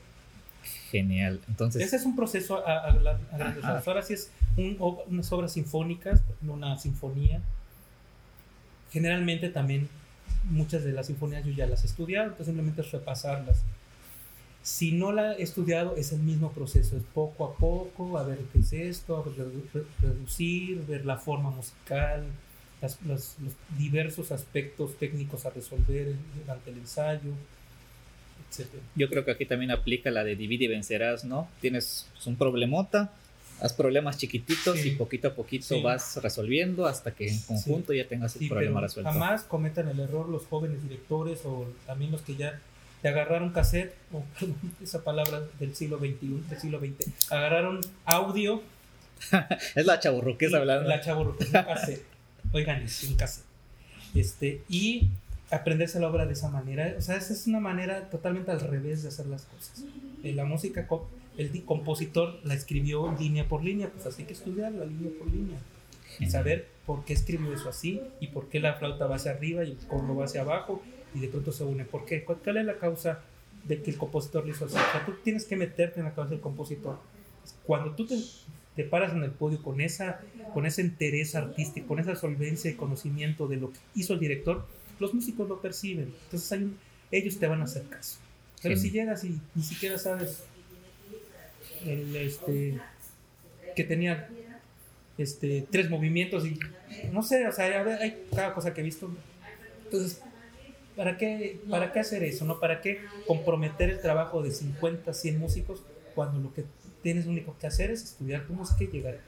Genial. 0.90 1.40
Entonces, 1.48 1.82
Ese 1.82 1.96
es 1.96 2.04
un 2.04 2.16
proceso 2.16 2.66
a, 2.66 2.72
a- 2.78 2.88
a 3.32 3.38
rasgos. 3.38 3.86
Ahora 3.86 4.02
sí 4.02 4.14
es 4.14 4.30
un- 4.56 4.76
unas 5.08 5.30
obras 5.32 5.52
sinfónicas, 5.52 6.20
una 6.46 6.76
sinfonía. 6.78 7.40
Generalmente 8.90 9.48
también 9.50 9.88
muchas 10.50 10.82
de 10.84 10.92
las 10.92 11.06
sinfonías 11.06 11.44
yo 11.44 11.52
ya 11.52 11.66
las 11.66 11.84
he 11.84 11.86
estudiado, 11.86 12.24
entonces 12.26 12.46
simplemente 12.46 12.80
es 12.80 12.90
repasarlas. 12.90 13.62
Si 14.62 14.92
no 14.92 15.12
la 15.12 15.34
he 15.34 15.42
estudiado, 15.42 15.96
es 15.96 16.12
el 16.12 16.20
mismo 16.20 16.50
proceso, 16.52 16.96
es 16.96 17.02
poco 17.14 17.46
a 17.46 17.54
poco, 17.54 18.18
a 18.18 18.24
ver 18.24 18.38
qué 18.52 18.58
es 18.58 18.72
esto, 18.72 19.16
a 19.16 19.22
ver, 19.22 19.46
reducir, 20.02 20.84
ver 20.86 21.06
la 21.06 21.16
forma 21.16 21.50
musical, 21.50 22.24
las- 22.82 23.00
los, 23.02 23.36
los 23.38 23.52
diversos 23.78 24.32
aspectos 24.32 24.96
técnicos 24.98 25.46
a 25.46 25.50
resolver 25.50 26.14
durante 26.40 26.70
el 26.70 26.78
ensayo, 26.78 27.30
yo 28.96 29.08
creo 29.08 29.24
que 29.24 29.30
aquí 29.32 29.46
también 29.46 29.70
aplica 29.70 30.10
la 30.10 30.24
de 30.24 30.36
divide 30.36 30.64
y 30.64 30.68
vencerás, 30.68 31.24
¿no? 31.24 31.48
Tienes 31.60 32.06
pues, 32.14 32.26
un 32.26 32.36
problemota, 32.36 33.12
haz 33.60 33.72
problemas 33.72 34.16
chiquititos 34.18 34.78
Sí. 34.78 34.88
y 34.88 34.90
poquito 34.92 35.28
a 35.28 35.34
poquito 35.34 35.82
vas 35.82 36.18
resolviendo 36.22 36.86
hasta 36.86 37.10
que 37.12 37.28
en 37.28 37.40
conjunto 37.42 37.92
ya 37.92 38.06
tengas 38.08 38.34
el 38.36 38.48
problema 38.48 38.80
resuelto. 38.80 39.10
jamás 39.12 39.42
cometan 39.44 39.88
el 39.88 40.00
error 40.00 40.28
los 40.28 40.46
jóvenes 40.46 40.82
directores 40.82 41.40
o 41.44 41.70
también 41.86 42.10
los 42.12 42.22
que 42.22 42.36
ya 42.36 42.58
te 43.02 43.08
agarraron 43.08 43.50
cassette, 43.50 43.94
o 44.12 44.22
perdón, 44.38 44.56
esa 44.82 45.02
palabra 45.04 45.40
del 45.58 45.74
siglo 45.74 45.98
XXI, 45.98 46.42
del 46.50 46.60
siglo 46.60 46.78
XX, 46.80 47.30
agarraron 47.32 47.80
audio, 48.04 48.62
Es 49.74 49.84
la 49.86 50.00
chaburruquesa 50.00 50.56
y 50.56 50.60
hablando. 50.60 50.88
la 50.88 51.00
chavo 51.00 51.22
un 51.38 51.52
cassette, 51.52 52.02
oigan, 52.52 52.82
es 52.82 53.04
un 53.04 53.16
cassette, 53.16 53.44
este, 54.14 54.62
y 54.68 55.08
aprenderse 55.50 55.98
la 55.98 56.08
obra 56.08 56.26
de 56.26 56.32
esa 56.32 56.48
manera, 56.48 56.94
o 56.96 57.00
sea, 57.00 57.16
esa 57.16 57.32
es 57.32 57.46
una 57.46 57.60
manera 57.60 58.08
totalmente 58.08 58.50
al 58.50 58.60
revés 58.60 59.02
de 59.02 59.08
hacer 59.08 59.26
las 59.26 59.46
cosas. 59.46 59.84
Eh, 60.22 60.32
la 60.32 60.44
música, 60.44 60.86
el 61.36 61.64
compositor 61.64 62.38
la 62.44 62.54
escribió 62.54 63.14
línea 63.18 63.48
por 63.48 63.64
línea, 63.64 63.88
pues 63.88 64.06
así 64.06 64.24
que 64.24 64.32
estudiarla 64.32 64.84
línea 64.84 65.10
por 65.18 65.28
línea 65.28 65.58
y 66.18 66.26
saber 66.26 66.68
por 66.86 67.04
qué 67.04 67.14
escribió 67.14 67.52
eso 67.52 67.68
así 67.68 68.00
y 68.20 68.28
por 68.28 68.48
qué 68.48 68.60
la 68.60 68.74
flauta 68.74 69.06
va 69.06 69.16
hacia 69.16 69.32
arriba 69.32 69.64
y 69.64 69.72
el 69.72 69.76
coro 69.88 70.14
va 70.14 70.26
hacia 70.26 70.42
abajo 70.42 70.82
y 71.14 71.20
de 71.20 71.28
pronto 71.28 71.50
se 71.52 71.64
une. 71.64 71.84
¿Por 71.84 72.04
qué? 72.04 72.24
¿Cuál 72.24 72.56
es 72.56 72.64
la 72.64 72.78
causa 72.78 73.20
de 73.64 73.82
que 73.82 73.90
el 73.90 73.96
compositor 73.96 74.44
lo 74.44 74.52
hizo 74.52 74.66
así? 74.66 74.74
O 74.74 74.92
sea, 74.92 75.04
tú 75.04 75.14
tienes 75.24 75.44
que 75.44 75.56
meterte 75.56 76.00
en 76.00 76.06
la 76.06 76.14
cabeza 76.14 76.32
del 76.32 76.40
compositor. 76.40 76.98
Cuando 77.64 77.92
tú 77.92 78.06
te, 78.06 78.18
te 78.76 78.84
paras 78.84 79.12
en 79.12 79.22
el 79.22 79.30
podio 79.30 79.62
con 79.62 79.80
esa, 79.80 80.20
con 80.52 80.66
esa 80.66 80.82
entereza 80.82 81.38
artística, 81.38 81.86
con 81.86 81.98
esa 81.98 82.14
solvencia 82.16 82.70
y 82.70 82.74
conocimiento 82.74 83.48
de 83.48 83.56
lo 83.56 83.72
que 83.72 83.78
hizo 83.94 84.12
el 84.12 84.20
director, 84.20 84.66
los 85.00 85.12
músicos 85.14 85.48
lo 85.48 85.60
perciben. 85.60 86.14
Entonces 86.24 86.52
hay 86.52 86.62
un- 86.64 86.78
ellos 87.10 87.38
te 87.38 87.46
van 87.48 87.60
a 87.60 87.64
hacer 87.64 87.82
caso. 87.88 88.18
Pero 88.62 88.76
Genial. 88.76 88.80
si 88.80 88.90
llegas 88.90 89.24
y 89.24 89.40
ni 89.54 89.62
siquiera 89.62 89.98
sabes 89.98 90.44
el, 91.86 92.14
este, 92.16 92.78
que 93.74 93.84
tenía 93.84 94.28
este, 95.18 95.66
tres 95.70 95.90
movimientos 95.90 96.46
y 96.46 96.58
no 97.12 97.22
sé, 97.22 97.46
o 97.46 97.52
sea, 97.52 97.64
hay, 97.66 97.72
hay 98.02 98.22
cada 98.34 98.54
cosa 98.54 98.72
que 98.74 98.80
he 98.80 98.84
visto. 98.84 99.10
Entonces, 99.84 100.20
¿para 100.96 101.16
qué, 101.16 101.60
¿para 101.68 101.92
qué 101.92 102.00
hacer 102.00 102.22
eso? 102.22 102.44
¿no? 102.44 102.60
¿Para 102.60 102.80
qué 102.80 103.00
comprometer 103.26 103.90
el 103.90 104.00
trabajo 104.00 104.42
de 104.42 104.50
50, 104.50 105.12
100 105.14 105.38
músicos 105.38 105.82
cuando 106.14 106.38
lo 106.40 106.52
que 106.54 106.64
tienes 107.02 107.26
único 107.26 107.56
que 107.58 107.66
hacer 107.66 107.90
es 107.90 108.02
estudiar 108.04 108.46
tu 108.46 108.52
música 108.52 108.84
y 108.84 108.88
llegar? 108.88 109.18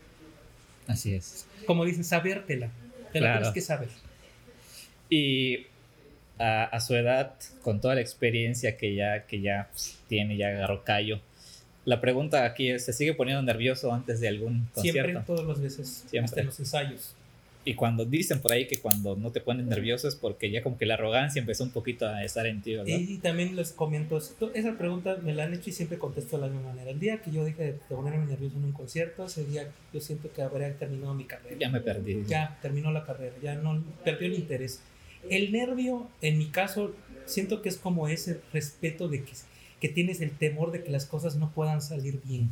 Así 0.87 1.15
es. 1.15 1.47
Como 1.67 1.85
dicen, 1.85 2.05
sabértela. 2.05 2.71
Te 3.13 3.21
la 3.21 3.27
Claro. 3.27 3.39
tienes 3.41 3.55
que 3.55 3.61
saber. 3.61 3.89
Y 5.15 5.67
a, 6.39 6.65
a 6.65 6.81
su 6.81 6.95
edad, 6.95 7.35
con 7.63 7.81
toda 7.81 7.97
la 7.97 8.01
experiencia 8.01 8.77
que 8.77 8.95
ya, 8.95 9.27
que 9.27 9.41
ya 9.41 9.69
pues, 9.71 9.99
tiene, 10.09 10.37
ya 10.37 10.49
agarró 10.49 10.85
callo, 10.85 11.21
la 11.85 12.01
pregunta 12.01 12.45
aquí 12.45 12.71
es, 12.71 12.85
¿se 12.85 12.93
sigue 12.93 13.15
poniendo 13.15 13.43
nervioso 13.43 13.93
antes 13.93 14.21
de 14.21 14.29
algún 14.29 14.69
Siempre, 14.75 15.03
concierto? 15.03 15.35
todas 15.35 15.47
las 15.47 15.61
veces, 15.61 16.05
Siempre. 16.09 16.25
hasta 16.25 16.41
en 16.41 16.47
los 16.47 16.59
ensayos. 16.61 17.15
Y 17.65 17.75
cuando 17.75 18.05
dicen 18.05 18.41
por 18.41 18.53
ahí 18.53 18.67
que 18.67 18.79
cuando 18.79 19.15
no 19.15 19.31
te 19.31 19.41
pones 19.41 19.67
nervioso 19.67 20.09
es 20.09 20.17
porque 20.17 20.51
ya 20.51 20.65
como 20.65 20.79
que 20.79 20.85
la 20.85 20.95
arrogancia 20.95 21.39
empezó 21.39 21.63
un 21.63 21.71
poquito 21.71 22.09
a 22.09 22.25
estar 22.25 22.45
en 22.47 22.61
ti, 22.61 22.75
¿verdad? 22.75 22.87
Y, 22.99 23.19
también 23.19 23.55
les 23.55 23.71
comento, 23.71 24.19
esa 24.19 24.77
pregunta 24.77 25.19
me 25.23 25.33
la 25.33 25.45
han 25.45 25.55
hecho 25.55 25.71
y 25.71 25.73
siempre 25.73 25.97
contesto 25.97 26.37
de 26.37 26.49
la 26.49 26.53
misma 26.53 26.71
manera. 26.71 26.91
El 26.91 26.99
día 26.99 27.23
que 27.23 27.31
yo 27.31 27.45
dije 27.45 27.63
de 27.63 27.73
ponerme 27.89 28.27
nervioso 28.27 28.57
en 28.57 28.65
un 28.65 28.73
concierto, 28.73 29.27
ese 29.27 29.45
día 29.45 29.69
yo 29.93 30.01
siento 30.01 30.33
que 30.33 30.43
habría 30.43 30.77
terminado 30.77 31.15
mi 31.15 31.25
carrera. 31.25 31.57
Ya 31.57 31.69
me 31.69 31.81
perdí. 31.81 32.25
Ya 32.27 32.59
terminó 32.61 32.91
la 32.91 33.05
carrera, 33.05 33.35
ya 33.41 33.55
no 33.55 33.81
perdió 34.05 34.27
el 34.27 34.35
interés. 34.35 34.81
El 35.31 35.53
nervio, 35.53 36.09
en 36.21 36.39
mi 36.39 36.47
caso, 36.47 36.95
siento 37.27 37.63
que 37.63 37.69
es 37.69 37.77
como 37.77 38.09
ese 38.09 38.41
respeto 38.53 39.09
de 39.09 39.25
que, 39.25 39.33
que 39.81 39.89
tienes 39.89 40.21
el 40.21 40.31
temor 40.31 40.73
de 40.73 40.83
que 40.83 40.91
las 40.91 41.07
cosas 41.07 41.37
no 41.37 41.51
puedan 41.51 41.81
salir 41.81 42.21
bien 42.25 42.51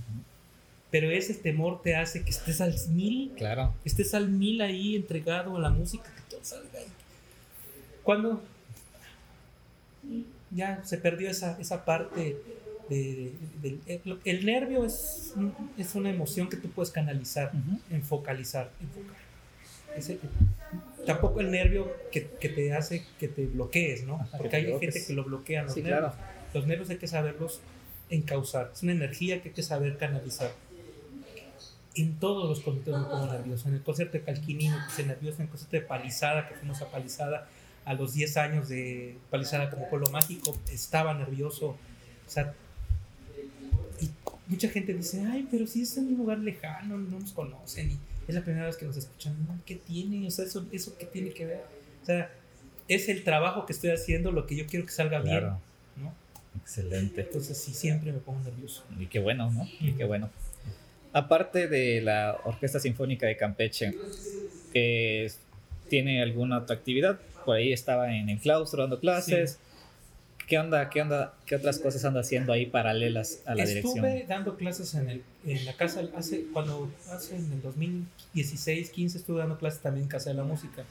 pero 0.90 1.10
ese 1.10 1.34
temor 1.34 1.82
te 1.82 1.94
hace 1.94 2.22
que 2.24 2.30
estés 2.30 2.60
al 2.60 2.74
mil, 2.88 3.32
claro. 3.36 3.72
estés 3.84 4.12
al 4.14 4.28
mil 4.28 4.60
ahí 4.60 4.96
entregado 4.96 5.56
a 5.56 5.60
la 5.60 5.70
música, 5.70 6.04
que 6.14 6.22
todo 6.28 6.40
salga 6.42 6.80
Cuando 8.02 8.42
ya 10.50 10.82
se 10.84 10.98
perdió 10.98 11.30
esa, 11.30 11.56
esa 11.60 11.84
parte 11.84 12.36
de, 12.88 13.32
el, 14.24 14.44
nervio 14.44 14.84
es, 14.84 15.32
es 15.78 15.94
una 15.94 16.10
emoción 16.10 16.48
que 16.48 16.56
tú 16.56 16.68
puedes 16.70 16.90
canalizar, 16.90 17.52
enfocalizar, 17.90 18.72
enfocar. 18.80 19.16
Tampoco 21.07 21.40
el 21.40 21.51
nervio 21.51 21.92
que, 22.11 22.26
que, 22.26 22.48
te 22.48 22.72
hace 22.72 23.05
que 23.18 23.28
te 23.28 23.46
bloquees, 23.46 24.05
¿no? 24.05 24.26
Porque 24.36 24.57
hay 24.57 24.78
gente 24.78 25.05
que 25.07 25.12
lo 25.12 25.24
bloquea 25.24 25.62
los 25.62 25.76
nervios. 25.76 26.14
Los 26.53 26.66
nervios 26.66 26.90
hay 26.90 26.96
que 26.96 27.07
saberlos 27.07 27.61
encauzar. 28.09 28.70
Es 28.74 28.82
una 28.82 28.92
energía 28.92 29.40
que 29.40 29.48
hay 29.51 29.55
que 29.55 29.62
saber 29.62 29.96
canalizar 29.96 30.51
en 31.96 32.18
todos 32.18 32.48
los 32.48 32.61
conciertos 32.61 33.01
me 33.01 33.09
pongo 33.09 33.32
nervioso. 33.32 33.68
En 33.68 33.74
el 33.74 33.82
concierto 33.82 34.18
de 34.18 34.24
Calquini 34.24 34.68
me 34.68 34.78
puse 34.84 35.05
nervioso, 35.05 35.38
en 35.38 35.42
el 35.44 35.48
concierto 35.48 35.76
de 35.76 35.82
Palizada, 35.82 36.48
que 36.48 36.55
fuimos 36.55 36.80
a 36.82 36.90
Palizada 36.90 37.48
a 37.84 37.94
los 37.94 38.14
10 38.14 38.36
años 38.36 38.68
de 38.68 39.18
Palizada 39.30 39.70
como 39.70 39.88
pueblo 39.88 40.09
mágico, 40.11 40.57
estaba 40.72 41.14
nervioso. 41.14 41.68
O 41.68 42.30
sea, 42.30 42.55
y 44.01 44.11
mucha 44.46 44.68
gente 44.68 44.94
dice, 44.94 45.24
ay, 45.30 45.48
pero 45.51 45.66
si 45.66 45.82
es 45.82 45.96
en 45.96 46.09
un 46.09 46.18
lugar 46.18 46.38
lejano, 46.38 46.96
no 46.96 47.18
nos 47.18 47.32
conocen 47.32 47.90
y 47.90 47.98
es 48.31 48.35
la 48.35 48.43
primera 48.43 48.66
vez 48.66 48.76
que 48.76 48.87
nos 48.87 48.97
escuchan. 48.97 49.35
¿Qué 49.66 49.76
tiene? 49.76 50.26
O 50.26 50.31
sea, 50.31 50.45
eso, 50.45 50.66
eso 50.72 50.97
qué 50.99 51.07
tiene 51.07 51.31
que 51.31 51.47
ver. 51.47 51.64
O 52.03 52.07
sea, 52.07 52.31
es 52.89 53.09
el 53.09 53.22
trabajo 53.24 53.66
que 53.66 53.72
estoy 53.72 53.91
haciendo 53.91 54.33
lo 54.33 54.47
que 54.47 54.57
yo 54.57 54.66
quiero 54.66 54.87
que 54.87 54.93
salga 54.93 55.20
bien. 55.20 55.45
¿no? 55.97 56.14
Excelente. 56.61 57.20
Entonces 57.20 57.59
sí, 57.59 57.74
siempre 57.74 58.12
me 58.12 58.18
pongo 58.18 58.41
nervioso. 58.41 58.85
Y 58.99 59.07
qué 59.07 59.18
bueno, 59.18 59.51
¿no? 59.51 59.68
Y 59.81 59.93
qué 59.93 60.05
bueno 60.05 60.31
aparte 61.12 61.68
de 61.68 62.01
la 62.01 62.39
Orquesta 62.45 62.78
Sinfónica 62.78 63.26
de 63.26 63.37
Campeche, 63.37 63.95
¿tiene 65.89 66.22
alguna 66.22 66.59
otra 66.59 66.76
actividad? 66.76 67.18
Por 67.45 67.57
ahí 67.57 67.72
estaba 67.72 68.14
en 68.14 68.28
el 68.28 68.39
claustro 68.39 68.83
dando 68.83 69.01
clases. 69.01 69.59
¿Qué 70.51 70.59
onda, 70.59 70.90
qué 70.90 71.01
onda, 71.01 71.32
qué 71.46 71.55
otras 71.55 71.78
cosas 71.78 72.05
anda 72.05 72.22
haciendo 72.22 72.53
ahí 72.53 72.66
paralelas 72.66 73.38
a 73.46 73.55
la 73.55 73.64
dirección? 73.64 74.05
Estuve 74.05 74.26
dando 74.26 74.57
clases 74.57 74.92
en, 74.94 75.09
el, 75.09 75.22
en 75.46 75.64
la 75.64 75.76
casa, 75.76 76.03
hace, 76.16 76.46
cuando, 76.53 76.90
hace 77.09 77.36
en 77.36 77.53
el 77.53 77.62
2016, 77.62 78.90
15 78.90 79.18
estuve 79.18 79.38
dando 79.38 79.59
clases 79.59 79.80
también 79.80 80.07
en 80.07 80.09
Casa 80.09 80.30
de 80.30 80.34
la 80.34 80.42
Música. 80.42 80.82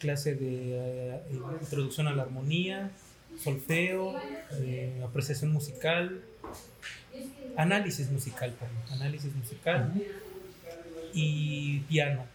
Clase 0.00 0.34
de 0.34 0.74
eh, 0.74 1.20
introducción 1.62 2.08
a 2.08 2.12
la 2.12 2.24
armonía, 2.24 2.90
solfeo, 3.42 4.16
eh, 4.60 5.02
apreciación 5.02 5.50
musical, 5.50 6.20
análisis 7.56 8.10
musical, 8.10 8.52
análisis 8.90 9.34
musical 9.34 9.94
y 11.14 11.78
piano. 11.88 12.26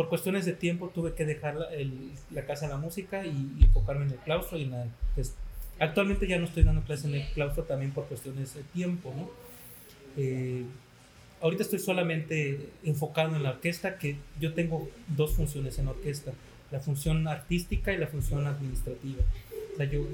Por 0.00 0.08
cuestiones 0.08 0.46
de 0.46 0.54
tiempo 0.54 0.88
tuve 0.88 1.12
que 1.12 1.26
dejar 1.26 1.58
la, 2.30 2.46
casa 2.46 2.64
de 2.64 2.72
la 2.72 2.78
música 2.78 3.26
y, 3.26 3.50
enfocarme 3.60 4.06
en 4.06 4.12
el 4.12 4.16
claustro 4.16 4.56
y 4.56 4.72
pues, 5.14 5.34
actualmente 5.78 6.26
ya 6.26 6.38
no 6.38 6.46
estoy 6.46 6.62
dando 6.62 6.80
clases 6.80 7.04
en 7.04 7.16
el 7.16 7.28
claustro 7.34 7.64
también 7.64 7.92
por 7.92 8.06
cuestiones 8.06 8.54
de 8.54 8.62
tiempo, 8.62 9.12
eh, 10.16 10.64
ahorita 11.42 11.64
estoy 11.64 11.80
solamente 11.80 12.70
enfocado 12.82 13.36
en 13.36 13.42
la 13.42 13.50
orquesta, 13.50 13.98
que 13.98 14.16
yo 14.40 14.54
tengo 14.54 14.88
dos 15.06 15.34
funciones 15.34 15.78
en 15.78 15.88
orquesta, 15.88 16.32
la 16.70 16.80
función 16.80 17.28
artística 17.28 17.92
y 17.92 17.98
la 17.98 18.06
función 18.06 18.46
administrativa. 18.46 19.22
O 19.74 19.76
sea, 19.76 19.84
yo 19.84 20.06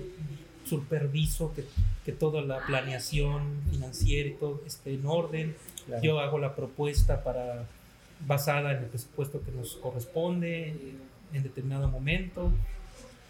superviso 0.65 1.55
que, 1.55 1.65
que 2.05 2.11
toda 2.11 2.43
la 2.43 2.59
planeación 2.67 3.63
financiera 3.71 4.31
y 4.31 4.33
todo 4.33 4.65
esté 4.67 4.95
en 4.95 5.07
orden. 5.07 5.55
Yo 6.03 6.19
hago 6.19 6.41
la 6.41 6.57
propuesta 6.57 7.23
para 7.23 7.69
basada 8.21 8.73
en 8.73 8.79
el 8.79 8.87
presupuesto 8.87 9.43
que 9.43 9.51
nos 9.53 9.77
corresponde 9.77 10.75
en 11.33 11.43
determinado 11.43 11.89
momento. 11.89 12.53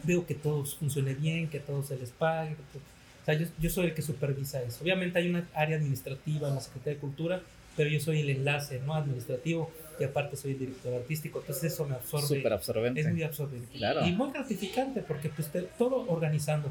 Veo 0.03 0.26
que 0.26 0.34
todo 0.34 0.64
funcione 0.64 1.14
bien, 1.14 1.49
que 1.49 1.61
todo 1.61 1.82
se 1.82 1.97
les 1.97 2.11
pague. 2.11 2.53
o 2.53 3.24
sea, 3.24 3.34
yo, 3.34 3.47
yo, 3.59 3.70
soy 3.70 3.87
el 3.87 3.95
que 3.95 4.03
supervisa 4.03 4.62
eso. 4.62 4.82
Obviamente 4.82 5.18
hay 5.18 5.28
una 5.28 5.49
área 5.55 5.76
administrativa 5.76 6.49
en 6.49 6.55
la 6.55 6.61
Secretaría 6.61 6.95
de 6.95 7.01
Cultura, 7.01 7.43
pero 7.76 7.91
yo 7.91 8.01
soy 8.01 8.20
el 8.20 8.30
enlace 8.30 8.80
no 8.80 8.95
administrativo 8.95 9.70
y 9.99 10.05
aparte 10.05 10.37
soy 10.37 10.53
el 10.53 10.59
director 10.59 10.95
artístico, 10.95 11.41
entonces 11.41 11.72
eso 11.72 11.87
me 11.87 11.95
absorbe. 11.95 12.26
Súper 12.26 12.53
absorbente. 12.53 13.01
Es 13.01 13.11
muy 13.11 13.22
absorbente. 13.22 13.78
Y 13.78 14.12
muy 14.12 14.30
gratificante 14.30 15.01
porque 15.03 15.28
pues 15.30 15.51
todo 15.78 16.07
organizando 16.09 16.70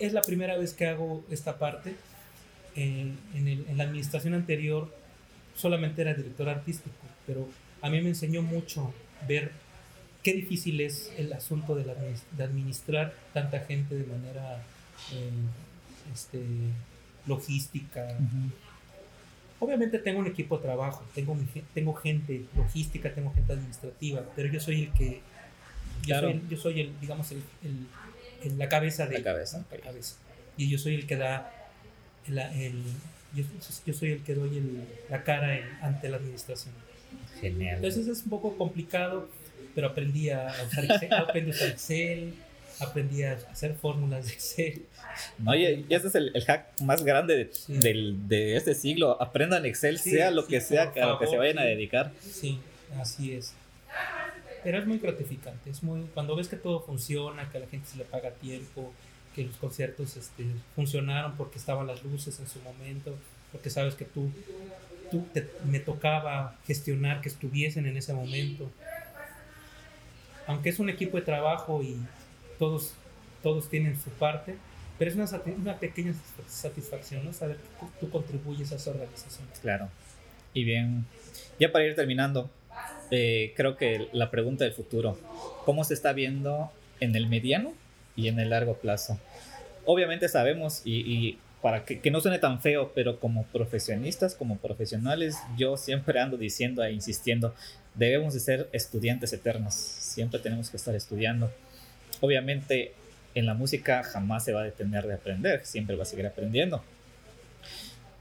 es 0.00 0.12
la 0.12 0.22
primera 0.22 0.56
vez 0.56 0.72
que 0.72 0.86
hago 0.86 1.24
esta 1.30 1.58
parte. 1.58 1.94
En, 2.74 3.16
la 3.76 3.84
administración 3.84 4.34
anterior 4.34 4.94
solamente 5.56 6.02
era 6.02 6.14
director 6.14 6.48
artístico, 6.48 6.94
pero 7.26 7.48
a 7.82 7.90
mí 7.90 8.00
me 8.00 8.10
enseñó 8.10 8.42
mucho 8.42 8.92
ver 9.26 9.50
qué 10.22 10.32
difícil 10.32 10.80
es 10.80 11.12
el 11.16 11.32
asunto 11.32 11.74
de, 11.74 11.90
administrar 12.42 13.14
tanta 13.32 13.60
gente 13.60 13.94
de 13.94 14.04
manera 14.04 14.62
eh, 15.12 15.30
este, 16.12 16.40
logística. 17.26 18.06
Obviamente 19.58 19.98
tengo 19.98 20.20
un 20.20 20.26
equipo 20.26 20.58
de 20.58 20.62
trabajo, 20.64 21.04
tengo, 21.14 21.36
tengo 21.72 21.94
gente 21.94 22.44
logística, 22.54 23.12
tengo 23.14 23.32
gente 23.32 23.52
administrativa, 23.52 24.22
pero 24.36 24.48
yo 24.52 24.60
soy 24.60 24.82
el 24.82 24.92
que, 24.92 25.20
yo, 26.04 26.20
soy, 26.20 26.42
yo 26.50 26.56
soy 26.58 26.80
el, 26.80 27.00
digamos, 27.00 27.32
el 27.32 27.42
en 28.42 28.58
la 28.58 28.68
cabeza 28.68 29.06
de 29.06 29.18
la 29.18 29.24
cabeza. 29.24 29.64
La 29.70 29.78
cabeza. 29.78 30.16
Y 30.56 30.68
yo 30.68 30.78
soy 30.78 30.94
el 30.94 31.06
que 31.06 31.16
da 31.16 31.52
el, 32.26 32.82
yo, 33.34 33.92
soy 33.92 34.12
el 34.12 34.22
que 34.22 34.34
doy 34.34 34.62
la 35.10 35.24
cara 35.24 35.58
ante 35.82 36.08
la 36.08 36.16
administración. 36.16 36.74
Genial. 37.40 37.76
Entonces 37.76 38.06
es 38.06 38.22
un 38.24 38.30
poco 38.30 38.56
complicado, 38.56 39.28
pero 39.74 39.88
aprendí 39.88 40.30
a 40.30 40.52
usar 40.66 40.84
Excel, 40.84 41.12
aprendí 41.14 41.50
a 41.50 41.54
usar 41.54 41.68
Excel, 41.68 42.34
aprendí 42.80 43.22
a 43.22 43.32
hacer 43.50 43.74
fórmulas 43.74 44.26
de 44.26 44.32
Excel. 44.32 44.82
No, 45.38 45.54
y, 45.54 45.86
este 45.88 46.08
es 46.08 46.14
el, 46.14 46.32
hack 46.46 46.80
más 46.82 47.04
grande 47.04 47.36
de, 47.36 47.78
del, 47.78 48.28
de 48.28 48.56
este 48.56 48.74
siglo. 48.74 49.20
Aprendan 49.20 49.66
Excel, 49.66 49.98
sea 49.98 50.30
lo 50.30 50.46
que 50.46 50.60
sea 50.60 50.92
a 50.94 51.06
lo 51.06 51.18
que 51.18 51.26
se 51.26 51.36
vayan 51.36 51.58
a 51.58 51.64
dedicar. 51.64 52.12
Sí, 52.20 52.58
así 52.98 53.32
es. 53.32 53.54
Pero 54.64 54.78
es 54.78 54.86
muy 54.86 54.98
gratificante, 54.98 55.70
es 55.70 55.82
muy, 55.84 56.08
cuando 56.12 56.34
ves 56.34 56.48
que 56.48 56.56
todo 56.56 56.80
funciona, 56.80 57.48
que 57.50 57.58
a 57.58 57.60
la 57.60 57.68
gente 57.68 57.88
se 57.88 57.98
le 57.98 58.04
paga 58.04 58.30
tiempo, 58.32 58.92
que 59.36 59.44
los 59.44 59.56
conciertos 59.56 60.16
este, 60.16 60.46
funcionaron 60.74 61.36
porque 61.36 61.58
estaban 61.58 61.86
las 61.86 62.02
luces 62.02 62.40
en 62.40 62.48
su 62.48 62.58
momento, 62.60 63.14
porque 63.52 63.68
sabes 63.70 63.94
que 63.94 64.06
tú, 64.06 64.32
tú 65.10 65.24
me 65.64 65.78
tocaba 65.78 66.56
gestionar 66.66 67.20
que 67.20 67.28
estuviesen 67.28 67.86
en 67.86 67.96
ese 67.96 68.14
momento. 68.14 68.68
Aunque 70.46 70.70
es 70.70 70.78
un 70.78 70.88
equipo 70.88 71.18
de 71.18 71.22
trabajo 71.22 71.82
y 71.82 71.96
todos, 72.58 72.94
todos 73.42 73.68
tienen 73.68 74.00
su 74.00 74.10
parte, 74.10 74.56
pero 74.98 75.10
es 75.10 75.16
una, 75.16 75.42
una 75.58 75.76
pequeña 75.76 76.14
satisfacción, 76.48 77.24
¿no? 77.24 77.32
Saber 77.34 77.58
que 77.58 77.68
tú, 77.78 77.90
tú 78.00 78.10
contribuyes 78.10 78.72
a 78.72 78.76
esa 78.76 78.90
organización. 78.90 79.46
Claro. 79.60 79.90
Y 80.54 80.64
bien, 80.64 81.04
ya 81.60 81.70
para 81.70 81.84
ir 81.84 81.94
terminando, 81.94 82.48
eh, 83.10 83.52
creo 83.56 83.76
que 83.76 84.08
la 84.12 84.30
pregunta 84.30 84.64
del 84.64 84.72
futuro, 84.72 85.18
¿cómo 85.64 85.84
se 85.84 85.94
está 85.94 86.12
viendo 86.12 86.72
en 87.00 87.14
el 87.14 87.28
mediano 87.28 87.72
y 88.16 88.28
en 88.28 88.40
el 88.40 88.50
largo 88.50 88.74
plazo? 88.74 89.18
Obviamente 89.86 90.28
sabemos 90.28 90.82
y, 90.84 91.38
para 91.62 91.84
que, 91.84 92.10
no 92.10 92.20
suene 92.20 92.38
tan 92.38 92.60
feo, 92.60 92.92
pero 92.94 93.18
como 93.18 93.44
profesionistas, 93.44 94.34
como 94.34 94.58
profesionales, 94.58 95.36
yo 95.56 95.76
siempre 95.76 96.20
ando 96.20 96.36
diciendo 96.36 96.84
e 96.84 96.92
insistiendo, 96.92 97.54
debemos 97.94 98.34
de 98.34 98.40
ser 98.40 98.68
estudiantes 98.72 99.32
eternos, 99.32 99.74
siempre 99.74 100.38
tenemos 100.38 100.70
que 100.70 100.76
estar 100.76 100.94
estudiando. 100.94 101.50
Obviamente 102.20 102.92
en 103.34 103.46
la 103.46 103.54
música 103.54 104.02
jamás 104.02 104.44
se 104.44 104.52
va 104.52 104.60
a 104.60 104.64
detener 104.64 105.06
de 105.06 105.14
aprender, 105.14 105.64
siempre 105.64 105.96
va 105.96 106.02
a 106.02 106.06
seguir 106.06 106.26
aprendiendo. 106.26 106.84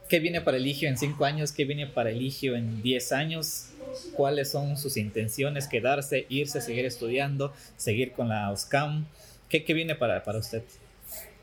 ¿Qué 0.09 0.19
viene 0.19 0.41
para 0.41 0.57
Eligio 0.57 0.87
en 0.87 0.97
5 0.97 1.25
años? 1.25 1.51
¿Qué 1.51 1.65
viene 1.65 1.87
para 1.87 2.11
Eligio 2.11 2.55
en 2.55 2.81
10 2.81 3.11
años? 3.11 3.69
cuáles 4.15 4.51
son 4.51 4.77
sus 4.77 4.97
intenciones, 4.97 5.67
quedarse, 5.67 6.25
irse, 6.29 6.61
seguir 6.61 6.85
estudiando, 6.85 7.53
seguir 7.77 8.11
con 8.11 8.29
la 8.29 8.51
OSCAM. 8.51 9.05
¿Qué, 9.49 9.63
qué 9.63 9.73
viene 9.73 9.95
para, 9.95 10.23
para, 10.23 10.39
usted? 10.39 10.63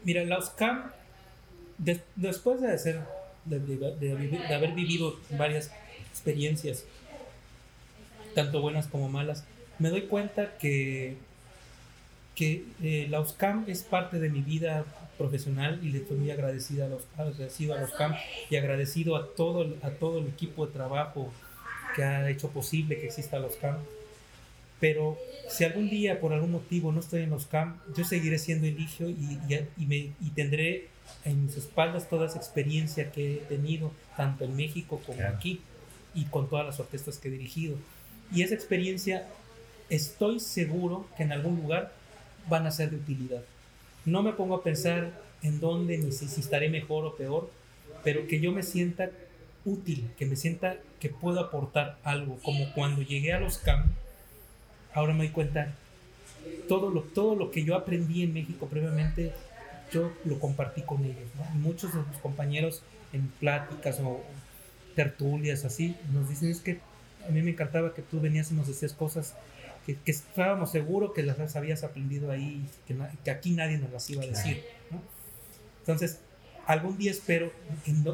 Mira, 0.04 0.24
la 0.24 0.38
OSCAM, 0.38 0.90
después 2.16 2.60
de, 2.60 2.72
hacer, 2.72 3.00
de, 3.44 4.54
haber 4.54 4.72
vivido 4.72 5.16
varias 5.30 5.70
experiencias 6.10 6.84
tanto 8.34 8.60
buenas 8.60 8.86
como 8.86 9.08
malas, 9.08 9.44
me 9.78 9.90
doy 9.90 10.02
cuenta 10.02 10.56
que, 10.58 11.16
que 12.34 12.64
eh, 12.82 13.06
la 13.10 13.20
USCAM 13.20 13.64
es 13.68 13.82
parte 13.82 14.18
de 14.18 14.30
mi 14.30 14.40
vida 14.40 14.84
profesional 15.18 15.80
y 15.82 15.90
le 15.90 15.98
estoy 15.98 16.16
muy 16.18 16.30
agradecida 16.30 16.86
a 16.86 16.88
los, 16.88 17.02
agradecido 17.16 17.74
a 17.74 17.80
los 17.80 17.90
CAM 17.92 18.14
y 18.50 18.56
agradecido 18.56 19.16
a 19.16 19.28
todo, 19.34 19.74
a 19.82 19.90
todo 19.90 20.18
el 20.18 20.26
equipo 20.26 20.66
de 20.66 20.72
trabajo 20.72 21.32
que 21.94 22.02
ha 22.02 22.28
hecho 22.28 22.48
posible 22.48 22.98
que 22.98 23.06
exista 23.06 23.38
los 23.38 23.56
CAM. 23.56 23.76
Pero 24.82 25.16
si 25.48 25.62
algún 25.62 25.88
día 25.88 26.18
por 26.18 26.32
algún 26.32 26.50
motivo 26.50 26.90
no 26.90 26.98
estoy 26.98 27.22
en 27.22 27.30
los 27.30 27.46
CAM, 27.46 27.78
yo 27.96 28.04
seguiré 28.04 28.36
siendo 28.40 28.66
Eligio 28.66 29.08
y, 29.08 29.38
y, 29.76 29.86
me, 29.86 29.96
y 30.20 30.30
tendré 30.34 30.88
en 31.24 31.46
mis 31.46 31.56
espaldas 31.56 32.08
toda 32.08 32.26
esa 32.26 32.38
experiencia 32.38 33.12
que 33.12 33.34
he 33.34 33.36
tenido, 33.36 33.92
tanto 34.16 34.42
en 34.42 34.56
México 34.56 35.00
como 35.06 35.22
aquí, 35.22 35.60
y 36.16 36.24
con 36.24 36.50
todas 36.50 36.66
las 36.66 36.80
orquestas 36.80 37.18
que 37.18 37.28
he 37.28 37.30
dirigido. 37.30 37.76
Y 38.34 38.42
esa 38.42 38.56
experiencia 38.56 39.28
estoy 39.88 40.40
seguro 40.40 41.06
que 41.16 41.22
en 41.22 41.30
algún 41.30 41.54
lugar 41.62 41.92
van 42.48 42.66
a 42.66 42.72
ser 42.72 42.90
de 42.90 42.96
utilidad. 42.96 43.42
No 44.04 44.24
me 44.24 44.32
pongo 44.32 44.56
a 44.56 44.64
pensar 44.64 45.12
en 45.44 45.60
dónde 45.60 45.96
ni 45.96 46.10
si, 46.10 46.24
estaré 46.24 46.68
mejor 46.68 47.04
o 47.04 47.14
peor, 47.14 47.48
pero 48.02 48.26
que 48.26 48.40
yo 48.40 48.50
me 48.50 48.64
sienta 48.64 49.12
útil, 49.64 50.10
que 50.18 50.26
me 50.26 50.34
sienta 50.34 50.78
que 50.98 51.08
puedo 51.08 51.38
aportar 51.38 51.98
algo, 52.02 52.40
como 52.42 52.72
cuando 52.74 53.02
llegué 53.02 53.32
a 53.32 53.38
los 53.38 53.58
CAM, 53.58 53.94
ahora 54.94 55.12
me 55.12 55.24
doy 55.24 55.30
cuenta, 55.30 55.74
todo 56.68 56.90
lo, 56.90 57.02
todo 57.02 57.34
lo 57.34 57.50
que 57.50 57.64
yo 57.64 57.76
aprendí 57.76 58.22
en 58.22 58.34
México 58.34 58.66
previamente, 58.66 59.32
yo 59.92 60.12
lo 60.24 60.38
compartí 60.38 60.82
con 60.82 61.04
ellos, 61.04 61.28
y 61.54 61.58
muchos 61.58 61.92
de 61.94 62.00
mis 62.00 62.18
compañeros 62.18 62.82
en 63.12 63.28
pláticas 63.40 64.00
o 64.00 64.20
tertulias 64.94 65.64
así, 65.64 65.96
nos 66.12 66.28
dicen 66.28 66.50
es 66.50 66.60
que 66.60 66.80
a 67.26 67.30
mí 67.30 67.42
me 67.42 67.50
encantaba 67.50 67.94
que 67.94 68.02
tú 68.02 68.20
venías 68.20 68.50
y 68.50 68.54
nos 68.54 68.66
decías 68.66 68.92
cosas 68.92 69.34
que, 69.86 69.98
estábamos 70.06 70.70
seguros 70.70 71.12
que 71.12 71.22
las 71.22 71.56
habías 71.56 71.82
aprendido 71.82 72.30
ahí, 72.30 72.64
que, 72.86 72.96
que, 73.24 73.30
aquí 73.30 73.50
nadie 73.50 73.78
nos 73.78 73.90
las 73.90 74.08
iba 74.10 74.22
a 74.22 74.26
decir. 74.26 74.62
Entonces, 75.80 76.20
algún 76.66 76.96
día 76.96 77.10
espero, 77.10 77.50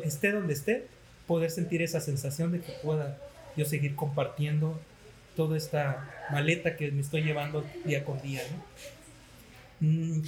esté 0.03 0.33
donde 0.33 0.55
esté, 0.55 0.87
poder 1.27 1.51
sentir 1.51 1.83
esa 1.83 2.01
sensación 2.01 2.53
de 2.53 2.61
que 2.61 2.73
pueda 2.83 3.19
yo 3.57 3.67
seguir 3.67 3.95
compartiendo 3.95 4.81
toda 5.39 5.57
esta 5.57 6.27
maleta 6.33 6.75
que 6.77 6.91
me 6.91 7.01
estoy 7.01 7.23
llevando 7.23 7.65
día 7.85 8.05
con 8.05 8.21
día. 8.21 8.43
Mm, 9.79 10.23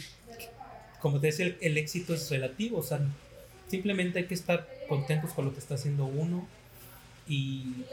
como 1.01 1.19
te 1.19 1.27
decía, 1.27 1.53
el, 1.61 1.78
éxito 1.78 2.15
es 2.15 2.31
relativo, 2.31 2.78
o 2.78 2.82
sea, 2.85 3.01
simplemente 3.66 4.20
hay 4.20 4.27
que 4.27 4.35
estar 4.35 4.69
contentos 4.89 5.32
con 5.32 5.47
lo 5.47 5.53
que 5.53 5.59
está 5.59 5.74
haciendo 5.74 6.05
uno 6.05 6.47
y 7.27 7.85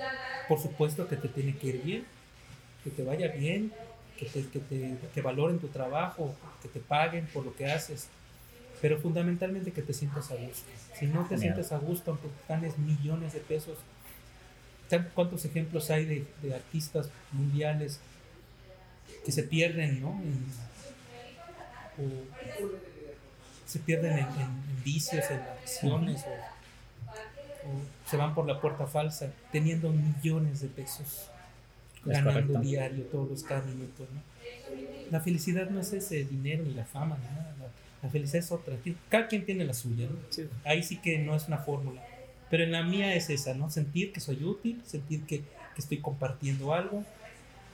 por 0.47 0.61
supuesto 0.61 1.07
que 1.07 1.15
te 1.15 1.27
tiene 1.27 1.57
que 1.57 1.67
ir 1.67 1.81
bien 1.81 2.05
que 2.83 2.91
te 2.91 3.03
vaya 3.03 3.27
bien, 3.29 3.73
que, 4.17 4.27
te, 4.27 4.47
que, 4.47 4.59
te, 4.59 4.95
que 5.13 5.21
valoren 5.21 5.59
tu 5.59 5.67
trabajo, 5.69 6.35
que 6.61 6.69
te 6.69 6.79
paguen 6.79 7.25
por 7.33 7.43
lo 7.43 7.55
que 7.55 7.65
haces, 7.65 8.07
pero 8.79 8.99
fundamentalmente 8.99 9.71
que 9.71 9.81
te 9.81 9.93
sientas 9.93 10.31
a 10.31 10.35
gusto. 10.35 10.69
Si 10.97 11.07
no 11.07 11.25
te 11.27 11.37
sientes 11.37 11.71
a 11.71 11.79
gusto, 11.79 12.11
aunque 12.11 12.27
ganes 12.47 12.77
millones 12.77 13.33
de 13.33 13.39
pesos, 13.39 13.77
¿cuántos 15.13 15.45
ejemplos 15.45 15.89
hay 15.89 16.05
de, 16.05 16.27
de 16.41 16.55
artistas 16.55 17.09
mundiales 17.31 17.99
que 19.25 19.31
se 19.31 19.43
pierden, 19.43 20.01
¿no? 20.01 20.09
o 21.99 22.03
se 23.65 23.79
pierden 23.79 24.19
en, 24.19 24.19
en, 24.19 24.83
vicios, 24.83 25.25
en 25.29 25.39
acciones, 25.39 26.23
o, 26.23 27.69
o 27.69 28.09
se 28.09 28.15
van 28.15 28.33
por 28.33 28.47
la 28.47 28.61
puerta 28.61 28.87
falsa 28.87 29.29
teniendo 29.51 29.89
millones 29.91 30.61
de 30.61 30.67
pesos 30.67 31.29
ganando 32.07 32.59
diario 32.59 33.03
todos 33.05 33.29
los 33.29 33.43
cada 33.43 33.61
minuto. 33.63 34.05
La 35.11 35.19
felicidad 35.19 35.69
no 35.69 35.79
es 35.79 35.93
ese 35.93 36.23
dinero 36.25 36.63
ni 36.63 36.73
la 36.73 36.85
fama, 36.85 37.17
nada. 37.17 37.53
La, 38.01 38.09
felicidad 38.09 38.43
es 38.43 38.51
otra. 38.51 38.75
Cada 39.09 39.27
quien 39.27 39.45
tiene 39.45 39.65
la 39.65 39.73
suya. 39.73 40.07
Ahí 40.63 40.83
sí 40.83 40.97
que 40.97 41.19
no 41.19 41.35
es 41.35 41.47
una 41.47 41.57
fórmula. 41.57 42.01
Pero 42.49 42.63
en 42.63 42.71
la 42.71 42.83
mía 42.83 43.15
es 43.15 43.29
esa, 43.29 43.53
¿no? 43.53 43.69
Sentir 43.69 44.13
que 44.13 44.19
soy 44.19 44.43
útil, 44.43 44.81
sentir 44.85 45.23
que, 45.25 45.39
que 45.39 45.81
estoy 45.81 45.99
compartiendo 45.99 46.73
algo 46.73 47.03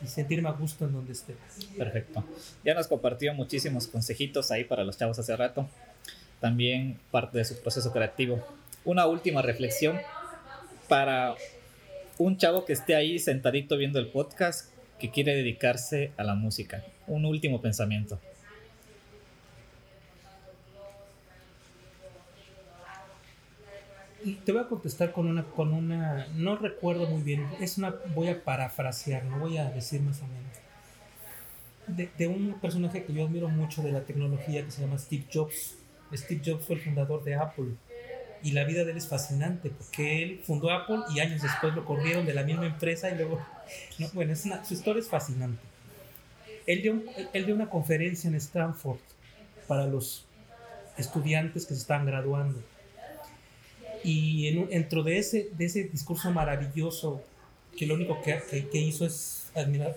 y 0.04 0.08
sentirme 0.08 0.50
a 0.50 0.54
gusto 0.54 0.86
en 0.86 0.94
donde 0.94 1.14
esté. 1.14 1.36
Perfecto. 1.78 2.24
Ya 2.64 2.74
nos 2.74 2.88
compartió 2.88 3.34
muchísimos 3.34 3.88
consejitos 3.88 4.52
ahí 4.52 4.64
para 4.64 4.84
los 4.84 4.98
chavos 4.98 5.18
hace 5.20 5.36
rato. 5.36 5.70
También 6.40 7.00
parte 7.12 7.38
de 7.38 7.45
su 7.45 7.62
proceso 7.62 7.91
creativo. 7.91 8.45
Una 8.84 9.06
última 9.08 9.41
reflexión 9.41 10.00
para 10.90 11.36
un 12.18 12.38
chavo 12.38 12.66
que 12.66 12.74
esté 12.74 12.95
ahí 12.95 13.18
sentadito 13.20 13.78
viendo 13.78 14.00
el 14.00 14.08
podcast 14.08 14.70
que 15.00 15.10
quiere 15.10 15.36
dedicarse 15.36 16.12
a 16.18 16.24
la 16.24 16.36
música. 16.36 16.84
Un 17.08 17.26
último 17.26 17.62
pensamiento. 17.62 18.20
Y 24.24 24.36
te 24.36 24.52
voy 24.52 24.62
a 24.62 24.68
contestar 24.68 25.12
con 25.12 25.28
una, 25.28 25.44
con 25.44 25.74
una, 25.74 26.28
no 26.36 26.56
recuerdo 26.56 27.08
muy 27.08 27.22
bien, 27.22 27.45
es 27.60 27.78
una, 27.78 27.94
voy 28.16 28.30
a 28.30 28.44
parafrasear, 28.44 29.26
no 29.26 29.40
voy 29.40 29.58
a 29.58 29.70
decir 29.70 30.02
más 30.02 30.22
o 30.22 30.28
menos. 30.28 30.44
De, 31.88 32.10
de, 32.18 32.28
un 32.28 32.58
personaje 32.62 33.04
que 33.04 33.14
yo 33.14 33.26
admiro 33.26 33.50
mucho 33.50 33.82
de 33.82 33.91
la 33.91 34.02
tecnología 34.02 34.64
que 34.64 34.72
se 34.72 34.82
llama 34.82 34.98
Steve 34.98 35.26
Jobs. 35.32 35.76
Steve 36.14 36.41
Jobs 36.45 36.66
fue 36.66 36.78
el 36.78 36.82
fundador 36.82 37.24
de 37.24 37.36
Apple 37.36 37.74
y 38.44 38.52
la 38.52 38.66
vida 38.66 38.84
de 38.84 38.91
él 38.91 38.98
es 38.98 39.08
fascinante 39.08 39.70
porque 39.70 40.24
él 40.24 40.41
fundó 40.44 40.72
Apple 40.72 41.00
y 41.14 41.20
años 41.20 41.41
después 41.41 41.74
lo 41.74 41.86
corrieron 41.86 42.26
de 42.26 42.34
la 42.34 42.44
misma 42.44 42.66
empresa 42.66 43.10
y 43.10 43.16
luego, 43.16 43.40
bueno, 44.14 44.34
es 44.34 44.41
su 44.41 44.74
historia 44.74 45.02
es 45.02 45.10
fascinante. 45.10 45.62
Él 46.66 46.82
dio, 46.82 47.02
él 47.34 47.45
dio 47.45 47.56
una 47.56 47.70
conferencia 47.70 48.30
en 48.30 48.36
Stanford 48.36 49.00
para 49.68 49.86
los 49.86 50.26
estudiantes 50.98 51.66
que 51.66 51.74
se 51.74 51.82
están 51.82 52.06
graduando. 52.06 52.62
Y 54.03 54.47
en, 54.47 54.67
dentro 54.67 55.03
de 55.03 55.17
ese, 55.17 55.49
de 55.57 55.65
ese 55.65 55.84
discurso 55.85 56.31
maravilloso, 56.31 57.21
que 57.77 57.85
lo 57.85 57.95
único 57.95 58.21
que, 58.21 58.41
que, 58.49 58.67
que 58.67 58.77
hizo 58.77 59.05
es 59.05 59.51
admirar, 59.55 59.95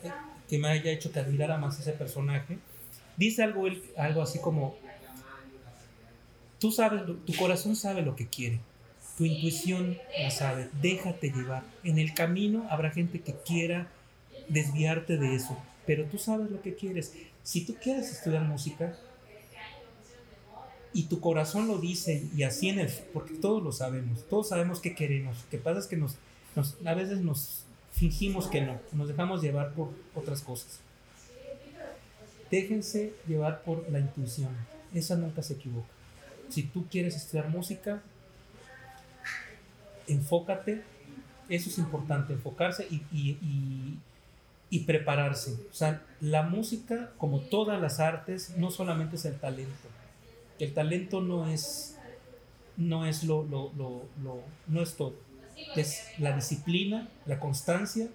que 0.48 0.58
me 0.58 0.68
haya 0.68 0.90
hecho 0.90 1.12
que 1.12 1.18
admirara 1.18 1.58
más 1.58 1.78
ese 1.80 1.92
personaje, 1.92 2.58
dice 3.16 3.42
algo, 3.42 3.66
él, 3.66 3.82
algo 3.96 4.22
así 4.22 4.38
como, 4.38 4.76
Tú 6.58 6.72
sabes, 6.72 7.02
tu 7.26 7.34
corazón 7.34 7.76
sabe 7.76 8.00
lo 8.00 8.16
que 8.16 8.28
quiere, 8.28 8.60
tu 9.18 9.26
intuición 9.26 9.98
la 10.18 10.30
sabe, 10.30 10.70
déjate 10.80 11.30
llevar. 11.30 11.64
En 11.84 11.98
el 11.98 12.14
camino 12.14 12.66
habrá 12.70 12.90
gente 12.90 13.20
que 13.20 13.34
quiera 13.34 13.88
desviarte 14.48 15.18
de 15.18 15.34
eso, 15.34 15.58
pero 15.86 16.06
tú 16.06 16.16
sabes 16.16 16.50
lo 16.50 16.62
que 16.62 16.74
quieres. 16.74 17.12
Si 17.42 17.66
tú 17.66 17.76
quieres 17.80 18.10
estudiar 18.10 18.42
música 18.44 18.98
y 20.96 21.04
tu 21.04 21.20
corazón 21.20 21.68
lo 21.68 21.78
dice 21.78 22.26
y 22.36 22.42
así 22.42 22.68
en 22.68 22.78
el, 22.80 22.90
porque 23.12 23.34
todos 23.34 23.62
lo 23.62 23.72
sabemos, 23.72 24.24
todos 24.28 24.48
sabemos 24.48 24.80
qué 24.80 24.94
queremos. 24.94 25.36
Lo 25.44 25.50
que 25.50 25.58
pasa 25.58 25.80
es 25.80 25.86
que 25.86 25.96
nos, 25.96 26.16
a 26.84 26.94
veces 26.94 27.20
nos 27.20 27.64
fingimos 27.92 28.46
que 28.46 28.60
no, 28.62 28.80
nos 28.92 29.08
dejamos 29.08 29.42
llevar 29.42 29.72
por 29.72 29.90
otras 30.14 30.40
cosas. 30.42 30.80
Déjense 32.50 33.12
llevar 33.26 33.62
por 33.62 33.90
la 33.90 33.98
intuición, 33.98 34.50
esa 34.94 35.16
nunca 35.16 35.42
se 35.42 35.54
equivoca 35.54 35.96
si 36.48 36.62
tú 36.62 36.86
quieres 36.90 37.16
estudiar 37.16 37.48
música, 37.48 38.02
enfócate, 40.06 40.82
eso 41.48 41.70
es 41.70 41.78
importante, 41.78 42.32
enfocarse 42.32 42.86
y, 42.90 43.98
prepararse. 44.86 45.56
O 45.70 45.74
sea, 45.74 46.02
la 46.20 46.42
música, 46.42 47.10
como 47.18 47.40
todas 47.40 47.80
las 47.80 47.98
artes, 47.98 48.56
no 48.56 48.70
solamente 48.70 49.16
es 49.16 49.24
el 49.24 49.38
talento. 49.38 49.88
El 50.58 50.72
talento 50.74 51.20
no 51.20 51.48
es, 51.48 51.96
no 52.76 53.06
es 53.06 53.24
lo, 53.24 53.44
lo, 53.44 53.72
no 54.66 54.82
es 54.82 54.94
todo. 54.94 55.14
Es 55.74 56.06
la 56.18 56.34
disciplina, 56.34 57.08
la 57.26 57.40
constancia 57.40 58.08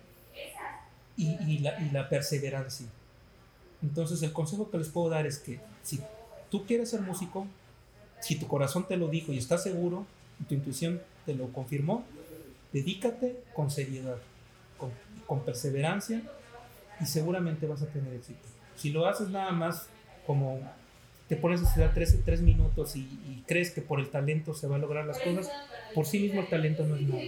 y, 1.18 1.60
la, 1.60 1.80
y 1.82 1.90
la 1.92 2.10
perseverancia. 2.10 2.88
Entonces 3.82 4.22
el 4.22 4.32
consejo 4.32 4.70
que 4.70 4.78
les 4.78 4.90
puedo 4.90 5.10
dar 5.10 5.26
es 5.26 5.40
que 5.40 5.60
si 5.84 6.00
tú 6.50 6.66
quieres 6.66 6.90
ser 6.90 7.02
músico, 7.02 7.48
si 8.20 8.36
tu 8.36 8.48
corazón 8.48 8.88
te 8.88 8.98
lo 8.98 9.08
dijo 9.08 9.34
y 9.34 9.38
estás 9.38 9.64
seguro, 9.64 10.06
y 10.40 10.44
tu 10.46 10.56
intuición 10.56 11.02
te 11.26 11.34
lo 11.34 11.52
confirmó, 11.52 12.04
dedícate 12.74 13.44
con 13.54 13.70
seriedad, 13.70 14.18
con, 14.78 14.92
perseverancia 15.42 16.22
y 17.00 17.06
seguramente 17.06 17.66
vas 17.66 17.82
a 17.82 17.88
tener 17.88 18.14
éxito. 18.14 18.42
Si 18.76 18.90
lo 18.90 19.06
haces 19.06 19.30
nada 19.30 19.52
más 19.52 19.88
como 20.28 20.60
te 21.32 21.38
pones 21.38 21.62
a 21.62 21.64
estudiar 21.64 21.94
tres, 21.94 22.20
tres 22.26 22.42
minutos 22.42 22.98
y, 22.98 23.08
crees 23.48 23.72
que 23.72 23.82
por 23.82 24.02
el 24.02 24.10
talento 24.10 24.54
se 24.54 24.68
va 24.68 24.76
a 24.76 24.80
lograr 24.80 25.06
las 25.06 25.18
cosas, 25.18 25.50
por 25.96 26.06
sí 26.06 26.20
mismo 26.20 26.42
el 26.42 26.48
talento 26.48 26.86
no 26.86 26.98
es 26.98 27.04
nada 27.04 27.22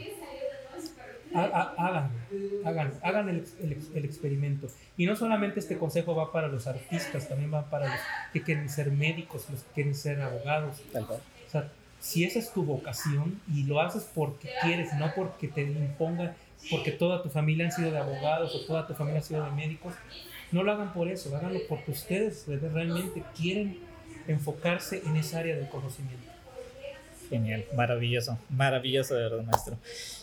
hagan, 1.78 2.12
hagan, 2.66 2.94
hagan 3.02 3.30
el, 3.30 3.46
el, 3.96 4.04
experimento. 4.04 4.68
Y 4.98 5.06
no 5.06 5.16
solamente 5.16 5.62
este 5.62 5.78
consejo 5.78 6.16
va 6.16 6.34
para 6.34 6.50
los 6.50 6.68
artistas, 6.68 7.30
también 7.30 7.54
va 7.54 7.70
para 7.70 7.88
los 7.88 8.00
que 8.34 8.42
quieren 8.42 8.68
ser 8.68 8.92
médicos, 8.92 9.50
los 9.50 9.64
que 9.64 9.72
quieren 9.72 9.96
ser 9.96 10.22
abogados. 10.22 10.82
O 10.94 11.50
sea, 11.50 11.72
si 12.02 12.26
esa 12.26 12.40
es 12.40 12.52
tu 12.52 12.66
vocación 12.66 13.40
y 13.54 13.64
lo 13.64 13.80
haces 13.80 14.04
porque 14.14 14.50
quieres, 14.64 14.92
no 14.96 15.14
porque 15.16 15.48
te 15.48 15.62
imponga 15.62 16.36
porque 16.70 16.92
toda 16.92 17.24
tu 17.24 17.30
familia 17.30 17.68
han 17.68 17.72
sido 17.72 17.90
de 17.90 18.00
abogados 18.00 18.54
o 18.54 18.66
toda 18.66 18.86
tu 18.86 18.94
familia 18.94 19.22
ha 19.22 19.24
sido 19.24 19.46
de 19.46 19.52
médicos. 19.52 19.94
No 20.52 20.62
lo 20.62 20.74
hagan 20.74 20.94
por 20.94 21.08
eso, 21.08 21.34
háganlo 21.36 21.60
porque 21.70 21.92
ustedes 21.92 22.46
realmente 22.48 23.24
quieren 23.36 23.93
enfocarse 24.28 25.02
en 25.06 25.16
esa 25.18 25.40
área 25.40 25.56
del 25.56 25.68
conocimiento. 25.70 26.32
Genial, 27.30 27.66
maravilloso, 27.76 28.38
maravilloso 28.50 29.16
de 29.16 29.24
verdad, 29.24 29.44
maestro. 29.44 29.78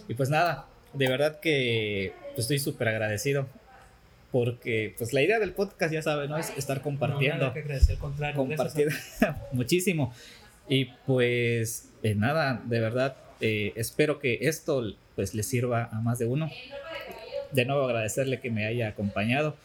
Y 0.08 0.14
pues 0.14 0.30
nada, 0.30 0.66
de 0.92 1.08
verdad 1.08 1.40
que 1.40 2.12
pues, 2.34 2.40
estoy 2.40 2.58
súper 2.58 2.88
agradecido 2.88 3.46
porque 4.30 4.94
pues 4.96 5.12
la 5.12 5.22
idea 5.22 5.38
del 5.38 5.52
podcast 5.52 5.92
ya 5.92 6.02
saben, 6.02 6.30
¿no? 6.30 6.38
Es 6.38 6.52
estar 6.56 6.82
compartiendo. 6.82 7.46
No, 7.46 7.52
que 7.52 7.60
agradecer, 7.60 7.98
contrario. 7.98 8.36
Compartir 8.36 8.88
muchísimo. 9.52 10.14
Y 10.68 10.86
pues 11.06 11.88
eh, 12.02 12.14
nada, 12.14 12.62
de 12.64 12.80
verdad, 12.80 13.16
eh, 13.40 13.72
espero 13.74 14.20
que 14.20 14.38
esto 14.42 14.84
pues 15.16 15.34
le 15.34 15.42
sirva 15.42 15.88
a 15.90 16.00
más 16.00 16.18
de 16.18 16.26
uno. 16.26 16.48
De 17.50 17.64
nuevo 17.64 17.84
agradecerle 17.84 18.38
que 18.38 18.50
me 18.50 18.66
haya 18.66 18.88
acompañado. 18.88 19.56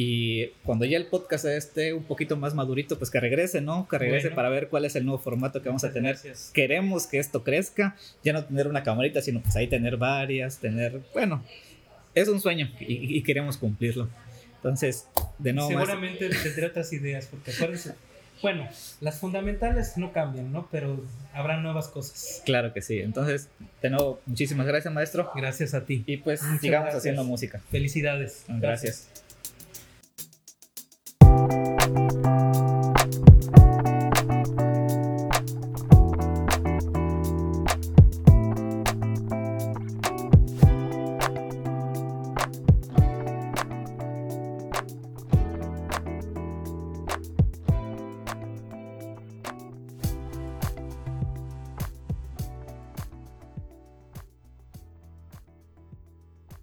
Y 0.00 0.50
cuando 0.62 0.84
ya 0.84 0.96
el 0.96 1.06
podcast 1.06 1.44
esté 1.46 1.92
un 1.92 2.04
poquito 2.04 2.36
más 2.36 2.54
madurito, 2.54 2.98
pues 2.98 3.10
que 3.10 3.18
regrese, 3.18 3.60
¿no? 3.60 3.88
Que 3.88 3.98
regrese 3.98 4.30
para 4.30 4.48
ver 4.48 4.68
cuál 4.68 4.84
es 4.84 4.94
el 4.94 5.04
nuevo 5.04 5.18
formato 5.18 5.60
que 5.60 5.68
vamos 5.70 5.82
a 5.82 5.92
tener. 5.92 6.16
Queremos 6.52 7.08
que 7.08 7.18
esto 7.18 7.42
crezca, 7.42 7.96
ya 8.22 8.32
no 8.32 8.44
tener 8.44 8.68
una 8.68 8.84
camarita, 8.84 9.22
sino 9.22 9.42
pues 9.42 9.56
ahí 9.56 9.66
tener 9.66 9.96
varias, 9.96 10.58
tener, 10.58 11.00
bueno, 11.12 11.42
es 12.14 12.28
un 12.28 12.40
sueño 12.40 12.70
y, 12.78 13.20
queremos 13.22 13.56
cumplirlo. 13.56 14.08
Entonces, 14.58 15.08
de 15.36 15.52
nuevo. 15.52 15.68
Seguramente 15.68 16.28
tendré 16.28 16.66
otras 16.66 16.92
ideas, 16.92 17.26
porque 17.26 17.50
acuérdense, 17.50 17.94
bueno, 18.40 18.68
las 19.00 19.18
fundamentales 19.18 19.96
no 19.96 20.12
cambian, 20.12 20.52
¿no? 20.52 20.68
Pero 20.70 21.04
habrá 21.32 21.56
nuevas 21.56 21.88
cosas. 21.88 22.40
Claro 22.44 22.72
que 22.72 22.82
sí. 22.82 23.00
Entonces, 23.00 23.48
de 23.82 23.90
nuevo, 23.90 24.20
muchísimas 24.26 24.68
gracias, 24.68 24.94
maestro. 24.94 25.32
Gracias 25.34 25.74
a 25.74 25.84
ti. 25.86 26.04
Y 26.06 26.18
pues 26.18 26.40
sigamos 26.60 26.94
haciendo 26.94 27.24
música. 27.24 27.60
Felicidades. 27.72 28.44
gracias. 28.46 29.17
Música 32.28 32.77